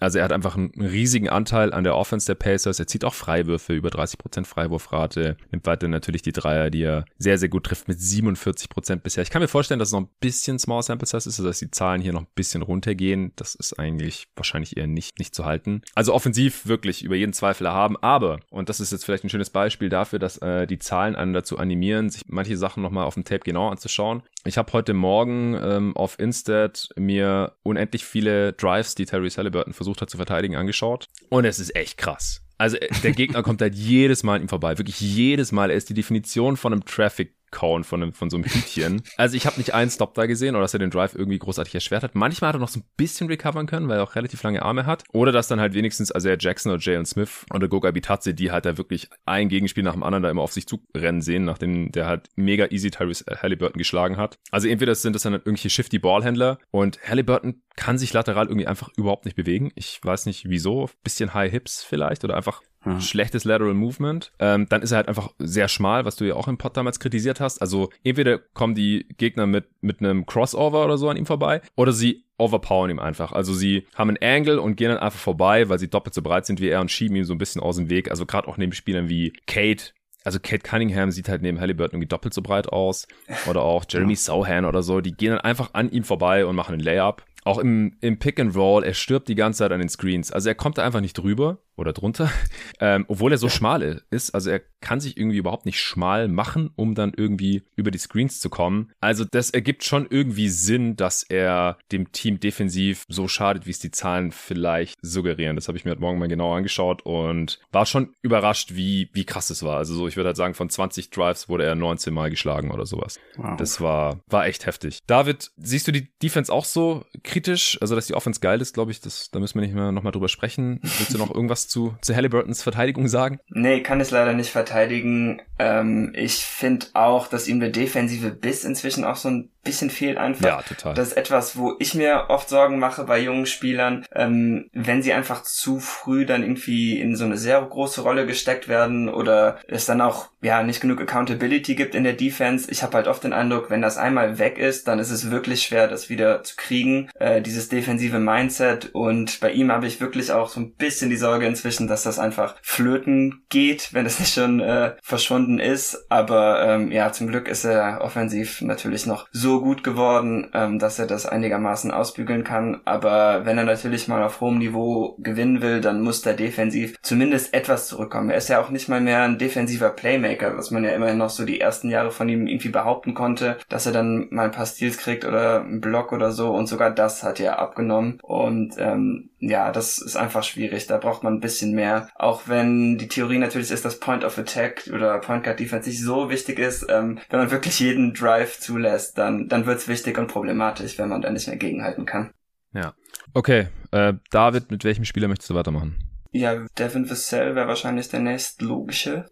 Also 0.00 0.18
er 0.18 0.24
hat 0.24 0.32
einfach 0.32 0.56
einen 0.56 0.72
riesigen 0.76 1.28
Anteil 1.28 1.72
an 1.72 1.84
der 1.84 1.96
Offense 1.96 2.26
der 2.26 2.34
Pacers. 2.34 2.78
Er 2.78 2.86
zieht 2.86 3.04
auch 3.04 3.14
Freiwürfe, 3.14 3.74
über 3.74 3.88
30% 3.88 4.44
Freiwurfrate, 4.44 5.36
nimmt 5.50 5.66
weiter 5.66 5.88
natürlich 5.88 6.22
die 6.22 6.32
Dreier, 6.32 6.70
die 6.70 6.82
er 6.82 7.04
sehr, 7.18 7.38
sehr 7.38 7.48
gut 7.48 7.64
trifft 7.64 7.88
mit 7.88 7.98
47% 7.98 8.96
bisher. 8.96 9.22
Ich 9.22 9.30
kann 9.30 9.42
mir 9.42 9.48
vorstellen, 9.48 9.78
dass 9.78 9.88
es 9.88 9.92
noch 9.92 10.00
ein 10.00 10.10
bisschen 10.20 10.58
Small 10.58 10.82
Sample 10.82 11.06
Size 11.06 11.28
ist, 11.28 11.38
also 11.38 11.44
dass 11.44 11.58
die 11.58 11.70
Zahlen 11.70 12.00
hier 12.00 12.12
noch 12.12 12.22
ein 12.22 12.28
bisschen 12.34 12.62
runtergehen. 12.62 13.32
Das 13.36 13.54
ist 13.54 13.78
eigentlich 13.78 14.28
wahrscheinlich 14.36 14.76
eher 14.76 14.86
nicht, 14.86 15.18
nicht 15.18 15.34
zu 15.34 15.44
halten. 15.44 15.82
Also 15.94 16.14
offensiv 16.14 16.66
wirklich 16.66 17.02
über 17.02 17.16
jeden 17.16 17.32
Zweifel 17.32 17.66
erhaben, 17.66 17.96
aber, 18.00 18.40
und 18.50 18.68
das 18.68 18.80
ist 18.80 18.92
jetzt 18.92 19.04
vielleicht 19.04 19.24
ein 19.24 19.30
schönes 19.30 19.50
Beispiel 19.50 19.88
dafür, 19.88 20.18
dass 20.18 20.38
äh, 20.38 20.66
die 20.66 20.78
Zahlen 20.78 21.16
einen 21.16 21.32
dazu 21.32 21.58
animieren, 21.58 22.10
sich 22.10 22.22
manche 22.26 22.56
Sachen 22.56 22.82
nochmal 22.82 23.04
auf 23.04 23.14
dem 23.14 23.24
Tape 23.24 23.40
genau 23.44 23.68
anzuschauen. 23.68 24.22
Ich 24.44 24.56
habe 24.56 24.72
heute 24.72 24.94
Morgen 24.94 25.58
ähm, 25.60 25.96
auf 25.96 26.18
Instat 26.18 26.88
mir 26.96 27.52
unendlich 27.62 28.04
viele 28.04 28.52
Drives, 28.52 28.94
die 28.94 29.04
Terry 29.04 29.28
Halliburton 29.28 29.74
versucht 29.74 29.87
hat 29.96 30.10
zu 30.10 30.16
verteidigen, 30.16 30.56
angeschaut. 30.56 31.06
Und 31.30 31.44
es 31.44 31.58
ist 31.58 31.74
echt 31.74 31.96
krass. 31.96 32.42
Also 32.58 32.76
äh, 32.76 32.88
der 33.02 33.12
Gegner 33.12 33.42
kommt 33.42 33.62
halt 33.62 33.74
jedes 33.74 34.22
Mal 34.22 34.36
an 34.36 34.42
ihm 34.42 34.48
vorbei. 34.48 34.76
Wirklich 34.78 35.00
jedes 35.00 35.52
Mal. 35.52 35.70
Er 35.70 35.76
ist 35.76 35.88
die 35.88 35.94
Definition 35.94 36.56
von 36.56 36.72
einem 36.72 36.84
Traffic 36.84 37.34
Kauen 37.50 37.84
von, 37.84 38.02
einem, 38.02 38.12
von 38.12 38.30
so 38.30 38.36
einem 38.36 38.44
Hütchen. 38.48 39.02
Also 39.16 39.36
ich 39.36 39.46
habe 39.46 39.58
nicht 39.58 39.74
einen 39.74 39.90
Stop 39.90 40.14
da 40.14 40.26
gesehen 40.26 40.54
oder 40.54 40.62
dass 40.62 40.74
er 40.74 40.80
den 40.80 40.90
Drive 40.90 41.14
irgendwie 41.14 41.38
großartig 41.38 41.74
erschwert 41.74 42.02
hat. 42.02 42.14
Manchmal 42.14 42.48
hat 42.48 42.56
er 42.56 42.60
noch 42.60 42.68
so 42.68 42.80
ein 42.80 42.84
bisschen 42.96 43.28
recovern 43.28 43.66
können, 43.66 43.88
weil 43.88 43.98
er 43.98 44.02
auch 44.02 44.14
relativ 44.14 44.42
lange 44.42 44.62
Arme 44.62 44.86
hat. 44.86 45.04
Oder 45.12 45.32
dass 45.32 45.48
dann 45.48 45.60
halt 45.60 45.74
wenigstens, 45.74 46.10
also 46.12 46.28
er 46.28 46.36
Jackson 46.38 46.72
oder 46.72 46.80
Jalen 46.80 47.06
Smith 47.06 47.46
oder 47.52 47.68
Goga 47.68 47.90
Bitadze, 47.90 48.34
die 48.34 48.50
halt 48.50 48.64
da 48.64 48.78
wirklich 48.78 49.08
ein 49.24 49.48
Gegenspiel 49.48 49.84
nach 49.84 49.94
dem 49.94 50.02
anderen 50.02 50.22
da 50.22 50.30
immer 50.30 50.42
auf 50.42 50.52
sich 50.52 50.66
zurennen 50.66 51.22
sehen, 51.22 51.44
nachdem 51.44 51.92
der 51.92 52.06
halt 52.06 52.28
mega 52.36 52.66
easy 52.70 52.90
Tyrese 52.90 53.24
Halliburton 53.42 53.78
geschlagen 53.78 54.16
hat. 54.16 54.38
Also 54.50 54.68
entweder 54.68 54.94
sind 54.94 55.14
das 55.14 55.22
dann 55.22 55.34
irgendwelche 55.34 55.70
shifty 55.70 55.98
Ballhändler 55.98 56.58
und 56.70 56.98
Halliburton 57.06 57.62
kann 57.76 57.96
sich 57.96 58.12
lateral 58.12 58.46
irgendwie 58.46 58.66
einfach 58.66 58.90
überhaupt 58.96 59.24
nicht 59.24 59.36
bewegen. 59.36 59.70
Ich 59.74 60.00
weiß 60.02 60.26
nicht 60.26 60.48
wieso. 60.48 60.90
Bisschen 61.04 61.32
High 61.32 61.50
Hips 61.52 61.84
vielleicht 61.84 62.24
oder 62.24 62.36
einfach 62.36 62.62
hm. 62.80 63.00
schlechtes 63.00 63.44
Lateral 63.44 63.74
Movement. 63.74 64.32
Ähm, 64.38 64.66
dann 64.68 64.82
ist 64.82 64.92
er 64.92 64.98
halt 64.98 65.08
einfach 65.08 65.30
sehr 65.38 65.68
schmal, 65.68 66.04
was 66.04 66.16
du 66.16 66.24
ja 66.24 66.34
auch 66.34 66.48
im 66.48 66.58
Pod 66.58 66.76
damals 66.76 67.00
kritisiert 67.00 67.40
hast. 67.40 67.60
Also 67.60 67.90
entweder 68.04 68.38
kommen 68.38 68.74
die 68.74 69.06
Gegner 69.16 69.46
mit, 69.46 69.66
mit 69.80 70.00
einem 70.00 70.26
Crossover 70.26 70.84
oder 70.84 70.98
so 70.98 71.08
an 71.08 71.16
ihm 71.16 71.26
vorbei 71.26 71.60
oder 71.76 71.92
sie 71.92 72.24
overpowern 72.38 72.90
ihm 72.90 73.00
einfach. 73.00 73.32
Also 73.32 73.52
sie 73.52 73.86
haben 73.94 74.10
einen 74.10 74.22
Angle 74.22 74.60
und 74.60 74.76
gehen 74.76 74.90
dann 74.90 74.98
einfach 74.98 75.18
vorbei, 75.18 75.68
weil 75.68 75.78
sie 75.78 75.88
doppelt 75.88 76.14
so 76.14 76.22
breit 76.22 76.46
sind 76.46 76.60
wie 76.60 76.68
er 76.68 76.80
und 76.80 76.90
schieben 76.90 77.16
ihm 77.16 77.24
so 77.24 77.34
ein 77.34 77.38
bisschen 77.38 77.60
aus 77.60 77.76
dem 77.76 77.90
Weg. 77.90 78.10
Also 78.10 78.26
gerade 78.26 78.48
auch 78.48 78.56
neben 78.56 78.72
Spielern 78.72 79.08
wie 79.08 79.32
Kate, 79.46 79.92
also 80.24 80.38
Kate 80.40 80.62
Cunningham 80.62 81.10
sieht 81.10 81.28
halt 81.28 81.42
neben 81.42 81.60
Halliburton 81.60 81.96
irgendwie 81.96 82.08
doppelt 82.08 82.34
so 82.34 82.42
breit 82.42 82.68
aus. 82.68 83.08
Oder 83.48 83.62
auch 83.62 83.84
Jeremy 83.88 84.12
ja. 84.12 84.18
Sohan 84.18 84.64
oder 84.64 84.82
so. 84.82 85.00
Die 85.00 85.12
gehen 85.12 85.30
dann 85.30 85.40
einfach 85.40 85.70
an 85.74 85.90
ihm 85.90 86.04
vorbei 86.04 86.46
und 86.46 86.54
machen 86.54 86.74
einen 86.74 86.82
Layup. 86.82 87.24
Auch 87.44 87.58
im, 87.58 87.96
im 88.00 88.18
Pick 88.18 88.40
and 88.40 88.54
Roll, 88.54 88.84
er 88.84 88.94
stirbt 88.94 89.28
die 89.28 89.34
ganze 89.34 89.58
Zeit 89.58 89.72
an 89.72 89.80
den 89.80 89.88
Screens. 89.88 90.32
Also 90.32 90.48
er 90.48 90.54
kommt 90.54 90.78
da 90.78 90.84
einfach 90.84 91.00
nicht 91.00 91.14
drüber 91.14 91.58
oder 91.76 91.92
drunter, 91.92 92.30
ähm, 92.80 93.04
obwohl 93.08 93.32
er 93.32 93.38
so 93.38 93.48
schmal 93.48 94.02
ist. 94.10 94.34
Also 94.34 94.50
er 94.50 94.60
kann 94.80 95.00
sich 95.00 95.16
irgendwie 95.16 95.38
überhaupt 95.38 95.66
nicht 95.66 95.80
schmal 95.80 96.28
machen, 96.28 96.70
um 96.76 96.94
dann 96.94 97.12
irgendwie 97.16 97.62
über 97.76 97.90
die 97.90 97.98
Screens 97.98 98.40
zu 98.40 98.50
kommen. 98.50 98.92
Also 99.00 99.24
das 99.24 99.50
ergibt 99.50 99.84
schon 99.84 100.06
irgendwie 100.10 100.48
Sinn, 100.48 100.96
dass 100.96 101.22
er 101.22 101.78
dem 101.92 102.12
Team 102.12 102.40
defensiv 102.40 103.04
so 103.08 103.28
schadet, 103.28 103.66
wie 103.66 103.70
es 103.70 103.78
die 103.78 103.90
Zahlen 103.90 104.32
vielleicht 104.32 104.98
suggerieren. 105.00 105.56
Das 105.56 105.68
habe 105.68 105.78
ich 105.78 105.84
mir 105.84 105.92
heute 105.92 106.00
Morgen 106.00 106.18
mal 106.18 106.28
genau 106.28 106.54
angeschaut 106.54 107.02
und 107.02 107.60
war 107.70 107.86
schon 107.86 108.14
überrascht, 108.22 108.74
wie, 108.74 109.08
wie 109.12 109.24
krass 109.24 109.50
es 109.50 109.62
war. 109.62 109.78
Also 109.78 109.94
so, 109.94 110.08
ich 110.08 110.16
würde 110.16 110.28
halt 110.28 110.36
sagen, 110.36 110.54
von 110.54 110.70
20 110.70 111.10
Drives 111.10 111.48
wurde 111.48 111.64
er 111.64 111.74
19 111.74 112.12
Mal 112.12 112.30
geschlagen 112.30 112.70
oder 112.72 112.86
sowas. 112.86 113.18
Wow. 113.36 113.56
Das 113.56 113.80
war, 113.80 114.20
war 114.26 114.46
echt 114.46 114.66
heftig. 114.66 114.98
David, 115.06 115.50
siehst 115.56 115.86
du 115.86 115.92
die 115.92 116.08
Defense 116.20 116.52
auch 116.52 116.64
so 116.64 117.04
kritisch? 117.22 117.37
Also, 117.80 117.94
dass 117.94 118.06
die 118.06 118.14
Offense 118.14 118.40
geil 118.40 118.60
ist, 118.60 118.74
glaube 118.74 118.90
ich, 118.90 119.00
das, 119.00 119.30
da 119.30 119.38
müssen 119.38 119.54
wir 119.54 119.66
nicht 119.66 119.74
mehr 119.74 119.92
nochmal 119.92 120.12
drüber 120.12 120.28
sprechen. 120.28 120.80
Willst 120.82 121.14
du 121.14 121.18
noch 121.18 121.30
irgendwas 121.34 121.68
zu, 121.68 121.96
zu 122.00 122.14
Halliburtons 122.14 122.62
Verteidigung 122.62 123.08
sagen? 123.08 123.40
Nee, 123.48 123.82
kann 123.82 124.00
es 124.00 124.10
leider 124.10 124.32
nicht 124.32 124.50
verteidigen. 124.50 125.40
Ähm, 125.58 126.12
ich 126.14 126.44
finde 126.44 126.86
auch, 126.94 127.28
dass 127.28 127.48
ihm 127.48 127.60
der 127.60 127.70
defensive 127.70 128.30
Biss 128.30 128.64
inzwischen 128.64 129.04
auch 129.04 129.16
so 129.16 129.28
ein 129.28 129.50
bisschen 129.68 129.90
fehlt 129.90 130.16
einfach. 130.16 130.46
Ja, 130.46 130.62
total. 130.62 130.94
Das 130.94 131.08
ist 131.08 131.16
etwas, 131.16 131.56
wo 131.58 131.74
ich 131.78 131.94
mir 131.94 132.26
oft 132.28 132.48
Sorgen 132.48 132.78
mache 132.78 133.04
bei 133.04 133.18
jungen 133.18 133.44
Spielern, 133.44 134.06
ähm, 134.14 134.70
wenn 134.72 135.02
sie 135.02 135.12
einfach 135.12 135.42
zu 135.42 135.78
früh 135.78 136.24
dann 136.24 136.42
irgendwie 136.42 136.98
in 136.98 137.16
so 137.16 137.26
eine 137.26 137.36
sehr 137.36 137.60
große 137.60 138.00
Rolle 138.00 138.26
gesteckt 138.26 138.66
werden 138.68 139.10
oder 139.10 139.58
es 139.68 139.84
dann 139.84 140.00
auch 140.00 140.28
ja 140.40 140.62
nicht 140.62 140.80
genug 140.80 141.00
Accountability 141.00 141.74
gibt 141.74 141.94
in 141.94 142.04
der 142.04 142.14
Defense. 142.14 142.70
Ich 142.70 142.82
habe 142.82 142.94
halt 142.94 143.08
oft 143.08 143.24
den 143.24 143.32
Eindruck, 143.32 143.70
wenn 143.70 143.82
das 143.82 143.98
einmal 143.98 144.38
weg 144.38 144.56
ist, 144.56 144.88
dann 144.88 144.98
ist 144.98 145.10
es 145.10 145.30
wirklich 145.30 145.62
schwer, 145.62 145.88
das 145.88 146.08
wieder 146.08 146.42
zu 146.44 146.56
kriegen, 146.56 147.10
äh, 147.18 147.42
dieses 147.42 147.68
defensive 147.68 148.18
Mindset. 148.18 148.90
Und 148.94 149.40
bei 149.40 149.52
ihm 149.52 149.70
habe 149.70 149.86
ich 149.86 150.00
wirklich 150.00 150.32
auch 150.32 150.48
so 150.48 150.60
ein 150.60 150.72
bisschen 150.72 151.10
die 151.10 151.16
Sorge 151.16 151.46
inzwischen, 151.46 151.88
dass 151.88 152.04
das 152.04 152.18
einfach 152.18 152.56
flöten 152.62 153.42
geht, 153.48 153.92
wenn 153.92 154.06
es 154.06 154.18
nicht 154.20 154.32
schon 154.32 154.60
äh, 154.60 154.92
verschwunden 155.02 155.58
ist. 155.58 156.06
Aber 156.08 156.62
ähm, 156.62 156.90
ja, 156.92 157.12
zum 157.12 157.26
Glück 157.26 157.48
ist 157.48 157.64
er 157.64 158.00
offensiv 158.00 158.62
natürlich 158.62 159.06
noch 159.06 159.28
so 159.32 159.57
gut 159.60 159.84
geworden, 159.84 160.50
ähm, 160.54 160.78
dass 160.78 160.98
er 160.98 161.06
das 161.06 161.26
einigermaßen 161.26 161.90
ausbügeln 161.90 162.44
kann. 162.44 162.80
Aber 162.84 163.44
wenn 163.44 163.58
er 163.58 163.64
natürlich 163.64 164.08
mal 164.08 164.22
auf 164.22 164.40
hohem 164.40 164.58
Niveau 164.58 165.16
gewinnen 165.18 165.62
will, 165.62 165.80
dann 165.80 166.02
muss 166.02 166.24
er 166.26 166.34
defensiv 166.34 166.96
zumindest 167.02 167.54
etwas 167.54 167.88
zurückkommen. 167.88 168.30
Er 168.30 168.38
ist 168.38 168.48
ja 168.48 168.60
auch 168.60 168.70
nicht 168.70 168.88
mal 168.88 169.00
mehr 169.00 169.22
ein 169.22 169.38
defensiver 169.38 169.90
Playmaker, 169.90 170.56
was 170.56 170.70
man 170.70 170.84
ja 170.84 170.90
immerhin 170.90 171.18
noch 171.18 171.30
so 171.30 171.44
die 171.44 171.60
ersten 171.60 171.90
Jahre 171.90 172.10
von 172.10 172.28
ihm 172.28 172.46
irgendwie 172.46 172.68
behaupten 172.68 173.14
konnte, 173.14 173.58
dass 173.68 173.86
er 173.86 173.92
dann 173.92 174.28
mal 174.30 174.46
ein 174.46 174.52
paar 174.52 174.66
Steals 174.66 174.98
kriegt 174.98 175.24
oder 175.24 175.60
einen 175.60 175.80
Block 175.80 176.12
oder 176.12 176.32
so. 176.32 176.50
Und 176.50 176.66
sogar 176.66 176.90
das 176.90 177.22
hat 177.22 177.40
er 177.40 177.58
abgenommen. 177.58 178.18
Und 178.22 178.74
ähm, 178.78 179.30
ja, 179.40 179.70
das 179.70 179.98
ist 179.98 180.16
einfach 180.16 180.42
schwierig. 180.42 180.86
Da 180.86 180.98
braucht 180.98 181.22
man 181.22 181.34
ein 181.34 181.40
bisschen 181.40 181.72
mehr. 181.72 182.08
Auch 182.16 182.42
wenn 182.46 182.98
die 182.98 183.08
Theorie 183.08 183.38
natürlich 183.38 183.70
ist, 183.70 183.84
dass 183.84 184.00
Point 184.00 184.24
of 184.24 184.36
Attack 184.38 184.90
oder 184.92 185.18
Point 185.20 185.44
Guard 185.44 185.60
Defense 185.60 185.88
nicht 185.88 186.02
so 186.02 186.28
wichtig 186.28 186.58
ist, 186.58 186.86
ähm, 186.88 187.20
wenn 187.30 187.40
man 187.40 187.50
wirklich 187.50 187.78
jeden 187.78 188.14
Drive 188.14 188.58
zulässt, 188.58 189.16
dann, 189.16 189.48
dann 189.48 189.66
wird's 189.66 189.86
wichtig 189.86 190.18
und 190.18 190.26
problematisch, 190.26 190.98
wenn 190.98 191.08
man 191.08 191.22
da 191.22 191.30
nicht 191.30 191.46
mehr 191.46 191.56
gegenhalten 191.56 192.04
kann. 192.04 192.32
Ja. 192.72 192.94
Okay, 193.32 193.68
äh, 193.92 194.14
David, 194.30 194.70
mit 194.70 194.84
welchem 194.84 195.04
Spieler 195.04 195.28
möchtest 195.28 195.50
du 195.50 195.54
weitermachen? 195.54 195.96
Ja, 196.32 196.66
Devin 196.78 197.08
Vassell 197.08 197.54
wäre 197.54 197.68
wahrscheinlich 197.68 198.08
der 198.08 198.20
nächstlogische. 198.20 199.26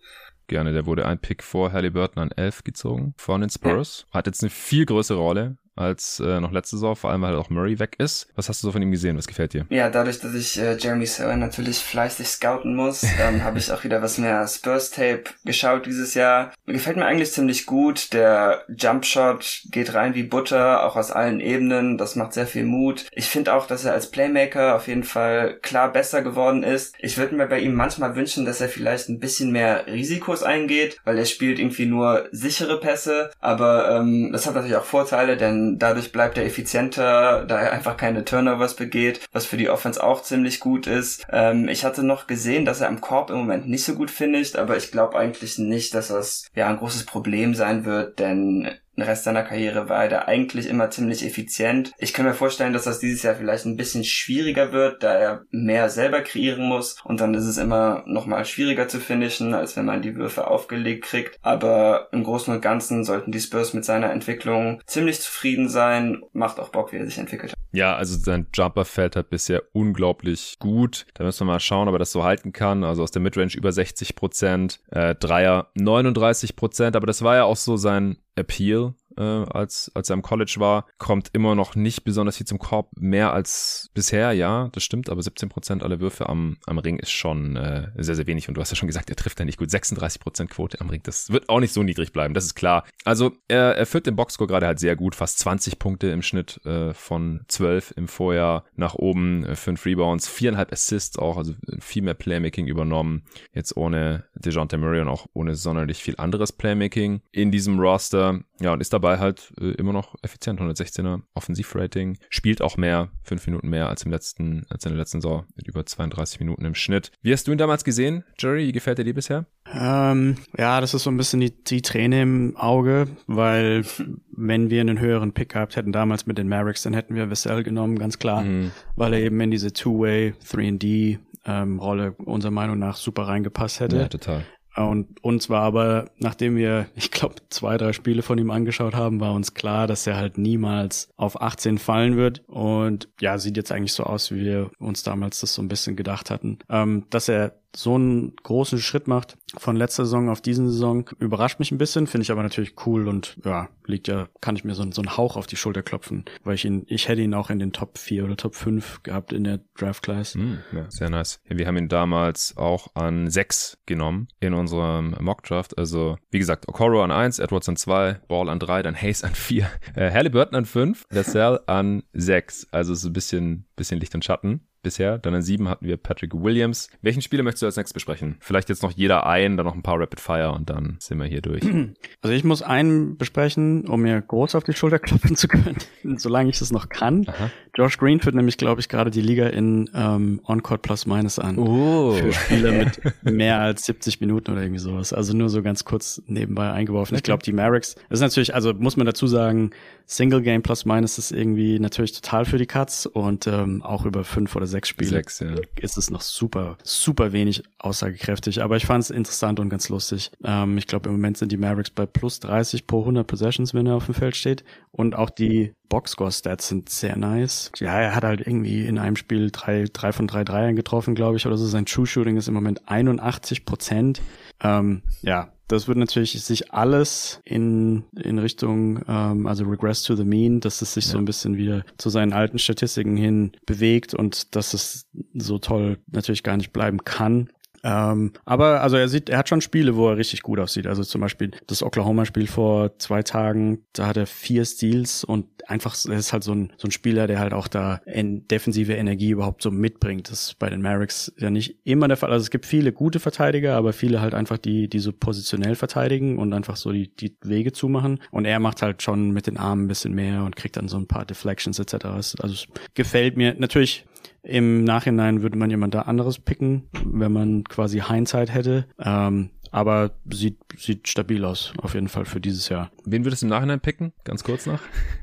Gerne, 0.46 0.72
der 0.72 0.86
wurde 0.86 1.07
ein 1.07 1.18
Pick 1.18 1.42
vor 1.42 1.72
Halliburton 1.72 2.22
an 2.22 2.30
11 2.30 2.62
gezogen 2.62 3.14
von 3.16 3.40
den 3.40 3.50
Spurs. 3.50 4.07
Ja. 4.09 4.18
Hat 4.18 4.26
jetzt 4.26 4.42
eine 4.42 4.50
viel 4.50 4.86
größere 4.86 5.18
Rolle 5.18 5.57
als 5.77 6.20
äh, 6.20 6.41
noch 6.41 6.53
letzte 6.53 6.77
Saison, 6.77 6.97
vor 6.97 7.11
allem 7.11 7.22
weil 7.22 7.37
auch 7.37 7.51
Murray 7.51 7.79
weg 7.79 7.97
ist. 7.99 8.29
Was 8.35 8.49
hast 8.49 8.62
du 8.62 8.68
so 8.68 8.72
von 8.72 8.83
ihm 8.83 8.91
gesehen? 8.91 9.16
Was 9.16 9.27
gefällt 9.27 9.53
dir? 9.53 9.66
Ja, 9.68 9.91
dadurch, 9.91 10.18
dass 10.20 10.35
ich 10.35 10.59
äh, 10.59 10.77
Jeremy 10.77 11.07
Sohan 11.07 11.39
natürlich 11.39 11.79
fleißig 11.79 12.27
scouten 12.27 12.74
muss, 12.74 13.05
ähm, 13.20 13.45
habe 13.45 13.59
ich 13.59 13.70
auch 13.70 13.85
wieder 13.85 14.03
was 14.03 14.18
mehr 14.18 14.47
Spurs-Tape 14.47 15.24
geschaut 15.45 15.87
dieses 15.87 16.14
Jahr. 16.14 16.53
Gefällt 16.66 16.97
mir 16.97 17.07
eigentlich 17.07 17.33
ziemlich 17.33 17.66
gut. 17.66 18.12
Der 18.12 18.64
Jumpshot 18.68 19.62
geht 19.70 19.95
rein 19.95 20.14
wie 20.14 20.22
Butter, 20.22 20.85
auch 20.85 20.97
aus 20.97 21.11
allen 21.11 21.41
Ebenen. 21.41 21.99
Das 21.99 22.16
macht 22.16 22.33
sehr 22.33 22.47
viel 22.47 22.64
Mut. 22.64 23.07
Ich 23.12 23.27
finde 23.27 23.55
auch, 23.55 23.66
dass 23.66 23.85
er 23.85 23.93
als 23.93 24.11
Playmaker 24.11 24.77
auf 24.77 24.89
jeden 24.89 25.05
Fall 25.05 25.59
klar 25.61 25.93
besser 25.93 26.22
geworden 26.22 26.62
ist. 26.62 26.95
Ich 26.99 27.18
würde 27.18 27.35
mir 27.35 27.47
bei 27.47 27.61
ihm 27.61 27.74
manchmal 27.74 28.16
wünschen, 28.16 28.45
dass 28.45 28.61
er 28.61 28.68
vielleicht 28.68 29.09
ein 29.09 29.20
bisschen 29.20 29.53
mehr 29.53 29.87
Risikos 29.87 30.43
eingeht, 30.43 30.99
weil 31.05 31.18
er 31.18 31.27
spielt 31.27 31.59
irgendwie 31.59 31.87
nur 31.87 32.29
sichere 32.33 32.81
Pässe. 32.81 33.31
Aber 33.41 33.91
ähm, 33.91 34.31
das 34.33 34.47
hat 34.47 34.55
natürlich 34.55 34.77
auch 34.77 34.85
Vorteile, 34.85 35.37
denn 35.37 35.66
dadurch 35.79 36.12
bleibt 36.12 36.39
er 36.39 36.45
effizienter, 36.45 37.45
da 37.45 37.61
er 37.61 37.73
einfach 37.73 37.97
keine 37.97 38.25
Turnovers 38.25 38.77
begeht, 38.77 39.21
was 39.33 39.47
für 39.47 39.57
die 39.57 39.69
Offense 39.69 40.03
auch 40.03 40.23
ziemlich 40.23 40.61
gut 40.61 40.87
ist. 40.87 41.27
Ähm, 41.31 41.69
ich 41.69 41.85
hatte 41.85 42.03
noch 42.03 42.27
gesehen, 42.27 42.64
dass 42.64 42.81
er 42.81 42.89
am 42.89 43.01
Korb 43.01 43.31
im 43.31 43.37
Moment 43.37 43.69
nicht 43.69 43.85
so 43.85 43.95
gut 43.95 44.11
findet, 44.11 44.57
aber 44.57 44.77
ich 44.77 44.91
glaube 44.91 45.19
eigentlich 45.19 45.59
nicht, 45.59 45.95
dass 45.95 46.09
das 46.09 46.49
ja 46.55 46.69
ein 46.69 46.79
großes 46.79 47.05
Problem 47.05 47.55
sein 47.55 47.85
wird, 47.85 48.19
denn 48.19 48.71
den 48.97 49.05
Rest 49.05 49.24
seiner 49.24 49.42
Karriere 49.42 49.88
war 49.88 50.05
er 50.05 50.09
da 50.09 50.18
eigentlich 50.22 50.68
immer 50.68 50.90
ziemlich 50.90 51.24
effizient. 51.24 51.92
Ich 51.99 52.12
kann 52.12 52.24
mir 52.24 52.34
vorstellen, 52.34 52.72
dass 52.72 52.84
das 52.84 52.99
dieses 52.99 53.22
Jahr 53.22 53.34
vielleicht 53.34 53.66
ein 53.66 53.76
bisschen 53.76 54.05
schwieriger 54.05 54.72
wird, 54.72 55.03
da 55.03 55.14
er 55.14 55.42
mehr 55.51 55.90
selber 55.90 56.22
kreieren 56.22 56.66
muss 56.66 56.97
und 57.05 57.20
dann 57.20 57.34
ist 57.34 57.44
es 57.44 57.59
immer 57.59 58.03
nochmal 58.07 58.44
schwieriger 58.44 58.88
zu 58.88 59.01
finishen, 59.01 59.55
als 59.55 59.76
wenn 59.76 59.84
man 59.84 60.03
die 60.03 60.16
Würfe 60.16 60.47
aufgelegt 60.47 61.05
kriegt. 61.05 61.38
Aber 61.42 62.09
im 62.12 62.24
Großen 62.24 62.55
und 62.55 62.61
Ganzen 62.61 63.05
sollten 63.05 63.32
die 63.32 63.40
Spurs 63.40 63.74
mit 63.74 63.84
seiner 63.84 64.11
Entwicklung 64.11 64.80
ziemlich 64.86 65.20
zufrieden 65.20 65.68
sein. 65.68 66.22
Macht 66.32 66.59
auch 66.59 66.70
Bock, 66.70 66.92
wie 66.92 66.97
er 66.97 67.05
sich 67.05 67.18
entwickelt 67.18 67.53
hat. 67.53 67.59
Ja, 67.77 67.95
also 67.95 68.18
sein 68.18 68.47
Jumper 68.55 68.87
fällt 68.87 69.16
halt 69.16 69.29
bisher 69.29 69.62
unglaublich 69.74 70.57
gut. 70.59 71.05
Da 71.12 71.24
müssen 71.24 71.41
wir 71.41 71.53
mal 71.53 71.61
schauen, 71.61 71.89
ob 71.89 71.95
er 71.95 71.99
das 71.99 72.11
so 72.11 72.24
halten 72.24 72.53
kann. 72.53 72.85
Also 72.85 73.03
aus 73.03 73.11
der 73.11 73.20
Midrange 73.20 73.55
über 73.55 73.70
60 73.70 74.16
Prozent, 74.16 74.81
äh, 74.91 75.14
Dreier 75.14 75.68
39 75.74 76.57
Prozent, 76.57 76.97
aber 76.97 77.07
das 77.07 77.20
war 77.20 77.37
ja 77.37 77.45
auch 77.45 77.57
so 77.57 77.77
sein 77.77 78.16
Appeal 78.35 78.95
äh, 79.17 79.23
als, 79.23 79.91
als 79.95 80.11
er 80.11 80.14
im 80.14 80.23
College 80.23 80.57
war, 80.59 80.87
kommt 80.99 81.31
immer 81.33 81.55
noch 81.55 81.75
nicht 81.75 82.05
besonders 82.05 82.37
viel 82.37 82.47
zum 82.47 82.59
Korb, 82.59 82.91
mehr 82.97 83.33
als 83.33 83.91
bisher, 83.95 84.33
ja, 84.33 84.69
das 84.73 84.85
stimmt, 84.85 85.09
aber 85.09 85.21
17% 85.21 85.83
aller 85.83 86.01
Würfe 86.01 86.29
am, 86.29 86.57
am 86.67 86.79
Ring 86.79 86.99
ist 86.99 87.11
schon 87.11 87.57
äh, 87.57 87.91
sehr, 87.97 88.14
sehr 88.14 88.27
wenig. 88.27 88.49
Und 88.49 88.55
du 88.55 88.61
hast 88.61 88.71
ja 88.71 88.77
schon 88.77 88.87
gesagt, 88.87 89.11
er 89.11 89.17
trifft 89.17 89.39
ja 89.39 89.45
nicht 89.45 89.59
gut, 89.59 89.69
36% 89.69 90.47
Quote 90.49 90.81
am 90.81 90.91
Ring, 90.91 91.01
das 91.03 91.31
wird 91.31 91.49
auch 91.49 91.61
nicht 91.61 91.73
so 91.73 91.83
niedrig 91.83 92.12
bleiben, 92.12 92.35
das 92.35 92.45
ist 92.45 92.55
klar. 92.55 92.85
Also 93.05 93.33
er, 93.49 93.77
er 93.77 93.87
führt 93.87 94.07
den 94.07 94.17
Boxscore 94.17 94.49
gerade 94.49 94.67
halt 94.67 94.79
sehr 94.79 94.97
gut, 94.97 95.14
fast 95.14 95.39
20 95.39 95.79
Punkte 95.79 96.09
im 96.09 96.23
Schnitt 96.23 96.61
äh, 96.64 96.93
von 96.95 97.41
12 97.49 97.95
im 97.97 98.09
Vorjahr 98.09 98.64
nach 98.75 98.95
oben, 98.95 99.45
äh, 99.45 99.57
5 99.57 99.85
Rebounds, 99.87 100.29
4,5 100.29 100.73
Assists 100.73 101.19
auch, 101.19 101.37
also 101.37 101.55
viel 101.81 102.03
mehr 102.03 102.14
Playmaking 102.14 102.67
übernommen, 102.67 103.23
jetzt 103.53 103.77
ohne 103.77 104.25
DeJounte 104.35 104.79
Murray 104.79 105.01
und 105.01 105.09
auch 105.09 105.27
ohne 105.33 105.55
sonderlich 105.55 106.03
viel 106.03 106.14
anderes 106.19 106.53
Playmaking 106.53 107.23
in 107.33 107.51
diesem 107.51 107.79
Roster, 107.79 108.41
ja, 108.61 108.73
und 108.73 108.81
ist 108.81 108.93
dabei 108.93 109.05
dabei 109.07 109.18
halt 109.18 109.52
äh, 109.61 109.70
immer 109.72 109.92
noch 109.92 110.14
effizient. 110.22 110.61
116er 110.61 111.22
Offensivrating. 111.34 112.18
Spielt 112.28 112.61
auch 112.61 112.76
mehr, 112.76 113.11
fünf 113.22 113.46
Minuten 113.46 113.68
mehr 113.68 113.88
als 113.88 114.02
im 114.02 114.11
letzten, 114.11 114.66
als 114.68 114.84
in 114.84 114.92
der 114.92 114.98
letzten 114.98 115.20
Saison 115.20 115.44
mit 115.54 115.68
über 115.68 115.86
32 115.86 116.40
Minuten 116.40 116.64
im 116.64 116.74
Schnitt. 116.74 117.12
Wie 117.22 117.32
hast 117.32 117.46
du 117.46 117.52
ihn 117.52 117.59
damals 117.59 117.84
gesehen, 117.84 118.24
Jerry? 118.38 118.66
Wie 118.66 118.72
gefällt 118.72 118.98
er 118.98 119.04
dir 119.04 119.14
bisher? 119.14 119.46
Ähm, 119.72 120.36
ja, 120.59 120.80
das 120.80 120.94
ist 120.94 121.04
so 121.04 121.11
ein 121.11 121.16
bisschen 121.16 121.40
die, 121.40 121.52
die 121.64 121.82
Träne 121.82 122.22
im 122.22 122.57
Auge, 122.57 123.09
weil 123.26 123.84
wenn 124.32 124.70
wir 124.70 124.80
einen 124.80 125.00
höheren 125.00 125.32
Pick 125.32 125.50
gehabt 125.50 125.76
hätten 125.76 125.92
damals 125.92 126.26
mit 126.26 126.38
den 126.38 126.48
Mavericks, 126.48 126.82
dann 126.82 126.94
hätten 126.94 127.14
wir 127.14 127.30
Vassell 127.30 127.62
genommen, 127.62 127.98
ganz 127.98 128.18
klar, 128.18 128.42
mhm. 128.42 128.72
weil 128.96 129.14
er 129.14 129.20
eben 129.20 129.40
in 129.40 129.50
diese 129.50 129.72
Two-Way, 129.72 130.34
3D 130.44 131.18
ähm, 131.46 131.78
Rolle 131.78 132.12
unserer 132.24 132.50
Meinung 132.50 132.78
nach 132.78 132.96
super 132.96 133.22
reingepasst 133.22 133.80
hätte. 133.80 133.98
Ja, 133.98 134.09
total. 134.09 134.44
Und 134.77 135.22
uns 135.24 135.49
war 135.49 135.62
aber, 135.62 136.11
nachdem 136.18 136.57
wir, 136.57 136.87
ich 136.95 137.11
glaube, 137.11 137.37
zwei, 137.49 137.77
drei 137.79 137.93
Spiele 137.93 138.22
von 138.22 138.39
ihm 138.39 138.51
angeschaut 138.51 138.95
haben, 138.95 139.20
war 139.20 139.33
uns 139.33 139.55
klar, 139.55 139.87
dass 139.87 140.07
er 140.07 140.16
halt 140.16 140.39
niemals 140.39 141.09
auf 141.16 141.41
18 141.41 141.79
fallen 141.79 142.16
wird. 142.16 142.43
Und 142.47 143.09
ja, 143.20 143.39
sieht 143.39 143.57
jetzt 143.57 143.72
eigentlich 143.72 143.95
so 143.95 144.05
aus, 144.05 144.31
wie 144.31 144.45
wir 144.45 144.70
uns 144.79 145.03
damals 145.03 145.41
das 145.41 145.55
so 145.55 145.62
ein 145.62 145.68
bisschen 145.68 145.97
gedacht 145.97 146.31
hatten. 146.31 146.59
Ähm, 146.68 147.05
dass 147.11 147.29
er 147.29 147.59
so 147.77 147.95
einen 147.95 148.35
großen 148.37 148.79
Schritt 148.79 149.07
macht 149.07 149.37
von 149.59 149.77
letzter 149.77 150.07
Saison 150.07 150.31
auf 150.31 150.41
diesen 150.41 150.70
Saison, 150.70 151.09
überrascht 151.18 151.59
mich 151.59 151.72
ein 151.72 151.79
bisschen, 151.79 152.07
finde 152.07 152.22
ich 152.22 152.31
aber 152.31 152.43
natürlich 152.43 152.74
cool 152.87 153.07
und 153.07 153.37
ja, 153.45 153.68
liegt 153.85 154.09
ja, 154.09 154.29
kann 154.41 154.57
ich 154.57 154.64
mir 154.64 154.74
so, 154.74 154.91
so 154.91 155.03
einen 155.03 155.16
Hauch 155.16 155.37
auf 155.37 155.47
die 155.47 155.57
Schulter 155.57 155.83
klopfen, 155.83 156.24
weil 156.43 156.55
ich 156.55 156.64
ihn, 156.64 156.85
ich 156.89 157.09
hätte 157.09 157.20
ihn 157.20 157.35
auch 157.35 157.51
in 157.51 157.59
den 157.59 157.72
Top 157.72 157.99
4 157.99 158.24
oder 158.24 158.37
Top 158.37 158.55
5 158.55 159.03
gehabt 159.03 159.33
in 159.33 159.45
der 159.45 159.61
Draft 159.77 160.03
Class. 160.03 160.35
Mm, 160.35 160.55
ja, 160.72 160.91
sehr 160.91 161.11
nice. 161.11 161.41
Wir 161.45 161.66
haben 161.66 161.77
ihn 161.77 161.89
damals 161.89 162.57
auch 162.57 162.89
an 162.95 163.29
6 163.29 163.79
genommen 163.85 164.29
in 164.41 164.55
unserem 164.55 165.14
Mock 165.20 165.43
Draft. 165.43 165.77
Also, 165.77 166.16
wie 166.31 166.39
gesagt, 166.39 166.68
Okoro 166.68 167.03
an 167.03 167.11
1, 167.11 167.39
Edwards 167.41 167.68
an 167.68 167.77
2, 167.77 168.20
Ball 168.27 168.49
an 168.49 168.59
3, 168.59 168.83
dann 168.85 168.95
Hayes 168.95 169.22
an 169.22 169.35
4, 169.35 169.70
äh, 169.95 170.11
Halliburton 170.11 170.57
an 170.57 170.64
5, 170.64 171.05
Vassell 171.11 171.61
an 171.66 172.05
6. 172.14 172.68
Also 172.70 172.95
so 172.95 173.11
ein 173.11 173.12
bisschen, 173.12 173.66
bisschen 173.77 174.01
Licht 174.01 174.14
und 174.14 174.24
Schatten 174.24 174.62
bisher. 174.87 175.18
Dann 175.18 175.34
an 175.34 175.43
sieben 175.43 175.68
hatten 175.68 175.84
wir 175.84 175.97
Patrick 175.97 176.32
Williams. 176.32 176.89
Welchen 177.03 177.20
Spieler 177.20 177.43
möchtest 177.43 177.62
du 177.62 177.66
als 177.66 177.76
nächstes 177.76 177.93
besprechen? 177.93 178.37
Vielleicht 178.39 178.68
jetzt 178.68 178.84
noch 178.84 178.93
jeder 178.93 179.26
ein, 179.26 179.57
dann 179.57 179.66
noch 179.66 179.74
ein 179.74 179.82
paar 179.82 179.99
Rapid 179.99 180.20
Fire 180.20 180.53
und 180.53 180.70
dann 180.70 180.97
sind 181.01 181.18
wir 181.18 181.26
hier 181.26 181.43
durch. 181.43 181.62
Also 182.22 182.34
ich 182.34 182.45
muss 182.45 182.62
einen 182.62 183.16
besprechen, 183.18 183.87
um 183.87 184.03
mir 184.03 184.20
groß 184.20 184.55
auf 184.55 184.64
die 184.64 184.72
Schulter 184.72 184.99
klopfen 184.99 185.37
zu 185.37 185.49
können, 185.49 185.76
solange 186.16 186.51
ich 186.51 186.59
das 186.59 186.72
noch 186.72 186.89
kann. 186.89 187.24
Aha. 187.28 187.51
Josh 187.74 187.99
Green 187.99 188.20
führt 188.20 188.34
nämlich, 188.34 188.57
glaube 188.57 188.80
ich, 188.80 188.89
gerade 188.89 189.11
die 189.11 189.20
Liga 189.20 189.47
in 189.49 189.91
ähm, 189.95 190.41
On-Court 190.47 190.82
Plus 190.82 191.07
Minus 191.07 191.39
an. 191.39 191.59
Oh. 191.59 192.12
Für 192.12 192.32
Spieler 192.32 192.72
mit 192.72 193.01
mehr 193.22 193.61
als 193.61 193.84
70 193.84 194.20
Minuten 194.20 194.53
oder 194.53 194.62
irgendwie 194.62 194.80
sowas. 194.80 195.12
Also 195.12 195.37
nur 195.37 195.49
so 195.49 195.62
ganz 195.62 195.84
kurz 195.84 196.22
nebenbei 196.26 196.70
eingeworfen. 196.70 197.14
Okay. 197.14 197.18
Ich 197.18 197.24
glaube, 197.24 197.43
die 197.43 197.53
Mavericks, 197.53 197.95
das 198.09 198.18
ist 198.18 198.22
natürlich, 198.22 198.55
also 198.55 198.72
muss 198.72 198.97
man 198.97 199.07
dazu 199.07 199.26
sagen, 199.26 199.70
Single 200.07 200.43
Game 200.43 200.62
Plus 200.62 200.84
Minus 200.84 201.18
ist 201.18 201.32
irgendwie 201.32 201.78
natürlich 201.78 202.12
total 202.12 202.45
für 202.45 202.59
die 202.59 202.66
Cuts 202.66 203.07
und 203.07 203.47
ähm, 203.47 203.82
auch 203.82 204.07
über 204.07 204.24
fünf 204.24 204.55
oder 204.55 204.66
sechs 204.66 204.76
Spiele 204.85 205.11
sechs, 205.11 205.41
ja. 205.41 205.55
ist 205.81 205.97
es 205.97 206.11
noch 206.11 206.20
super, 206.20 206.77
super 206.83 207.33
wenig 207.33 207.62
aussagekräftig. 207.79 208.62
Aber 208.62 208.77
ich 208.77 208.87
fand 208.87 209.05
es 209.05 209.11
interessant 209.11 209.61
und 209.61 209.68
ganz 209.68 209.89
lustig. 209.89 210.31
Ähm, 210.45 210.77
ich 210.77 210.87
glaube, 210.87 211.09
im 211.09 211.14
Moment 211.14 211.39
sind 211.39 211.53
die 211.53 211.57
Mavericks 211.57 211.91
bei 211.91 212.05
plus 212.05 212.41
30 212.41 212.87
pro 212.87 213.01
100 213.01 213.27
Possessions, 213.27 213.74
wenn 213.74 213.87
er 213.87 213.95
auf 213.95 214.07
dem 214.07 214.14
Feld 214.14 214.37
steht. 214.37 214.64
Und 214.91 215.14
auch 215.14 215.31
die 215.31 215.72
Boxscore-Stats 215.89 216.68
sind 216.68 216.89
sehr 216.89 217.16
nice. 217.16 217.70
Ja, 217.79 218.01
er 218.01 218.14
hat 218.14 218.24
halt 218.24 218.41
irgendwie 218.41 218.87
in 218.87 218.99
einem 218.99 219.16
Spiel 219.16 219.51
drei, 219.51 219.87
drei 219.93 220.12
von 220.12 220.27
drei 220.27 220.45
Dreiern 220.45 220.77
getroffen, 220.77 221.14
glaube 221.14 221.37
ich, 221.37 221.47
oder 221.47 221.57
so. 221.57 221.66
Sein 221.66 221.87
True 221.87 222.07
Shooting 222.07 222.37
ist 222.37 222.49
im 222.49 222.55
Moment 222.55 222.89
81 222.89 223.64
Prozent. 223.64 224.20
Ähm, 224.61 225.03
ja, 225.22 225.53
das 225.69 225.89
wird 225.89 225.99
natürlich 225.99 226.43
sich 226.43 226.73
alles 226.73 227.41
in, 227.45 228.05
in 228.17 228.39
Richtung, 228.39 229.01
ähm, 229.09 229.47
also 229.47 229.64
Regress 229.64 230.03
to 230.03 230.14
the 230.14 230.25
Mean, 230.25 230.61
dass 230.61 230.83
es 230.83 230.95
sich 230.95 231.07
ja. 231.07 231.12
so 231.12 231.19
ein 231.19 231.25
bisschen 231.25 231.57
wieder 231.57 231.85
zu 231.99 232.11
seinen 232.11 232.33
alten 232.33 232.59
Statistiken 232.59 233.17
hin 233.17 233.53
bewegt 233.67 234.14
und 234.14 234.55
dass 234.55 234.75
es 234.75 235.07
so 235.35 235.59
toll 235.59 235.99
natürlich 236.07 236.43
gar 236.43 236.57
nicht 236.57 236.73
bleiben 236.73 237.05
kann. 237.05 237.51
Ähm, 237.87 238.33
aber 238.45 238.81
also 238.81 238.97
er 238.97 239.09
sieht, 239.09 239.29
er 239.29 239.39
hat 239.39 239.49
schon 239.49 239.61
Spiele, 239.61 239.95
wo 239.95 240.09
er 240.09 240.17
richtig 240.17 240.43
gut 240.43 240.59
aussieht. 240.59 240.89
Also 240.89 241.05
zum 241.05 241.21
Beispiel 241.21 241.53
das 241.69 241.85
Oklahoma-Spiel 241.85 242.49
vor 242.49 242.99
zwei 242.99 243.23
Tagen, 243.23 243.85
da 243.93 244.09
hat 244.09 244.17
er 244.17 244.27
vier 244.27 244.64
Steals 244.64 245.23
und 245.23 245.47
einfach, 245.67 245.97
er 246.09 246.17
ist 246.17 246.33
halt 246.33 246.45
so 246.45 246.53
ein, 246.53 246.73
so 246.77 246.89
ein 246.89 246.91
Spieler, 246.91 247.27
der 247.27 247.39
halt 247.39 247.53
auch 247.53 247.69
da 247.69 248.01
in 248.07 248.47
defensive 248.49 248.95
Energie 248.95 249.31
überhaupt 249.31 249.62
so 249.62 249.71
mitbringt. 249.71 250.31
Das 250.31 250.49
ist 250.49 250.59
bei 250.59 250.71
den 250.71 250.83
Mavericks 250.83 251.33
ja 251.39 251.51
nicht 251.51 251.79
immer 251.85 252.09
der 252.09 252.17
Fall. 252.17 252.33
Also 252.33 252.43
es 252.43 252.51
gibt 252.51 252.67
viele 252.67 252.93
gute 252.93 253.21
Verteidiger, 253.21 253.77
aber 253.77 253.93
viele 253.93 254.21
halt 254.21 254.35
einfach 254.35 254.59
die, 254.59 254.89
die 254.89 254.99
so 254.99 255.12
positionell 255.12 255.75
verteidigen 255.75 256.39
und 256.39 256.53
einfach 256.53 256.77
so 256.77 256.93
die, 256.93 257.14
die 257.14 257.37
Wege 257.43 257.73
zumachen. 257.73 258.21
Und 258.31 258.45
er 258.45 258.61
macht 258.61 258.83
halt 258.83 259.03
schon 259.03 259.31
mit 259.31 259.47
den 259.47 259.57
Armen 259.57 259.85
ein 259.85 259.89
bisschen 259.89 260.14
mehr 260.14 260.45
und 260.45 260.57
kriegt 260.57 260.77
dann 260.77 260.89
so 260.89 260.97
ein 260.97 261.07
paar 261.07 261.25
Deflections 261.25 261.79
etc. 261.79 262.07
Also 262.07 262.37
es 262.45 262.67
gefällt 262.95 263.37
mir 263.37 263.55
natürlich 263.59 264.05
im 264.43 264.85
Nachhinein 264.85 265.43
würde 265.43 265.59
man 265.59 265.71
jemand 265.71 265.95
da 265.95 266.03
anderes 266.03 266.39
picken, 266.39 266.89
wenn 267.05 267.33
man 267.33 267.64
quasi 267.64 268.01
Hindsight 268.01 268.55
hätte. 268.55 268.87
Ähm, 268.99 269.51
aber 269.73 270.12
sieht, 270.31 270.59
sieht 270.77 271.09
stabil 271.09 271.45
aus, 271.45 271.73
auf 271.79 271.95
jeden 271.95 272.09
Fall 272.09 272.25
für 272.25 272.41
dieses 272.41 272.69
Jahr. 272.69 272.91
Wen 273.05 273.25
würdest 273.25 273.43
du 273.43 273.47
im 273.47 273.51
Nachhinein 273.51 273.81
picken? 273.81 274.12
Ganz 274.25 274.45
kurz 274.45 274.67
noch? 274.67 274.81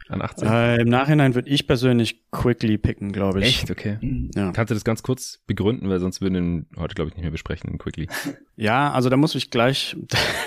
An 0.10 0.22
18? 0.22 0.48
Äh, 0.48 0.82
Im 0.82 0.89
Nachhinein 0.89 1.36
würde 1.36 1.50
ich 1.50 1.68
persönlich 1.68 2.22
Quickly 2.32 2.78
picken, 2.78 3.12
glaube 3.12 3.39
ich. 3.39 3.62
Echt? 3.62 3.72
Okay. 3.72 3.98
Ja. 4.36 4.52
Kannst 4.52 4.72
du 4.72 4.76
das 4.76 4.84
ganz 4.84 5.04
kurz 5.04 5.39
begründen, 5.48 5.89
weil 5.89 6.00
sonst 6.00 6.22
würden 6.22 6.34
wir 6.34 6.41
ihn 6.41 6.66
heute, 6.78 6.96
glaube 6.96 7.10
ich, 7.10 7.16
nicht 7.16 7.24
mehr 7.24 7.32
besprechen, 7.32 7.78
Quickly. 7.78 8.08
Ja, 8.56 8.91
also 8.91 9.10
da 9.10 9.18
muss 9.18 9.34
ich 9.34 9.50
gleich, 9.50 9.98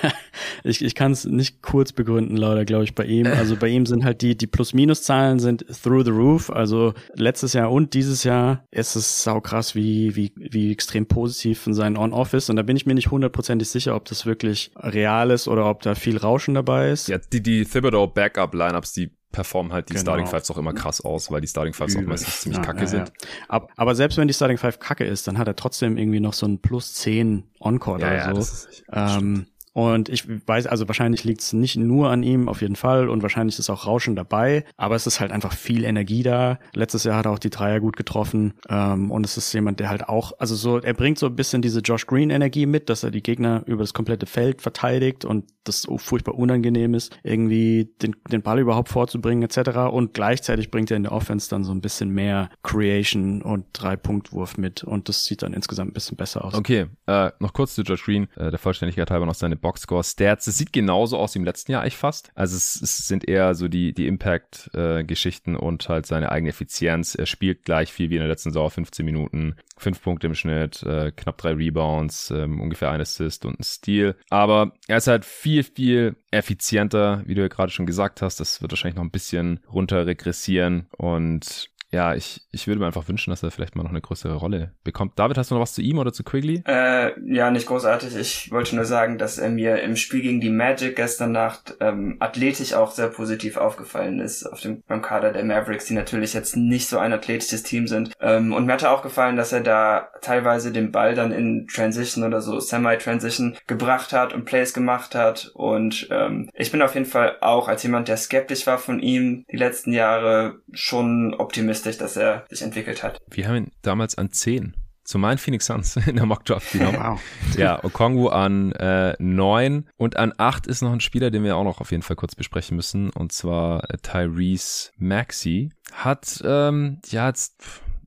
ich, 0.63 0.85
ich 0.85 0.95
kann 0.95 1.11
es 1.11 1.25
nicht 1.25 1.61
kurz 1.61 1.93
begründen, 1.93 2.37
leider, 2.37 2.65
glaube 2.65 2.85
ich, 2.85 2.95
bei 2.95 3.05
ihm. 3.05 3.27
Also 3.27 3.57
bei 3.57 3.67
ihm 3.67 3.85
sind 3.85 4.05
halt 4.05 4.23
die, 4.23 4.37
die 4.37 4.47
Plus-Minus-Zahlen 4.47 5.41
sind 5.41 5.67
through 5.83 6.05
the 6.05 6.13
roof. 6.13 6.49
Also 6.51 6.95
letztes 7.15 7.53
Jahr 7.53 7.73
und 7.73 7.95
dieses 7.95 8.23
Jahr 8.23 8.65
ist 8.71 8.95
es 8.95 9.25
saukrass, 9.25 9.75
wie, 9.75 10.15
wie, 10.15 10.33
wie 10.37 10.71
extrem 10.71 11.07
positiv 11.07 11.59
von 11.59 11.75
seinen 11.75 11.97
On-Off 11.97 12.33
ist. 12.33 12.49
Und 12.49 12.55
da 12.55 12.63
bin 12.63 12.77
ich 12.77 12.87
mir 12.87 12.95
nicht 12.95 13.11
hundertprozentig 13.11 13.69
sicher, 13.69 13.96
ob 13.97 14.05
das 14.05 14.27
wirklich 14.27 14.71
real 14.77 15.31
ist 15.31 15.49
oder 15.49 15.69
ob 15.69 15.83
da 15.83 15.95
viel 15.95 16.17
Rauschen 16.17 16.55
dabei 16.55 16.91
ist. 16.91 17.09
Ja, 17.09 17.19
die, 17.19 17.43
die 17.43 17.65
Thibodeau 17.65 18.07
Backup-Lineups, 18.07 18.93
die 18.93 19.11
performen 19.33 19.73
halt 19.73 19.89
die 19.91 19.95
genau. 19.95 20.03
Starting 20.03 20.27
Fives 20.27 20.51
auch 20.51 20.57
immer 20.57 20.73
krass 20.73 21.01
aus, 21.01 21.31
weil 21.31 21.41
die 21.41 21.49
Starting 21.49 21.75
Fives 21.75 21.97
auch 21.97 22.03
meistens 22.03 22.41
ziemlich 22.41 22.59
ja, 22.59 22.65
kacke 22.65 22.81
ja, 22.81 22.87
sind. 22.87 23.13
Aber, 23.49 23.69
aber 23.77 23.95
selbst 23.95 24.17
wenn 24.17 24.29
die 24.29 24.35
Starting 24.35 24.57
Five 24.57 24.79
kacke 24.79 25.05
ist, 25.05 25.27
dann 25.27 25.37
hat 25.37 25.47
er 25.47 25.57
trotzdem 25.57 25.99
irgendwie 25.99 26.21
noch 26.21 26.33
so 26.33 26.47
ein 26.47 26.61
plus 26.61 26.95
10 26.95 27.45
Encore 27.61 27.97
oder 27.97 28.43
so. 28.43 28.69
Ähm, 28.93 29.47
und 29.77 30.09
ich 30.09 30.25
weiß, 30.27 30.69
also 30.69 30.89
wahrscheinlich 30.89 31.25
liegt 31.25 31.43
es 31.43 31.53
nicht 31.53 31.77
nur 31.77 32.09
an 32.09 32.23
ihm, 32.23 32.49
auf 32.49 32.63
jeden 32.63 32.77
Fall. 32.77 33.11
Und 33.11 33.21
wahrscheinlich 33.21 33.59
ist 33.59 33.69
auch 33.69 33.87
Rauschen 33.87 34.17
dabei. 34.17 34.65
Aber 34.79 34.95
es 34.95 35.07
ist 35.07 35.21
halt 35.21 35.33
einfach 35.33 35.53
viel 35.53 35.85
Energie 35.85 36.23
da. 36.23 36.59
Letztes 36.73 37.05
Jahr 37.05 37.19
hat 37.19 37.27
er 37.27 37.33
auch 37.33 37.39
die 37.39 37.51
Dreier 37.51 37.79
gut 37.81 37.95
getroffen. 37.95 38.55
Ähm, 38.71 39.11
und 39.11 39.27
es 39.27 39.37
ist 39.37 39.53
jemand, 39.53 39.79
der 39.79 39.91
halt 39.91 40.09
auch, 40.09 40.33
also 40.39 40.55
so, 40.55 40.79
er 40.79 40.95
bringt 40.95 41.19
so 41.19 41.27
ein 41.27 41.37
bisschen 41.37 41.61
diese 41.61 41.81
Josh 41.81 42.07
Green 42.07 42.31
Energie 42.31 42.65
mit, 42.65 42.89
dass 42.89 43.05
er 43.05 43.11
die 43.11 43.23
Gegner 43.23 43.65
über 43.67 43.83
das 43.83 43.93
komplette 43.93 44.25
Feld 44.25 44.63
verteidigt 44.63 45.27
und 45.27 45.45
das 45.65 45.83
so 45.83 45.99
furchtbar 45.99 46.37
unangenehm 46.37 46.95
ist, 46.95 47.19
irgendwie 47.23 47.91
den, 48.01 48.17
den 48.31 48.41
Ball 48.41 48.59
überhaupt 48.61 48.89
vorzubringen 48.89 49.43
etc. 49.43 49.91
Und 49.93 50.15
gleichzeitig 50.15 50.71
bringt 50.71 50.91
er 50.91 50.97
in 50.97 51.03
der 51.03 51.13
Offense 51.13 51.51
dann 51.51 51.65
so 51.65 51.73
ein 51.73 51.83
bisschen 51.83 52.09
mehr 52.09 52.49
Creation 52.63 53.43
und 53.43 53.67
Drei-Punkt-Wurf 53.75 54.57
mit. 54.57 54.85
Und 54.85 55.11
das 55.11 55.27
sieht 55.27 55.43
dann 55.43 55.53
insgesamt 55.53 55.91
ein 55.91 55.95
bisschen 55.95 56.17
besser 56.17 56.47
aus. 56.47 56.55
Okay, 56.55 56.87
äh, 57.07 57.31
noch 57.41 57.53
kurz 57.53 57.75
zu 57.75 57.83
Josh 57.83 58.05
Green. 58.05 58.29
Äh, 58.37 58.51
der 58.51 58.59
Vollständigkeit 58.59 59.11
halber 59.11 59.27
noch 59.27 59.35
seine 59.35 59.57
Boxscore-Stats. 59.67 60.47
Es 60.47 60.59
sieht 60.59 60.73
genauso 60.73 61.19
aus 61.19 61.35
wie 61.35 61.41
im 61.41 61.45
letzten 61.45 61.73
Jahr 61.73 61.83
eigentlich 61.83 61.97
fast. 61.97 62.31
Also 62.37 62.57
es, 62.57 62.81
es 62.81 63.09
sind 63.09 63.29
eher 63.29 63.57
so 63.57 63.67
die, 63.67 63.93
die 63.93 64.07
Impact-Geschichten 64.07 65.57
und 65.57 65.89
halt 65.89 66.07
seine 66.07 66.31
eigene 66.31 66.51
Effizienz. 66.51 67.17
Er 67.17 67.27
spielt 67.27 67.65
gleich 67.65 67.93
viel 67.93 68.11
wie 68.11 68.15
in 68.15 68.21
der 68.21 68.29
letzten 68.29 68.51
Saison, 68.51 68.71
15 68.71 69.05
Minuten, 69.05 69.57
5 69.77 70.01
Punkte 70.01 70.29
im 70.29 70.37
Schnitt, 70.37 70.85
äh, 70.85 71.11
knapp 71.11 71.39
drei 71.39 71.55
Rebounds, 71.55 72.31
äh, 72.31 72.45
ungefähr 72.45 72.93
ein 72.93 73.01
Assist 73.01 73.45
und 73.45 73.59
ein 73.59 73.65
Steal. 73.65 74.15
Aber 74.31 74.73
er 74.87 74.99
ist 74.99 75.09
halt 75.09 75.25
viel, 75.25 75.65
viel 75.65 76.15
effizienter, 76.31 77.25
wie 77.27 77.35
du 77.35 77.43
ja 77.43 77.49
gerade 77.49 77.73
schon 77.73 77.87
gesagt 77.87 78.23
hast. 78.23 78.39
Das 78.39 78.63
wird 78.63 78.71
wahrscheinlich 78.71 78.97
noch 78.97 79.05
ein 79.05 79.11
bisschen 79.11 79.59
runter 79.69 80.07
regressieren 80.07 80.87
und 80.97 81.71
ja, 81.93 82.15
ich, 82.15 82.43
ich 82.51 82.67
würde 82.67 82.81
mir 82.81 82.87
einfach 82.87 83.09
wünschen, 83.09 83.31
dass 83.31 83.43
er 83.43 83.51
vielleicht 83.51 83.77
mal 83.77 83.85
noch 83.85 83.91
eine 83.91 84.01
größere 84.01 84.35
Rolle 84.35 84.75
bekommt. 84.83 85.19
David, 85.19 85.39
hast 85.39 85.51
du 85.51 85.55
noch 85.55 85.63
was 85.63 85.73
zu 85.73 85.83
ihm 85.83 85.99
oder 85.99 86.13
zu 86.13 86.25
Quigley? 86.25 86.63
Äh, 86.67 87.13
ja, 87.33 87.51
nicht 87.51 87.69
großartig. 87.69 88.17
Ich 88.17 88.51
wollte 88.51 88.75
nur 88.75 88.85
sagen, 88.85 89.19
dass 89.19 89.39
er 89.39 89.51
mir 89.51 89.81
im 89.83 89.97
Spiel 89.97 90.21
gegen 90.21 90.41
die 90.41 90.51
Magic 90.51 90.97
gestern 90.97 91.33
Nacht 91.33 91.77
ähm, 91.81 92.17
athletisch 92.19 92.75
auch 92.75 92.91
sehr 92.91 93.09
positiv 93.09 93.57
aufgefallen 93.57 94.19
ist 94.19 94.45
auf 94.45 94.61
dem 94.61 94.83
beim 94.89 95.01
Kader 95.01 95.33
der 95.33 95.45
Mavericks, 95.45 95.87
die 95.87 95.95
natürlich 95.95 96.35
jetzt 96.35 96.57
nicht 96.57 96.89
so 96.89 96.99
ein 96.99 97.13
athletisches 97.13 97.63
Team 97.63 97.87
sind. 97.87 98.13
Ähm, 98.21 98.53
und 98.53 98.67
mir 98.67 98.73
hat 98.73 98.85
auch 98.85 99.03
gefallen, 99.03 99.37
dass 99.37 99.53
er 99.53 99.61
da 99.61 100.09
teilweise 100.23 100.73
den 100.73 100.91
Ball 100.91 101.15
dann 101.15 101.33
in 101.33 101.67
Transition 101.69 102.25
oder 102.25 102.41
so 102.41 102.59
Semi-Transition 102.59 103.57
gebracht 103.67 104.13
hat 104.13 104.33
und 104.33 104.45
Plays 104.45 104.75
gemacht 104.75 105.15
hat. 105.15 105.53
Und 105.55 106.09
ähm, 106.11 106.51
ich 106.53 106.73
bin 106.73 106.83
auf 106.83 106.95
jeden 106.95 107.07
Fall 107.07 107.37
auch 107.41 107.69
als 107.69 107.85
jemand, 107.85 108.09
der 108.09 108.17
skeptisch 108.17 108.67
war 108.67 108.79
von 108.79 108.99
ihm 108.99 109.45
die 109.51 109.57
letzten 109.57 109.93
Jahre 109.93 110.61
schon 110.73 111.35
optimistisch 111.35 111.76
optimistisch, 111.77 111.99
dass 111.99 112.17
er 112.17 112.45
sich 112.49 112.63
entwickelt 112.63 113.03
hat. 113.03 113.21
Wir 113.31 113.49
haben 113.49 113.57
ihn 113.57 113.71
damals 113.83 114.17
an 114.17 114.33
10 114.33 114.75
zu 115.05 115.19
meinen 115.19 115.39
Phoenix 115.39 115.67
Suns 115.67 115.97
in 116.07 116.17
der 116.17 116.27
Mockdraft 116.27 116.73
genommen. 116.73 116.99
Wow. 116.99 117.21
Ja, 117.57 117.83
Okongwu 117.85 118.29
an 118.29 118.73
äh, 118.73 119.15
9 119.19 119.89
und 119.97 120.17
an 120.17 120.33
8 120.37 120.67
ist 120.67 120.83
noch 120.83 120.93
ein 120.93 121.01
Spieler, 121.01 121.31
den 121.31 121.45
wir 121.45 121.57
auch 121.57 121.65
noch 121.65 121.81
auf 121.81 121.91
jeden 121.91 122.03
Fall 122.03 122.17
kurz 122.17 122.35
besprechen 122.35 122.77
müssen 122.77 123.11
und 123.11 123.33
zwar 123.33 123.89
äh, 123.91 123.99
Tyrese 123.99 124.91
Maxey. 124.97 125.71
Hat 125.93 126.43
ähm, 126.45 126.99
ja 127.07 127.29
jetzt 127.29 127.63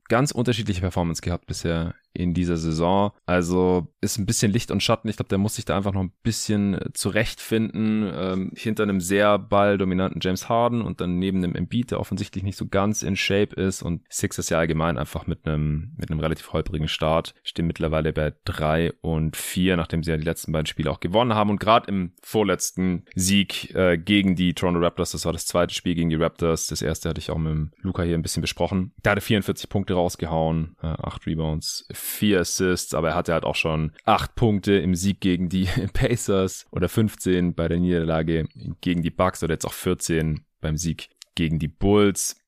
ganz 0.08 0.32
unterschiedliche 0.32 0.80
Performance 0.80 1.22
gehabt 1.22 1.46
bisher 1.46 1.94
in 2.12 2.34
dieser 2.34 2.56
Saison. 2.56 3.12
Also 3.26 3.88
ist 4.00 4.18
ein 4.18 4.26
bisschen 4.26 4.52
Licht 4.52 4.70
und 4.70 4.82
Schatten. 4.82 5.08
Ich 5.08 5.16
glaube, 5.16 5.28
der 5.28 5.38
muss 5.38 5.54
sich 5.54 5.64
da 5.64 5.76
einfach 5.76 5.92
noch 5.92 6.02
ein 6.02 6.12
bisschen 6.22 6.74
äh, 6.74 6.92
zurechtfinden. 6.92 8.10
Ähm, 8.12 8.52
hinter 8.56 8.82
einem 8.82 9.00
sehr 9.00 9.38
balldominanten 9.38 10.20
James 10.22 10.48
Harden 10.48 10.82
und 10.82 11.00
dann 11.00 11.18
neben 11.18 11.38
einem 11.38 11.54
Embiid, 11.54 11.90
der 11.90 12.00
offensichtlich 12.00 12.42
nicht 12.42 12.56
so 12.56 12.66
ganz 12.66 13.02
in 13.02 13.16
Shape 13.16 13.54
ist. 13.54 13.82
Und 13.82 14.02
Sixers 14.10 14.48
ja 14.48 14.58
allgemein 14.58 14.98
einfach 14.98 15.26
mit 15.26 15.46
einem, 15.46 15.92
mit 15.96 16.10
einem 16.10 16.20
relativ 16.20 16.52
holprigen 16.52 16.88
Start. 16.88 17.34
Stehen 17.42 17.66
mittlerweile 17.66 18.12
bei 18.12 18.34
drei 18.44 18.92
und 19.00 19.36
vier, 19.36 19.76
nachdem 19.76 20.02
sie 20.02 20.10
ja 20.10 20.16
die 20.16 20.24
letzten 20.24 20.52
beiden 20.52 20.66
Spiele 20.66 20.90
auch 20.90 21.00
gewonnen 21.00 21.34
haben. 21.34 21.50
Und 21.50 21.60
gerade 21.60 21.88
im 21.88 22.12
vorletzten 22.22 23.04
Sieg 23.14 23.74
äh, 23.74 23.98
gegen 23.98 24.34
die 24.34 24.54
Toronto 24.54 24.80
Raptors, 24.80 25.12
das 25.12 25.24
war 25.24 25.32
das 25.32 25.46
zweite 25.46 25.74
Spiel 25.74 25.94
gegen 25.94 26.10
die 26.10 26.16
Raptors. 26.16 26.66
Das 26.66 26.82
erste 26.82 27.08
hatte 27.08 27.20
ich 27.20 27.30
auch 27.30 27.38
mit 27.38 27.70
Luca 27.78 28.02
hier 28.02 28.16
ein 28.16 28.22
bisschen 28.22 28.40
besprochen. 28.40 28.92
Da 29.02 29.12
hat 29.12 29.18
er 29.18 29.22
44 29.22 29.68
Punkte 29.68 29.94
rausgehauen, 29.94 30.76
äh, 30.82 30.86
acht 30.86 31.26
Rebounds, 31.26 31.86
vier 32.00 32.40
Assists, 32.40 32.94
aber 32.94 33.10
er 33.10 33.14
hatte 33.14 33.32
halt 33.32 33.44
auch 33.44 33.54
schon 33.54 33.92
acht 34.04 34.34
Punkte 34.34 34.74
im 34.74 34.94
Sieg 34.94 35.20
gegen 35.20 35.48
die 35.48 35.68
Pacers 35.92 36.66
oder 36.70 36.88
15 36.88 37.54
bei 37.54 37.68
der 37.68 37.78
Niederlage 37.78 38.46
gegen 38.80 39.02
die 39.02 39.10
Bucks 39.10 39.42
oder 39.42 39.54
jetzt 39.54 39.66
auch 39.66 39.72
14 39.72 40.44
beim 40.60 40.76
Sieg 40.76 41.08
gegen 41.34 41.58
die 41.58 41.68
Bulls. 41.68 42.39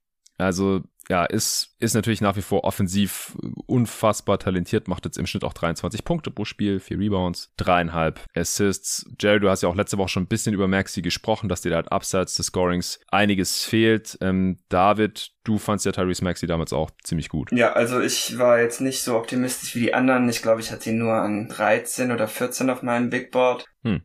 Also 0.42 0.82
ja, 1.08 1.24
ist, 1.24 1.74
ist 1.78 1.94
natürlich 1.94 2.20
nach 2.20 2.36
wie 2.36 2.42
vor 2.42 2.64
offensiv 2.64 3.36
unfassbar 3.66 4.38
talentiert, 4.38 4.88
macht 4.88 5.04
jetzt 5.04 5.18
im 5.18 5.26
Schnitt 5.26 5.44
auch 5.44 5.52
23 5.52 6.04
Punkte 6.04 6.30
pro 6.30 6.44
Spiel, 6.44 6.80
vier 6.80 6.98
Rebounds, 6.98 7.52
dreieinhalb 7.56 8.20
Assists. 8.34 9.04
Jerry, 9.20 9.40
du 9.40 9.50
hast 9.50 9.62
ja 9.62 9.68
auch 9.68 9.74
letzte 9.74 9.98
Woche 9.98 10.08
schon 10.08 10.22
ein 10.22 10.28
bisschen 10.28 10.54
über 10.54 10.68
Maxi 10.68 11.02
gesprochen, 11.02 11.48
dass 11.48 11.60
dir 11.60 11.70
da 11.70 11.76
halt 11.76 11.90
abseits 11.90 12.36
des 12.36 12.46
Scorings 12.46 13.00
einiges 13.08 13.64
fehlt. 13.64 14.16
Ähm, 14.20 14.58
David, 14.68 15.32
du 15.44 15.58
fandst 15.58 15.86
ja 15.86 15.92
Tyrese 15.92 16.24
Maxi 16.24 16.46
damals 16.46 16.72
auch 16.72 16.90
ziemlich 17.02 17.28
gut. 17.28 17.50
Ja, 17.52 17.72
also 17.72 18.00
ich 18.00 18.38
war 18.38 18.60
jetzt 18.60 18.80
nicht 18.80 19.02
so 19.02 19.16
optimistisch 19.16 19.74
wie 19.74 19.80
die 19.80 19.94
anderen. 19.94 20.28
Ich 20.28 20.40
glaube, 20.40 20.60
ich 20.60 20.70
hatte 20.70 20.90
ihn 20.90 20.98
nur 20.98 21.14
an 21.14 21.48
13 21.48 22.12
oder 22.12 22.28
14 22.28 22.70
auf 22.70 22.82
meinem 22.82 23.10
Big 23.10 23.32
Board. 23.32 23.66
Hm 23.82 24.02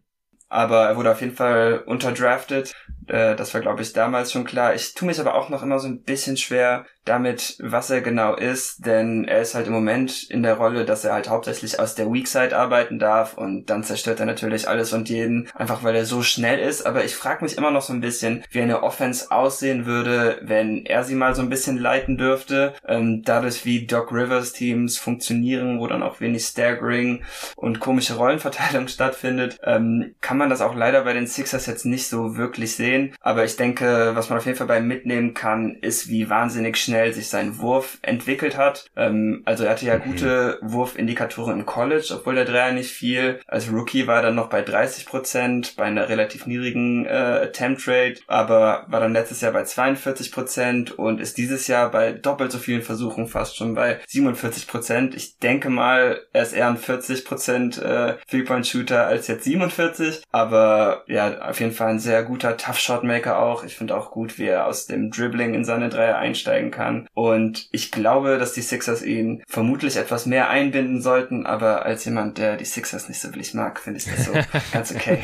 aber 0.49 0.87
er 0.87 0.97
wurde 0.97 1.11
auf 1.11 1.21
jeden 1.21 1.35
Fall 1.35 1.83
unterdrafted. 1.85 2.73
Äh, 3.07 3.35
das 3.35 3.53
war, 3.53 3.61
glaube 3.61 3.81
ich, 3.81 3.93
damals 3.93 4.31
schon 4.31 4.45
klar. 4.45 4.75
Ich 4.75 4.93
tue 4.93 5.07
mich 5.07 5.19
aber 5.19 5.35
auch 5.35 5.49
noch 5.49 5.63
immer 5.63 5.79
so 5.79 5.87
ein 5.87 6.01
bisschen 6.01 6.37
schwer, 6.37 6.85
damit, 7.07 7.57
was 7.59 7.89
er 7.89 8.01
genau 8.01 8.35
ist, 8.35 8.85
denn 8.85 9.25
er 9.25 9.41
ist 9.41 9.55
halt 9.55 9.67
im 9.67 9.73
Moment 9.73 10.29
in 10.29 10.43
der 10.43 10.55
Rolle, 10.55 10.85
dass 10.85 11.05
er 11.05 11.13
halt 11.13 11.29
hauptsächlich 11.29 11.79
aus 11.79 11.95
der 11.95 12.11
Weak 12.11 12.27
Side 12.27 12.55
arbeiten 12.55 12.99
darf 12.99 13.37
und 13.37 13.69
dann 13.69 13.83
zerstört 13.83 14.19
er 14.19 14.25
natürlich 14.25 14.67
alles 14.67 14.93
und 14.93 15.09
jeden, 15.09 15.49
einfach 15.55 15.83
weil 15.83 15.95
er 15.95 16.05
so 16.05 16.21
schnell 16.21 16.59
ist. 16.59 16.85
Aber 16.85 17.05
ich 17.05 17.15
frage 17.15 17.43
mich 17.43 17.57
immer 17.57 17.71
noch 17.71 17.81
so 17.81 17.93
ein 17.93 18.01
bisschen, 18.01 18.43
wie 18.51 18.61
eine 18.61 18.83
Offense 18.83 19.31
aussehen 19.31 19.85
würde, 19.85 20.39
wenn 20.41 20.85
er 20.85 21.03
sie 21.03 21.15
mal 21.15 21.35
so 21.35 21.41
ein 21.41 21.49
bisschen 21.49 21.77
leiten 21.77 22.17
dürfte. 22.17 22.73
Ähm, 22.87 23.21
dadurch, 23.23 23.65
wie 23.65 23.85
Doc 23.85 24.11
Rivers 24.11 24.53
Teams 24.53 24.97
funktionieren, 24.97 25.79
wo 25.79 25.87
dann 25.87 26.03
auch 26.03 26.19
wenig 26.19 26.45
Staggering 26.45 27.23
und 27.55 27.79
komische 27.79 28.15
Rollenverteilung 28.15 28.87
stattfindet, 28.87 29.57
ähm, 29.63 30.15
kann 30.21 30.37
man 30.37 30.49
das 30.49 30.61
auch 30.61 30.75
leider 30.75 31.03
bei 31.03 31.13
den 31.13 31.27
Sixers 31.27 31.65
jetzt 31.65 31.85
nicht 31.85 32.07
so 32.07 32.37
wirklich 32.37 32.75
sehen. 32.75 32.96
Aber 33.21 33.43
ich 33.43 33.55
denke, 33.55 34.11
was 34.13 34.29
man 34.29 34.39
auf 34.39 34.45
jeden 34.45 34.57
Fall 34.57 34.67
bei 34.67 34.81
mitnehmen 34.81 35.33
kann, 35.33 35.75
ist, 35.81 36.09
wie 36.09 36.29
wahnsinnig 36.29 36.77
schnell 36.77 37.13
sich 37.13 37.29
sein 37.29 37.59
Wurf 37.59 37.97
entwickelt 38.01 38.57
hat. 38.57 38.89
Ähm, 38.95 39.41
also 39.45 39.63
er 39.63 39.71
hatte 39.71 39.85
ja 39.85 39.97
mhm. 39.97 40.03
gute 40.03 40.59
Wurfindikatoren 40.61 41.59
im 41.59 41.65
College, 41.65 42.13
obwohl 42.15 42.35
der 42.35 42.45
Dreier 42.45 42.71
nicht 42.71 42.91
viel. 42.91 43.39
Als 43.47 43.71
Rookie 43.71 44.07
war 44.07 44.17
er 44.17 44.21
dann 44.23 44.35
noch 44.35 44.49
bei 44.49 44.61
30 44.61 45.05
Prozent, 45.05 45.75
bei 45.75 45.83
einer 45.83 46.09
relativ 46.09 46.45
niedrigen 46.45 47.05
äh, 47.05 47.09
Attempt 47.09 47.87
Rate, 47.87 48.21
aber 48.27 48.85
war 48.87 48.99
dann 48.99 49.13
letztes 49.13 49.41
Jahr 49.41 49.51
bei 49.51 49.63
42 49.63 50.31
Prozent 50.31 50.91
und 50.97 51.19
ist 51.21 51.37
dieses 51.37 51.67
Jahr 51.67 51.91
bei 51.91 52.11
doppelt 52.11 52.51
so 52.51 52.57
vielen 52.57 52.81
Versuchen 52.81 53.27
fast 53.27 53.57
schon 53.57 53.75
bei 53.75 53.99
47 54.07 54.67
Prozent. 54.67 55.15
Ich 55.15 55.37
denke 55.39 55.69
mal, 55.69 56.21
er 56.33 56.43
ist 56.43 56.53
eher 56.53 56.67
ein 56.67 56.77
40 56.77 57.25
Prozent 57.25 57.77
äh, 57.77 58.15
Three-Point-Shooter 58.29 59.05
als 59.05 59.27
jetzt 59.27 59.43
47, 59.43 60.23
aber 60.31 61.03
ja, 61.07 61.41
auf 61.41 61.59
jeden 61.59 61.71
Fall 61.73 61.89
ein 61.89 61.99
sehr 61.99 62.23
guter 62.23 62.57
Tough-Shot-Maker 62.87 63.39
auch. 63.39 63.63
Ich 63.63 63.75
finde 63.75 63.95
auch 63.95 64.11
gut, 64.11 64.39
wie 64.39 64.45
er 64.45 64.65
aus 64.65 64.87
dem 64.87 65.11
Dribbling 65.11 65.53
in 65.53 65.65
seine 65.65 65.89
Dreier 65.89 66.17
einsteigen 66.17 66.71
kann 66.71 66.77
kann. 66.77 67.07
Und 67.13 67.67
ich 67.71 67.91
glaube, 67.91 68.37
dass 68.37 68.53
die 68.53 68.61
Sixers 68.61 69.03
ihn 69.03 69.43
vermutlich 69.47 69.97
etwas 69.97 70.25
mehr 70.25 70.49
einbinden 70.49 71.01
sollten, 71.01 71.45
aber 71.45 71.85
als 71.85 72.05
jemand, 72.05 72.37
der 72.37 72.55
die 72.55 72.65
Sixers 72.65 73.09
nicht 73.09 73.19
so 73.19 73.29
wirklich 73.29 73.53
mag, 73.53 73.79
finde 73.79 73.99
ich 73.99 74.05
das 74.05 74.25
so 74.25 74.33
ganz 74.71 74.93
okay. 74.93 75.19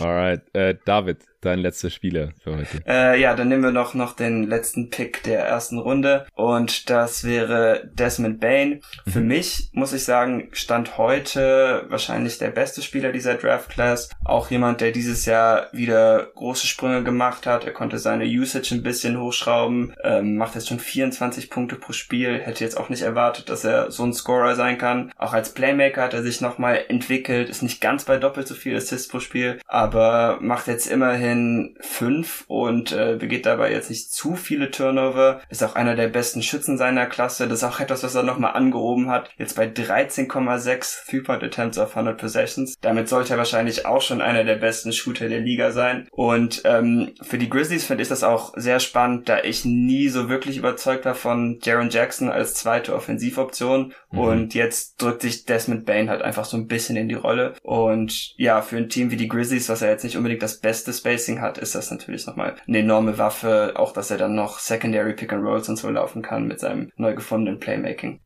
Alright, 0.00 0.42
äh, 0.54 0.76
David, 0.84 1.18
dein 1.42 1.58
letzter 1.58 1.90
Spieler 1.90 2.32
für 2.42 2.56
heute. 2.56 2.82
Äh, 2.86 3.20
ja, 3.20 3.34
dann 3.34 3.48
nehmen 3.48 3.62
wir 3.62 3.70
noch, 3.70 3.94
noch 3.94 4.14
den 4.14 4.44
letzten 4.44 4.88
Pick 4.88 5.22
der 5.24 5.44
ersten 5.44 5.78
Runde 5.78 6.26
und 6.34 6.88
das 6.88 7.24
wäre 7.24 7.90
Desmond 7.92 8.40
Bain. 8.40 8.80
Für 9.06 9.20
mhm. 9.20 9.26
mich, 9.26 9.70
muss 9.72 9.92
ich 9.92 10.04
sagen, 10.04 10.48
stand 10.52 10.96
heute 10.98 11.84
wahrscheinlich 11.88 12.38
der 12.38 12.50
beste 12.50 12.82
Spieler 12.82 13.12
dieser 13.12 13.34
Draft 13.34 13.70
Class. 13.70 14.08
Auch 14.24 14.50
jemand, 14.50 14.80
der 14.80 14.92
dieses 14.92 15.26
Jahr 15.26 15.68
wieder 15.72 16.30
große 16.34 16.66
Sprünge 16.66 17.02
gemacht 17.02 17.46
hat. 17.46 17.64
Er 17.64 17.72
konnte 17.72 17.98
seine 17.98 18.24
Usage 18.24 18.74
ein 18.74 18.82
bisschen 18.82 19.20
hochschrauben, 19.20 19.94
ähm, 20.04 20.36
macht 20.36 20.54
jetzt 20.54 20.68
schon 20.68 20.78
24 20.78 21.50
Punkte 21.50 21.76
pro 21.76 21.92
Spiel. 21.92 22.38
Hätte 22.38 22.64
jetzt 22.64 22.76
auch 22.76 22.88
nicht 22.88 23.02
erwartet, 23.02 23.48
dass 23.48 23.64
er 23.64 23.90
so 23.90 24.04
ein 24.04 24.12
Scorer 24.12 24.54
sein 24.54 24.78
kann. 24.78 25.12
Auch 25.18 25.32
als 25.32 25.52
Playmaker 25.54 26.02
hat 26.02 26.14
er 26.14 26.22
sich 26.22 26.40
nochmal 26.40 26.84
entwickelt, 26.88 27.48
ist 27.48 27.62
nicht 27.62 27.80
ganz 27.80 28.04
bei 28.04 28.16
doppelt 28.16 28.46
so 28.46 28.54
viel 28.54 28.76
Assists 28.76 29.08
pro 29.08 29.20
Spiel, 29.20 29.58
aber 29.66 30.38
macht 30.40 30.66
jetzt 30.68 30.86
immerhin 30.86 31.31
13,5 31.32 32.46
und 32.46 32.92
äh, 32.92 33.16
begeht 33.18 33.46
dabei 33.46 33.72
jetzt 33.72 33.90
nicht 33.90 34.12
zu 34.12 34.36
viele 34.36 34.70
Turnover. 34.70 35.40
Ist 35.48 35.62
auch 35.62 35.74
einer 35.74 35.94
der 35.94 36.08
besten 36.08 36.42
Schützen 36.42 36.78
seiner 36.78 37.06
Klasse. 37.06 37.48
Das 37.48 37.58
ist 37.58 37.64
auch 37.64 37.80
etwas, 37.80 38.02
was 38.02 38.14
er 38.14 38.22
nochmal 38.22 38.54
angehoben 38.54 39.08
hat. 39.08 39.30
Jetzt 39.38 39.56
bei 39.56 39.66
13,6 39.66 41.08
Three-Point 41.08 41.42
Attempts 41.42 41.78
auf 41.78 41.96
100 41.96 42.18
Possessions. 42.18 42.74
Damit 42.80 43.08
sollte 43.08 43.34
er 43.34 43.38
wahrscheinlich 43.38 43.86
auch 43.86 44.02
schon 44.02 44.20
einer 44.20 44.44
der 44.44 44.56
besten 44.56 44.92
Shooter 44.92 45.28
der 45.28 45.40
Liga 45.40 45.70
sein. 45.70 46.08
Und 46.10 46.62
ähm, 46.64 47.12
für 47.22 47.38
die 47.38 47.50
Grizzlies 47.50 47.84
finde 47.84 48.02
ich 48.02 48.08
das 48.08 48.24
auch 48.24 48.52
sehr 48.56 48.80
spannend, 48.80 49.28
da 49.28 49.40
ich 49.42 49.64
nie 49.64 50.08
so 50.08 50.28
wirklich 50.28 50.56
überzeugt 50.56 51.04
war 51.04 51.14
von 51.14 51.58
Jaron 51.62 51.90
Jackson 51.90 52.30
als 52.30 52.54
zweite 52.54 52.94
Offensivoption. 52.94 53.92
Mhm. 54.10 54.18
Und 54.18 54.54
jetzt 54.54 55.00
drückt 55.00 55.22
sich 55.22 55.44
Desmond 55.44 55.84
Bain 55.86 56.10
halt 56.10 56.22
einfach 56.22 56.44
so 56.44 56.56
ein 56.56 56.66
bisschen 56.66 56.96
in 56.96 57.08
die 57.08 57.14
Rolle. 57.14 57.54
Und 57.62 58.34
ja, 58.36 58.62
für 58.62 58.76
ein 58.76 58.88
Team 58.88 59.10
wie 59.10 59.16
die 59.16 59.28
Grizzlies, 59.28 59.68
was 59.68 59.80
ja 59.80 59.88
jetzt 59.88 60.04
nicht 60.04 60.16
unbedingt 60.16 60.42
das 60.42 60.58
beste 60.58 60.92
Spacing 61.22 61.40
hat, 61.40 61.58
ist 61.58 61.74
das 61.74 61.90
natürlich 61.90 62.26
nochmal 62.26 62.56
eine 62.66 62.78
enorme 62.78 63.18
Waffe. 63.18 63.74
Auch, 63.76 63.92
dass 63.92 64.10
er 64.10 64.18
dann 64.18 64.34
noch 64.34 64.58
Secondary 64.58 65.14
Pick 65.14 65.32
and 65.32 65.44
Rolls 65.44 65.68
und 65.68 65.76
so 65.76 65.88
laufen 65.88 66.22
kann 66.22 66.46
mit 66.46 66.60
seinem 66.60 66.90
neu 66.96 67.14
gefundenen 67.14 67.60
Playmaking. 67.60 68.20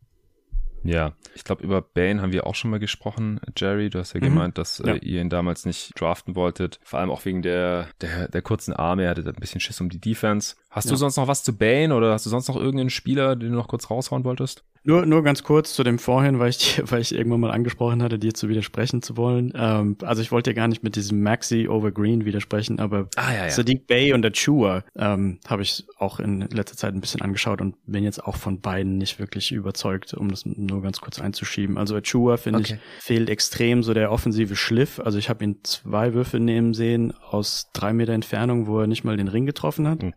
Ja, 0.83 1.15
ich 1.35 1.43
glaube, 1.43 1.65
über 1.65 1.83
Bane 1.83 2.23
haben 2.23 2.33
wir 2.33 2.47
auch 2.47 2.55
schon 2.55 2.71
mal 2.71 2.79
gesprochen, 2.79 3.41
Jerry. 3.57 3.91
Du 3.91 3.99
hast 3.99 4.15
ja 4.15 4.21
mhm. 4.21 4.25
gemeint, 4.25 4.59
dass 4.59 4.79
äh, 4.81 4.89
ja. 4.89 4.95
ihr 4.95 5.21
ihn 5.21 5.31
damals 5.31 5.67
nicht 5.67 6.01
draften 6.01 6.37
wolltet. 6.37 6.79
Vor 6.85 7.01
allem 7.01 7.11
auch 7.11 7.25
wegen 7.25 7.43
der, 7.43 7.89
der, 8.01 8.29
der 8.29 8.43
kurzen 8.43 8.73
Arme. 8.73 9.03
Er 9.03 9.11
hatte 9.11 9.23
ein 9.23 9.35
bisschen 9.35 9.61
Schiss 9.61 9.81
um 9.81 9.89
die 9.89 10.01
Defense. 10.01 10.55
Hast 10.77 10.85
ja. 10.85 10.91
du 10.91 10.97
sonst 10.97 11.17
noch 11.17 11.27
was 11.27 11.43
zu 11.43 11.57
Bane 11.57 11.95
oder 11.95 12.13
hast 12.13 12.27
du 12.27 12.31
sonst 12.31 12.49
noch 12.49 12.57
irgendeinen 12.57 12.91
Spieler, 12.91 13.35
den 13.35 13.49
du 13.49 13.57
noch 13.57 13.67
kurz 13.67 13.89
raushauen 13.89 14.25
wolltest? 14.25 14.63
Nur, 14.85 15.07
nur 15.07 15.25
ganz 15.25 15.43
kurz 15.43 15.73
zu 15.73 15.83
dem 15.83 15.99
vorhin, 15.99 16.39
weil 16.39 16.51
ich, 16.51 16.83
weil 16.85 17.01
ich 17.01 17.15
irgendwann 17.15 17.41
mal 17.41 17.51
angesprochen 17.51 18.03
hatte, 18.03 18.19
dir 18.19 18.35
zu 18.35 18.51
widersprechen 18.51 19.01
zu 19.01 19.17
wollen. 19.17 19.55
Ähm, 19.57 19.97
also 20.03 20.21
ich 20.21 20.31
wollte 20.33 20.51
ja 20.51 20.55
gar 20.55 20.69
nicht 20.69 20.83
mit 20.83 20.95
diesem 20.95 21.23
Maxi 21.23 21.67
over 21.67 21.93
Green 21.93 22.27
widersprechen, 22.27 22.79
aber 22.79 23.09
ah, 23.17 23.33
ja, 23.33 23.45
ja. 23.45 23.51
Sadiq 23.51 23.87
Bay 23.87 24.13
und 24.13 24.27
Achua 24.27 24.85
ähm, 24.97 25.41
habe 25.49 25.63
ich 25.63 25.87
auch 25.97 26.21
in 26.21 26.43
letzter 26.43 26.77
Zeit 26.77 26.93
ein 26.93 27.01
bisschen 27.01 27.23
angeschaut 27.23 27.63
und 27.63 27.75
bin 27.87 28.05
jetzt 28.05 28.23
auch 28.23 28.37
von 28.37 28.61
beiden 28.61 28.99
nicht 28.99 29.19
wirklich 29.19 29.53
überzeugt, 29.53 30.13
um 30.13 30.31
das 30.31 30.45
nur 30.45 30.83
ganz 30.83 31.01
kurz 31.01 31.23
einzuschieben. 31.23 31.79
Also 31.79 31.97
Achua, 31.97 32.37
finde 32.37 32.59
okay. 32.59 32.79
ich, 32.99 33.03
fehlt 33.03 33.31
extrem 33.31 33.83
so 33.83 33.95
der 33.95 34.13
offensive 34.13 34.57
Schliff. 34.57 35.01
Also 35.01 35.17
ich 35.17 35.31
habe 35.31 35.43
ihn 35.43 35.61
zwei 35.63 36.13
Würfe 36.13 36.39
nehmen 36.39 36.75
sehen 36.75 37.15
aus 37.31 37.71
drei 37.73 37.95
Meter 37.95 38.13
Entfernung, 38.13 38.67
wo 38.67 38.81
er 38.81 38.87
nicht 38.87 39.05
mal 39.05 39.17
den 39.17 39.29
Ring 39.29 39.47
getroffen 39.47 39.89
hat. 39.89 40.03
Mhm 40.03 40.13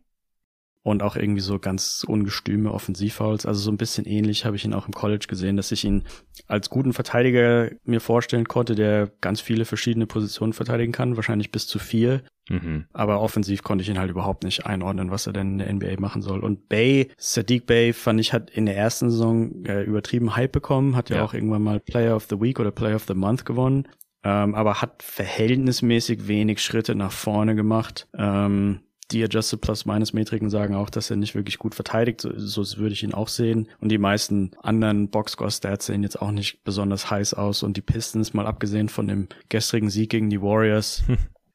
und 0.82 1.04
auch 1.04 1.16
irgendwie 1.16 1.42
so 1.42 1.60
ganz 1.60 2.06
ungestüme 2.08 2.72
Offensivfouls. 2.72 3.46
Also 3.46 3.60
so 3.60 3.72
ein 3.72 3.78
bisschen 3.78 4.06
ähnlich 4.06 4.46
habe 4.46 4.56
ich 4.56 4.66
ihn 4.66 4.74
auch 4.74 4.88
im 4.88 4.94
College 4.94 5.26
gesehen, 5.28 5.58
dass 5.58 5.72
ich 5.72 5.84
ihn 5.84 6.04
als 6.48 6.70
guten 6.70 6.94
Verteidiger 6.94 7.70
mir 7.84 8.00
vorstellen 8.00 8.48
konnte, 8.48 8.76
der 8.76 9.12
ganz 9.22 9.42
viele 9.42 9.66
verschiedene 9.66 10.08
Positionen 10.08 10.54
verteidigen 10.54 10.92
kann, 10.92 11.18
wahrscheinlich 11.18 11.52
bis 11.52 11.68
zu 11.68 11.80
vier. 11.80 12.24
Mhm. 12.50 12.86
Aber 12.94 13.22
offensiv 13.22 13.62
konnte 13.62 13.84
ich 13.84 13.90
ihn 13.90 14.00
halt 14.00 14.10
überhaupt 14.10 14.44
nicht 14.44 14.66
einordnen, 14.66 15.12
was 15.12 15.28
er 15.28 15.34
denn 15.34 15.60
in 15.60 15.80
der 15.80 15.92
NBA 15.92 16.02
machen 16.02 16.22
soll. 16.22 16.40
Und 16.40 16.70
Bay, 16.70 17.10
Sadiq 17.18 17.66
Bay, 17.66 17.94
fand 17.94 18.20
ich, 18.20 18.34
hat 18.34 18.50
in 18.50 18.66
der 18.66 18.78
ersten 18.78 19.12
Saison 19.12 19.66
äh, 19.66 19.84
übertrieben 19.84 20.36
Hype 20.36 20.54
bekommen, 20.54 20.96
hat 20.96 21.10
ja, 21.10 21.18
ja 21.18 21.24
auch 21.24 21.34
irgendwann 21.34 21.62
mal 21.62 21.80
Player 21.80 22.16
of 22.16 22.28
the 22.30 22.40
Week 22.40 22.60
oder 22.60 22.72
Player 22.72 22.96
of 22.96 23.06
the 23.08 23.14
Month 23.14 23.46
gewonnen. 23.46 23.88
Ähm, 24.24 24.56
aber 24.56 24.82
hat 24.82 25.04
verhältnismäßig 25.04 26.28
wenig 26.28 26.62
Schritte 26.62 26.96
nach 26.96 27.12
vorne 27.12 27.56
gemacht. 27.56 28.08
Ähm, 28.18 28.82
die 29.12 29.24
Adjusted 29.24 29.62
Plus-Minus-Metriken 29.62 30.50
sagen 30.50 30.76
auch, 30.76 30.90
dass 30.90 31.10
er 31.10 31.18
nicht 31.18 31.36
wirklich 31.36 31.58
gut 31.58 31.76
verteidigt. 31.76 32.22
So, 32.22 32.64
so 32.64 32.78
würde 32.78 32.94
ich 32.94 33.04
ihn 33.04 33.14
auch 33.14 33.28
sehen. 33.28 33.68
Und 33.80 33.90
die 33.90 33.98
meisten 33.98 34.52
anderen 34.62 35.10
Boxscore-Stats 35.10 35.88
sehen 35.88 36.04
jetzt 36.04 36.22
auch 36.22 36.32
nicht 36.32 36.64
besonders 36.64 37.10
heiß 37.10 37.34
aus. 37.34 37.64
Und 37.64 37.78
die 37.78 37.82
Pistons, 37.82 38.34
mal 38.34 38.46
abgesehen 38.46 38.90
von 38.90 39.08
dem 39.08 39.28
gestrigen 39.50 39.90
Sieg 39.90 40.12
gegen 40.12 40.30
die 40.30 40.42
Warriors, 40.42 41.04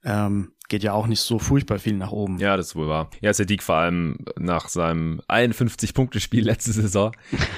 ähm, 0.04 0.52
geht 0.68 0.82
ja 0.82 0.92
auch 0.92 1.06
nicht 1.06 1.20
so 1.20 1.38
furchtbar 1.38 1.78
viel 1.78 1.94
nach 1.94 2.12
oben. 2.12 2.38
Ja, 2.38 2.56
das 2.56 2.68
ist 2.68 2.76
wohl 2.76 2.88
wahr. 2.88 3.10
Ja, 3.20 3.32
Sadiq 3.32 3.62
vor 3.62 3.76
allem 3.76 4.18
nach 4.38 4.68
seinem 4.68 5.20
51-Punkte-Spiel 5.28 6.44
letzte 6.44 6.72
Saison 6.72 7.12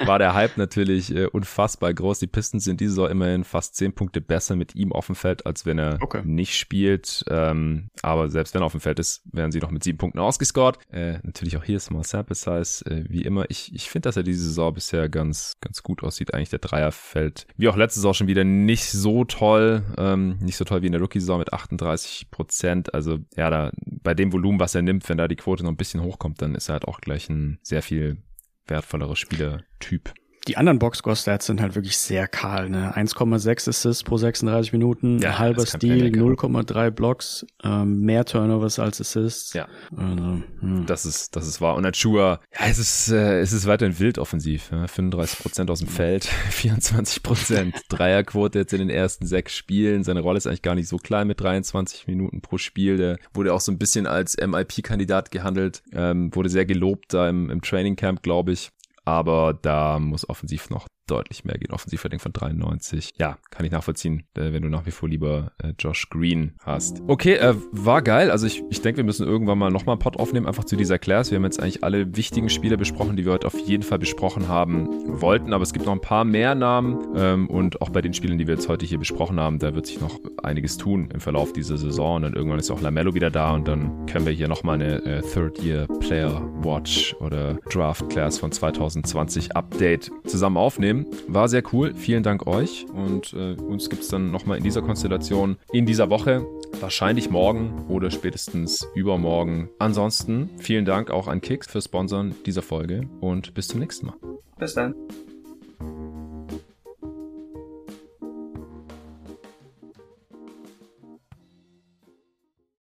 war 0.05 0.19
der 0.19 0.33
Hype 0.33 0.57
natürlich 0.57 1.13
äh, 1.15 1.25
unfassbar 1.25 1.93
groß. 1.93 2.19
Die 2.19 2.27
Pistons 2.27 2.63
sind 2.63 2.81
diese 2.81 2.91
Saison 2.91 3.09
immerhin 3.09 3.43
fast 3.43 3.75
10 3.75 3.93
Punkte 3.93 4.21
besser 4.21 4.55
mit 4.55 4.75
ihm 4.75 4.91
auf 4.91 5.05
dem 5.05 5.15
Feld, 5.15 5.45
als 5.45 5.65
wenn 5.65 5.79
er 5.79 5.97
okay. 6.01 6.21
nicht 6.25 6.57
spielt. 6.57 7.23
Ähm, 7.29 7.89
aber 8.01 8.29
selbst 8.29 8.53
wenn 8.53 8.61
er 8.61 8.65
auf 8.65 8.73
dem 8.73 8.81
Feld 8.81 8.99
ist, 8.99 9.21
werden 9.31 9.51
sie 9.51 9.59
noch 9.59 9.71
mit 9.71 9.83
sieben 9.83 9.97
Punkten 9.97 10.19
ausgescored. 10.19 10.77
Äh, 10.91 11.19
natürlich 11.23 11.57
auch 11.57 11.63
hier 11.63 11.79
Small 11.79 12.03
Sample 12.03 12.35
Size, 12.35 12.85
äh, 12.85 13.05
wie 13.07 13.21
immer. 13.21 13.45
Ich, 13.49 13.73
ich 13.73 13.89
finde, 13.89 14.07
dass 14.07 14.17
er 14.17 14.23
diese 14.23 14.43
Saison 14.43 14.73
bisher 14.73 15.09
ganz, 15.09 15.57
ganz 15.61 15.83
gut 15.83 16.03
aussieht. 16.03 16.33
Eigentlich 16.33 16.49
der 16.49 16.59
Dreier 16.59 16.91
fällt, 16.91 17.47
wie 17.57 17.69
auch 17.69 17.77
letzte 17.77 17.99
Saison 17.99 18.13
schon 18.13 18.27
wieder 18.27 18.43
nicht 18.43 18.91
so 18.91 19.23
toll. 19.23 19.83
Ähm, 19.97 20.37
nicht 20.41 20.57
so 20.57 20.65
toll 20.65 20.81
wie 20.81 20.87
in 20.87 20.91
der 20.91 21.01
Rookie-Saison 21.01 21.39
mit 21.39 21.53
38 21.53 22.31
Prozent. 22.31 22.93
Also 22.97 23.19
ja, 23.35 23.51
da 23.51 23.71
bei 24.01 24.15
dem 24.15 24.33
Volumen, 24.33 24.59
was 24.59 24.73
er 24.73 24.81
nimmt, 24.81 25.07
wenn 25.07 25.19
da 25.19 25.27
die 25.27 25.35
Quote 25.35 25.61
noch 25.61 25.69
ein 25.69 25.77
bisschen 25.77 26.01
hochkommt, 26.01 26.41
dann 26.41 26.55
ist 26.55 26.67
er 26.67 26.73
halt 26.73 26.87
auch 26.87 26.99
gleich 26.99 27.29
ein 27.29 27.59
sehr 27.61 27.83
viel 27.83 28.23
wertvollerer 28.65 29.15
Spielertyp 29.15 30.15
die 30.47 30.57
anderen 30.57 30.79
Boxscore-Stats 30.79 31.45
sind 31.45 31.61
halt 31.61 31.75
wirklich 31.75 31.97
sehr 31.97 32.27
kahl. 32.27 32.69
Ne? 32.69 32.95
1,6 32.95 33.69
Assists 33.69 34.03
pro 34.03 34.17
36 34.17 34.71
Minuten, 34.71 35.19
ja, 35.19 35.37
halber 35.37 35.65
Stil, 35.65 36.05
0,3 36.05 36.91
Blocks, 36.91 37.45
ähm, 37.63 38.01
mehr 38.01 38.23
Turnovers 38.25 38.79
als 38.79 39.01
Assists. 39.01 39.53
Ja. 39.53 39.67
Also, 39.95 40.41
hm. 40.61 40.85
Das 40.85 41.05
ist, 41.05 41.35
das 41.35 41.47
ist 41.47 41.59
wahr. 41.59 41.75
Und 41.75 41.85
Achua, 41.85 42.39
ja, 42.57 42.67
es 42.67 42.79
ist, 42.79 43.11
äh, 43.11 43.39
es 43.41 43.51
ist 43.51 43.67
weiterhin 43.67 43.99
wild 43.99 44.17
offensiv. 44.19 44.71
Ja? 44.71 44.87
35 44.87 45.39
Prozent 45.39 45.69
aus 45.69 45.79
dem 45.79 45.89
Feld, 45.89 46.25
24 46.49 47.23
Prozent 47.23 47.75
Dreierquote 47.89 48.59
jetzt 48.59 48.73
in 48.73 48.79
den 48.79 48.89
ersten 48.89 49.25
sechs 49.25 49.55
Spielen. 49.55 50.03
Seine 50.03 50.21
Rolle 50.21 50.37
ist 50.37 50.47
eigentlich 50.47 50.61
gar 50.61 50.75
nicht 50.75 50.87
so 50.87 50.97
klein 50.97 51.27
mit 51.27 51.41
23 51.41 52.07
Minuten 52.07 52.41
pro 52.41 52.57
Spiel. 52.57 52.97
Der 52.97 53.17
wurde 53.33 53.53
auch 53.53 53.61
so 53.61 53.71
ein 53.71 53.77
bisschen 53.77 54.07
als 54.07 54.37
MIP-Kandidat 54.37 55.31
gehandelt, 55.31 55.83
ähm, 55.91 56.33
wurde 56.33 56.49
sehr 56.49 56.65
gelobt 56.65 57.13
da 57.13 57.27
im, 57.27 57.49
im 57.49 57.61
Training 57.61 57.95
Camp, 57.95 58.23
glaube 58.23 58.53
ich 58.53 58.71
aber 59.07 59.53
da 59.53 59.99
muss 59.99 60.27
offensiv 60.27 60.69
noch 60.69 60.85
deutlich 61.07 61.45
mehr 61.45 61.57
gehen. 61.57 61.71
Offensivrating 61.71 62.19
von 62.19 62.33
93. 62.33 63.13
Ja, 63.17 63.37
kann 63.49 63.65
ich 63.65 63.71
nachvollziehen, 63.71 64.23
äh, 64.35 64.53
wenn 64.53 64.61
du 64.61 64.69
nach 64.69 64.85
wie 64.85 64.91
vor 64.91 65.09
lieber 65.09 65.51
äh, 65.63 65.73
Josh 65.79 66.09
Green 66.09 66.53
hast. 66.63 67.01
Okay, 67.07 67.35
äh, 67.35 67.55
war 67.71 68.01
geil. 68.01 68.31
Also 68.31 68.45
ich, 68.45 68.63
ich 68.69 68.81
denke, 68.81 68.97
wir 68.97 69.03
müssen 69.03 69.25
irgendwann 69.25 69.57
mal 69.57 69.71
nochmal 69.71 69.93
einen 69.93 69.99
Pod 69.99 70.17
aufnehmen, 70.17 70.45
einfach 70.45 70.65
zu 70.65 70.75
dieser 70.75 70.99
Class. 70.99 71.31
Wir 71.31 71.37
haben 71.37 71.45
jetzt 71.45 71.61
eigentlich 71.61 71.83
alle 71.83 72.15
wichtigen 72.15 72.49
Spiele 72.49 72.77
besprochen, 72.77 73.15
die 73.15 73.25
wir 73.25 73.33
heute 73.33 73.47
auf 73.47 73.57
jeden 73.59 73.83
Fall 73.83 73.99
besprochen 73.99 74.47
haben 74.47 74.87
wollten. 75.21 75.53
Aber 75.53 75.63
es 75.63 75.73
gibt 75.73 75.85
noch 75.85 75.93
ein 75.93 76.01
paar 76.01 76.25
mehr 76.25 76.55
Namen. 76.55 76.97
Ähm, 77.15 77.49
und 77.49 77.81
auch 77.81 77.89
bei 77.89 78.01
den 78.01 78.13
Spielen, 78.13 78.37
die 78.37 78.47
wir 78.47 78.55
jetzt 78.55 78.67
heute 78.67 78.85
hier 78.85 78.99
besprochen 78.99 79.39
haben, 79.39 79.59
da 79.59 79.73
wird 79.73 79.85
sich 79.85 80.01
noch 80.01 80.19
einiges 80.43 80.77
tun 80.77 81.09
im 81.13 81.19
Verlauf 81.19 81.53
dieser 81.53 81.77
Saison. 81.77 82.17
Und 82.17 82.21
dann 82.23 82.33
irgendwann 82.33 82.59
ist 82.59 82.71
auch 82.71 82.81
Lamello 82.81 83.13
wieder 83.13 83.31
da 83.31 83.53
und 83.53 83.67
dann 83.67 84.05
können 84.05 84.25
wir 84.25 84.33
hier 84.33 84.47
nochmal 84.47 84.75
eine 84.75 85.03
äh, 85.05 85.21
Third-Year-Player 85.21 86.41
Watch 86.63 87.15
oder 87.19 87.55
Draft 87.69 88.09
Class 88.09 88.39
von 88.39 88.51
2020 88.51 89.55
Update 89.55 90.11
zusammen 90.25 90.57
aufnehmen. 90.57 90.96
War 91.27 91.47
sehr 91.49 91.63
cool. 91.73 91.93
Vielen 91.95 92.23
Dank 92.23 92.47
euch. 92.47 92.85
Und 92.93 93.33
äh, 93.33 93.53
uns 93.53 93.89
gibt 93.89 94.03
es 94.03 94.09
dann 94.09 94.31
nochmal 94.31 94.57
in 94.57 94.63
dieser 94.63 94.81
Konstellation 94.81 95.57
in 95.71 95.85
dieser 95.85 96.09
Woche. 96.09 96.45
Wahrscheinlich 96.79 97.29
morgen 97.29 97.85
oder 97.87 98.11
spätestens 98.11 98.87
übermorgen. 98.95 99.69
Ansonsten 99.79 100.49
vielen 100.57 100.85
Dank 100.85 101.11
auch 101.11 101.27
an 101.27 101.41
Kicks 101.41 101.67
für 101.67 101.81
Sponsern 101.81 102.35
dieser 102.45 102.61
Folge 102.61 103.07
und 103.21 103.53
bis 103.53 103.67
zum 103.67 103.79
nächsten 103.79 104.07
Mal. 104.07 104.15
Bis 104.57 104.73
dann. 104.73 104.95